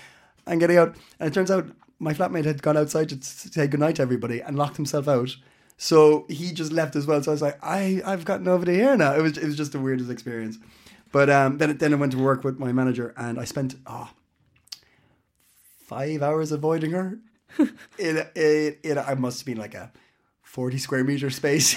and 0.45 0.59
getting 0.59 0.77
out, 0.77 0.95
and 1.19 1.27
it 1.29 1.33
turns 1.33 1.49
out 1.49 1.69
my 1.99 2.13
flatmate 2.13 2.45
had 2.45 2.61
gone 2.61 2.77
outside 2.77 3.09
to 3.09 3.17
say 3.21 3.67
goodnight 3.67 3.95
to 3.97 4.01
everybody 4.01 4.41
and 4.41 4.57
locked 4.57 4.77
himself 4.77 5.07
out. 5.07 5.35
So 5.77 6.25
he 6.27 6.51
just 6.51 6.73
left 6.73 6.95
as 6.97 7.07
well. 7.07 7.23
So 7.23 7.31
I 7.31 7.33
was 7.33 7.41
like, 7.41 7.57
I, 7.63 8.01
I've 8.05 8.25
got 8.25 8.41
nobody 8.41 8.75
here 8.75 8.97
now. 8.97 9.15
It 9.15 9.21
was, 9.21 9.37
it 9.37 9.45
was 9.45 9.55
just 9.55 9.71
the 9.71 9.79
weirdest 9.79 10.09
experience. 10.09 10.57
But 11.11 11.29
um, 11.29 11.57
then, 11.57 11.77
then 11.77 11.93
I 11.93 11.95
went 11.95 12.11
to 12.11 12.17
work 12.17 12.43
with 12.43 12.59
my 12.59 12.73
manager, 12.73 13.13
and 13.15 13.39
I 13.39 13.45
spent 13.45 13.75
oh, 13.87 14.09
five 15.89 16.21
hours 16.21 16.51
avoiding 16.51 16.91
her. 16.91 17.17
it, 17.97 18.31
in, 18.35 18.91
in, 18.91 18.97
I 18.99 19.15
must 19.15 19.39
have 19.39 19.45
been 19.47 19.57
like 19.57 19.73
a 19.73 19.91
forty 20.43 20.77
square 20.77 21.03
meter 21.03 21.29
space. 21.31 21.75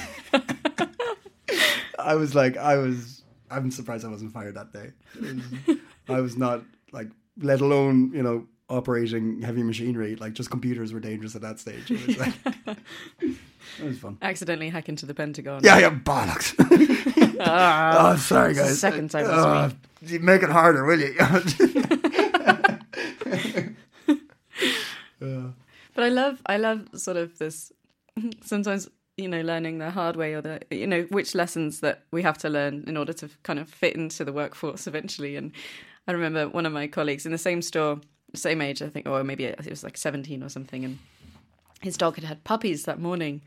I 1.99 2.15
was 2.15 2.35
like, 2.35 2.57
I 2.57 2.77
was. 2.77 3.23
I'm 3.51 3.71
surprised 3.71 4.05
I 4.05 4.09
wasn't 4.09 4.33
fired 4.33 4.55
that 4.55 4.73
day. 4.73 4.93
Was- 5.21 5.79
I 6.09 6.21
was 6.21 6.37
not 6.37 6.63
like, 6.93 7.09
let 7.39 7.61
alone 7.61 8.13
you 8.15 8.23
know 8.23 8.47
operating 8.69 9.41
heavy 9.41 9.63
machinery. 9.63 10.17
Like 10.17 10.35
just 10.35 10.51
computers 10.51 10.93
were 10.93 11.01
dangerous 11.01 11.35
at 11.35 11.43
that 11.43 11.59
stage. 11.59 11.91
It 11.91 12.07
was 12.07 12.19
like, 12.19 12.35
it 13.21 13.85
was 13.85 13.99
fun. 13.99 14.19
accidentally 14.21 14.69
hack 14.69 14.89
into 14.89 15.07
the 15.07 15.15
Pentagon. 15.15 15.61
Yeah, 15.65 15.79
yeah, 15.79 15.91
bollocks. 15.91 16.55
oh, 17.41 18.17
sorry, 18.17 18.55
guys. 18.55 18.79
second 18.79 19.11
time 19.11 19.27
Uh, 19.29 19.71
make 20.21 20.43
it 20.43 20.51
harder, 20.51 20.85
will 20.85 21.01
you? 21.01 21.15
But 25.95 26.05
I 26.05 26.09
love, 26.09 26.43
I 26.47 26.57
love 26.57 26.89
sort 26.95 27.17
of 27.17 27.39
this. 27.39 27.73
Sometimes 28.43 28.89
you 29.17 29.29
know, 29.29 29.43
learning 29.43 29.79
the 29.79 29.91
hard 29.91 30.17
way, 30.17 30.35
or 30.35 30.41
the 30.41 30.61
you 30.71 30.87
know, 30.87 31.03
which 31.11 31.35
lessons 31.35 31.81
that 31.81 32.05
we 32.11 32.23
have 32.23 32.39
to 32.39 32.49
learn 32.49 32.85
in 32.87 32.97
order 32.97 33.13
to 33.13 33.29
kind 33.43 33.59
of 33.59 33.69
fit 33.69 33.95
into 33.95 34.25
the 34.25 34.33
workforce 34.33 34.87
eventually. 34.93 35.37
And 35.37 35.53
I 36.09 36.13
remember 36.13 36.49
one 36.49 36.67
of 36.67 36.73
my 36.73 36.87
colleagues 36.87 37.27
in 37.27 37.33
the 37.33 37.39
same 37.39 37.63
store, 37.63 38.01
same 38.35 38.61
age, 38.61 38.83
I 38.83 38.89
think, 38.89 39.07
or 39.07 39.23
maybe 39.23 39.45
it 39.45 39.69
was 39.69 39.85
like 39.85 39.97
seventeen 39.97 40.43
or 40.43 40.49
something, 40.49 40.85
and 40.85 40.99
his 41.81 41.97
dog 41.97 42.15
had 42.15 42.25
had 42.25 42.45
puppies 42.45 42.85
that 42.85 43.01
morning, 43.01 43.43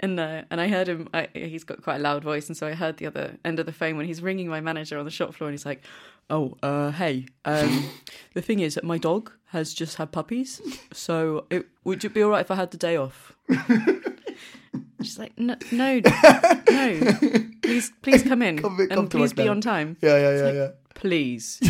and 0.00 0.20
uh, 0.20 0.42
and 0.50 0.60
I 0.60 0.68
heard 0.68 0.88
him. 0.88 1.08
I, 1.14 1.28
he's 1.32 1.64
got 1.64 1.82
quite 1.82 1.96
a 1.96 2.00
loud 2.00 2.22
voice, 2.22 2.48
and 2.48 2.56
so 2.56 2.66
I 2.66 2.74
heard 2.74 2.98
the 2.98 3.06
other 3.06 3.38
end 3.44 3.58
of 3.58 3.66
the 3.66 3.72
phone 3.72 3.96
when 3.96 4.06
he's 4.06 4.20
ringing 4.20 4.48
my 4.48 4.60
manager 4.60 4.98
on 4.98 5.04
the 5.04 5.10
shop 5.10 5.34
floor, 5.34 5.48
and 5.48 5.54
he's 5.54 5.66
like, 5.66 5.82
"Oh, 6.30 6.56
uh, 6.62 6.90
hey, 6.92 7.26
um, 7.44 7.84
the 8.34 8.42
thing 8.42 8.60
is 8.60 8.74
that 8.74 8.84
my 8.84 8.98
dog 8.98 9.32
has 9.46 9.72
just 9.74 9.96
had 9.96 10.12
puppies, 10.12 10.60
so 10.92 11.46
it, 11.50 11.66
would 11.84 12.04
it 12.04 12.12
be 12.14 12.22
all 12.22 12.30
right 12.30 12.40
if 12.40 12.50
I 12.50 12.54
had 12.56 12.70
the 12.70 12.76
day 12.78 12.96
off?" 12.96 13.34
She's 15.02 15.18
like, 15.18 15.38
"No, 15.38 15.56
no, 15.70 16.00
no, 16.00 17.00
please, 17.62 17.92
please 18.02 18.22
come 18.22 18.42
in 18.42 18.58
Come- 18.62 18.76
come 18.76 18.98
and 18.98 19.10
to 19.10 19.16
please 19.16 19.30
work 19.30 19.36
be 19.36 19.44
now." 19.44 19.50
on 19.52 19.60
time." 19.60 19.96
Yeah, 20.02 20.18
yeah, 20.18 20.36
yeah, 20.36 20.52
yeah. 20.52 20.68
please, 20.94 21.60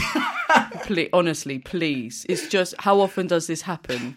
please, 0.85 1.11
honestly, 1.13 1.59
please. 1.59 2.25
It's 2.29 2.49
just 2.49 2.75
how 2.81 3.01
often 3.01 3.27
does 3.27 3.47
this 3.47 3.63
happen? 3.63 4.17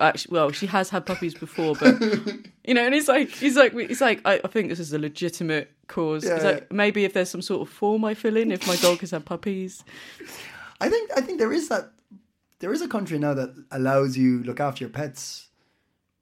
Actually, 0.00 0.32
well, 0.32 0.50
she 0.50 0.66
has 0.66 0.88
had 0.88 1.04
puppies 1.04 1.34
before, 1.34 1.74
but 1.74 2.00
you 2.64 2.74
know, 2.74 2.84
and 2.84 2.94
he's 2.94 3.08
like, 3.08 3.28
he's 3.28 3.56
like, 3.56 3.72
he's 3.72 4.00
like, 4.00 4.20
I, 4.24 4.40
I 4.42 4.48
think 4.48 4.68
this 4.68 4.80
is 4.80 4.92
a 4.92 4.98
legitimate 4.98 5.70
cause. 5.88 6.24
Yeah, 6.24 6.36
It's 6.36 6.44
like 6.44 6.72
maybe 6.72 7.04
if 7.04 7.12
there's 7.12 7.30
some 7.30 7.42
sort 7.42 7.62
of 7.62 7.68
form 7.72 8.04
I 8.04 8.14
fill 8.14 8.36
in 8.36 8.50
if 8.50 8.66
my 8.66 8.76
dog 8.76 9.00
has 9.00 9.10
had 9.10 9.24
puppies. 9.26 9.84
I 10.80 10.88
think 10.88 11.10
I 11.16 11.20
think 11.20 11.38
there 11.38 11.52
is 11.52 11.68
that 11.68 11.92
there 12.60 12.72
is 12.72 12.82
a 12.82 12.88
country 12.88 13.18
now 13.18 13.34
that 13.34 13.54
allows 13.70 14.16
you 14.16 14.42
look 14.42 14.60
after 14.60 14.84
your 14.84 14.90
pets. 14.90 15.48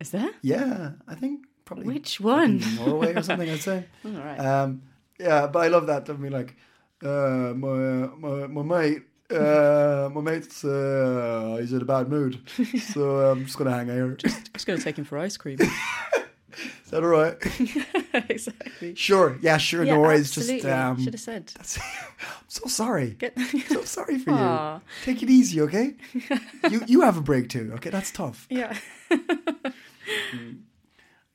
Is 0.00 0.10
there? 0.10 0.30
Yeah, 0.42 0.92
I 1.08 1.14
think 1.14 1.46
probably 1.64 1.86
Which 1.86 2.20
one? 2.20 2.62
Norway 2.76 3.14
or 3.14 3.22
something. 3.22 3.48
I'd 3.48 3.60
say. 3.60 3.84
All 4.04 4.10
right. 4.12 4.38
Um, 4.38 4.82
yeah, 5.18 5.46
but 5.46 5.60
I 5.60 5.68
love 5.68 5.86
that. 5.86 6.10
I 6.10 6.12
mean, 6.14 6.32
like, 6.32 6.54
uh, 7.02 7.54
my 7.54 8.08
my 8.18 8.46
my 8.46 8.62
mate, 8.62 9.02
uh, 9.30 10.08
my 10.12 10.20
mate's 10.20 10.64
uh, 10.64 11.56
he's 11.60 11.72
in 11.72 11.82
a 11.82 11.84
bad 11.84 12.08
mood, 12.08 12.40
so 12.92 13.30
I'm 13.30 13.44
just 13.44 13.58
gonna 13.58 13.70
hang 13.72 13.90
out 13.90 14.22
just 14.56 14.66
going 14.66 14.78
to 14.78 14.84
take 14.84 14.98
him 14.98 15.04
for 15.04 15.18
ice 15.18 15.36
cream. 15.36 15.58
Is 16.84 16.90
that 16.90 17.02
all 17.02 17.10
right? 17.10 17.36
exactly. 18.30 18.94
Sure. 18.94 19.36
Yeah, 19.42 19.58
sure. 19.58 19.84
Yeah, 19.84 19.94
Norway's 19.94 20.30
just. 20.30 20.48
absolutely. 20.48 20.70
Um, 20.70 21.04
Should 21.04 21.12
have 21.14 21.20
said. 21.20 21.52
I'm 21.58 22.24
so 22.48 22.66
sorry. 22.68 23.10
Get- 23.10 23.38
so 23.68 23.82
sorry 23.82 24.18
for 24.18 24.30
you. 24.30 24.80
Take 25.04 25.22
it 25.22 25.28
easy, 25.28 25.60
okay? 25.62 25.94
you 26.70 26.80
you 26.86 27.00
have 27.02 27.18
a 27.18 27.20
break 27.20 27.50
too, 27.50 27.72
okay? 27.74 27.90
That's 27.90 28.10
tough. 28.10 28.46
yeah. 28.48 28.74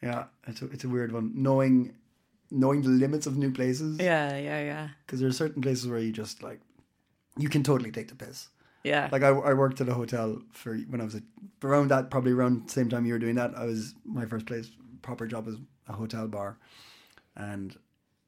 Yeah, 0.01 0.23
it's 0.47 0.61
a, 0.63 0.65
it's 0.71 0.83
a 0.83 0.89
weird 0.89 1.11
one. 1.11 1.31
Knowing 1.35 1.93
knowing 2.49 2.81
the 2.81 2.89
limits 2.89 3.27
of 3.27 3.37
new 3.37 3.51
places. 3.51 3.99
Yeah, 3.99 4.35
yeah, 4.37 4.61
yeah. 4.63 4.87
Because 5.05 5.19
there 5.19 5.29
are 5.29 5.33
certain 5.33 5.61
places 5.61 5.87
where 5.87 5.99
you 5.99 6.11
just 6.11 6.41
like 6.41 6.59
you 7.41 7.49
can 7.49 7.63
totally 7.63 7.91
take 7.91 8.07
the 8.07 8.15
piss. 8.15 8.49
Yeah. 8.83 9.09
Like 9.11 9.23
I, 9.23 9.29
I 9.29 9.53
worked 9.53 9.81
at 9.81 9.89
a 9.89 9.93
hotel 9.93 10.41
for 10.51 10.75
when 10.75 11.01
I 11.01 11.03
was 11.03 11.15
a, 11.15 11.21
around 11.63 11.89
that 11.89 12.09
probably 12.09 12.31
around 12.31 12.67
the 12.67 12.71
same 12.71 12.89
time 12.89 13.05
you 13.05 13.13
were 13.13 13.19
doing 13.19 13.35
that. 13.35 13.53
I 13.55 13.65
was 13.65 13.93
my 14.05 14.25
first 14.25 14.45
place 14.45 14.71
proper 15.01 15.27
job 15.27 15.45
was 15.45 15.57
a 15.87 15.93
hotel 15.93 16.27
bar, 16.27 16.57
and 17.35 17.77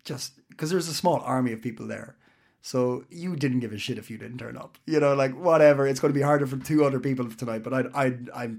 just 0.06 0.34
because 0.50 0.70
there's 0.70 0.88
a 0.88 0.94
small 0.94 1.20
army 1.22 1.54
of 1.54 1.62
people 1.62 1.88
there, 1.88 2.16
so 2.62 3.06
you 3.10 3.36
didn't 3.36 3.62
give 3.62 3.74
a 3.74 3.78
shit 3.78 3.98
if 3.98 4.12
you 4.12 4.18
didn't 4.18 4.38
turn 4.38 4.58
up. 4.58 4.78
You 4.86 5.00
know, 5.00 5.14
like 5.16 5.36
whatever. 5.36 5.88
It's 5.88 6.00
going 6.00 6.14
to 6.14 6.18
be 6.18 6.24
harder 6.24 6.46
for 6.46 6.58
two 6.58 6.86
other 6.86 7.00
people 7.00 7.30
tonight, 7.30 7.64
but 7.64 7.74
I 7.74 8.06
I 8.06 8.14
I 8.36 8.52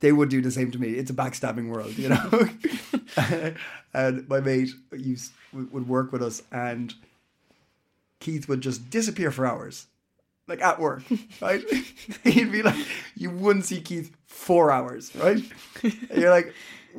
they 0.00 0.12
would 0.12 0.28
do 0.28 0.40
the 0.40 0.50
same 0.50 0.70
to 0.70 0.78
me. 0.78 0.90
It's 0.90 1.10
a 1.10 1.14
backstabbing 1.14 1.70
world, 1.70 1.96
you 1.98 2.08
know. 2.08 2.48
and 3.94 4.28
my 4.28 4.40
mate 4.40 4.70
used 4.92 5.32
would 5.52 5.72
would 5.72 5.88
work 5.88 6.12
with 6.12 6.22
us, 6.22 6.42
and 6.52 6.94
Keith 8.20 8.48
would 8.48 8.60
just 8.60 8.90
disappear 8.90 9.30
for 9.30 9.46
hours, 9.46 9.86
like 10.48 10.62
at 10.62 10.78
work, 10.80 11.02
right? 11.40 11.62
He'd 12.24 12.52
be 12.52 12.62
like, 12.62 12.86
you 13.14 13.30
wouldn't 13.30 13.64
see 13.66 13.80
Keith 13.80 14.14
four 14.26 14.70
hours, 14.70 15.14
right? 15.16 15.42
And 15.82 16.08
you're 16.16 16.30
like, 16.30 16.52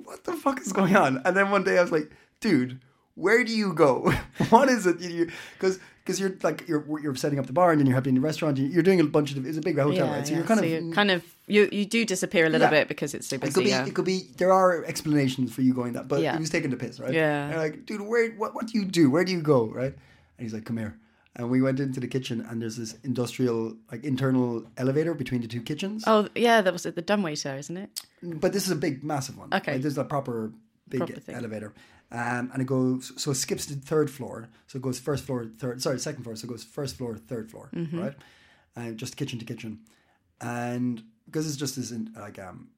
what 0.03 0.23
the 0.23 0.33
fuck 0.33 0.61
is 0.61 0.71
going 0.73 0.95
on? 0.95 1.21
And 1.25 1.35
then 1.35 1.49
one 1.51 1.63
day 1.63 1.77
I 1.77 1.81
was 1.81 1.91
like, 1.91 2.11
dude, 2.39 2.79
where 3.15 3.43
do 3.43 3.51
you 3.55 3.73
go? 3.73 4.13
what 4.49 4.69
is 4.69 4.85
it? 4.85 4.99
Because 4.99 5.79
because 6.05 6.19
you're 6.21 6.37
like 6.43 6.65
you're 6.67 6.85
you're 7.01 7.15
setting 7.15 7.39
up 7.39 7.47
the 7.47 7.53
bar 7.53 7.71
and 7.71 7.79
then 7.79 7.85
you're 7.87 7.95
helping 7.95 8.15
the 8.15 8.21
restaurant. 8.21 8.57
You're 8.57 8.83
doing 8.83 8.99
a 8.99 9.03
bunch 9.03 9.31
of 9.31 9.45
it's 9.45 9.57
a 9.57 9.61
big 9.61 9.77
hotel, 9.77 10.07
yeah, 10.07 10.15
right? 10.15 10.25
So 10.25 10.31
yeah. 10.31 10.37
you're 10.37 10.47
kind 10.47 10.59
so 10.59 10.65
of 10.65 10.71
you're 10.71 10.93
kind 10.93 11.11
of 11.11 11.23
you 11.47 11.67
you 11.71 11.85
do 11.85 12.05
disappear 12.05 12.45
a 12.45 12.49
little 12.49 12.67
Yeah. 12.67 12.69
bit 12.69 12.87
because 12.87 13.13
it's 13.13 13.27
so 13.27 13.35
it 13.35 13.41
busy. 13.41 13.53
could 13.53 13.63
be, 13.63 13.69
yeah. 13.71 13.85
it 13.85 13.93
could 13.93 14.05
be. 14.05 14.29
There 14.37 14.53
are 14.53 14.85
explanations 14.85 15.51
for 15.51 15.63
you 15.63 15.73
going 15.73 15.93
that, 15.93 16.07
but 16.07 16.21
Yeah. 16.21 16.33
he 16.33 16.39
was 16.39 16.49
taking 16.49 16.69
the 16.69 16.77
piss, 16.77 16.99
right? 16.99 17.11
Yeah. 17.13 17.43
And 17.45 17.51
you're 17.53 17.61
like, 17.61 17.85
dude, 17.85 18.01
where? 18.01 18.29
What? 18.31 18.53
What 18.55 18.67
do 18.67 18.77
you 18.77 18.85
do? 18.85 19.09
Where 19.09 19.25
do 19.25 19.31
you 19.31 19.41
go? 19.41 19.65
Right? 19.65 19.93
And 20.37 20.45
he's 20.45 20.53
like, 20.53 20.63
come 20.65 20.77
here. 20.77 20.95
And 21.37 21.49
we 21.51 21.61
went 21.61 21.79
into 21.79 21.99
the 21.99 22.07
kitchen, 22.07 22.41
and 22.41 22.59
there's 22.61 22.77
this 22.77 22.95
industrial, 23.03 23.77
like 23.91 24.03
internal 24.03 24.65
elevator 24.75 25.13
between 25.13 25.41
the 25.41 25.47
two 25.47 25.61
kitchens. 25.61 26.03
Oh 26.07 26.27
yeah, 26.35 26.61
that 26.61 26.73
was 26.73 26.85
at 26.87 26.95
the 26.95 27.01
dumbwaiter, 27.03 27.55
isn't 27.55 27.77
it? 27.77 28.01
But 28.23 28.51
this 28.53 28.65
is 28.65 28.71
a 28.71 28.75
big, 28.75 29.03
massive 29.03 29.37
one. 29.37 29.53
Okay. 29.53 29.77
Like, 29.77 29.97
a 29.97 30.03
proper 30.03 30.51
big 30.89 30.99
Proper 30.99 31.21
elevator. 31.31 31.73
Um, 32.11 32.49
and 32.53 32.61
it 32.61 32.65
goes, 32.65 33.11
so 33.21 33.31
it 33.31 33.35
skips 33.35 33.65
to 33.67 33.75
the 33.75 33.81
third 33.85 34.09
floor. 34.09 34.49
So 34.67 34.77
it 34.77 34.81
goes 34.81 34.97
first 34.99 35.25
floor, 35.25 35.45
third, 35.59 35.81
sorry, 35.81 35.99
second 35.99 36.23
floor. 36.23 36.35
So 36.35 36.45
it 36.47 36.49
goes 36.49 36.63
first 36.63 36.95
floor, 36.97 37.17
third 37.17 37.51
floor, 37.51 37.69
Mm-hmm. 37.75 37.99
right? 37.99 38.15
And 38.75 38.97
just 38.97 39.17
kitchen 39.17 39.37
to 39.39 39.45
kitchen. 39.45 39.81
And 40.41 41.03
because 41.25 41.47
it's 41.47 41.57
just 41.57 41.75
this, 41.75 41.91
in, 41.91 42.13
like, 42.17 42.39
um, 42.39 42.69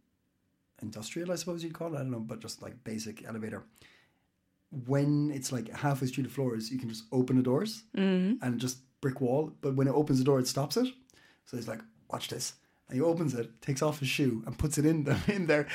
industrial, 0.81 1.31
I 1.31 1.35
suppose 1.35 1.63
you'd 1.63 1.73
call 1.73 1.93
it, 1.93 1.97
I 1.97 2.01
don't 2.01 2.11
know, 2.11 2.19
but 2.19 2.39
just 2.39 2.61
like 2.61 2.83
basic 2.83 3.23
elevator. 3.25 3.63
When 4.71 5.31
it's 5.31 5.51
like 5.51 5.69
halfway 5.73 6.07
through 6.07 6.23
the 6.25 6.29
floors, 6.29 6.69
you 6.71 6.77
can 6.77 6.89
just 6.89 7.05
open 7.11 7.37
the 7.37 7.43
doors 7.43 7.83
Mm-hmm. 7.97 8.43
and 8.45 8.59
just 8.59 8.77
brick 9.01 9.19
wall. 9.21 9.51
But 9.61 9.75
when 9.75 9.87
it 9.87 9.93
opens 9.95 10.19
the 10.19 10.25
door, 10.25 10.39
it 10.39 10.47
stops 10.47 10.77
it. 10.77 10.87
So 11.45 11.57
he's 11.57 11.67
like, 11.67 11.81
"Watch 12.11 12.27
this." 12.29 12.53
And 12.87 12.95
he 12.97 13.01
opens 13.01 13.33
it, 13.33 13.61
takes 13.61 13.81
off 13.81 13.99
his 13.99 14.09
shoe, 14.09 14.43
and 14.45 14.57
puts 14.57 14.77
it 14.77 14.85
in 14.85 15.03
the, 15.05 15.17
in 15.27 15.47
there. 15.47 15.67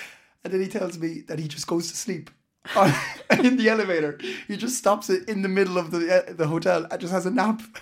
And 0.44 0.52
then 0.52 0.60
he 0.60 0.68
tells 0.68 0.98
me 0.98 1.22
that 1.28 1.38
he 1.38 1.48
just 1.48 1.66
goes 1.66 1.88
to 1.90 1.96
sleep 1.96 2.30
on, 2.76 2.92
in 3.44 3.56
the 3.56 3.68
elevator. 3.68 4.18
He 4.48 4.56
just 4.56 4.76
stops 4.78 5.10
it 5.10 5.28
in 5.28 5.42
the 5.42 5.48
middle 5.48 5.76
of 5.78 5.90
the 5.90 6.00
uh, 6.28 6.32
the 6.32 6.46
hotel 6.46 6.86
and 6.90 7.00
just 7.00 7.12
has 7.12 7.26
a 7.26 7.30
nap. 7.30 7.62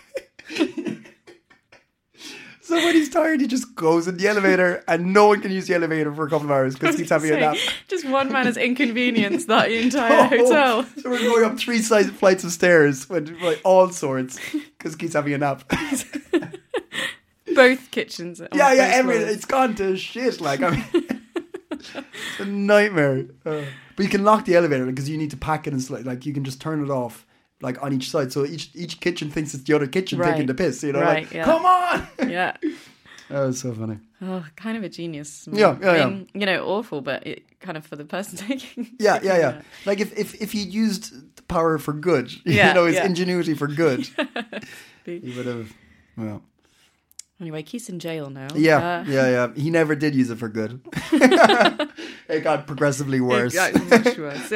so 2.73 2.87
when 2.87 2.95
he's 2.95 3.11
tired, 3.11 3.41
he 3.43 3.47
just 3.47 3.75
goes 3.75 4.09
in 4.09 4.17
the 4.17 4.27
elevator, 4.27 4.83
and 4.89 5.13
no 5.13 5.27
one 5.27 5.43
can 5.43 5.53
use 5.53 5.67
the 5.67 5.75
elevator 5.75 6.11
for 6.15 6.27
a 6.27 6.31
couple 6.31 6.47
of 6.47 6.51
hours 6.51 6.75
because 6.75 6.99
he's 6.99 7.11
having 7.11 7.31
a 7.31 7.39
nap. 7.39 7.57
Just 7.87 8.09
one 8.09 8.33
man 8.33 8.47
has 8.47 8.57
inconvenienced 8.57 9.47
that 9.49 9.71
entire 9.73 10.25
hotel. 10.25 10.85
So 11.03 11.11
we're 11.11 11.19
going 11.19 11.45
up 11.45 11.59
three 11.59 11.81
size 11.81 12.09
flights 12.09 12.45
of 12.45 12.53
stairs 12.53 13.11
with 13.11 13.39
like, 13.43 13.61
all 13.63 13.91
sorts 13.91 14.39
because 14.53 14.95
he's 14.99 15.13
having 15.13 15.35
a 15.35 15.39
nap. 15.39 15.71
Both 17.55 17.91
kitchens. 17.91 18.41
Yeah, 18.55 18.73
yeah, 18.73 18.91
every, 18.95 19.19
floors. 19.19 19.35
it's 19.35 19.45
gone 19.45 19.75
to 19.75 19.95
shit. 19.99 20.41
Like, 20.41 20.63
I 20.63 20.71
mean, 20.71 20.85
it's 21.71 21.95
a 22.39 22.47
nightmare. 22.47 23.27
Uh, 23.45 23.65
but 23.97 24.03
you 24.05 24.09
can 24.09 24.25
lock 24.25 24.47
the 24.47 24.57
elevator 24.57 24.87
because 24.87 25.11
you 25.11 25.19
need 25.19 25.31
to 25.33 25.37
pack 25.37 25.67
it 25.67 25.75
and. 25.75 26.07
Like, 26.07 26.25
you 26.25 26.33
can 26.33 26.45
just 26.45 26.63
turn 26.63 26.83
it 26.83 26.89
off, 26.89 27.27
like 27.63 27.83
on 27.83 27.93
each 27.93 28.11
side. 28.11 28.33
So 28.33 28.45
each 28.45 28.71
each 28.75 29.01
kitchen 29.01 29.31
thinks 29.31 29.55
it's 29.55 29.65
the 29.65 29.75
other 29.75 29.87
kitchen 29.87 30.19
Right. 30.19 30.33
taking 30.33 30.47
the 30.47 30.55
piss. 30.55 30.83
You 30.83 30.93
know, 30.93 31.01
Right, 31.01 31.25
like, 31.25 31.33
yeah. 31.33 31.45
come 31.45 31.65
on. 31.65 32.07
Yeah. 32.31 32.57
that 33.29 33.47
was 33.47 33.61
so 33.61 33.73
funny. 33.73 33.99
Oh, 34.21 34.45
kind 34.57 34.77
of 34.77 34.83
a 34.85 34.89
genius. 34.89 35.49
Yeah, 35.51 35.77
yeah, 35.81 35.91
I 35.91 35.97
yeah. 35.97 36.07
mean, 36.09 36.29
You 36.35 36.47
know, 36.47 36.65
awful, 36.67 37.01
but 37.01 37.27
it 37.27 37.59
kind 37.61 37.77
of 37.77 37.87
for 37.87 37.97
the 37.97 38.05
person 38.05 38.39
taking. 38.49 38.91
Yeah, 38.99 39.15
taking 39.15 39.29
yeah, 39.29 39.39
yeah. 39.39 39.61
Like 39.87 40.01
if 40.01 40.17
if 40.19 40.35
if 40.41 40.53
he 40.53 40.61
used 40.63 41.37
the 41.37 41.43
power 41.45 41.79
for 41.79 41.93
good, 41.93 42.31
you 42.45 42.57
know, 42.75 42.87
his 42.87 42.97
yeah. 42.97 43.07
ingenuity 43.07 43.55
for 43.55 43.67
good, 43.69 44.07
he 45.05 45.33
would 45.37 45.47
have. 45.47 45.73
Well, 46.17 46.43
Anyway, 47.43 47.61
Keith's 47.65 47.89
in 47.89 47.99
jail 47.99 48.31
now. 48.31 48.47
yeah, 48.55 48.77
Uh, 48.79 49.05
yeah, 49.09 49.29
yeah. 49.29 49.55
He 49.57 49.69
never 49.69 49.97
did 49.97 50.15
use 50.15 50.31
it 50.31 50.39
for 50.39 50.49
good. 50.49 50.81
it 51.13 52.45
got 52.45 52.69
progressively 52.69 53.21
worse. 53.21 53.53
Yeah, 53.53 53.73
much 53.91 54.17
worse. 54.17 54.53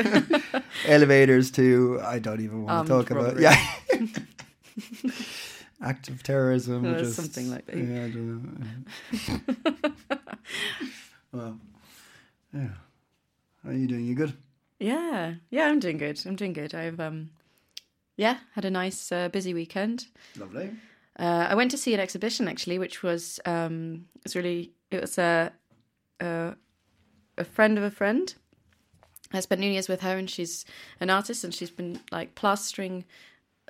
Elevators 0.87 1.51
too. 1.51 1.99
I 2.01 2.21
don't 2.21 2.41
even 2.41 2.63
want 2.63 2.87
to 2.87 2.93
talk 2.93 3.11
about. 3.11 3.41
Yeah. 3.41 3.57
Active 5.83 6.23
terrorism, 6.23 6.85
Uh, 6.87 6.99
just, 7.01 7.17
something 7.17 7.51
like 7.51 7.67
that. 7.67 7.77
Yeah, 7.77 8.05
I 8.05 8.11
don't 8.11 8.61
know. 8.61 10.21
well, 11.33 11.59
yeah. 12.55 12.69
How 13.65 13.71
are 13.71 13.75
you 13.75 13.89
doing? 13.89 14.05
You 14.07 14.15
good? 14.15 14.33
yeah, 14.79 15.35
yeah, 15.51 15.67
I'm 15.67 15.81
doing 15.81 15.99
good. 15.99 16.21
I'm 16.25 16.37
doing 16.37 16.53
good. 16.53 16.73
I've 16.73 17.01
um, 17.01 17.31
yeah, 18.17 18.39
had 18.55 18.65
a 18.65 18.71
nice 18.71 19.11
uh, 19.11 19.29
busy 19.29 19.53
weekend. 19.55 20.07
Lovely. 20.39 20.71
Uh, 21.19 21.47
I 21.51 21.55
went 21.55 21.71
to 21.71 21.79
see 21.79 21.95
an 21.95 22.01
exhibition 22.01 22.49
actually, 22.49 22.79
which 22.79 23.03
was 23.03 23.41
um, 23.47 24.07
it's 24.25 24.37
really 24.37 24.73
it 24.91 25.01
was 25.01 25.19
a, 25.19 25.53
a 26.21 26.55
a 27.39 27.45
friend 27.45 27.79
of 27.79 27.85
a 27.85 27.91
friend. 27.91 28.35
I 29.33 29.41
spent 29.41 29.61
New 29.61 29.71
Year's 29.71 29.89
with 29.89 30.03
her, 30.03 30.17
and 30.17 30.31
she's 30.31 30.65
an 31.01 31.11
artist, 31.11 31.43
and 31.45 31.53
she's 31.55 31.71
been 31.71 32.01
like 32.13 32.35
plastering, 32.35 33.05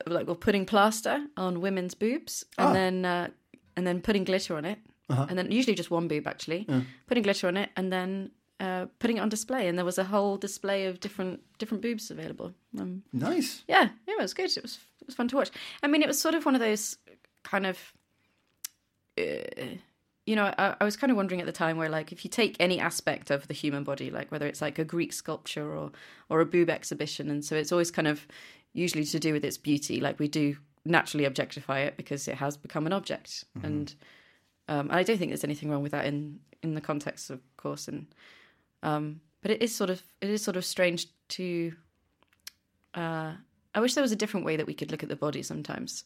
like 0.07 0.27
well, 0.27 0.37
putting 0.37 0.67
plaster 0.67 1.27
on 1.37 1.61
women's 1.61 1.95
boobs, 1.95 2.45
and 2.59 2.69
Ah. 2.69 2.73
then 2.73 3.05
uh, 3.05 3.29
and 3.77 3.87
then 3.87 4.01
putting 4.01 4.25
glitter 4.25 4.57
on 4.57 4.65
it, 4.65 4.79
Uh-huh. 5.09 5.27
and 5.29 5.39
then 5.39 5.51
usually 5.53 5.75
just 5.77 5.91
one 5.91 6.09
boob 6.09 6.27
actually, 6.27 6.67
putting 7.07 7.23
glitter 7.23 7.47
on 7.49 7.57
it, 7.57 7.71
and 7.77 7.93
then 7.93 8.31
uh, 8.61 8.87
putting 8.99 9.17
it 9.19 9.21
on 9.21 9.29
display, 9.29 9.69
and 9.69 9.79
there 9.79 9.85
was 9.85 9.99
a 9.99 10.05
whole 10.05 10.37
display 10.37 10.87
of 10.87 10.99
different 11.01 11.41
different 11.59 11.83
boobs 11.83 12.11
available. 12.11 12.53
Um, 12.79 13.03
Nice. 13.13 13.63
yeah, 13.69 13.89
it 14.07 14.19
was 14.21 14.35
good. 14.35 14.51
It 14.57 14.63
was 14.63 14.79
it 15.01 15.07
was 15.07 15.15
fun 15.17 15.29
to 15.29 15.37
watch. 15.37 15.51
I 15.83 15.87
mean, 15.87 16.03
it 16.03 16.09
was 16.09 16.21
sort 16.21 16.35
of 16.35 16.45
one 16.45 16.55
of 16.55 16.61
those 16.61 16.99
kind 17.47 17.67
of 17.67 17.93
uh, 19.19 19.77
you 20.27 20.35
know, 20.35 20.53
I, 20.59 20.75
I 20.81 20.85
was 20.85 20.97
kind 20.97 21.11
of 21.11 21.17
wondering 21.17 21.41
at 21.41 21.47
the 21.47 21.53
time 21.53 21.77
where, 21.77 21.89
like, 21.89 22.11
if 22.11 22.25
you 22.25 22.31
take 22.31 22.57
any 22.59 22.81
aspect 22.81 23.31
of 23.31 23.47
the 23.47 23.55
human 23.55 23.85
body, 23.85 24.11
like 24.11 24.31
whether 24.33 24.47
it's 24.47 24.61
like 24.61 24.79
a 24.79 24.85
Greek 24.85 25.13
sculpture 25.13 25.75
or 25.75 25.93
or 26.29 26.41
a 26.41 26.47
boob 26.47 26.69
exhibition, 26.69 27.31
and 27.31 27.45
so 27.45 27.55
it's 27.55 27.73
always 27.73 27.91
kind 27.91 28.09
of 28.09 28.27
usually 28.73 29.05
to 29.05 29.21
do 29.21 29.33
with 29.33 29.45
its 29.45 29.57
beauty. 29.57 30.01
Like 30.01 30.19
we 30.19 30.29
do 30.29 30.57
naturally 30.85 31.25
objectify 31.25 31.81
it 31.81 31.97
because 31.97 32.27
it 32.29 32.35
has 32.35 32.57
become 32.57 32.87
an 32.87 32.93
object, 32.93 33.45
and 33.63 33.95
um, 34.69 34.91
and 34.91 34.99
I 34.99 35.05
don't 35.05 35.17
think 35.17 35.31
there's 35.31 35.45
anything 35.45 35.71
wrong 35.71 35.83
with 35.83 35.93
that 35.93 36.07
in 36.07 36.41
in 36.63 36.75
the 36.75 36.81
context, 36.81 37.31
of 37.31 37.41
course. 37.57 37.87
And 37.87 38.07
um, 38.83 39.21
but 39.43 39.53
it 39.53 39.63
is 39.63 39.73
sort 39.73 39.91
of 39.91 40.03
it 40.21 40.29
is 40.29 40.43
sort 40.43 40.57
of 40.57 40.65
strange 40.65 41.07
to. 41.29 41.73
Uh, 42.95 43.35
I 43.75 43.81
wish 43.81 43.95
there 43.95 44.03
was 44.03 44.13
a 44.13 44.17
different 44.17 44.47
way 44.47 44.57
that 44.57 44.67
we 44.67 44.75
could 44.75 44.91
look 44.91 45.03
at 45.03 45.09
the 45.09 45.17
body 45.17 45.43
sometimes. 45.43 46.05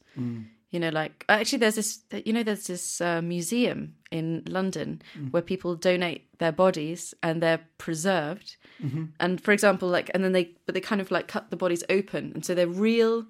You 0.70 0.78
know, 0.78 0.90
like 0.90 1.24
uh, 1.28 1.32
actually, 1.32 1.58
there's 1.58 1.74
this. 1.74 2.00
You 2.24 2.32
know, 2.32 2.42
there's 2.42 2.66
this 2.66 3.00
uh, 3.00 3.20
museum 3.22 3.94
in 4.10 4.42
London 4.46 5.02
mm. 5.18 5.32
where 5.32 5.42
people 5.42 5.74
donate 5.74 6.38
their 6.38 6.52
bodies 6.52 7.12
and 7.22 7.42
they're 7.42 7.60
preserved. 7.78 8.56
Mm-hmm. 8.82 9.04
And 9.18 9.40
for 9.40 9.52
example, 9.52 9.88
like, 9.88 10.10
and 10.14 10.22
then 10.24 10.32
they, 10.32 10.52
but 10.66 10.74
they 10.74 10.80
kind 10.80 11.00
of 11.00 11.10
like 11.10 11.28
cut 11.28 11.50
the 11.50 11.56
bodies 11.56 11.82
open, 11.90 12.32
and 12.34 12.44
so 12.44 12.54
they're 12.54 12.68
real 12.68 13.26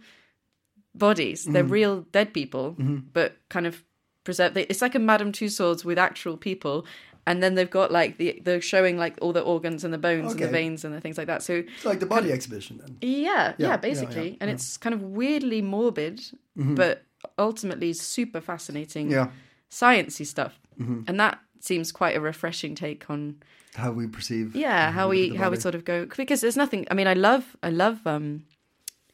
bodies. 0.95 1.45
They're 1.45 1.65
mm. 1.65 1.71
real 1.71 2.01
dead 2.13 2.35
people, 2.35 2.73
mm-hmm. 2.73 2.99
but 3.13 3.37
kind 3.49 3.67
of 3.67 3.85
preserved. 4.25 4.55
They, 4.55 4.63
it's 4.65 4.83
like 4.83 4.95
a 4.95 4.99
Madame 4.99 5.33
Tussauds 5.33 5.85
with 5.85 5.99
actual 5.99 6.37
people. 6.37 6.87
And 7.27 7.43
then 7.43 7.55
they've 7.55 7.71
got 7.71 7.93
like 7.93 8.17
the 8.17 8.41
they're 8.45 8.63
showing 8.63 8.97
like 8.97 9.17
all 9.21 9.33
the 9.33 9.43
organs 9.43 9.85
and 9.85 9.93
the 9.93 9.99
bones 9.99 10.33
and 10.33 10.41
the 10.41 10.49
veins 10.49 10.85
and 10.85 10.95
the 10.95 11.01
things 11.01 11.19
like 11.19 11.27
that. 11.27 11.43
So 11.43 11.63
It's 11.77 11.85
like 11.85 12.01
the 12.01 12.07
body 12.07 12.33
exhibition 12.33 12.79
then. 12.79 12.97
yeah, 13.03 13.55
yeah, 13.59 13.69
yeah, 13.69 13.77
basically. 13.77 14.31
yeah, 14.31 14.37
and 14.41 14.49
yeah. 14.49 14.55
it's 14.55 14.79
kind 14.79 14.95
of 14.95 15.03
weirdly 15.03 15.61
morbid, 15.61 16.19
mm-hmm. 16.59 16.75
but 16.75 17.05
ultimately 17.39 17.93
super 17.93 18.41
fascinating 18.41 19.11
Yeah. 19.11 19.29
sciencey 19.71 20.27
stuff. 20.27 20.59
And 21.07 21.21
that 21.21 21.39
seems 21.61 21.93
quite 21.93 22.17
a 22.17 22.21
refreshing 22.21 22.75
take 22.75 23.11
on 23.11 23.37
How 23.75 23.93
we 23.93 24.07
perceive. 24.07 24.57
yeah, 24.57 24.91
how 24.93 25.09
we 25.11 25.35
how 25.37 25.51
we 25.51 25.57
sort 25.57 25.75
of 25.75 25.85
go 25.85 26.07
because 26.07 26.41
there's 26.41 26.57
nothing 26.57 26.87
I 26.91 26.95
mean 26.95 27.07
I 27.07 27.15
love 27.15 27.57
I 27.63 27.71
love 27.71 28.07
um 28.07 28.45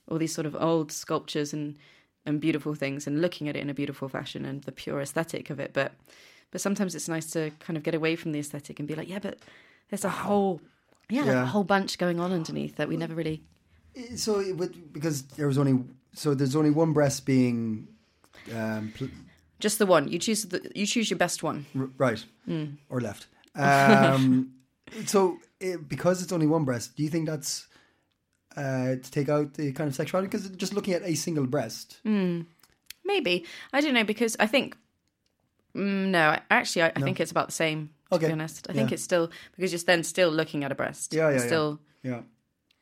all 0.09 0.19
these 0.19 0.33
sort 0.35 0.47
of 0.47 0.55
old 0.55 0.93
sculptures 0.93 1.53
and 1.53 1.77
and 2.25 2.41
beautiful 2.41 2.75
things 2.75 3.07
and 3.07 3.21
looking 3.21 3.49
at 3.49 3.57
it 3.57 3.61
in 3.63 3.71
a 3.71 3.75
beautiful 3.75 4.09
fashion 4.09 4.45
and 4.45 4.63
the 4.63 4.73
pure 4.73 5.01
aesthetic 5.01 5.51
of 5.51 5.59
it 5.61 5.73
but 5.73 5.93
but 6.53 6.61
sometimes 6.61 6.95
it's 6.95 7.09
nice 7.09 7.31
to 7.33 7.51
kind 7.59 7.77
of 7.77 7.83
get 7.83 7.95
away 7.95 8.17
from 8.17 8.33
the 8.33 8.39
aesthetic 8.39 8.79
and 8.79 8.87
be 8.89 8.95
like 8.95 9.09
yeah 9.09 9.19
but 9.21 9.39
there's 9.91 10.05
a 10.05 10.11
whole 10.11 10.61
yeah, 11.11 11.25
like 11.25 11.37
a 11.37 11.47
whole 11.47 11.65
bunch 11.65 11.99
going 11.99 12.19
on 12.21 12.33
underneath 12.33 12.77
that 12.77 12.89
we 12.89 12.97
never 12.97 13.15
really 13.15 13.43
So 14.17 14.43
would, 14.55 14.93
because 14.93 15.23
there 15.37 15.47
was 15.49 15.59
only 15.59 15.85
so 16.15 16.35
there's 16.35 16.57
only 16.57 16.71
one 16.71 16.93
breast 16.93 17.27
being 17.27 17.89
um, 18.55 18.93
pl- 18.95 19.09
just 19.59 19.79
the 19.79 19.87
one 19.87 20.09
you 20.09 20.19
choose 20.19 20.45
the 20.45 20.71
you 20.75 20.87
choose 20.87 21.11
your 21.11 21.19
best 21.19 21.43
one 21.43 21.67
r- 21.79 21.89
right 21.99 22.25
Hmm. 22.45 22.65
or 22.89 23.01
left. 23.01 23.27
Um, 23.55 24.53
so 25.07 25.39
it, 25.61 25.89
because 25.89 26.23
it's 26.23 26.33
only 26.33 26.47
one 26.47 26.65
breast, 26.65 26.97
do 26.97 27.03
you 27.03 27.09
think 27.09 27.27
that's 27.27 27.67
uh, 28.57 28.97
to 28.97 29.11
take 29.11 29.29
out 29.29 29.55
the 29.55 29.73
kind 29.73 29.89
of 29.89 29.95
sexuality? 29.95 30.29
Because 30.29 30.49
just 30.51 30.75
looking 30.75 30.95
at 30.95 31.03
a 31.03 31.15
single 31.15 31.47
breast, 31.47 31.99
Hmm. 32.05 32.43
maybe 33.05 33.45
I 33.73 33.81
don't 33.81 33.95
know 33.95 34.05
because 34.05 34.37
I 34.39 34.47
think 34.47 34.77
mm, 35.75 36.09
no 36.09 36.39
actually 36.51 36.83
I, 36.83 36.93
I 36.97 37.01
think 37.01 37.21
it's 37.21 37.31
about 37.31 37.49
the 37.49 37.53
same 37.55 37.91
to 38.11 38.17
Okay. 38.17 38.27
be 38.27 38.33
honest 38.33 38.67
I 38.71 38.73
think 38.73 38.93
it's 38.93 39.03
still 39.03 39.31
because 39.55 39.73
you're 39.73 39.81
then 39.81 40.03
still 40.05 40.31
looking 40.31 40.65
at 40.65 40.73
a 40.73 40.75
breast 40.75 41.13
Yeah, 41.13 41.29
yeah, 41.29 41.35
It's 41.35 41.43
yeah. 41.45 41.47
still 41.49 41.81
yeah, 42.03 42.21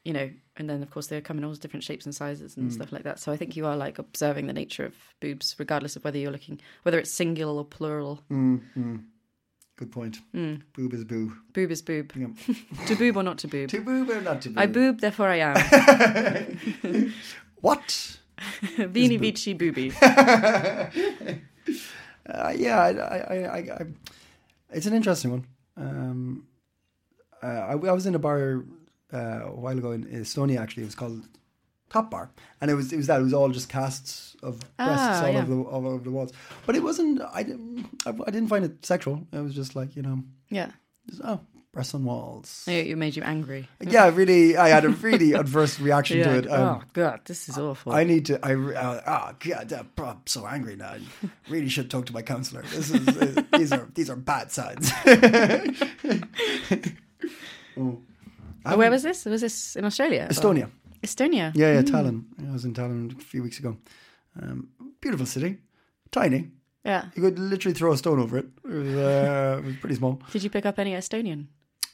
you 0.04 0.12
know, 0.12 0.30
and 0.56 0.68
then 0.68 0.82
of 0.82 0.90
course 0.90 1.06
they 1.08 1.20
come 1.20 1.38
in 1.38 1.44
all 1.44 1.54
different 1.54 1.82
shapes 1.82 2.04
and 2.04 2.14
sizes 2.14 2.56
and 2.56 2.72
stuff 2.72 2.92
like 2.92 3.02
that. 3.04 3.18
So 3.18 3.32
I 3.32 3.36
think 3.36 3.56
you 3.56 3.66
are 3.66 3.76
like 3.76 3.98
observing 3.98 4.46
the 4.46 4.52
nature 4.52 4.84
of 4.84 4.94
boobs, 5.20 5.56
regardless 5.58 5.96
of 5.96 6.04
whether 6.04 6.18
you're 6.18 6.32
looking 6.32 6.60
whether 6.82 6.98
it's 6.98 7.10
singular 7.10 7.54
or 7.54 7.64
plural. 7.64 8.20
good 9.76 9.90
point. 9.90 10.18
Hmm. 10.32 10.56
Boob 10.74 10.92
is 10.94 11.04
boo. 11.04 11.32
Boob 11.52 11.70
is 11.70 11.82
boob. 11.82 12.12
To 12.86 12.94
boob 12.96 13.16
or 13.16 13.22
not 13.22 13.38
to 13.38 13.48
boob. 13.48 13.70
To 13.70 13.80
boob 13.80 14.10
or 14.10 14.20
not 14.20 14.42
to 14.42 14.50
boob? 14.50 14.58
I 14.58 14.66
boob, 14.66 15.00
therefore 15.00 15.28
I 15.28 15.36
am. 15.40 17.12
What? 17.60 18.18
Vini 18.76 19.16
vici 19.16 19.54
booby. 19.54 19.90
Uh, 22.26 22.52
yeah, 22.56 22.78
I, 22.78 22.90
I, 22.90 23.16
I, 23.18 23.36
I, 23.36 23.58
I, 23.58 23.86
it's 24.70 24.86
an 24.86 24.94
interesting 24.94 25.30
one. 25.30 25.46
Um, 25.76 26.46
uh, 27.42 27.46
I, 27.46 27.72
I 27.72 27.92
was 27.92 28.06
in 28.06 28.14
a 28.14 28.18
bar 28.18 28.64
uh, 29.12 29.42
a 29.46 29.50
while 29.54 29.76
ago 29.78 29.92
in 29.92 30.04
Estonia. 30.04 30.58
Actually, 30.60 30.84
it 30.84 30.86
was 30.86 30.94
called 30.94 31.22
Top 31.90 32.10
Bar, 32.10 32.30
and 32.60 32.70
it 32.70 32.74
was 32.74 32.92
it 32.92 32.96
was 32.96 33.06
that 33.08 33.20
it 33.20 33.24
was 33.24 33.34
all 33.34 33.48
just 33.50 33.68
casts 33.68 34.36
of 34.42 34.58
breasts 34.76 34.76
Ah, 34.78 35.24
all 35.26 35.32
yeah. 35.32 35.38
over 35.42 35.54
the 35.54 35.60
all 35.62 35.86
over 35.88 36.04
the 36.04 36.10
walls. 36.10 36.32
But 36.66 36.76
it 36.76 36.82
wasn't. 36.82 37.20
I 37.32 37.42
didn't. 37.42 37.86
I, 38.06 38.10
I 38.10 38.30
didn't 38.30 38.48
find 38.48 38.64
it 38.64 38.84
sexual. 38.84 39.26
It 39.32 39.40
was 39.40 39.54
just 39.54 39.74
like 39.76 39.94
you 39.96 40.02
know, 40.02 40.22
Yeah. 40.50 40.70
just, 41.08 41.20
oh, 41.24 41.40
breasts 41.72 41.94
on 41.94 42.04
walls. 42.04 42.64
It 42.66 42.88
it 42.88 42.96
made 42.96 43.14
you 43.16 43.22
angry. 43.22 43.68
Yeah, 43.80 44.10
really. 44.14 44.56
I 44.56 44.68
had 44.68 44.84
a 44.84 44.88
really 44.90 45.32
adverse 45.42 45.78
reaction 45.80 46.22
to 46.24 46.38
it. 46.38 46.50
Um, 46.50 46.60
oh 46.60 46.82
god, 46.94 47.20
this 47.26 47.48
is 47.48 47.58
awful. 47.58 47.92
I 47.92 48.04
need 48.04 48.26
to. 48.26 48.44
I 48.44 48.50
re- 48.50 48.74
uh, 48.76 49.00
oh 49.06 49.32
god, 49.38 49.72
uh, 49.72 49.82
I'm 50.02 50.20
so 50.26 50.46
angry 50.46 50.76
now. 50.76 50.90
I 50.94 51.00
really 51.48 51.68
should 51.68 51.90
talk 51.90 52.06
to 52.06 52.12
my 52.12 52.22
counselor. 52.22 52.62
This 52.62 52.90
is 52.90 53.06
uh, 53.08 53.42
these 53.56 53.72
are 53.72 53.88
these 53.94 54.10
are 54.10 54.16
bad 54.16 54.50
signs. 54.52 54.90
Oh, 58.66 58.76
where 58.76 58.90
was 58.90 59.02
this? 59.02 59.24
Was 59.24 59.40
this 59.42 59.76
in 59.76 59.84
Australia? 59.84 60.26
Estonia. 60.30 60.70
Estonia. 61.02 61.52
Yeah, 61.54 61.74
yeah, 61.74 61.82
Tallinn. 61.82 62.24
I 62.48 62.52
was 62.52 62.64
in 62.64 62.72
Tallinn 62.74 63.12
a 63.18 63.22
few 63.22 63.42
weeks 63.42 63.58
ago. 63.58 63.76
Um, 64.40 64.68
beautiful 65.00 65.26
city, 65.26 65.58
tiny. 66.10 66.50
Yeah. 66.84 67.06
You 67.14 67.22
could 67.22 67.38
literally 67.38 67.74
throw 67.74 67.92
a 67.92 67.96
stone 67.96 68.18
over 68.20 68.38
it. 68.38 68.46
It 68.64 68.68
was, 68.70 68.94
uh, 68.94 69.56
it 69.62 69.66
was 69.66 69.76
pretty 69.76 69.94
small. 69.96 70.20
Did 70.32 70.42
you 70.42 70.50
pick 70.50 70.66
up 70.66 70.78
any 70.78 70.92
Estonian? 70.92 71.46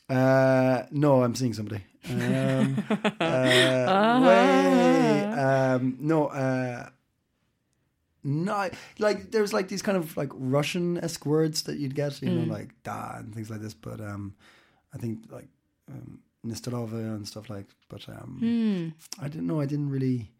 Uh, 0.09 0.82
no, 0.90 1.22
I'm 1.22 1.34
seeing 1.34 1.55
somebody. 1.55 1.84
Um, 2.09 2.82
uh, 3.20 3.86
Ah. 3.88 4.20
way, 4.26 5.24
um, 5.24 5.97
no, 6.01 6.26
uh, 6.28 6.88
no, 8.22 8.68
like 8.98 9.30
there's 9.30 9.52
like 9.52 9.68
these 9.68 9.82
kind 9.82 9.97
of 9.97 10.16
like 10.16 10.30
Russian 10.34 10.98
esque 10.98 11.24
words 11.24 11.62
that 11.64 11.78
you'd 11.78 11.94
get, 11.94 12.20
you 12.22 12.28
Mm. 12.28 12.47
know, 12.47 12.52
like 12.52 12.70
da 12.82 13.16
and 13.18 13.34
things 13.34 13.48
like 13.51 13.60
this. 13.60 13.74
But 13.74 14.01
um, 14.01 14.34
I 14.94 14.98
think 14.98 15.20
like 15.30 15.48
um, 15.90 16.20
Nestorova 16.47 16.95
and 17.17 17.27
stuff 17.27 17.51
like. 17.51 17.67
But 17.89 18.09
um, 18.09 18.37
Hmm. 18.41 19.25
I 19.25 19.29
didn't 19.29 19.47
know. 19.47 19.61
I 19.61 19.67
didn't 19.67 19.91
really. 19.91 20.31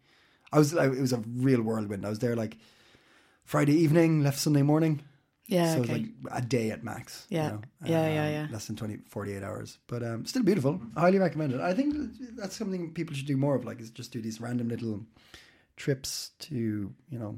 I 0.51 0.57
was. 0.59 0.75
I, 0.75 0.85
it 0.85 0.99
was 1.01 1.13
a 1.13 1.23
real 1.35 1.61
whirlwind. 1.61 2.05
I 2.05 2.09
was 2.09 2.19
there 2.19 2.35
like 2.35 2.57
Friday 3.45 3.73
evening, 3.75 4.23
left 4.23 4.39
Sunday 4.39 4.61
morning. 4.63 5.01
Yeah, 5.47 5.73
so 5.73 5.81
okay. 5.81 5.93
it 5.93 6.01
was 6.23 6.31
like 6.31 6.43
a 6.43 6.45
day 6.47 6.71
at 6.71 6.81
max. 6.83 7.25
Yeah. 7.29 7.45
You 7.45 7.51
know? 7.51 7.61
Yeah, 7.85 8.13
yeah, 8.13 8.25
Um, 8.27 8.31
yeah. 8.33 8.47
Less 8.53 8.67
than 8.67 8.77
20, 8.77 8.99
48 9.09 9.43
hours. 9.43 9.79
But 9.87 10.01
um, 10.01 10.25
still 10.25 10.43
beautiful. 10.43 10.79
I 10.95 11.01
highly 11.01 11.19
recommend 11.19 11.51
it. 11.51 11.59
I 11.59 11.73
think 11.73 11.93
that's 12.37 12.55
something 12.55 12.93
people 12.93 13.13
should 13.15 13.25
do 13.27 13.35
more 13.35 13.55
of, 13.55 13.65
like, 13.65 13.81
is 13.81 13.89
just 13.89 14.13
do 14.13 14.21
these 14.21 14.39
random 14.39 14.69
little 14.69 15.01
trips 15.75 16.31
to, 16.39 16.55
you 16.55 17.19
know, 17.19 17.37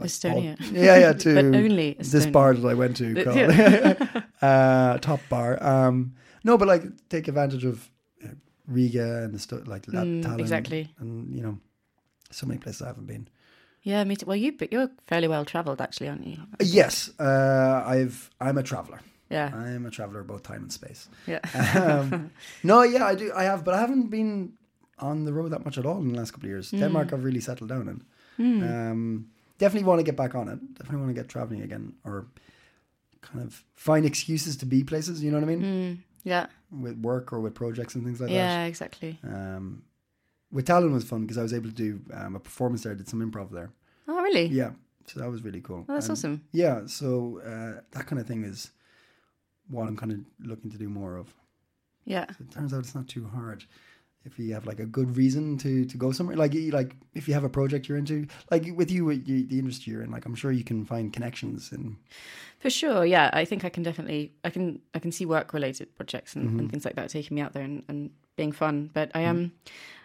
like 0.00 0.08
Estonia. 0.10 0.60
all- 0.60 0.66
yeah, 0.72 0.98
yeah, 0.98 1.12
to 1.24 1.34
But 1.36 1.44
only 1.44 1.96
this 2.00 2.26
bar 2.26 2.54
that 2.54 2.66
I 2.66 2.74
went 2.74 2.96
to 2.96 3.14
called 3.24 4.22
uh, 4.42 4.98
Top 4.98 5.20
Bar. 5.28 5.62
Um, 5.62 6.14
no, 6.46 6.56
but 6.56 6.68
like 6.68 6.84
take 7.08 7.28
advantage 7.28 7.64
of 7.64 7.90
uh, 8.24 8.28
Riga 8.68 9.24
and 9.24 9.34
the 9.34 9.38
stuff 9.38 9.66
like 9.66 9.86
that. 9.86 10.04
Mm, 10.04 10.22
Tallinn 10.22 10.40
exactly. 10.40 10.88
and 10.98 11.34
you 11.34 11.42
know, 11.42 11.58
so 12.30 12.46
many 12.46 12.58
places 12.58 12.82
I 12.82 12.86
haven't 12.86 13.06
been. 13.06 13.28
Yeah, 13.82 14.04
me 14.04 14.16
too. 14.16 14.26
Well, 14.26 14.36
you 14.36 14.52
you're 14.70 14.90
fairly 15.06 15.28
well 15.28 15.44
travelled, 15.44 15.80
actually, 15.80 16.08
aren't 16.08 16.26
you? 16.26 16.38
Yes, 16.60 17.10
uh, 17.20 17.82
I've. 17.86 18.30
I'm 18.40 18.58
a 18.58 18.62
traveler. 18.62 19.00
Yeah, 19.30 19.50
I'm 19.54 19.86
a 19.86 19.90
traveler 19.90 20.22
both 20.22 20.42
time 20.42 20.62
and 20.62 20.72
space. 20.72 21.08
yeah. 21.26 21.40
Um, 21.74 22.30
no, 22.62 22.82
yeah, 22.82 23.04
I 23.06 23.14
do. 23.16 23.32
I 23.34 23.44
have, 23.44 23.64
but 23.64 23.74
I 23.74 23.80
haven't 23.80 24.08
been 24.10 24.52
on 24.98 25.24
the 25.24 25.32
road 25.32 25.50
that 25.52 25.64
much 25.64 25.78
at 25.78 25.86
all 25.86 25.98
in 25.98 26.08
the 26.12 26.18
last 26.18 26.30
couple 26.32 26.46
of 26.46 26.50
years. 26.50 26.70
Denmark, 26.70 27.12
I've 27.12 27.24
really 27.24 27.40
settled 27.40 27.68
down 27.68 27.88
in. 28.38 28.62
Um, 28.62 29.26
definitely 29.58 29.86
want 29.86 29.98
to 29.98 30.04
get 30.04 30.16
back 30.16 30.34
on 30.34 30.48
it. 30.48 30.58
Definitely 30.74 31.00
want 31.04 31.16
to 31.16 31.22
get 31.22 31.28
traveling 31.28 31.62
again, 31.62 31.94
or 32.04 32.26
kind 33.20 33.44
of 33.44 33.64
find 33.74 34.04
excuses 34.06 34.56
to 34.56 34.66
be 34.66 34.84
places. 34.84 35.22
You 35.22 35.30
know 35.30 35.38
what 35.38 35.48
I 35.48 35.54
mean? 35.54 35.62
Mm, 35.62 35.98
yeah, 36.32 36.46
With 36.70 36.96
work 36.98 37.32
or 37.32 37.38
with 37.40 37.54
projects 37.54 37.94
and 37.94 38.04
things 38.04 38.20
like 38.20 38.30
that. 38.30 38.34
yeah, 38.34 38.64
exactly. 38.64 39.18
Um, 39.22 39.82
with 40.50 40.66
Tallinn 40.66 40.92
was 40.92 41.04
fun 41.04 41.22
because 41.22 41.38
I 41.38 41.42
was 41.42 41.54
able 41.54 41.68
to 41.70 41.74
do 41.86 42.00
um, 42.12 42.34
a 42.36 42.40
performance 42.40 42.82
there. 42.82 42.92
I 42.92 42.96
did 42.96 43.08
some 43.08 43.20
improv 43.26 43.50
there. 43.50 43.70
Oh, 44.08 44.20
really? 44.22 44.46
Yeah, 44.46 44.70
so 45.06 45.20
that 45.20 45.30
was 45.30 45.42
really 45.42 45.60
cool. 45.60 45.84
Oh, 45.88 45.94
that's 45.94 46.06
And- 46.08 46.12
awesome. 46.18 46.44
Yeah, 46.52 46.86
so 46.86 47.40
uh, 47.52 47.80
that 47.92 48.06
kind 48.08 48.20
of 48.20 48.26
thing 48.26 48.42
is 48.44 48.70
what 49.68 49.86
I'm 49.88 49.96
kind 49.96 50.12
of 50.12 50.18
looking 50.50 50.70
to 50.72 50.78
do 50.78 50.88
more 50.88 51.16
of. 51.16 51.32
Yeah, 52.04 52.26
It 52.40 52.50
turns 52.50 52.72
out 52.74 52.80
it's 52.80 52.94
not 52.94 53.08
too 53.08 53.26
hard 53.26 53.64
if 54.26 54.38
you 54.38 54.52
have 54.54 54.66
like 54.66 54.80
a 54.80 54.86
good 54.86 55.16
reason 55.16 55.56
to 55.58 55.84
to 55.84 55.96
go 55.96 56.12
somewhere. 56.12 56.36
Like 56.36 56.54
like 56.72 56.96
if 57.14 57.28
you 57.28 57.34
have 57.34 57.44
a 57.44 57.48
project 57.48 57.88
you're 57.88 57.98
into, 57.98 58.26
like 58.50 58.66
with 58.74 58.90
you, 58.90 59.10
you, 59.10 59.46
the 59.46 59.58
industry 59.58 59.92
you're 59.92 60.02
in, 60.02 60.10
like 60.10 60.26
I'm 60.26 60.34
sure 60.34 60.52
you 60.52 60.64
can 60.64 60.84
find 60.84 61.12
connections 61.12 61.72
and 61.72 61.96
for 62.58 62.70
sure. 62.70 63.04
Yeah, 63.04 63.30
I 63.32 63.44
think 63.44 63.64
I 63.64 63.68
can 63.68 63.82
definitely, 63.82 64.32
I 64.42 64.50
can, 64.50 64.80
I 64.94 64.98
can 64.98 65.12
see 65.12 65.26
work-related 65.26 65.94
projects 65.94 66.34
and, 66.34 66.48
Mm-hmm. 66.48 66.58
and 66.58 66.70
things 66.70 66.84
like 66.84 66.96
that 66.96 67.10
taking 67.10 67.34
me 67.34 67.42
out 67.42 67.52
there 67.52 67.62
and, 67.62 67.84
and 67.88 68.10
being 68.36 68.52
fun. 68.52 68.90
But 68.92 69.10
I 69.14 69.20
am, 69.20 69.52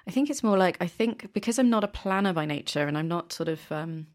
I 0.07 0.11
think 0.11 0.29
it's 0.29 0.43
more 0.43 0.57
like 0.57 0.77
I 0.81 0.87
think 0.87 1.33
because 1.33 1.59
I'm 1.59 1.69
not 1.69 1.83
a 1.83 1.87
planner 1.87 2.33
by 2.33 2.45
nature 2.45 2.87
and 2.87 2.97
I'm 2.97 3.07
not 3.07 3.33
sort 3.33 3.49
of, 3.49 3.59
um, 3.71 4.07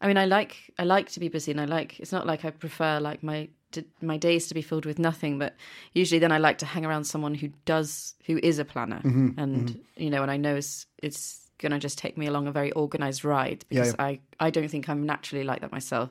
I 0.00 0.06
mean, 0.06 0.16
I 0.16 0.24
like 0.24 0.56
I 0.78 0.84
like 0.84 1.10
to 1.10 1.20
be 1.20 1.28
busy, 1.28 1.50
and 1.50 1.60
I 1.60 1.66
like 1.66 2.00
it's 2.00 2.12
not 2.12 2.26
like 2.26 2.44
I 2.44 2.50
prefer 2.50 3.00
like 3.00 3.22
my 3.22 3.48
to, 3.72 3.84
my 4.00 4.16
days 4.16 4.48
to 4.48 4.54
be 4.54 4.62
filled 4.62 4.84
with 4.86 4.98
nothing, 4.98 5.38
but 5.38 5.54
usually 5.92 6.18
then 6.18 6.32
I 6.32 6.38
like 6.38 6.58
to 6.58 6.66
hang 6.66 6.84
around 6.84 7.04
someone 7.04 7.34
who 7.34 7.48
does 7.64 8.14
who 8.26 8.38
is 8.42 8.58
a 8.58 8.64
planner, 8.64 9.00
and 9.38 9.80
you 9.96 10.10
know, 10.10 10.22
and 10.22 10.30
I 10.30 10.36
know 10.36 10.56
it's 10.56 10.86
it's 11.02 11.50
gonna 11.58 11.78
just 11.78 11.98
take 11.98 12.16
me 12.16 12.26
along 12.26 12.46
a 12.46 12.52
very 12.52 12.72
organized 12.72 13.24
ride 13.24 13.64
Yeah, 13.70 13.80
because 13.80 13.94
I 13.98 14.20
I 14.38 14.50
don't 14.50 14.68
think 14.68 14.88
I'm 14.88 15.04
naturally 15.04 15.44
like 15.44 15.60
that 15.60 15.72
myself. 15.72 16.10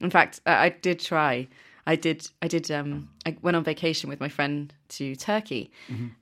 In 0.00 0.10
fact, 0.10 0.40
I, 0.46 0.66
I 0.66 0.68
did 0.68 1.00
try. 1.00 1.48
I 1.86 1.96
did. 1.96 2.30
I 2.40 2.48
did. 2.48 2.70
Um, 2.70 3.10
I 3.26 3.36
went 3.42 3.56
on 3.56 3.64
vacation 3.64 4.08
with 4.08 4.18
my 4.20 4.28
friend 4.28 4.72
to 4.90 5.14
Turkey 5.16 5.70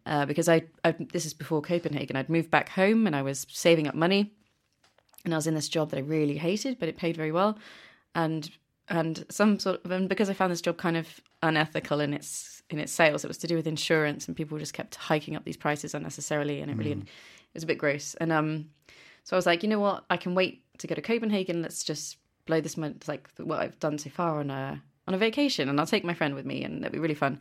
uh, 0.06 0.26
because 0.26 0.48
I, 0.48 0.62
I. 0.84 0.92
This 1.12 1.24
is 1.24 1.34
before 1.34 1.62
Copenhagen. 1.62 2.16
I'd 2.16 2.28
moved 2.28 2.50
back 2.50 2.68
home 2.70 3.06
and 3.06 3.14
I 3.14 3.22
was 3.22 3.46
saving 3.48 3.86
up 3.86 3.94
money, 3.94 4.32
and 5.24 5.32
I 5.32 5.36
was 5.36 5.46
in 5.46 5.54
this 5.54 5.68
job 5.68 5.90
that 5.90 5.98
I 5.98 6.00
really 6.00 6.36
hated, 6.36 6.78
but 6.80 6.88
it 6.88 6.96
paid 6.96 7.16
very 7.16 7.30
well, 7.30 7.58
and 8.14 8.50
and 8.88 9.24
some 9.28 9.58
sort 9.58 9.84
of 9.84 9.90
and 9.90 10.08
because 10.08 10.28
I 10.28 10.34
found 10.34 10.52
this 10.52 10.60
job 10.60 10.76
kind 10.76 10.96
of 10.96 11.20
unethical 11.42 12.00
in 12.00 12.14
its 12.14 12.62
in 12.70 12.78
its 12.78 12.92
sales. 12.92 13.24
It 13.24 13.28
was 13.28 13.38
to 13.38 13.46
do 13.46 13.56
with 13.56 13.66
insurance, 13.66 14.26
and 14.26 14.36
people 14.36 14.58
just 14.58 14.74
kept 14.74 14.94
hiking 14.94 15.36
up 15.36 15.44
these 15.44 15.56
prices 15.56 15.94
unnecessarily, 15.94 16.60
and 16.60 16.70
it 16.70 16.76
really 16.76 16.92
it 16.92 17.54
was 17.54 17.62
a 17.62 17.66
bit 17.66 17.78
gross. 17.78 18.14
And 18.14 18.32
um, 18.32 18.70
so 19.24 19.36
I 19.36 19.38
was 19.38 19.46
like, 19.46 19.62
you 19.62 19.68
know 19.68 19.80
what, 19.80 20.04
I 20.10 20.16
can 20.16 20.34
wait 20.34 20.64
to 20.78 20.86
go 20.86 20.94
to 20.94 21.02
Copenhagen. 21.02 21.62
Let's 21.62 21.84
just 21.84 22.16
blow 22.46 22.60
this 22.60 22.76
month 22.76 23.06
like 23.06 23.28
what 23.36 23.60
I've 23.60 23.78
done 23.78 23.98
so 23.98 24.10
far 24.10 24.40
on 24.40 24.50
a 24.50 24.82
on 25.06 25.14
a 25.14 25.18
vacation, 25.18 25.68
and 25.68 25.78
I'll 25.78 25.86
take 25.86 26.04
my 26.04 26.14
friend 26.14 26.34
with 26.34 26.46
me, 26.46 26.64
and 26.64 26.84
it'll 26.84 26.92
be 26.92 26.98
really 26.98 27.14
fun. 27.14 27.38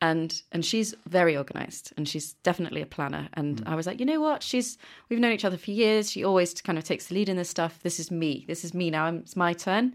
And 0.00 0.40
and 0.52 0.64
she's 0.64 0.94
very 1.06 1.36
organized, 1.36 1.92
and 1.96 2.08
she's 2.08 2.34
definitely 2.44 2.82
a 2.82 2.86
planner. 2.86 3.28
And 3.34 3.62
I 3.66 3.74
was 3.74 3.86
like, 3.86 3.98
you 3.98 4.06
know 4.06 4.20
what, 4.20 4.42
she's 4.42 4.78
we've 5.08 5.18
known 5.18 5.32
each 5.32 5.44
other 5.44 5.56
for 5.56 5.70
years. 5.70 6.10
She 6.10 6.24
always 6.24 6.60
kind 6.60 6.78
of 6.78 6.84
takes 6.84 7.06
the 7.06 7.14
lead 7.14 7.28
in 7.28 7.36
this 7.36 7.50
stuff. 7.50 7.80
This 7.82 7.98
is 7.98 8.10
me. 8.10 8.44
This 8.46 8.64
is 8.64 8.74
me 8.74 8.90
now. 8.90 9.08
It's 9.08 9.34
my 9.36 9.54
turn. 9.54 9.94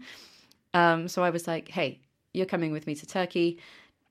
Um, 0.74 1.08
so 1.08 1.22
I 1.22 1.30
was 1.30 1.46
like, 1.46 1.68
hey, 1.68 2.00
you're 2.34 2.46
coming 2.46 2.72
with 2.72 2.86
me 2.86 2.94
to 2.96 3.06
Turkey. 3.06 3.58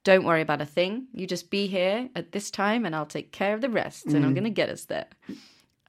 Don't 0.04 0.24
worry 0.24 0.42
about 0.42 0.62
a 0.62 0.66
thing. 0.66 1.08
You 1.14 1.28
just 1.28 1.50
be 1.50 1.68
here 1.68 2.10
at 2.16 2.32
this 2.32 2.50
time 2.50 2.86
and 2.86 2.96
I'll 2.96 3.06
take 3.06 3.32
care 3.32 3.54
of 3.54 3.62
the 3.62 3.70
rest 3.70 4.08
and 4.08 4.26
I'm 4.26 4.34
going 4.34 4.44
to 4.46 4.50
get 4.50 4.70
us 4.70 4.86
there. 4.86 5.06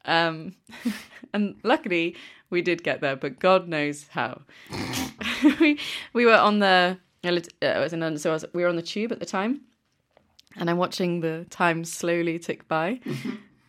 Um, 0.05 0.55
and 1.33 1.57
luckily 1.63 2.17
we 2.51 2.61
did 2.63 2.85
get 2.85 3.01
there, 3.01 3.17
but 3.17 3.39
God 3.39 3.67
knows 3.69 4.07
how. 4.11 4.43
we, 5.61 5.81
we 6.13 6.27
were 6.27 6.35
on 6.35 6.59
the, 6.59 6.99
uh, 7.25 7.41
I 7.63 7.79
was 7.81 7.93
in, 7.93 8.19
so 8.19 8.31
I 8.31 8.33
was, 8.35 8.45
we 8.53 8.63
were 8.63 8.69
on 8.69 8.77
the 8.77 8.83
tube 8.83 9.11
at 9.11 9.19
the 9.19 9.27
time 9.27 9.63
and 10.57 10.71
I'm 10.71 10.77
watching 10.77 11.21
the 11.21 11.47
time 11.51 11.85
slowly 11.85 12.39
tick 12.39 12.69
by. 12.69 13.01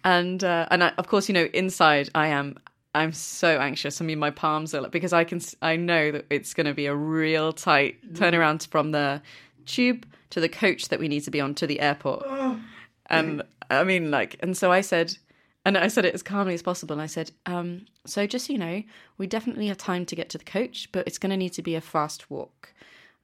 And, 0.03 0.43
uh, 0.43 0.67
and 0.69 0.83
I, 0.83 0.89
of 0.99 1.07
course, 1.07 1.27
you 1.27 1.33
know, 1.33 1.47
inside 1.53 2.09
I 2.13 2.27
am 2.27 2.59
I'm 2.95 3.11
so 3.11 3.59
anxious. 3.59 3.99
I 3.99 4.05
mean, 4.05 4.19
my 4.19 4.31
palms 4.31 4.73
are 4.73 4.81
like 4.81 4.91
because 4.91 5.11
I 5.13 5.25
can. 5.25 5.41
I 5.61 5.75
know 5.75 6.11
that 6.11 6.25
it's 6.29 6.53
going 6.53 6.65
to 6.65 6.73
be 6.73 6.85
a 6.85 6.95
real 6.95 7.51
tight 7.51 8.13
turnaround 8.13 8.65
from 8.67 8.91
the 8.91 9.21
tube 9.65 10.05
to 10.29 10.39
the 10.39 10.49
coach 10.49 10.87
that 10.87 10.99
we 10.99 11.07
need 11.07 11.21
to 11.21 11.31
be 11.31 11.41
on 11.41 11.55
to 11.55 11.67
the 11.67 11.81
airport. 11.81 12.25
And 13.07 13.43
I 13.69 13.83
mean, 13.83 14.11
like, 14.11 14.37
and 14.39 14.55
so 14.57 14.71
I 14.71 14.81
said, 14.81 15.17
and 15.65 15.77
I 15.77 15.89
said 15.89 16.05
it 16.05 16.13
as 16.13 16.23
calmly 16.23 16.53
as 16.53 16.61
possible. 16.63 16.93
And 16.93 17.01
I 17.01 17.07
said, 17.07 17.31
um, 17.45 17.85
so 18.05 18.25
just 18.25 18.47
so 18.47 18.53
you 18.53 18.59
know, 18.59 18.83
we 19.17 19.27
definitely 19.27 19.67
have 19.67 19.77
time 19.77 20.05
to 20.05 20.15
get 20.15 20.29
to 20.29 20.37
the 20.37 20.45
coach, 20.45 20.89
but 20.91 21.05
it's 21.07 21.17
going 21.17 21.31
to 21.31 21.37
need 21.37 21.53
to 21.53 21.61
be 21.61 21.75
a 21.75 21.81
fast 21.81 22.29
walk. 22.31 22.73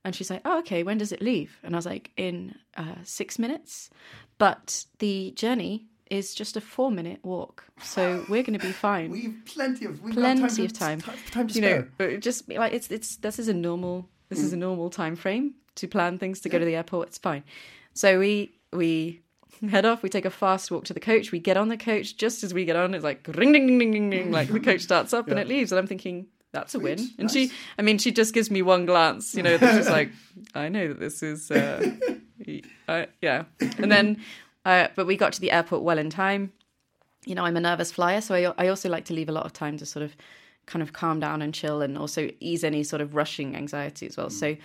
And 0.04 0.16
she's 0.16 0.30
like, 0.30 0.42
oh, 0.46 0.60
okay. 0.60 0.84
When 0.84 0.98
does 0.98 1.12
it 1.12 1.22
leave? 1.22 1.58
And 1.64 1.76
I 1.76 1.78
was 1.78 1.86
like, 1.86 2.12
in 2.18 2.56
uh, 2.76 2.96
six 3.04 3.38
minutes. 3.38 3.90
But 4.38 4.86
the 5.00 5.32
journey 5.32 5.86
is 6.12 6.36
just 6.36 6.58
a 6.58 6.62
four 6.62 6.92
minute 6.92 7.20
walk, 7.24 7.64
so 7.82 8.24
we're 8.30 8.44
going 8.44 8.60
to 8.60 8.66
be 8.66 8.72
fine 8.88 9.10
We've 9.10 9.42
plenty 9.46 9.86
of 9.86 10.02
we've 10.04 10.14
plenty 10.14 10.42
got 10.42 10.76
time 10.76 11.00
of 11.00 11.06
to, 11.06 11.32
time. 11.32 11.48
To 11.48 11.54
you 11.54 11.62
spare. 11.62 11.80
know, 11.82 11.88
but 11.98 12.20
just 12.20 12.48
like 12.50 12.74
it's 12.74 12.92
it's 12.92 13.16
this 13.16 13.40
is 13.40 13.48
a 13.48 13.54
normal 13.54 14.08
this 14.30 14.40
is 14.40 14.54
a 14.54 14.58
normal 14.58 14.90
time 14.90 15.16
frame 15.16 15.56
to 15.76 15.88
plan 15.88 16.18
things 16.20 16.42
to 16.42 16.50
go 16.50 16.60
to 16.60 16.66
the 16.66 16.76
airport. 16.76 17.08
It's 17.08 17.18
fine. 17.18 17.44
So 17.94 18.20
we 18.20 18.52
we 18.72 19.22
head 19.70 19.86
off. 19.86 20.04
We 20.04 20.10
take 20.10 20.26
a 20.26 20.30
fast 20.30 20.70
walk 20.72 20.86
to 20.86 20.94
the 20.94 21.00
coach. 21.00 21.32
We 21.32 21.40
get 21.40 21.58
on 21.58 21.70
the 21.70 21.78
coach. 21.78 22.18
Just 22.18 22.44
as 22.44 22.54
we 22.54 22.66
get 22.66 22.76
on, 22.76 22.94
it's 22.94 23.04
like 23.04 23.28
ring 23.28 23.52
ding 23.52 23.68
ding 23.68 23.80
ding 23.80 23.92
ding 23.92 24.10
ding. 24.10 24.32
Like 24.32 24.50
the 24.50 24.60
coach 24.70 24.82
starts 24.82 25.14
up 25.14 25.28
and 25.30 25.40
it 25.40 25.48
leaves, 25.48 25.72
and 25.72 25.80
I'm 25.80 25.88
thinking. 25.88 26.28
That's 26.54 26.76
a 26.76 26.80
win, 26.80 27.00
and 27.18 27.32
she, 27.32 27.50
I 27.80 27.82
mean, 27.82 27.98
she 27.98 28.12
just 28.12 28.34
gives 28.34 28.52
me 28.52 28.62
one 28.62 28.86
glance, 28.86 29.36
you 29.36 29.42
know. 29.42 29.56
That's 29.58 29.78
just 29.78 29.90
like, 29.90 30.10
I 30.54 30.68
know 30.68 30.90
that 30.90 31.00
this 31.00 31.24
is, 31.24 31.50
uh, 31.50 31.96
uh, 32.90 33.06
yeah. 33.22 33.46
And 33.78 33.90
then, 33.90 34.22
uh, 34.66 34.88
but 34.96 35.08
we 35.08 35.18
got 35.18 35.34
to 35.34 35.42
the 35.42 35.52
airport 35.52 35.84
well 35.84 35.98
in 35.98 36.10
time 36.10 36.52
you 37.26 37.36
know, 37.36 37.44
I'm 37.44 37.58
a 37.58 37.62
nervous 37.62 37.92
flyer, 37.92 38.22
so 38.22 38.36
I, 38.36 38.54
I 38.64 38.68
also 38.68 38.90
like 38.90 39.06
to 39.06 39.14
leave 39.14 39.30
a 39.30 39.32
lot 39.32 39.46
of 39.46 39.54
time 39.54 39.78
to 39.78 39.86
sort 39.86 40.04
of 40.04 40.16
kind 40.66 40.82
of 40.82 40.94
calm 40.94 41.20
down 41.20 41.42
and 41.42 41.54
chill 41.54 41.82
and 41.82 41.98
also 41.98 42.30
ease 42.40 42.64
any 42.64 42.84
sort 42.84 43.02
of 43.02 43.16
rushing 43.16 43.56
anxiety 43.56 44.08
as 44.08 44.18
well. 44.18 44.30
So, 44.30 44.56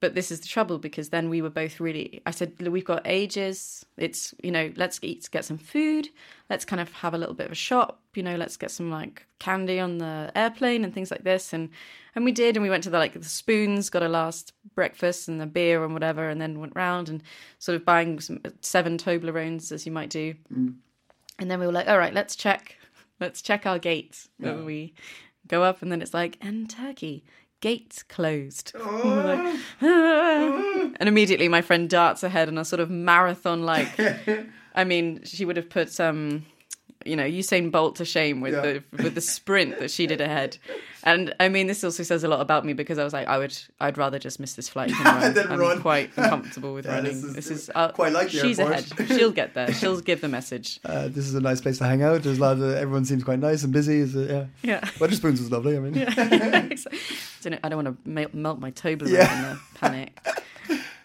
but 0.00 0.14
this 0.14 0.30
is 0.30 0.40
the 0.40 0.48
trouble 0.48 0.78
because 0.78 1.10
then 1.10 1.28
we 1.28 1.42
were 1.42 1.50
both 1.50 1.80
really, 1.80 2.22
I 2.26 2.30
said, 2.30 2.54
we've 2.60 2.84
got 2.84 3.02
ages. 3.04 3.84
It's, 3.96 4.34
you 4.42 4.50
know, 4.50 4.72
let's 4.76 4.98
eat, 5.02 5.28
get 5.30 5.44
some 5.44 5.58
food. 5.58 6.08
Let's 6.48 6.64
kind 6.64 6.80
of 6.80 6.92
have 6.92 7.14
a 7.14 7.18
little 7.18 7.34
bit 7.34 7.46
of 7.46 7.52
a 7.52 7.56
shop, 7.56 7.99
you 8.14 8.22
know, 8.22 8.36
let's 8.36 8.56
get 8.56 8.70
some 8.70 8.90
like 8.90 9.26
candy 9.38 9.78
on 9.78 9.98
the 9.98 10.32
airplane 10.34 10.84
and 10.84 10.92
things 10.92 11.10
like 11.10 11.24
this. 11.24 11.52
And, 11.52 11.70
and 12.14 12.24
we 12.24 12.32
did. 12.32 12.56
And 12.56 12.62
we 12.62 12.70
went 12.70 12.84
to 12.84 12.90
the 12.90 12.98
like 12.98 13.14
the 13.14 13.24
spoons, 13.24 13.90
got 13.90 14.02
a 14.02 14.08
last 14.08 14.52
breakfast 14.74 15.28
and 15.28 15.40
the 15.40 15.46
beer 15.46 15.84
and 15.84 15.92
whatever, 15.92 16.28
and 16.28 16.40
then 16.40 16.60
went 16.60 16.74
round 16.74 17.08
and 17.08 17.22
sort 17.58 17.76
of 17.76 17.84
buying 17.84 18.20
some 18.20 18.40
seven 18.60 18.98
Toblerones 18.98 19.72
as 19.72 19.86
you 19.86 19.92
might 19.92 20.10
do. 20.10 20.34
And 21.38 21.50
then 21.50 21.58
we 21.60 21.66
were 21.66 21.72
like, 21.72 21.88
all 21.88 21.98
right, 21.98 22.14
let's 22.14 22.36
check. 22.36 22.76
Let's 23.18 23.42
check 23.42 23.66
our 23.66 23.78
gate. 23.78 24.26
And 24.42 24.64
we 24.66 24.94
go 25.46 25.62
up, 25.62 25.82
and 25.82 25.90
then 25.90 26.00
it's 26.02 26.14
like, 26.14 26.36
and 26.40 26.68
Turkey, 26.70 27.24
Gates 27.60 28.02
closed. 28.02 28.72
And 28.80 29.24
like, 29.24 29.60
"Ah." 29.82 30.90
and 31.00 31.08
immediately 31.08 31.48
my 31.48 31.60
friend 31.60 31.88
darts 31.88 32.22
ahead 32.22 32.48
on 32.48 32.58
a 32.58 32.64
sort 32.64 32.80
of 32.80 32.90
marathon 32.90 33.62
like, 33.62 33.88
I 34.74 34.84
mean, 34.84 35.20
she 35.24 35.44
would 35.44 35.56
have 35.56 35.68
put 35.68 35.98
um, 36.00 36.46
you 37.06 37.16
know, 37.16 37.24
Usain 37.24 37.70
Bolt 37.70 37.96
to 37.96 38.04
shame 38.04 38.40
with 38.40 38.52
the 38.54 38.82
with 39.02 39.14
the 39.14 39.20
sprint 39.20 39.78
that 39.78 39.90
she 39.90 40.06
did 40.06 40.20
ahead. 40.20 40.58
And 41.02 41.34
I 41.40 41.48
mean, 41.48 41.66
this 41.66 41.82
also 41.82 42.02
says 42.02 42.24
a 42.24 42.28
lot 42.28 42.42
about 42.42 42.66
me 42.66 42.74
because 42.74 42.98
I 42.98 43.04
was 43.04 43.14
like, 43.14 43.26
I 43.26 43.38
would, 43.38 43.56
I'd 43.80 43.96
rather 43.96 44.18
just 44.18 44.38
miss 44.38 44.52
this 44.52 44.68
flight 44.68 44.90
than 44.90 45.04
run. 45.04 45.38
I'm 45.52 45.58
run. 45.58 45.80
quite 45.80 46.10
uncomfortable 46.18 46.74
with 46.74 46.84
Yeah, 46.84 46.96
running. 46.96 47.12
this 47.12 47.24
is- 47.24 47.34
This 47.34 47.50
is, 47.50 47.70
uh, 47.74 47.92
quite 47.92 48.12
like 48.12 48.30
the 48.30 48.38
she's 48.40 48.58
airport. 48.60 48.92
ahead. 48.92 49.08
She'll 49.08 49.30
get 49.32 49.54
there. 49.54 49.72
She'll 49.72 50.00
give 50.00 50.20
the 50.20 50.28
message. 50.28 50.78
Uh, 50.90 51.08
this 51.08 51.24
is 51.26 51.34
a 51.34 51.40
nice 51.40 51.60
place 51.62 51.78
to 51.78 51.84
hang 51.84 52.02
out. 52.02 52.22
There's 52.22 52.36
a 52.36 52.40
lot 52.40 52.58
of 52.58 52.62
everyone 52.74 53.04
seems 53.06 53.24
quite 53.24 53.38
nice 53.38 53.62
and 53.62 53.72
busy. 53.72 53.98
Is 54.00 54.14
it? 54.16 54.28
yeah. 54.30 54.46
Yeah. 54.62 54.80
Wetherspoons 54.98 55.38
was 55.38 55.50
lovely. 55.50 55.76
I 55.76 55.80
mean, 55.80 55.94
don't 55.94 57.60
I 57.64 57.68
don't 57.70 57.84
want 57.84 58.04
to 58.04 58.10
melt, 58.36 58.58
my 58.60 58.72
Yeah. 59.06 59.36
in 59.36 59.42
the 59.54 59.60
panic. 59.78 60.18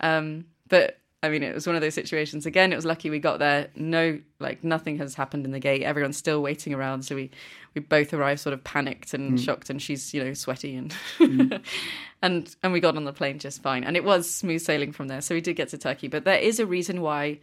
Um, 0.01 0.45
but 0.67 0.97
I 1.23 1.29
mean, 1.29 1.43
it 1.43 1.55
was 1.55 1.65
one 1.65 1.75
of 1.75 1.81
those 1.81 1.93
situations. 1.93 2.45
Again, 2.45 2.71
it 2.71 2.75
was 2.75 2.85
lucky 2.85 3.09
we 3.09 3.19
got 3.19 3.39
there. 3.39 3.69
No, 3.75 4.19
like 4.39 4.63
nothing 4.63 4.97
has 4.99 5.15
happened 5.15 5.45
in 5.45 5.51
the 5.51 5.59
gate. 5.59 5.81
Everyone's 5.81 6.17
still 6.17 6.41
waiting 6.41 6.73
around. 6.73 7.03
So 7.03 7.15
we, 7.15 7.31
we 7.73 7.81
both 7.81 8.13
arrived 8.13 8.41
sort 8.41 8.53
of 8.53 8.63
panicked 8.63 9.13
and 9.13 9.33
mm. 9.37 9.43
shocked, 9.43 9.69
and 9.69 9.81
she's 9.81 10.13
you 10.13 10.23
know 10.23 10.33
sweaty 10.33 10.75
and 10.75 10.95
mm. 11.17 11.61
and 12.21 12.55
and 12.61 12.73
we 12.73 12.79
got 12.79 12.95
on 12.95 13.05
the 13.05 13.13
plane 13.13 13.39
just 13.39 13.61
fine. 13.61 13.83
And 13.83 13.97
it 13.97 14.03
was 14.03 14.29
smooth 14.29 14.61
sailing 14.61 14.91
from 14.91 15.07
there. 15.07 15.21
So 15.21 15.33
we 15.33 15.41
did 15.41 15.55
get 15.55 15.69
to 15.69 15.77
Turkey. 15.77 16.07
But 16.07 16.25
there 16.25 16.39
is 16.39 16.59
a 16.59 16.65
reason 16.65 17.01
why. 17.01 17.39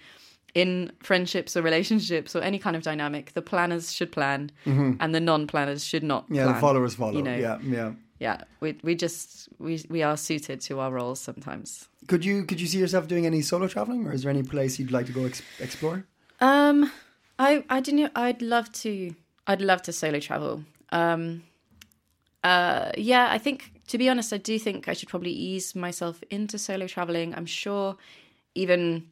In 0.55 0.93
friendships 1.03 1.57
or 1.57 1.63
relationships 1.63 2.37
or 2.37 2.43
any 2.43 2.59
kind 2.59 2.77
of 2.77 2.83
dynamic, 2.83 3.33
the 3.33 3.41
planners 3.41 3.91
should 3.91 4.13
plan, 4.13 4.51
mm-hmm. 4.67 4.93
and 5.01 5.15
the 5.15 5.21
non-planners 5.21 5.83
should 5.83 6.03
not. 6.03 6.27
yeah, 6.29 6.43
plan, 6.43 6.55
the 6.55 6.61
followers 6.61 6.95
follow. 6.95 7.13
You 7.15 7.23
know, 7.23 7.35
yeah, 7.35 7.59
yeah. 7.63 7.93
yeah 8.21 8.43
we 8.61 8.79
we 8.83 8.95
just 8.95 9.49
we 9.59 9.83
we 9.89 10.03
are 10.03 10.15
suited 10.15 10.61
to 10.61 10.79
our 10.81 10.93
roles 10.93 11.21
sometimes 11.21 11.89
Could 12.09 12.25
you 12.25 12.45
could 12.45 12.61
you 12.61 12.67
see 12.67 12.79
yourself 12.79 13.07
doing 13.09 13.27
any 13.27 13.43
solo 13.43 13.69
traveling, 13.69 14.07
or 14.07 14.13
is 14.13 14.23
there 14.23 14.31
any 14.31 14.43
place 14.43 14.79
you'd 14.79 14.91
like 14.93 15.07
to 15.07 15.13
go 15.13 15.25
ex- 15.25 15.43
explore? 15.61 16.05
um 16.41 16.91
i 17.39 17.63
i 17.71 17.81
didn't 17.81 18.11
i'd 18.17 18.43
love 18.43 18.71
to 18.73 19.15
i'd 19.47 19.61
love 19.63 19.81
to 19.83 19.93
solo 19.93 20.19
travel. 20.19 20.65
Um 20.91 21.45
uh 22.43 22.91
yeah 22.99 23.29
i 23.31 23.39
think 23.39 23.71
to 23.87 23.99
be 23.99 24.09
honest 24.09 24.33
i 24.33 24.37
do 24.39 24.59
think 24.59 24.89
i 24.89 24.93
should 24.93 25.09
probably 25.09 25.31
ease 25.31 25.77
myself 25.77 26.23
into 26.31 26.59
solo 26.59 26.87
traveling. 26.89 27.33
I'm 27.35 27.47
sure 27.47 27.97
even 28.57 29.07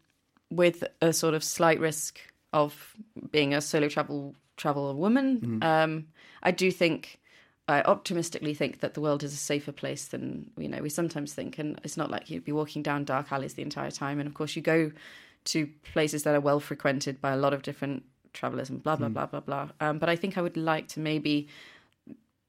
with 0.51 0.83
a 1.01 1.13
sort 1.13 1.35
of 1.35 1.45
slight 1.45 1.79
risk 1.79 2.19
of 2.53 2.97
being 3.31 3.55
a 3.55 3.61
solo 3.61 3.89
travel 3.89 4.35
travel 4.57 4.93
woman 4.97 5.61
um 5.63 6.07
i 6.43 6.51
do 6.51 6.71
think 6.73 7.20
I 7.73 7.83
optimistically 7.83 8.55
think 8.55 8.81
that 8.81 8.95
the 8.95 9.01
world 9.01 9.23
is 9.23 9.33
a 9.33 9.37
safer 9.37 9.73
place 9.73 10.07
than 10.07 10.51
you 10.57 10.69
know 10.69 10.81
we 10.81 10.89
sometimes 10.89 11.35
think, 11.35 11.59
and 11.59 11.81
it's 11.85 11.97
not 11.97 12.11
like 12.11 12.31
you'd 12.31 12.45
be 12.45 12.53
walking 12.53 12.83
down 12.83 13.05
dark 13.05 13.33
alleys 13.33 13.55
the 13.55 13.63
entire 13.63 13.91
time. 13.91 14.19
And 14.19 14.27
of 14.27 14.35
course, 14.35 14.57
you 14.57 14.63
go 14.63 14.93
to 15.45 15.69
places 15.93 16.23
that 16.25 16.35
are 16.35 16.41
well 16.41 16.61
frequented 16.61 17.21
by 17.21 17.33
a 17.33 17.37
lot 17.37 17.53
of 17.53 17.63
different 17.63 18.05
travelers 18.33 18.71
and 18.71 18.83
blah 18.83 18.97
blah 18.97 19.09
hmm. 19.09 19.15
blah 19.15 19.27
blah 19.27 19.41
blah. 19.41 19.69
Um, 19.81 19.99
but 19.99 20.09
I 20.09 20.17
think 20.17 20.37
I 20.37 20.43
would 20.43 20.57
like 20.57 20.89
to 20.89 21.01
maybe 21.01 21.49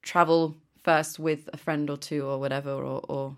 travel 0.02 0.56
first 0.84 1.20
with 1.20 1.50
a 1.54 1.58
friend 1.58 1.90
or 1.90 1.98
two 1.98 2.26
or 2.26 2.40
whatever, 2.40 2.72
or 2.72 3.02
or, 3.08 3.36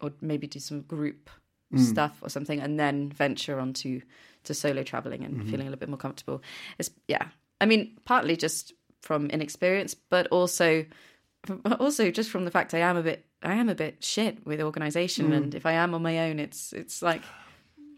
or 0.00 0.12
maybe 0.20 0.46
do 0.46 0.58
some 0.58 0.82
group 0.82 1.30
hmm. 1.70 1.78
stuff 1.78 2.18
or 2.22 2.28
something, 2.28 2.60
and 2.60 2.78
then 2.78 3.10
venture 3.10 3.58
onto 3.60 4.00
to 4.44 4.54
solo 4.54 4.82
traveling 4.82 5.24
and 5.24 5.34
mm-hmm. 5.34 5.50
feeling 5.50 5.66
a 5.66 5.70
little 5.70 5.80
bit 5.80 5.88
more 5.88 5.98
comfortable. 5.98 6.42
It's 6.78 6.90
yeah. 7.08 7.28
I 7.60 7.66
mean, 7.66 7.96
partly 8.04 8.36
just 8.36 8.72
from 9.00 9.30
inexperience, 9.30 9.94
but 9.94 10.26
also 10.28 10.84
but 11.46 11.80
also 11.80 12.10
just 12.10 12.30
from 12.30 12.44
the 12.44 12.50
fact 12.50 12.74
I 12.74 12.78
am 12.78 12.96
a 12.96 13.02
bit 13.02 13.24
I 13.42 13.54
am 13.54 13.68
a 13.68 13.74
bit 13.74 14.02
shit 14.02 14.44
with 14.46 14.60
organization, 14.60 15.32
and 15.32 15.52
mm. 15.52 15.56
if 15.56 15.66
I 15.66 15.72
am 15.72 15.94
on 15.94 16.02
my 16.02 16.18
own, 16.30 16.38
it's 16.38 16.72
it's 16.72 17.02
like 17.02 17.22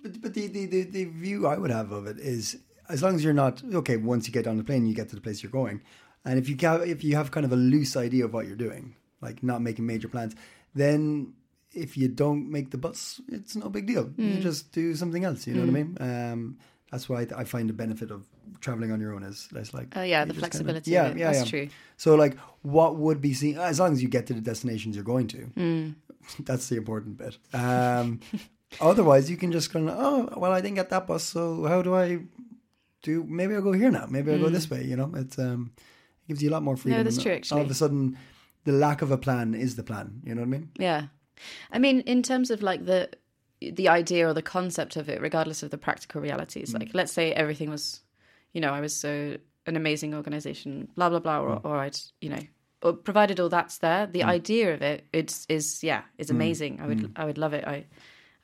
But, 0.02 0.20
but 0.20 0.34
the, 0.34 0.46
the, 0.46 0.66
the, 0.66 0.82
the 0.84 1.04
view 1.04 1.46
I 1.46 1.58
would 1.58 1.70
have 1.70 1.92
of 1.92 2.06
it 2.06 2.18
is 2.18 2.58
as 2.88 3.02
long 3.02 3.14
as 3.14 3.24
you're 3.24 3.32
not 3.32 3.62
okay. 3.74 3.96
Once 3.96 4.26
you 4.26 4.32
get 4.32 4.46
on 4.46 4.56
the 4.56 4.64
plane, 4.64 4.86
you 4.86 4.94
get 4.94 5.08
to 5.10 5.16
the 5.16 5.20
place 5.20 5.42
you're 5.42 5.52
going, 5.52 5.82
and 6.24 6.38
if 6.38 6.48
you 6.48 6.56
ca- 6.56 6.82
if 6.82 7.02
you 7.04 7.16
have 7.16 7.30
kind 7.30 7.44
of 7.44 7.52
a 7.52 7.56
loose 7.56 7.96
idea 7.96 8.24
of 8.24 8.32
what 8.32 8.46
you're 8.46 8.56
doing, 8.56 8.94
like 9.20 9.42
not 9.42 9.60
making 9.60 9.86
major 9.86 10.08
plans, 10.08 10.34
then 10.74 11.34
if 11.72 11.96
you 11.96 12.08
don't 12.08 12.50
make 12.50 12.70
the 12.70 12.78
bus, 12.78 13.20
it's 13.28 13.56
no 13.56 13.68
big 13.68 13.86
deal. 13.86 14.10
You 14.16 14.38
mm. 14.38 14.40
just 14.40 14.72
do 14.72 14.94
something 14.94 15.24
else. 15.24 15.46
You 15.46 15.54
know 15.54 15.60
what 15.60 15.68
I 15.68 15.72
mm. 15.72 15.74
mean? 15.74 15.96
Um, 16.00 16.58
that's 16.90 17.08
why 17.08 17.22
I, 17.22 17.40
I 17.40 17.44
find 17.44 17.68
the 17.68 17.74
benefit 17.74 18.10
of 18.10 18.26
traveling 18.60 18.92
on 18.92 19.00
your 19.00 19.14
own 19.14 19.22
is 19.22 19.48
less 19.52 19.72
like 19.74 19.88
Oh, 19.96 20.02
yeah, 20.02 20.24
the 20.24 20.32
just 20.32 20.40
kinda- 20.40 20.40
flexibility 20.40 20.90
yeah, 20.90 21.14
yeah, 21.14 21.32
That's 21.32 21.38
yeah. 21.52 21.64
true. 21.64 21.68
So 21.96 22.14
like, 22.14 22.36
what 22.62 22.96
would 22.96 23.20
be 23.20 23.32
seen 23.34 23.58
as 23.58 23.78
long 23.80 23.92
as 23.92 24.02
you 24.02 24.08
get 24.08 24.26
to 24.28 24.34
the 24.34 24.40
destinations 24.40 24.94
you're 24.96 25.04
going 25.04 25.26
to. 25.28 25.38
Hmm. 25.38 25.88
That's 26.40 26.68
the 26.68 26.76
important 26.76 27.16
bit. 27.16 27.38
Um, 27.54 28.20
otherwise, 28.80 29.30
you 29.30 29.36
can 29.36 29.50
just 29.52 29.72
kind 29.72 29.88
of, 29.88 29.96
oh, 29.98 30.38
well, 30.38 30.52
I 30.52 30.60
didn't 30.60 30.76
get 30.76 30.90
that 30.90 31.06
bus, 31.06 31.24
so 31.24 31.64
how 31.64 31.80
do 31.82 31.94
I 31.94 32.18
do? 33.02 33.24
Maybe 33.26 33.54
I'll 33.54 33.62
go 33.62 33.72
here 33.72 33.90
now. 33.90 34.06
Maybe 34.08 34.32
I'll 34.32 34.38
go 34.38 34.48
this 34.50 34.68
way. 34.70 34.84
You 34.84 34.96
know, 34.96 35.10
it's 35.14 35.38
um, 35.38 35.72
it 36.24 36.28
gives 36.28 36.42
you 36.42 36.50
a 36.50 36.52
lot 36.52 36.62
more 36.62 36.76
freedom. 36.76 37.00
Hmm. 37.00 37.04
that's 37.04 37.22
true, 37.22 37.40
All 37.52 37.62
of 37.62 37.70
a 37.70 37.74
sudden, 37.74 38.18
the 38.64 38.72
lack 38.72 39.00
of 39.02 39.10
a 39.10 39.16
plan 39.18 39.54
is 39.54 39.76
the 39.76 39.82
plan. 39.82 40.20
You 40.24 40.34
know 40.34 40.42
what 40.42 40.48
I 40.48 40.50
mean? 40.50 40.70
Yeah. 40.78 41.04
I 41.70 41.78
mean, 41.78 42.00
in 42.00 42.22
terms 42.22 42.50
of 42.50 42.62
like 42.62 42.84
the 42.84 43.08
the 43.60 43.88
idea 43.88 44.28
or 44.28 44.34
the 44.34 44.42
concept 44.42 44.96
of 44.96 45.08
it, 45.08 45.20
regardless 45.20 45.62
of 45.62 45.70
the 45.70 45.78
practical 45.78 46.20
realities, 46.20 46.74
like 46.74 46.90
let's 46.94 47.12
say 47.12 47.32
everything 47.32 47.70
was, 47.70 48.02
you 48.52 48.60
know, 48.60 48.72
I 48.72 48.80
was 48.80 48.94
so 48.94 49.36
an 49.66 49.76
amazing 49.76 50.14
organization, 50.14 50.88
blah 50.96 51.08
blah 51.10 51.18
blah, 51.20 51.40
or, 51.40 51.60
or 51.64 51.76
I'd, 51.78 51.98
you 52.20 52.30
know, 52.30 52.42
or 52.82 52.92
provided 52.92 53.38
all 53.40 53.48
that's 53.48 53.78
there, 53.78 54.06
the 54.06 54.22
idea 54.24 54.72
of 54.74 54.82
it, 54.82 55.04
it's 55.12 55.44
is 55.48 55.82
yeah, 55.84 56.02
is 56.18 56.30
amazing. 56.30 56.80
I 56.80 56.86
would 56.86 57.12
I 57.16 57.24
would 57.24 57.38
love 57.38 57.52
it. 57.54 57.64
I 57.66 57.86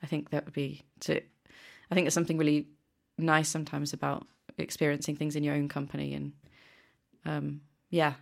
I 0.03 0.07
think 0.07 0.29
that 0.29 0.45
would 0.45 0.53
be 0.53 0.81
to. 1.01 1.13
I 1.17 1.93
think 1.95 2.05
there's 2.05 2.13
something 2.13 2.37
really 2.37 2.67
nice 3.17 3.47
sometimes 3.49 3.93
about 3.93 4.27
experiencing 4.57 5.15
things 5.15 5.35
in 5.35 5.43
your 5.43 5.55
own 5.55 5.67
company 5.69 6.13
and 6.13 6.33
um 7.25 7.61
yeah 7.89 8.13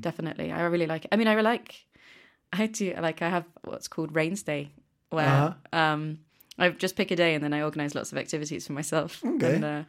definitely 0.00 0.50
i 0.52 0.62
really 0.62 0.86
like 0.86 1.04
it 1.04 1.08
i 1.12 1.16
mean 1.16 1.28
i 1.28 1.34
like 1.40 1.86
i 2.52 2.66
do 2.66 2.94
like 3.00 3.22
i 3.22 3.28
have 3.28 3.44
what's 3.64 3.88
called 3.88 4.14
Raine's 4.14 4.42
day 4.42 4.70
where 5.10 5.26
Uh-huh. 5.28 5.52
um 5.72 6.18
i 6.58 6.68
just 6.70 6.96
pick 6.96 7.10
a 7.10 7.16
day 7.16 7.34
and 7.34 7.42
then 7.44 7.52
i 7.52 7.62
organize 7.62 7.94
lots 7.94 8.12
of 8.12 8.18
activities 8.18 8.66
for 8.66 8.72
myself 8.72 9.22
Okay. 9.24 9.54
and 9.56 9.64
uh, 9.64 9.82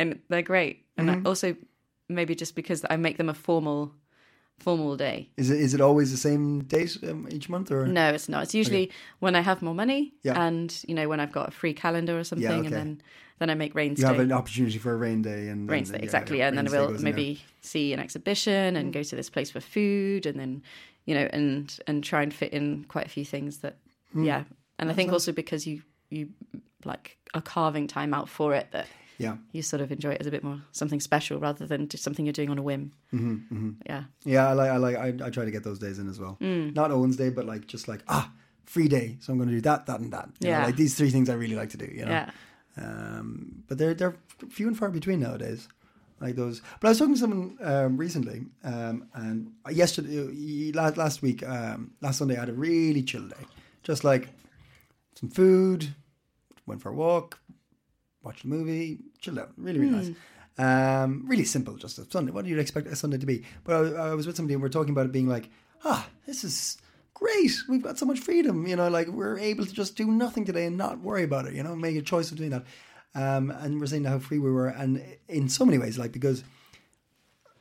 and 0.00 0.18
they're 0.28 0.48
great 0.54 0.74
and 0.96 1.10
I 1.10 1.20
also 1.30 1.48
maybe 2.08 2.34
just 2.34 2.54
because 2.60 2.80
i 2.90 2.96
make 3.06 3.16
them 3.20 3.28
a 3.28 3.34
formal 3.46 3.92
formal 4.58 4.96
day 4.96 5.18
Is 5.36 5.48
it 5.50 5.58
is 5.66 5.72
it 5.76 5.80
always 5.80 6.10
the 6.10 6.16
same 6.28 6.44
date 6.74 6.92
um, 7.08 7.26
each 7.30 7.48
month 7.48 7.70
or? 7.70 7.86
no, 7.86 8.06
it's 8.16 8.28
not. 8.28 8.42
It's 8.44 8.54
usually 8.62 8.90
when 9.24 9.34
I 9.34 9.42
have 9.50 9.62
more 9.62 9.74
money 9.74 10.12
Yeah. 10.22 10.36
and 10.46 10.68
you 10.88 10.94
know 10.98 11.08
when 11.08 11.20
I've 11.22 11.32
got 11.32 11.48
a 11.48 11.50
free 11.60 11.72
calendar 11.84 12.14
or 12.20 12.24
something, 12.24 12.58
okay. 12.60 12.66
and 12.66 12.74
then 12.78 12.90
then 13.38 13.48
I 13.48 13.54
make 13.54 13.74
Raine. 13.74 13.92
You 13.92 14.04
day. 14.04 14.06
have 14.12 14.18
an 14.18 14.32
opportunity 14.40 14.78
for 14.84 14.92
a 14.92 14.96
Raine 15.04 15.22
day 15.22 15.48
and 15.52 15.60
Raine's 15.70 15.88
and- 15.90 15.98
day 15.98 16.04
exactly, 16.04 16.38
yeah, 16.40 16.48
and 16.48 16.58
then 16.58 16.66
we'll 16.70 16.90
maybe 17.08 17.40
see 17.62 17.94
an 17.94 18.00
exhibition 18.00 18.76
and 18.76 18.92
go 18.92 19.02
to 19.02 19.16
this 19.16 19.30
place 19.30 19.50
for 19.50 19.60
food, 19.60 20.26
and 20.26 20.36
then 20.38 20.62
you 21.06 21.14
know 21.16 21.26
and 21.32 21.78
and 21.86 22.04
try 22.04 22.20
and 22.22 22.32
fit 22.34 22.52
in 22.52 22.84
quite 22.94 23.06
a 23.06 23.12
few 23.16 23.24
things 23.24 23.58
that 23.64 23.76
Hmm. 24.12 24.24
yeah. 24.24 24.42
And 24.78 24.90
I 24.90 24.94
think 24.94 25.10
also 25.12 25.32
because 25.32 25.66
you 25.70 25.76
you 26.10 26.28
like 26.84 27.16
are 27.32 27.40
carving 27.56 27.86
time 27.86 28.12
out 28.12 28.28
for 28.28 28.54
it 28.54 28.66
that 28.72 28.86
Yeah, 29.20 29.36
you 29.52 29.62
sort 29.62 29.82
of 29.82 29.92
enjoy 29.92 30.12
it 30.12 30.20
as 30.20 30.26
a 30.26 30.30
bit 30.30 30.42
more 30.42 30.60
something 30.72 30.98
special 31.00 31.38
rather 31.38 31.66
than 31.66 31.88
just 31.88 32.02
something 32.02 32.24
you're 32.24 32.32
doing 32.40 32.48
on 32.50 32.58
a 32.58 32.62
whim. 32.62 32.92
Mm-hmm, 33.12 33.70
Yeah. 33.86 34.04
yeah. 34.24 34.48
I 34.48 34.52
like 34.54 34.70
I 34.70 34.76
like 34.78 34.96
I, 34.96 35.08
I 35.26 35.30
try 35.30 35.44
to 35.44 35.50
get 35.50 35.62
those 35.62 35.78
days 35.78 35.98
in 35.98 36.08
as 36.08 36.18
well. 36.18 36.38
Mm. 36.40 36.74
Not 36.74 36.90
Owen's 36.90 37.16
Day, 37.16 37.28
but 37.30 37.44
like 37.44 37.66
just 37.66 37.86
like 37.86 38.00
ah 38.08 38.32
free 38.64 38.88
day, 38.88 39.18
so 39.20 39.32
I'm 39.32 39.38
going 39.38 39.48
to 39.50 39.54
do 39.56 39.60
that, 39.62 39.86
that, 39.86 39.98
and 40.00 40.12
that. 40.12 40.28
You 40.40 40.48
know, 40.50 40.56
Yeah. 40.58 40.64
like 40.66 40.76
these 40.76 40.94
three 40.94 41.10
things 41.10 41.28
I 41.28 41.34
really 41.34 41.56
like 41.56 41.70
to 41.70 41.76
do. 41.76 41.86
You 41.86 42.04
know? 42.06 42.10
Yeah. 42.12 42.30
Um, 42.76 43.62
but 43.68 43.78
they're 43.78 43.94
they're 43.94 44.16
few 44.48 44.68
and 44.68 44.76
far 44.78 44.90
between 44.90 45.20
nowadays. 45.20 45.68
Like 46.20 46.36
those. 46.36 46.60
But 46.80 46.88
I 46.88 46.90
was 46.90 46.98
talking 46.98 47.14
to 47.14 47.20
someone 47.20 47.56
um, 47.62 47.96
recently, 47.96 48.44
um, 48.62 49.08
and 49.14 49.52
yesterday, 49.70 50.70
last 50.72 50.96
last 50.96 51.22
week, 51.22 51.46
um, 51.46 51.92
last 52.02 52.18
Sunday, 52.18 52.36
I 52.36 52.40
had 52.40 52.48
a 52.50 52.52
really 52.54 53.02
chill 53.02 53.26
day. 53.26 53.44
Just 53.82 54.04
like 54.04 54.28
some 55.14 55.30
food, 55.30 55.94
went 56.66 56.82
for 56.82 56.90
a 56.90 56.94
walk, 56.94 57.40
watched 58.22 58.44
a 58.44 58.48
movie, 58.48 58.98
chilled 59.20 59.38
out. 59.38 59.52
Really, 59.56 59.78
really 59.80 59.92
nice. 59.92 60.10
Um, 60.58 61.24
really 61.26 61.44
simple, 61.44 61.76
just 61.76 61.98
a 61.98 62.10
Sunday. 62.10 62.32
What 62.32 62.44
do 62.44 62.50
you 62.50 62.58
expect 62.58 62.86
a 62.86 62.96
Sunday 62.96 63.18
to 63.18 63.26
be? 63.26 63.44
But 63.64 63.96
I, 63.96 64.10
I 64.10 64.14
was 64.14 64.26
with 64.26 64.36
somebody 64.36 64.54
and 64.54 64.62
we 64.62 64.66
are 64.66 64.70
talking 64.70 64.92
about 64.92 65.06
it 65.06 65.12
being 65.12 65.28
like, 65.28 65.48
ah, 65.84 66.08
this 66.26 66.44
is 66.44 66.76
great. 67.14 67.52
We've 67.68 67.82
got 67.82 67.98
so 67.98 68.06
much 68.06 68.18
freedom. 68.18 68.66
You 68.66 68.76
know, 68.76 68.88
like 68.88 69.08
we're 69.08 69.38
able 69.38 69.64
to 69.64 69.72
just 69.72 69.96
do 69.96 70.06
nothing 70.06 70.44
today 70.44 70.66
and 70.66 70.76
not 70.76 71.00
worry 71.00 71.22
about 71.22 71.46
it. 71.46 71.54
You 71.54 71.62
know, 71.62 71.74
make 71.76 71.96
a 71.96 72.02
choice 72.02 72.30
of 72.30 72.36
doing 72.36 72.50
that. 72.50 72.64
Um, 73.14 73.50
and 73.50 73.80
we're 73.80 73.86
saying 73.86 74.04
how 74.04 74.18
free 74.18 74.38
we 74.38 74.50
were, 74.50 74.68
and 74.68 75.02
in 75.28 75.48
so 75.48 75.64
many 75.64 75.78
ways, 75.78 75.98
like 75.98 76.12
because 76.12 76.44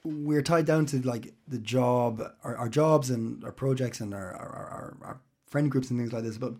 we're 0.03 0.43
tied 0.43 0.65
down 0.65 0.85
to 0.87 1.01
like 1.01 1.33
the 1.47 1.57
job, 1.57 2.21
our, 2.43 2.55
our 2.55 2.69
jobs 2.69 3.09
and 3.09 3.43
our 3.43 3.51
projects 3.51 3.99
and 3.99 4.13
our, 4.13 4.31
our, 4.33 4.55
our, 4.55 4.97
our 5.01 5.21
friend 5.47 5.71
groups 5.71 5.89
and 5.89 5.99
things 5.99 6.13
like 6.13 6.23
this. 6.23 6.37
But 6.37 6.53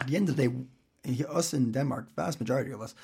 at 0.00 0.06
the 0.06 0.16
end 0.16 0.28
of 0.30 0.36
the 0.36 0.48
day, 0.48 1.24
us 1.28 1.52
in 1.52 1.72
Denmark, 1.72 2.08
vast 2.16 2.40
majority 2.40 2.72
of 2.72 2.80
us, 2.80 2.94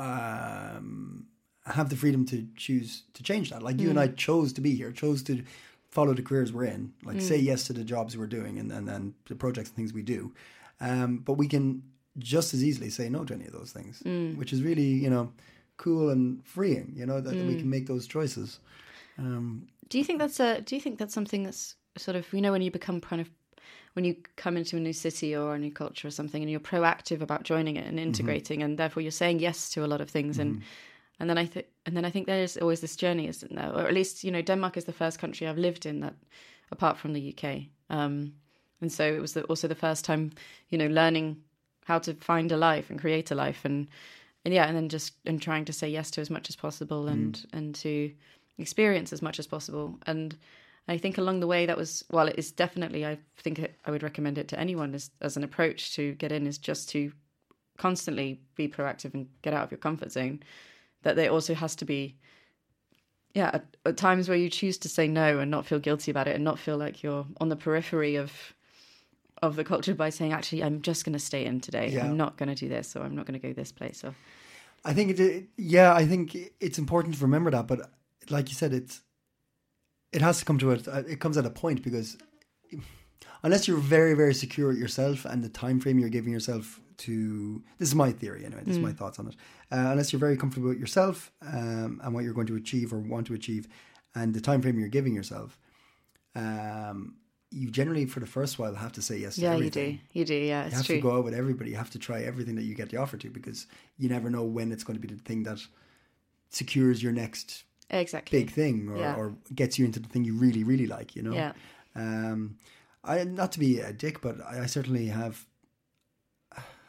um, 0.00 1.26
have 1.66 1.88
the 1.90 1.96
freedom 1.96 2.24
to 2.26 2.46
choose 2.56 3.02
to 3.14 3.22
change 3.22 3.50
that. 3.50 3.62
Like 3.62 3.80
you 3.80 3.90
and 3.90 4.00
I 4.00 4.08
chose 4.08 4.52
to 4.54 4.60
be 4.60 4.74
here, 4.74 4.90
chose 4.92 5.22
to 5.24 5.42
follow 5.88 6.14
the 6.14 6.22
careers 6.22 6.52
we're 6.52 6.64
in, 6.64 6.92
like 7.04 7.20
say 7.20 7.36
yes 7.36 7.64
to 7.64 7.72
the 7.72 7.84
jobs 7.84 8.16
we're 8.16 8.26
doing 8.26 8.58
and, 8.58 8.70
and 8.72 8.88
then 8.88 9.14
the 9.28 9.34
projects 9.34 9.68
and 9.70 9.76
things 9.76 9.92
we 9.92 10.02
do. 10.02 10.32
Um, 10.80 11.18
but 11.18 11.34
we 11.34 11.46
can 11.48 11.82
just 12.18 12.54
as 12.54 12.64
easily 12.64 12.90
say 12.90 13.08
no 13.08 13.24
to 13.24 13.34
any 13.34 13.46
of 13.46 13.52
those 13.52 13.72
things, 13.72 14.02
which 14.38 14.52
is 14.52 14.62
really, 14.62 14.82
you 15.04 15.10
know, 15.10 15.32
cool 15.76 16.10
and 16.10 16.44
freeing, 16.44 16.92
you 16.96 17.06
know, 17.06 17.20
that, 17.20 17.30
that 17.36 17.46
we 17.46 17.56
can 17.56 17.68
make 17.70 17.86
those 17.86 18.06
choices. 18.06 18.60
Um, 19.18 19.68
Do 19.88 19.98
you 19.98 20.04
think 20.04 20.18
that's 20.18 20.40
a? 20.40 20.60
Do 20.60 20.74
you 20.76 20.80
think 20.80 20.98
that's 20.98 21.14
something 21.14 21.42
that's 21.42 21.74
sort 21.98 22.16
of 22.16 22.32
you 22.32 22.40
know 22.40 22.52
when 22.52 22.62
you 22.62 22.70
become 22.70 23.00
kind 23.00 23.20
of 23.20 23.28
when 23.94 24.04
you 24.04 24.16
come 24.36 24.56
into 24.56 24.76
a 24.76 24.80
new 24.80 24.92
city 24.92 25.34
or 25.34 25.54
a 25.54 25.58
new 25.58 25.70
culture 25.70 26.08
or 26.08 26.12
something 26.12 26.42
and 26.42 26.50
you're 26.50 26.60
proactive 26.60 27.20
about 27.20 27.42
joining 27.42 27.76
it 27.76 27.86
and 27.86 27.98
mm-hmm. 27.98 28.06
integrating 28.06 28.62
and 28.62 28.78
therefore 28.78 29.02
you're 29.02 29.10
saying 29.10 29.40
yes 29.40 29.70
to 29.70 29.84
a 29.84 29.88
lot 29.88 30.00
of 30.00 30.08
things 30.08 30.38
and 30.38 30.56
mm-hmm. 30.56 30.64
and 31.18 31.30
then 31.30 31.38
I 31.38 31.46
think 31.46 31.66
and 31.86 31.96
then 31.96 32.04
I 32.04 32.10
think 32.10 32.26
there 32.26 32.42
is 32.42 32.56
always 32.56 32.80
this 32.80 32.96
journey, 32.96 33.26
isn't 33.28 33.54
there? 33.54 33.72
Or 33.72 33.86
at 33.86 33.94
least 33.94 34.24
you 34.24 34.30
know 34.30 34.42
Denmark 34.42 34.76
is 34.76 34.84
the 34.84 34.92
first 34.92 35.18
country 35.18 35.46
I've 35.46 35.58
lived 35.58 35.86
in 35.86 36.00
that 36.00 36.14
apart 36.70 36.98
from 36.98 37.12
the 37.12 37.34
UK. 37.34 37.62
Um, 37.90 38.34
and 38.80 38.92
so 38.92 39.04
it 39.04 39.20
was 39.20 39.34
the, 39.34 39.42
also 39.44 39.68
the 39.68 39.74
first 39.74 40.04
time 40.04 40.30
you 40.68 40.78
know 40.78 40.86
learning 40.86 41.42
how 41.84 41.98
to 41.98 42.14
find 42.14 42.52
a 42.52 42.56
life 42.56 42.90
and 42.90 43.00
create 43.00 43.30
a 43.30 43.34
life 43.34 43.64
and 43.64 43.88
and 44.44 44.54
yeah 44.54 44.66
and 44.66 44.76
then 44.76 44.88
just 44.88 45.14
and 45.26 45.42
trying 45.42 45.64
to 45.64 45.72
say 45.72 45.88
yes 45.88 46.10
to 46.12 46.20
as 46.20 46.30
much 46.30 46.48
as 46.48 46.56
possible 46.56 47.08
and 47.08 47.34
mm. 47.34 47.58
and 47.58 47.74
to 47.74 48.12
experience 48.58 49.12
as 49.12 49.22
much 49.22 49.38
as 49.38 49.46
possible 49.46 49.98
and 50.06 50.36
I 50.88 50.98
think 50.98 51.18
along 51.18 51.40
the 51.40 51.46
way 51.46 51.66
that 51.66 51.76
was 51.76 52.04
while 52.10 52.28
it 52.28 52.36
is 52.38 52.50
definitely 52.50 53.06
I 53.06 53.18
think 53.36 53.58
it, 53.58 53.76
I 53.84 53.90
would 53.90 54.02
recommend 54.02 54.38
it 54.38 54.48
to 54.48 54.60
anyone 54.60 54.94
as 54.94 55.10
as 55.20 55.36
an 55.36 55.44
approach 55.44 55.94
to 55.96 56.14
get 56.14 56.32
in 56.32 56.46
is 56.46 56.58
just 56.58 56.88
to 56.90 57.12
constantly 57.78 58.40
be 58.56 58.68
proactive 58.68 59.14
and 59.14 59.28
get 59.42 59.54
out 59.54 59.64
of 59.64 59.70
your 59.70 59.78
comfort 59.78 60.12
zone 60.12 60.42
that 61.02 61.16
there 61.16 61.30
also 61.30 61.54
has 61.54 61.74
to 61.76 61.84
be 61.84 62.16
yeah 63.34 63.50
at, 63.54 63.76
at 63.86 63.96
times 63.96 64.28
where 64.28 64.36
you 64.36 64.50
choose 64.50 64.76
to 64.78 64.88
say 64.88 65.08
no 65.08 65.38
and 65.38 65.50
not 65.50 65.64
feel 65.64 65.78
guilty 65.78 66.10
about 66.10 66.28
it 66.28 66.34
and 66.34 66.44
not 66.44 66.58
feel 66.58 66.76
like 66.76 67.02
you're 67.02 67.26
on 67.40 67.48
the 67.48 67.56
periphery 67.56 68.16
of 68.16 68.32
of 69.42 69.56
the 69.56 69.64
culture 69.64 69.94
by 69.94 70.10
saying 70.10 70.32
actually 70.32 70.62
I'm 70.62 70.82
just 70.82 71.04
going 71.04 71.14
to 71.14 71.18
stay 71.18 71.44
in 71.46 71.60
today 71.60 71.90
Yeah. 71.90 72.04
I'm 72.04 72.16
not 72.16 72.36
going 72.36 72.50
to 72.50 72.54
do 72.54 72.68
this 72.68 72.94
or 72.94 73.02
I'm 73.02 73.14
not 73.14 73.26
going 73.26 73.40
to 73.40 73.46
go 73.48 73.54
this 73.54 73.72
place 73.72 74.04
or 74.04 74.14
I 74.84 74.94
think 74.94 75.10
it, 75.10 75.20
it. 75.20 75.44
Yeah, 75.56 75.94
I 75.94 76.06
think 76.06 76.36
it's 76.60 76.78
important 76.78 77.14
to 77.16 77.22
remember 77.22 77.50
that. 77.50 77.66
But 77.66 77.90
like 78.28 78.48
you 78.48 78.54
said, 78.54 78.72
it's 78.72 79.02
it 80.12 80.22
has 80.22 80.38
to 80.38 80.44
come 80.44 80.58
to 80.58 80.72
a. 80.72 80.74
It 81.08 81.20
comes 81.20 81.36
at 81.36 81.46
a 81.46 81.50
point 81.50 81.82
because 81.82 82.16
unless 83.42 83.66
you're 83.66 83.78
very 83.78 84.14
very 84.14 84.34
secure 84.34 84.72
yourself 84.72 85.24
and 85.24 85.42
the 85.42 85.48
time 85.48 85.80
frame 85.80 85.98
you're 85.98 86.08
giving 86.08 86.32
yourself 86.32 86.80
to 86.98 87.62
this 87.78 87.88
is 87.88 87.94
my 87.94 88.12
theory 88.12 88.44
anyway. 88.44 88.62
This 88.64 88.76
is 88.76 88.82
my 88.82 88.92
thoughts 88.92 89.18
on 89.18 89.28
it. 89.28 89.36
Uh, 89.72 89.88
unless 89.92 90.12
you're 90.12 90.20
very 90.20 90.36
comfortable 90.36 90.68
with 90.68 90.78
yourself 90.78 91.32
um, 91.40 92.00
and 92.04 92.14
what 92.14 92.24
you're 92.24 92.34
going 92.34 92.48
to 92.48 92.56
achieve 92.56 92.92
or 92.92 92.98
want 92.98 93.26
to 93.28 93.34
achieve, 93.34 93.68
and 94.14 94.34
the 94.34 94.40
time 94.40 94.60
frame 94.60 94.78
you're 94.78 94.88
giving 94.88 95.14
yourself, 95.14 95.58
um, 96.34 97.16
you 97.50 97.70
generally 97.70 98.04
for 98.04 98.20
the 98.20 98.26
first 98.26 98.58
while 98.58 98.74
have 98.74 98.92
to 98.92 99.02
say 99.02 99.16
yes. 99.16 99.36
to 99.36 99.40
yeah 99.40 99.56
you 99.56 99.70
do 99.70 99.98
you 100.12 100.24
do 100.24 100.34
yeah 100.34 100.64
it's 100.64 100.72
You 100.72 100.76
have 100.76 100.86
true 100.86 100.96
to 100.96 101.02
go 101.02 101.16
out 101.16 101.24
with 101.24 101.34
everybody. 101.34 101.70
You 101.70 101.76
have 101.76 101.90
to 101.90 101.98
try 101.98 102.20
everything 102.20 102.54
that 102.56 102.64
you 102.64 102.74
get 102.74 102.90
the 102.90 102.98
offer 102.98 103.16
to 103.16 103.30
because 103.30 103.66
you 103.96 104.08
never 104.08 104.28
know 104.28 104.44
when 104.44 104.70
it's 104.70 104.84
going 104.84 105.00
to 105.00 105.06
be 105.06 105.12
the 105.12 105.20
thing 105.22 105.44
that 105.44 105.58
secures 106.50 107.02
your 107.02 107.12
next 107.12 107.64
exactly 107.90 108.38
big 108.38 108.50
thing 108.50 108.88
or, 108.88 108.98
Yeah. 108.98 109.16
or 109.16 109.34
gets 109.54 109.78
you 109.78 109.84
into 109.84 110.00
the 110.00 110.08
thing 110.08 110.24
you 110.24 110.34
really, 110.34 110.64
really 110.64 110.86
like, 110.86 111.16
you 111.16 111.22
know? 111.22 111.34
Yeah. 111.34 111.52
Um, 111.94 112.56
I 113.04 113.24
not 113.24 113.52
to 113.52 113.58
be 113.58 113.80
a 113.80 113.92
dick, 113.92 114.20
but 114.20 114.36
I, 114.40 114.62
I 114.62 114.66
certainly 114.66 115.06
have. 115.06 115.46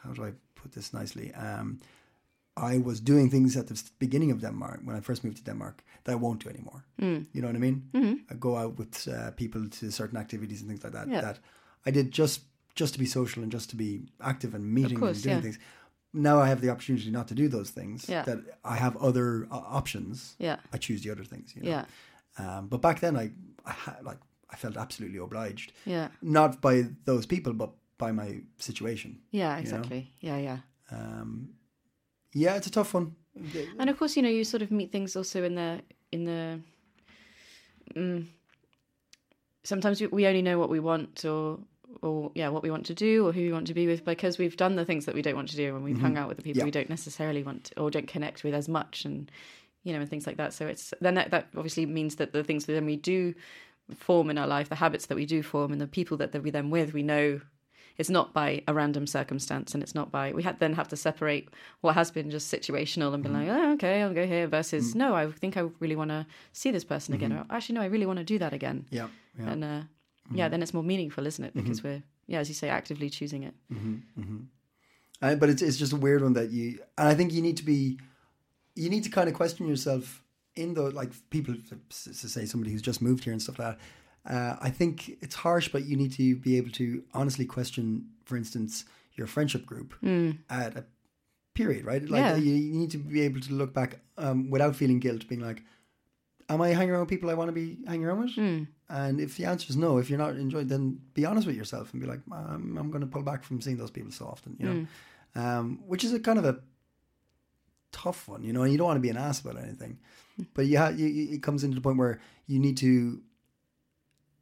How 0.04 0.12
do 0.14 0.24
I 0.24 0.32
put 0.54 0.72
this 0.72 0.92
nicely? 0.92 1.32
Um, 1.34 1.78
I 2.56 2.78
was 2.78 3.00
doing 3.00 3.30
things 3.30 3.56
at 3.56 3.66
the 3.68 3.82
beginning 3.98 4.30
of 4.32 4.40
Denmark 4.40 4.80
when 4.84 4.96
I 4.96 5.00
first 5.00 5.24
moved 5.24 5.36
to 5.38 5.44
Denmark 5.44 5.82
that 6.04 6.12
I 6.12 6.16
won't 6.16 6.44
do 6.44 6.50
anymore. 6.50 6.84
You 6.98 7.40
know 7.40 7.46
what 7.46 7.56
I 7.56 7.60
mean? 7.60 7.82
Mm-hmm. 7.94 8.14
I 8.30 8.34
go 8.34 8.56
out 8.56 8.78
with 8.78 9.08
uh, 9.08 9.30
people 9.30 9.68
to 9.68 9.90
certain 9.90 10.18
activities 10.18 10.60
and 10.60 10.68
things 10.68 10.84
like 10.84 10.92
that. 10.92 11.08
Yeah. 11.08 11.20
That 11.22 11.38
I 11.86 11.90
did 11.90 12.10
just 12.10 12.40
just 12.74 12.92
to 12.94 12.98
be 12.98 13.06
social 13.06 13.42
and 13.42 13.52
just 13.52 13.70
to 13.70 13.76
be 13.76 14.02
active 14.20 14.54
and 14.54 14.64
meeting 14.74 14.98
course, 14.98 15.16
and 15.16 15.22
doing 15.22 15.36
yeah. 15.36 15.42
things. 15.42 15.58
Now 16.12 16.40
I 16.40 16.48
have 16.48 16.60
the 16.60 16.70
opportunity 16.70 17.10
not 17.10 17.28
to 17.28 17.34
do 17.34 17.48
those 17.48 17.70
things. 17.70 18.08
Yeah. 18.08 18.22
That 18.22 18.38
I 18.64 18.76
have 18.76 18.96
other 18.98 19.46
uh, 19.50 19.56
options. 19.56 20.34
Yeah. 20.38 20.56
I 20.72 20.76
choose 20.76 21.02
the 21.02 21.10
other 21.10 21.24
things. 21.24 21.54
You 21.56 21.62
know? 21.62 21.70
Yeah. 21.70 21.84
Um, 22.38 22.68
but 22.68 22.80
back 22.80 23.00
then, 23.00 23.16
I, 23.16 23.30
I 23.64 23.72
had, 23.72 24.04
like 24.04 24.18
I 24.50 24.56
felt 24.56 24.76
absolutely 24.76 25.18
obliged. 25.18 25.72
Yeah. 25.86 26.08
Not 26.20 26.60
by 26.60 26.88
those 27.04 27.26
people, 27.26 27.52
but 27.54 27.70
by 27.98 28.12
my 28.12 28.40
situation. 28.58 29.20
Yeah, 29.30 29.50
you 29.50 29.54
know? 29.54 29.60
exactly. 29.60 30.12
Yeah, 30.20 30.36
yeah. 30.36 30.58
Um, 30.90 31.50
yeah, 32.34 32.56
it's 32.56 32.66
a 32.66 32.70
tough 32.70 32.94
one. 32.94 33.14
And 33.78 33.88
of 33.88 33.98
course, 33.98 34.16
you 34.16 34.22
know, 34.22 34.28
you 34.28 34.44
sort 34.44 34.62
of 34.62 34.70
meet 34.70 34.92
things 34.92 35.16
also 35.16 35.42
in 35.42 35.54
the 35.54 35.80
in 36.10 36.24
the. 36.24 36.60
Mm, 37.96 38.26
sometimes 39.64 40.00
we, 40.00 40.06
we 40.08 40.26
only 40.26 40.42
know 40.42 40.58
what 40.58 40.68
we 40.68 40.80
want, 40.80 41.24
or 41.24 41.58
or 42.00 42.32
yeah, 42.34 42.48
what 42.48 42.62
we 42.62 42.70
want 42.70 42.86
to 42.86 42.94
do, 42.94 43.26
or 43.26 43.32
who 43.32 43.40
we 43.40 43.52
want 43.52 43.66
to 43.66 43.74
be 43.74 43.86
with, 43.86 44.04
because 44.04 44.38
we've 44.38 44.56
done 44.56 44.76
the 44.76 44.84
things 44.84 45.04
that 45.06 45.14
we 45.14 45.22
don't 45.22 45.36
want 45.36 45.48
to 45.50 45.56
do, 45.56 45.74
and 45.74 45.84
we've 45.84 46.00
hung 46.00 46.12
mm-hmm. 46.12 46.22
out 46.22 46.28
with 46.28 46.36
the 46.38 46.42
people 46.42 46.60
Yeah. 46.60 46.64
we 46.64 46.70
don't 46.70 46.90
necessarily 46.90 47.42
want 47.42 47.64
to, 47.64 47.80
or 47.80 47.90
don't 47.90 48.08
connect 48.08 48.44
with 48.44 48.54
as 48.54 48.68
much, 48.68 49.04
and 49.04 49.30
you 49.84 49.92
know, 49.92 50.00
and 50.00 50.08
things 50.08 50.26
like 50.26 50.36
that. 50.36 50.52
So 50.52 50.66
it's 50.66 50.94
then 51.00 51.14
that, 51.14 51.30
that 51.30 51.48
obviously 51.56 51.86
means 51.86 52.16
that 52.16 52.32
the 52.32 52.44
things 52.44 52.66
that 52.66 52.72
then 52.72 52.86
we 52.86 52.96
do 52.96 53.34
form 53.94 54.30
in 54.30 54.38
our 54.38 54.46
life, 54.46 54.68
the 54.68 54.76
habits 54.76 55.06
that 55.06 55.16
we 55.16 55.26
do 55.26 55.42
form, 55.42 55.72
and 55.72 55.80
the 55.80 55.86
people 55.86 56.16
that, 56.18 56.32
that 56.32 56.42
we 56.42 56.50
then 56.50 56.70
with, 56.70 56.92
we 56.94 57.02
know 57.02 57.40
it's 57.98 58.10
not 58.10 58.32
by 58.32 58.62
a 58.66 58.74
random 58.74 59.06
circumstance, 59.06 59.74
and 59.74 59.82
it's 59.82 59.94
not 59.94 60.10
by 60.10 60.32
we 60.32 60.42
had 60.42 60.58
then 60.60 60.74
have 60.74 60.88
to 60.88 60.96
separate 60.96 61.48
what 61.80 61.94
has 61.94 62.10
been 62.10 62.30
just 62.30 62.52
situational 62.52 63.12
and 63.14 63.22
be 63.22 63.28
mm-hmm. 63.28 63.48
like, 63.48 63.56
oh, 63.56 63.72
okay, 63.72 64.02
I'll 64.02 64.14
go 64.14 64.26
here, 64.26 64.46
versus 64.46 64.92
mm. 64.92 64.96
no, 64.96 65.14
I 65.14 65.30
think 65.30 65.56
I 65.56 65.68
really 65.78 65.96
want 65.96 66.10
to 66.10 66.26
see 66.52 66.70
this 66.70 66.84
person 66.84 67.14
again, 67.14 67.30
mm-hmm. 67.30 67.52
or 67.52 67.54
actually, 67.54 67.76
no, 67.76 67.82
I 67.82 67.86
really 67.86 68.06
want 68.06 68.18
to 68.18 68.24
do 68.24 68.38
that 68.38 68.52
again, 68.52 68.86
Yeah, 68.90 69.08
yeah. 69.38 69.50
and 69.50 69.64
uh, 69.64 69.80
yeah, 70.30 70.48
then 70.48 70.62
it's 70.62 70.74
more 70.74 70.82
meaningful, 70.84 71.26
isn't 71.26 71.44
it? 71.44 71.54
Because 71.54 71.82
we're 71.82 72.02
yeah, 72.26 72.38
as 72.40 72.48
you 72.48 72.54
say, 72.54 72.68
actively 72.68 73.10
choosing 73.10 73.42
it. 73.42 73.54
Uh, 75.20 75.34
but 75.36 75.48
it's 75.50 75.62
it's 75.62 75.76
just 75.76 75.92
a 75.92 75.96
weird 75.96 76.22
one 76.22 76.32
that 76.34 76.50
you 76.50 76.78
and 76.98 77.08
I 77.08 77.14
think 77.14 77.32
you 77.32 77.42
need 77.42 77.56
to 77.58 77.64
be 77.64 77.98
you 78.74 78.88
need 78.90 79.04
to 79.04 79.10
kind 79.10 79.28
of 79.28 79.34
question 79.34 79.68
yourself 79.68 80.22
in 80.56 80.74
the 80.74 80.90
like 80.90 81.10
people 81.30 81.54
to 81.54 81.78
say 82.28 82.44
somebody 82.46 82.72
who's 82.72 82.82
just 82.82 83.00
moved 83.02 83.24
here 83.24 83.32
and 83.32 83.40
stuff 83.42 83.58
like 83.58 83.78
that. 83.78 83.80
Uh, 84.34 84.56
I 84.60 84.70
think 84.70 85.18
it's 85.20 85.34
harsh, 85.34 85.68
but 85.68 85.84
you 85.84 85.96
need 85.96 86.12
to 86.12 86.36
be 86.36 86.56
able 86.56 86.70
to 86.72 87.02
honestly 87.12 87.44
question, 87.44 88.06
for 88.24 88.36
instance, 88.36 88.84
your 89.14 89.26
friendship 89.26 89.66
group 89.66 89.94
at 90.50 90.76
a 90.76 90.84
period, 91.54 91.84
right? 91.84 92.02
Like 92.08 92.20
Yeah. 92.20 92.36
you, 92.36 92.54
you 92.54 92.78
need 92.78 92.90
to 92.92 92.98
be 92.98 93.20
able 93.22 93.40
to 93.40 93.52
look 93.52 93.74
back 93.74 93.98
um, 94.18 94.48
without 94.50 94.76
feeling 94.76 95.00
guilt, 95.00 95.26
being 95.28 95.40
like, 95.40 95.62
"Am 96.48 96.60
I 96.60 96.68
hanging 96.68 96.90
around 96.90 97.00
with 97.00 97.08
people 97.08 97.30
I 97.30 97.34
want 97.34 97.48
to 97.48 97.52
be 97.52 97.78
hanging 97.86 98.06
around 98.06 98.20
with?" 98.20 98.34
Hmm. 98.34 98.64
And 98.88 99.20
if 99.20 99.36
the 99.36 99.46
answer 99.46 99.66
is 99.70 99.76
no, 99.76 99.98
if 99.98 100.10
you're 100.10 100.18
not 100.18 100.36
enjoying, 100.36 100.68
then 100.68 101.00
be 101.14 101.24
honest 101.24 101.46
with 101.46 101.56
yourself 101.56 101.92
and 101.92 102.02
be 102.02 102.08
like, 102.08 102.20
"I'm, 102.30 102.76
I'm 102.78 102.90
going 102.90 103.00
to 103.00 103.06
pull 103.06 103.22
back 103.22 103.42
from 103.44 103.60
seeing 103.60 103.76
those 103.76 103.90
people 103.90 104.12
so 104.12 104.26
often," 104.26 104.56
you 104.58 104.66
know, 104.66 104.86
hmm. 105.34 105.40
um, 105.40 105.80
which 105.86 106.04
is 106.04 106.12
a 106.12 106.20
kind 106.20 106.38
of 106.38 106.44
a 106.44 106.60
tough 107.90 108.28
one, 108.28 108.44
you 108.44 108.52
know. 108.52 108.62
And 108.62 108.72
you 108.72 108.78
don't 108.78 108.86
want 108.86 108.96
to 108.96 109.00
be 109.00 109.10
an 109.10 109.16
ass 109.16 109.40
about 109.40 109.58
anything, 109.58 109.98
hmm. 110.36 110.44
but 110.54 110.66
you, 110.66 110.78
ha- 110.78 110.88
you 110.88 111.34
it 111.34 111.42
comes 111.42 111.64
into 111.64 111.74
the 111.74 111.80
point 111.80 111.98
where 111.98 112.20
you 112.46 112.58
need 112.58 112.76
to 112.78 113.22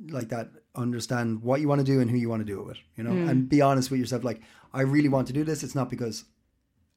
like 0.08 0.30
that 0.30 0.48
understand 0.74 1.42
what 1.42 1.60
you 1.60 1.68
want 1.68 1.80
to 1.80 1.84
do 1.84 2.00
and 2.00 2.10
who 2.10 2.16
you 2.16 2.28
want 2.28 2.40
to 2.40 2.52
do 2.52 2.60
it 2.60 2.66
with, 2.66 2.78
you 2.96 3.04
know, 3.04 3.10
and 3.10 3.48
be 3.48 3.60
honest 3.60 3.90
with 3.90 4.00
yourself. 4.00 4.24
Like, 4.24 4.40
I 4.72 4.82
really 4.82 5.08
want 5.08 5.26
to 5.26 5.32
do 5.32 5.44
this. 5.44 5.62
It's 5.62 5.74
not 5.74 5.90
because 5.90 6.24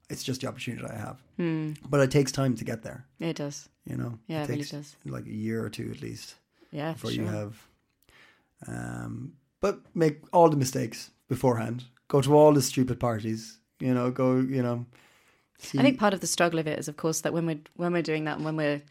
it's 0.09 0.23
just 0.23 0.41
the 0.41 0.47
opportunity 0.47 0.81
that 0.85 0.91
I 0.91 0.97
have, 0.97 1.17
but 1.89 1.99
it 1.99 2.11
takes 2.11 2.31
time 2.31 2.55
to 2.55 2.63
get 2.63 2.81
there. 2.83 3.05
It 3.19 3.35
does, 3.37 3.69
You 3.85 3.97
know, 3.97 4.19
Yeah, 4.27 4.43
it 4.43 4.49
really 4.49 4.61
takes 4.61 4.71
does. 4.71 4.95
like 5.05 5.25
a 5.25 5.33
year 5.33 5.63
or 5.63 5.69
two 5.69 5.89
at 5.91 6.01
least 6.01 6.35
yeah, 6.71 6.93
for 6.93 7.07
before 7.07 7.11
sure. 7.11 7.23
you 7.23 7.29
have. 7.29 7.67
Um, 8.67 9.33
but 9.59 9.79
make 9.95 10.21
all 10.31 10.49
the 10.49 10.57
mistakes 10.57 11.11
beforehand. 11.27 11.85
Go 12.07 12.21
to 12.21 12.35
all 12.35 12.53
the 12.53 12.61
stupid 12.61 12.99
parties. 12.99 13.57
You 13.79 13.93
know, 13.93 14.11
go. 14.11 14.35
You 14.37 14.61
know. 14.63 14.85
See, 15.57 15.79
I 15.79 15.81
think 15.81 15.99
part 15.99 16.13
of 16.13 16.19
the 16.21 16.27
struggle 16.27 16.59
of 16.59 16.67
it 16.67 16.77
is, 16.79 16.87
of 16.87 16.97
course, 16.97 17.21
that 17.21 17.33
when 17.33 17.45
we're 17.45 17.61
when 17.75 17.93
we're 17.93 18.01
doing 18.01 18.25
that 18.25 18.37
and 18.37 18.45
when 18.45 18.55
we're, 18.55 18.81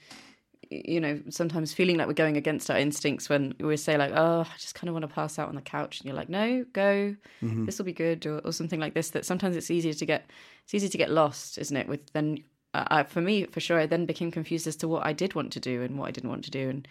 you 0.86 1.00
know, 1.00 1.20
sometimes 1.28 1.72
feeling 1.74 1.96
like 1.96 2.06
we're 2.06 2.12
going 2.14 2.36
against 2.36 2.70
our 2.70 2.78
instincts 2.78 3.28
when 3.28 3.54
we 3.60 3.76
say 3.76 3.96
like, 3.96 4.12
oh, 4.14 4.40
I 4.40 4.56
just 4.58 4.74
kind 4.74 4.88
of 4.88 4.94
want 4.94 5.02
to 5.08 5.14
pass 5.14 5.38
out 5.38 5.48
on 5.48 5.54
the 5.54 5.60
couch, 5.62 6.00
and 6.00 6.06
you're 6.06 6.16
like, 6.16 6.28
no, 6.28 6.64
go, 6.72 7.14
Mm-hmm. 7.42 7.66
this 7.66 7.78
will 7.78 7.84
be 7.84 7.92
good, 7.92 8.24
or, 8.26 8.38
or 8.40 8.52
something 8.52 8.80
like 8.80 8.94
this. 8.94 9.10
That 9.10 9.26
sometimes 9.26 9.56
it's 9.56 9.70
easier 9.70 9.92
to 9.94 10.06
get, 10.06 10.30
it's 10.64 10.74
easy 10.74 10.88
to 10.88 10.98
get 10.98 11.10
lost, 11.10 11.58
isn't 11.58 11.76
it? 11.76 11.88
With 11.88 12.12
then, 12.12 12.42
uh, 12.74 12.84
I, 12.88 13.02
for 13.02 13.20
me, 13.20 13.44
for 13.46 13.60
sure, 13.60 13.78
I 13.78 13.86
then 13.86 14.06
became 14.06 14.30
confused 14.30 14.66
as 14.66 14.76
to 14.76 14.88
what 14.88 15.04
I 15.06 15.12
did 15.12 15.34
want 15.34 15.52
to 15.52 15.60
do 15.60 15.82
and 15.82 15.98
what 15.98 16.08
I 16.08 16.10
didn't 16.12 16.30
want 16.30 16.44
to 16.44 16.50
do, 16.50 16.68
and 16.68 16.88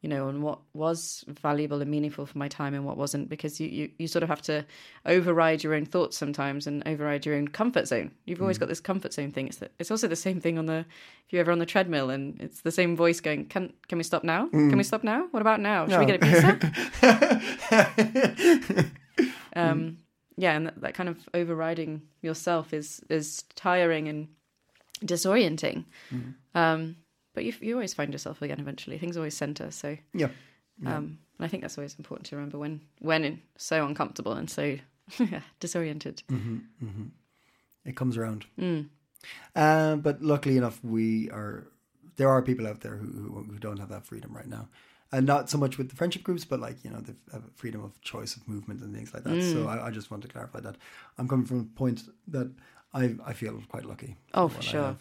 you 0.00 0.08
know, 0.08 0.28
and 0.28 0.42
what 0.42 0.60
was 0.72 1.24
valuable 1.28 1.82
and 1.82 1.90
meaningful 1.90 2.24
for 2.24 2.38
my 2.38 2.48
time 2.48 2.72
and 2.72 2.86
what 2.86 2.96
wasn't, 2.96 3.28
because 3.28 3.60
you, 3.60 3.68
you, 3.68 3.90
you 3.98 4.08
sort 4.08 4.22
of 4.22 4.30
have 4.30 4.40
to 4.42 4.64
override 5.04 5.62
your 5.62 5.74
own 5.74 5.84
thoughts 5.84 6.16
sometimes 6.16 6.66
and 6.66 6.82
override 6.86 7.26
your 7.26 7.34
own 7.34 7.48
comfort 7.48 7.86
zone. 7.86 8.10
You've 8.24 8.40
always 8.40 8.56
got 8.56 8.68
this 8.68 8.80
comfort 8.80 9.12
zone 9.12 9.30
thing. 9.30 9.46
It's 9.48 9.58
the, 9.58 9.70
it's 9.78 9.90
also 9.90 10.08
the 10.08 10.16
same 10.16 10.40
thing 10.40 10.58
on 10.58 10.66
the 10.66 10.86
if 11.26 11.32
you're 11.32 11.40
ever 11.40 11.52
on 11.52 11.58
the 11.58 11.66
treadmill 11.66 12.08
and 12.08 12.40
it's 12.40 12.62
the 12.62 12.72
same 12.72 12.96
voice 12.96 13.20
going, 13.20 13.44
Can 13.46 13.72
can 13.88 13.98
we 13.98 14.04
stop 14.04 14.24
now? 14.24 14.48
Can 14.70 14.78
we 14.78 14.84
stop 14.84 15.04
now? 15.04 15.26
What 15.32 15.40
about 15.42 15.60
now? 15.60 15.86
Should 15.86 16.00
we 16.00 16.06
get 16.06 16.22
a 16.22 16.26
pizza? 18.70 18.90
um, 19.56 19.98
yeah, 20.36 20.56
and 20.56 20.66
that, 20.66 20.80
that 20.80 20.94
kind 20.94 21.08
of 21.10 21.18
overriding 21.34 22.02
yourself 22.22 22.72
is 22.72 23.02
is 23.10 23.44
tiring 23.54 24.08
and 24.08 24.28
disorienting. 25.04 25.84
Um, 26.54 26.96
but 27.40 27.46
you 27.46 27.54
you 27.62 27.74
always 27.74 27.94
find 27.94 28.12
yourself 28.12 28.42
again 28.42 28.60
eventually. 28.60 28.98
Things 28.98 29.16
always 29.16 29.34
center. 29.34 29.70
So 29.70 29.96
yeah. 30.12 30.28
um, 30.84 31.18
and 31.38 31.46
I 31.46 31.48
think 31.48 31.62
that's 31.62 31.78
always 31.78 31.94
important 31.98 32.26
to 32.26 32.36
remember 32.36 32.58
when 32.58 32.82
when 32.98 33.24
in, 33.24 33.40
so 33.56 33.86
uncomfortable 33.86 34.32
and 34.32 34.50
so 34.50 34.76
yeah, 35.18 35.40
disoriented. 35.58 36.22
it 37.86 37.96
comes 37.96 38.18
around. 38.18 38.44
Mm. 38.58 38.90
Uh, 39.56 39.96
but 39.96 40.22
luckily 40.22 40.58
enough, 40.58 40.84
we 40.84 41.30
are. 41.30 41.66
There 42.16 42.28
are 42.28 42.42
people 42.42 42.66
out 42.66 42.82
there 42.82 42.96
who, 42.96 43.46
who 43.50 43.58
don't 43.58 43.78
have 43.78 43.88
that 43.88 44.04
freedom 44.04 44.36
right 44.36 44.46
now, 44.46 44.68
and 45.10 45.24
not 45.24 45.48
so 45.48 45.56
much 45.56 45.78
with 45.78 45.88
the 45.88 45.96
friendship 45.96 46.22
groups, 46.22 46.44
but 46.44 46.60
like 46.60 46.84
you 46.84 46.90
know 46.90 47.00
the 47.00 47.16
have 47.32 47.44
freedom 47.54 47.82
of 47.82 47.98
choice 48.02 48.36
of 48.36 48.46
movement 48.46 48.82
and 48.82 48.94
things 48.94 49.14
like 49.14 49.24
that. 49.24 49.38
Mm. 49.38 49.52
So 49.52 49.66
I, 49.66 49.86
I 49.86 49.90
just 49.90 50.10
want 50.10 50.22
to 50.24 50.28
clarify 50.28 50.60
that 50.60 50.76
I'm 51.16 51.26
coming 51.26 51.46
from 51.46 51.60
a 51.60 51.78
point 51.78 52.02
that 52.28 52.50
I 52.92 53.14
I 53.24 53.32
feel 53.32 53.62
quite 53.68 53.86
lucky. 53.86 54.18
Oh, 54.34 54.48
for 54.48 54.60
sure. 54.60 54.98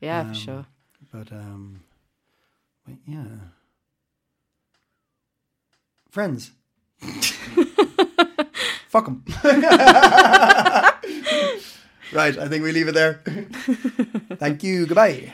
Yeah, 0.00 0.20
Um, 0.20 0.28
for 0.28 0.34
sure. 0.34 0.66
But 1.12 1.32
um, 1.32 1.82
but 2.86 2.94
yeah, 3.06 3.24
friends. 6.10 6.52
Fuck 8.88 9.04
them. 9.06 9.24
right, 12.12 12.36
I 12.36 12.48
think 12.48 12.64
we 12.64 12.72
leave 12.72 12.88
it 12.88 12.94
there. 12.94 13.22
Thank 14.34 14.64
you. 14.64 14.86
Goodbye. 14.86 15.32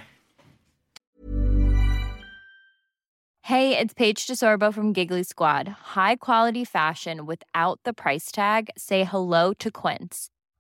Hey, 3.43 3.79
it's 3.79 3.95
Paige 3.95 4.27
DeSorbo 4.27 4.75
from 4.75 4.93
Giggly 4.93 5.23
Squad. 5.23 5.69
High 5.95 6.17
quality 6.17 6.65
fashion 6.65 7.27
without 7.27 7.79
the 7.85 7.93
price 7.93 8.33
tag. 8.33 8.71
Say 8.77 9.05
hello 9.05 9.53
to 9.55 9.71
Quince. 9.71 10.31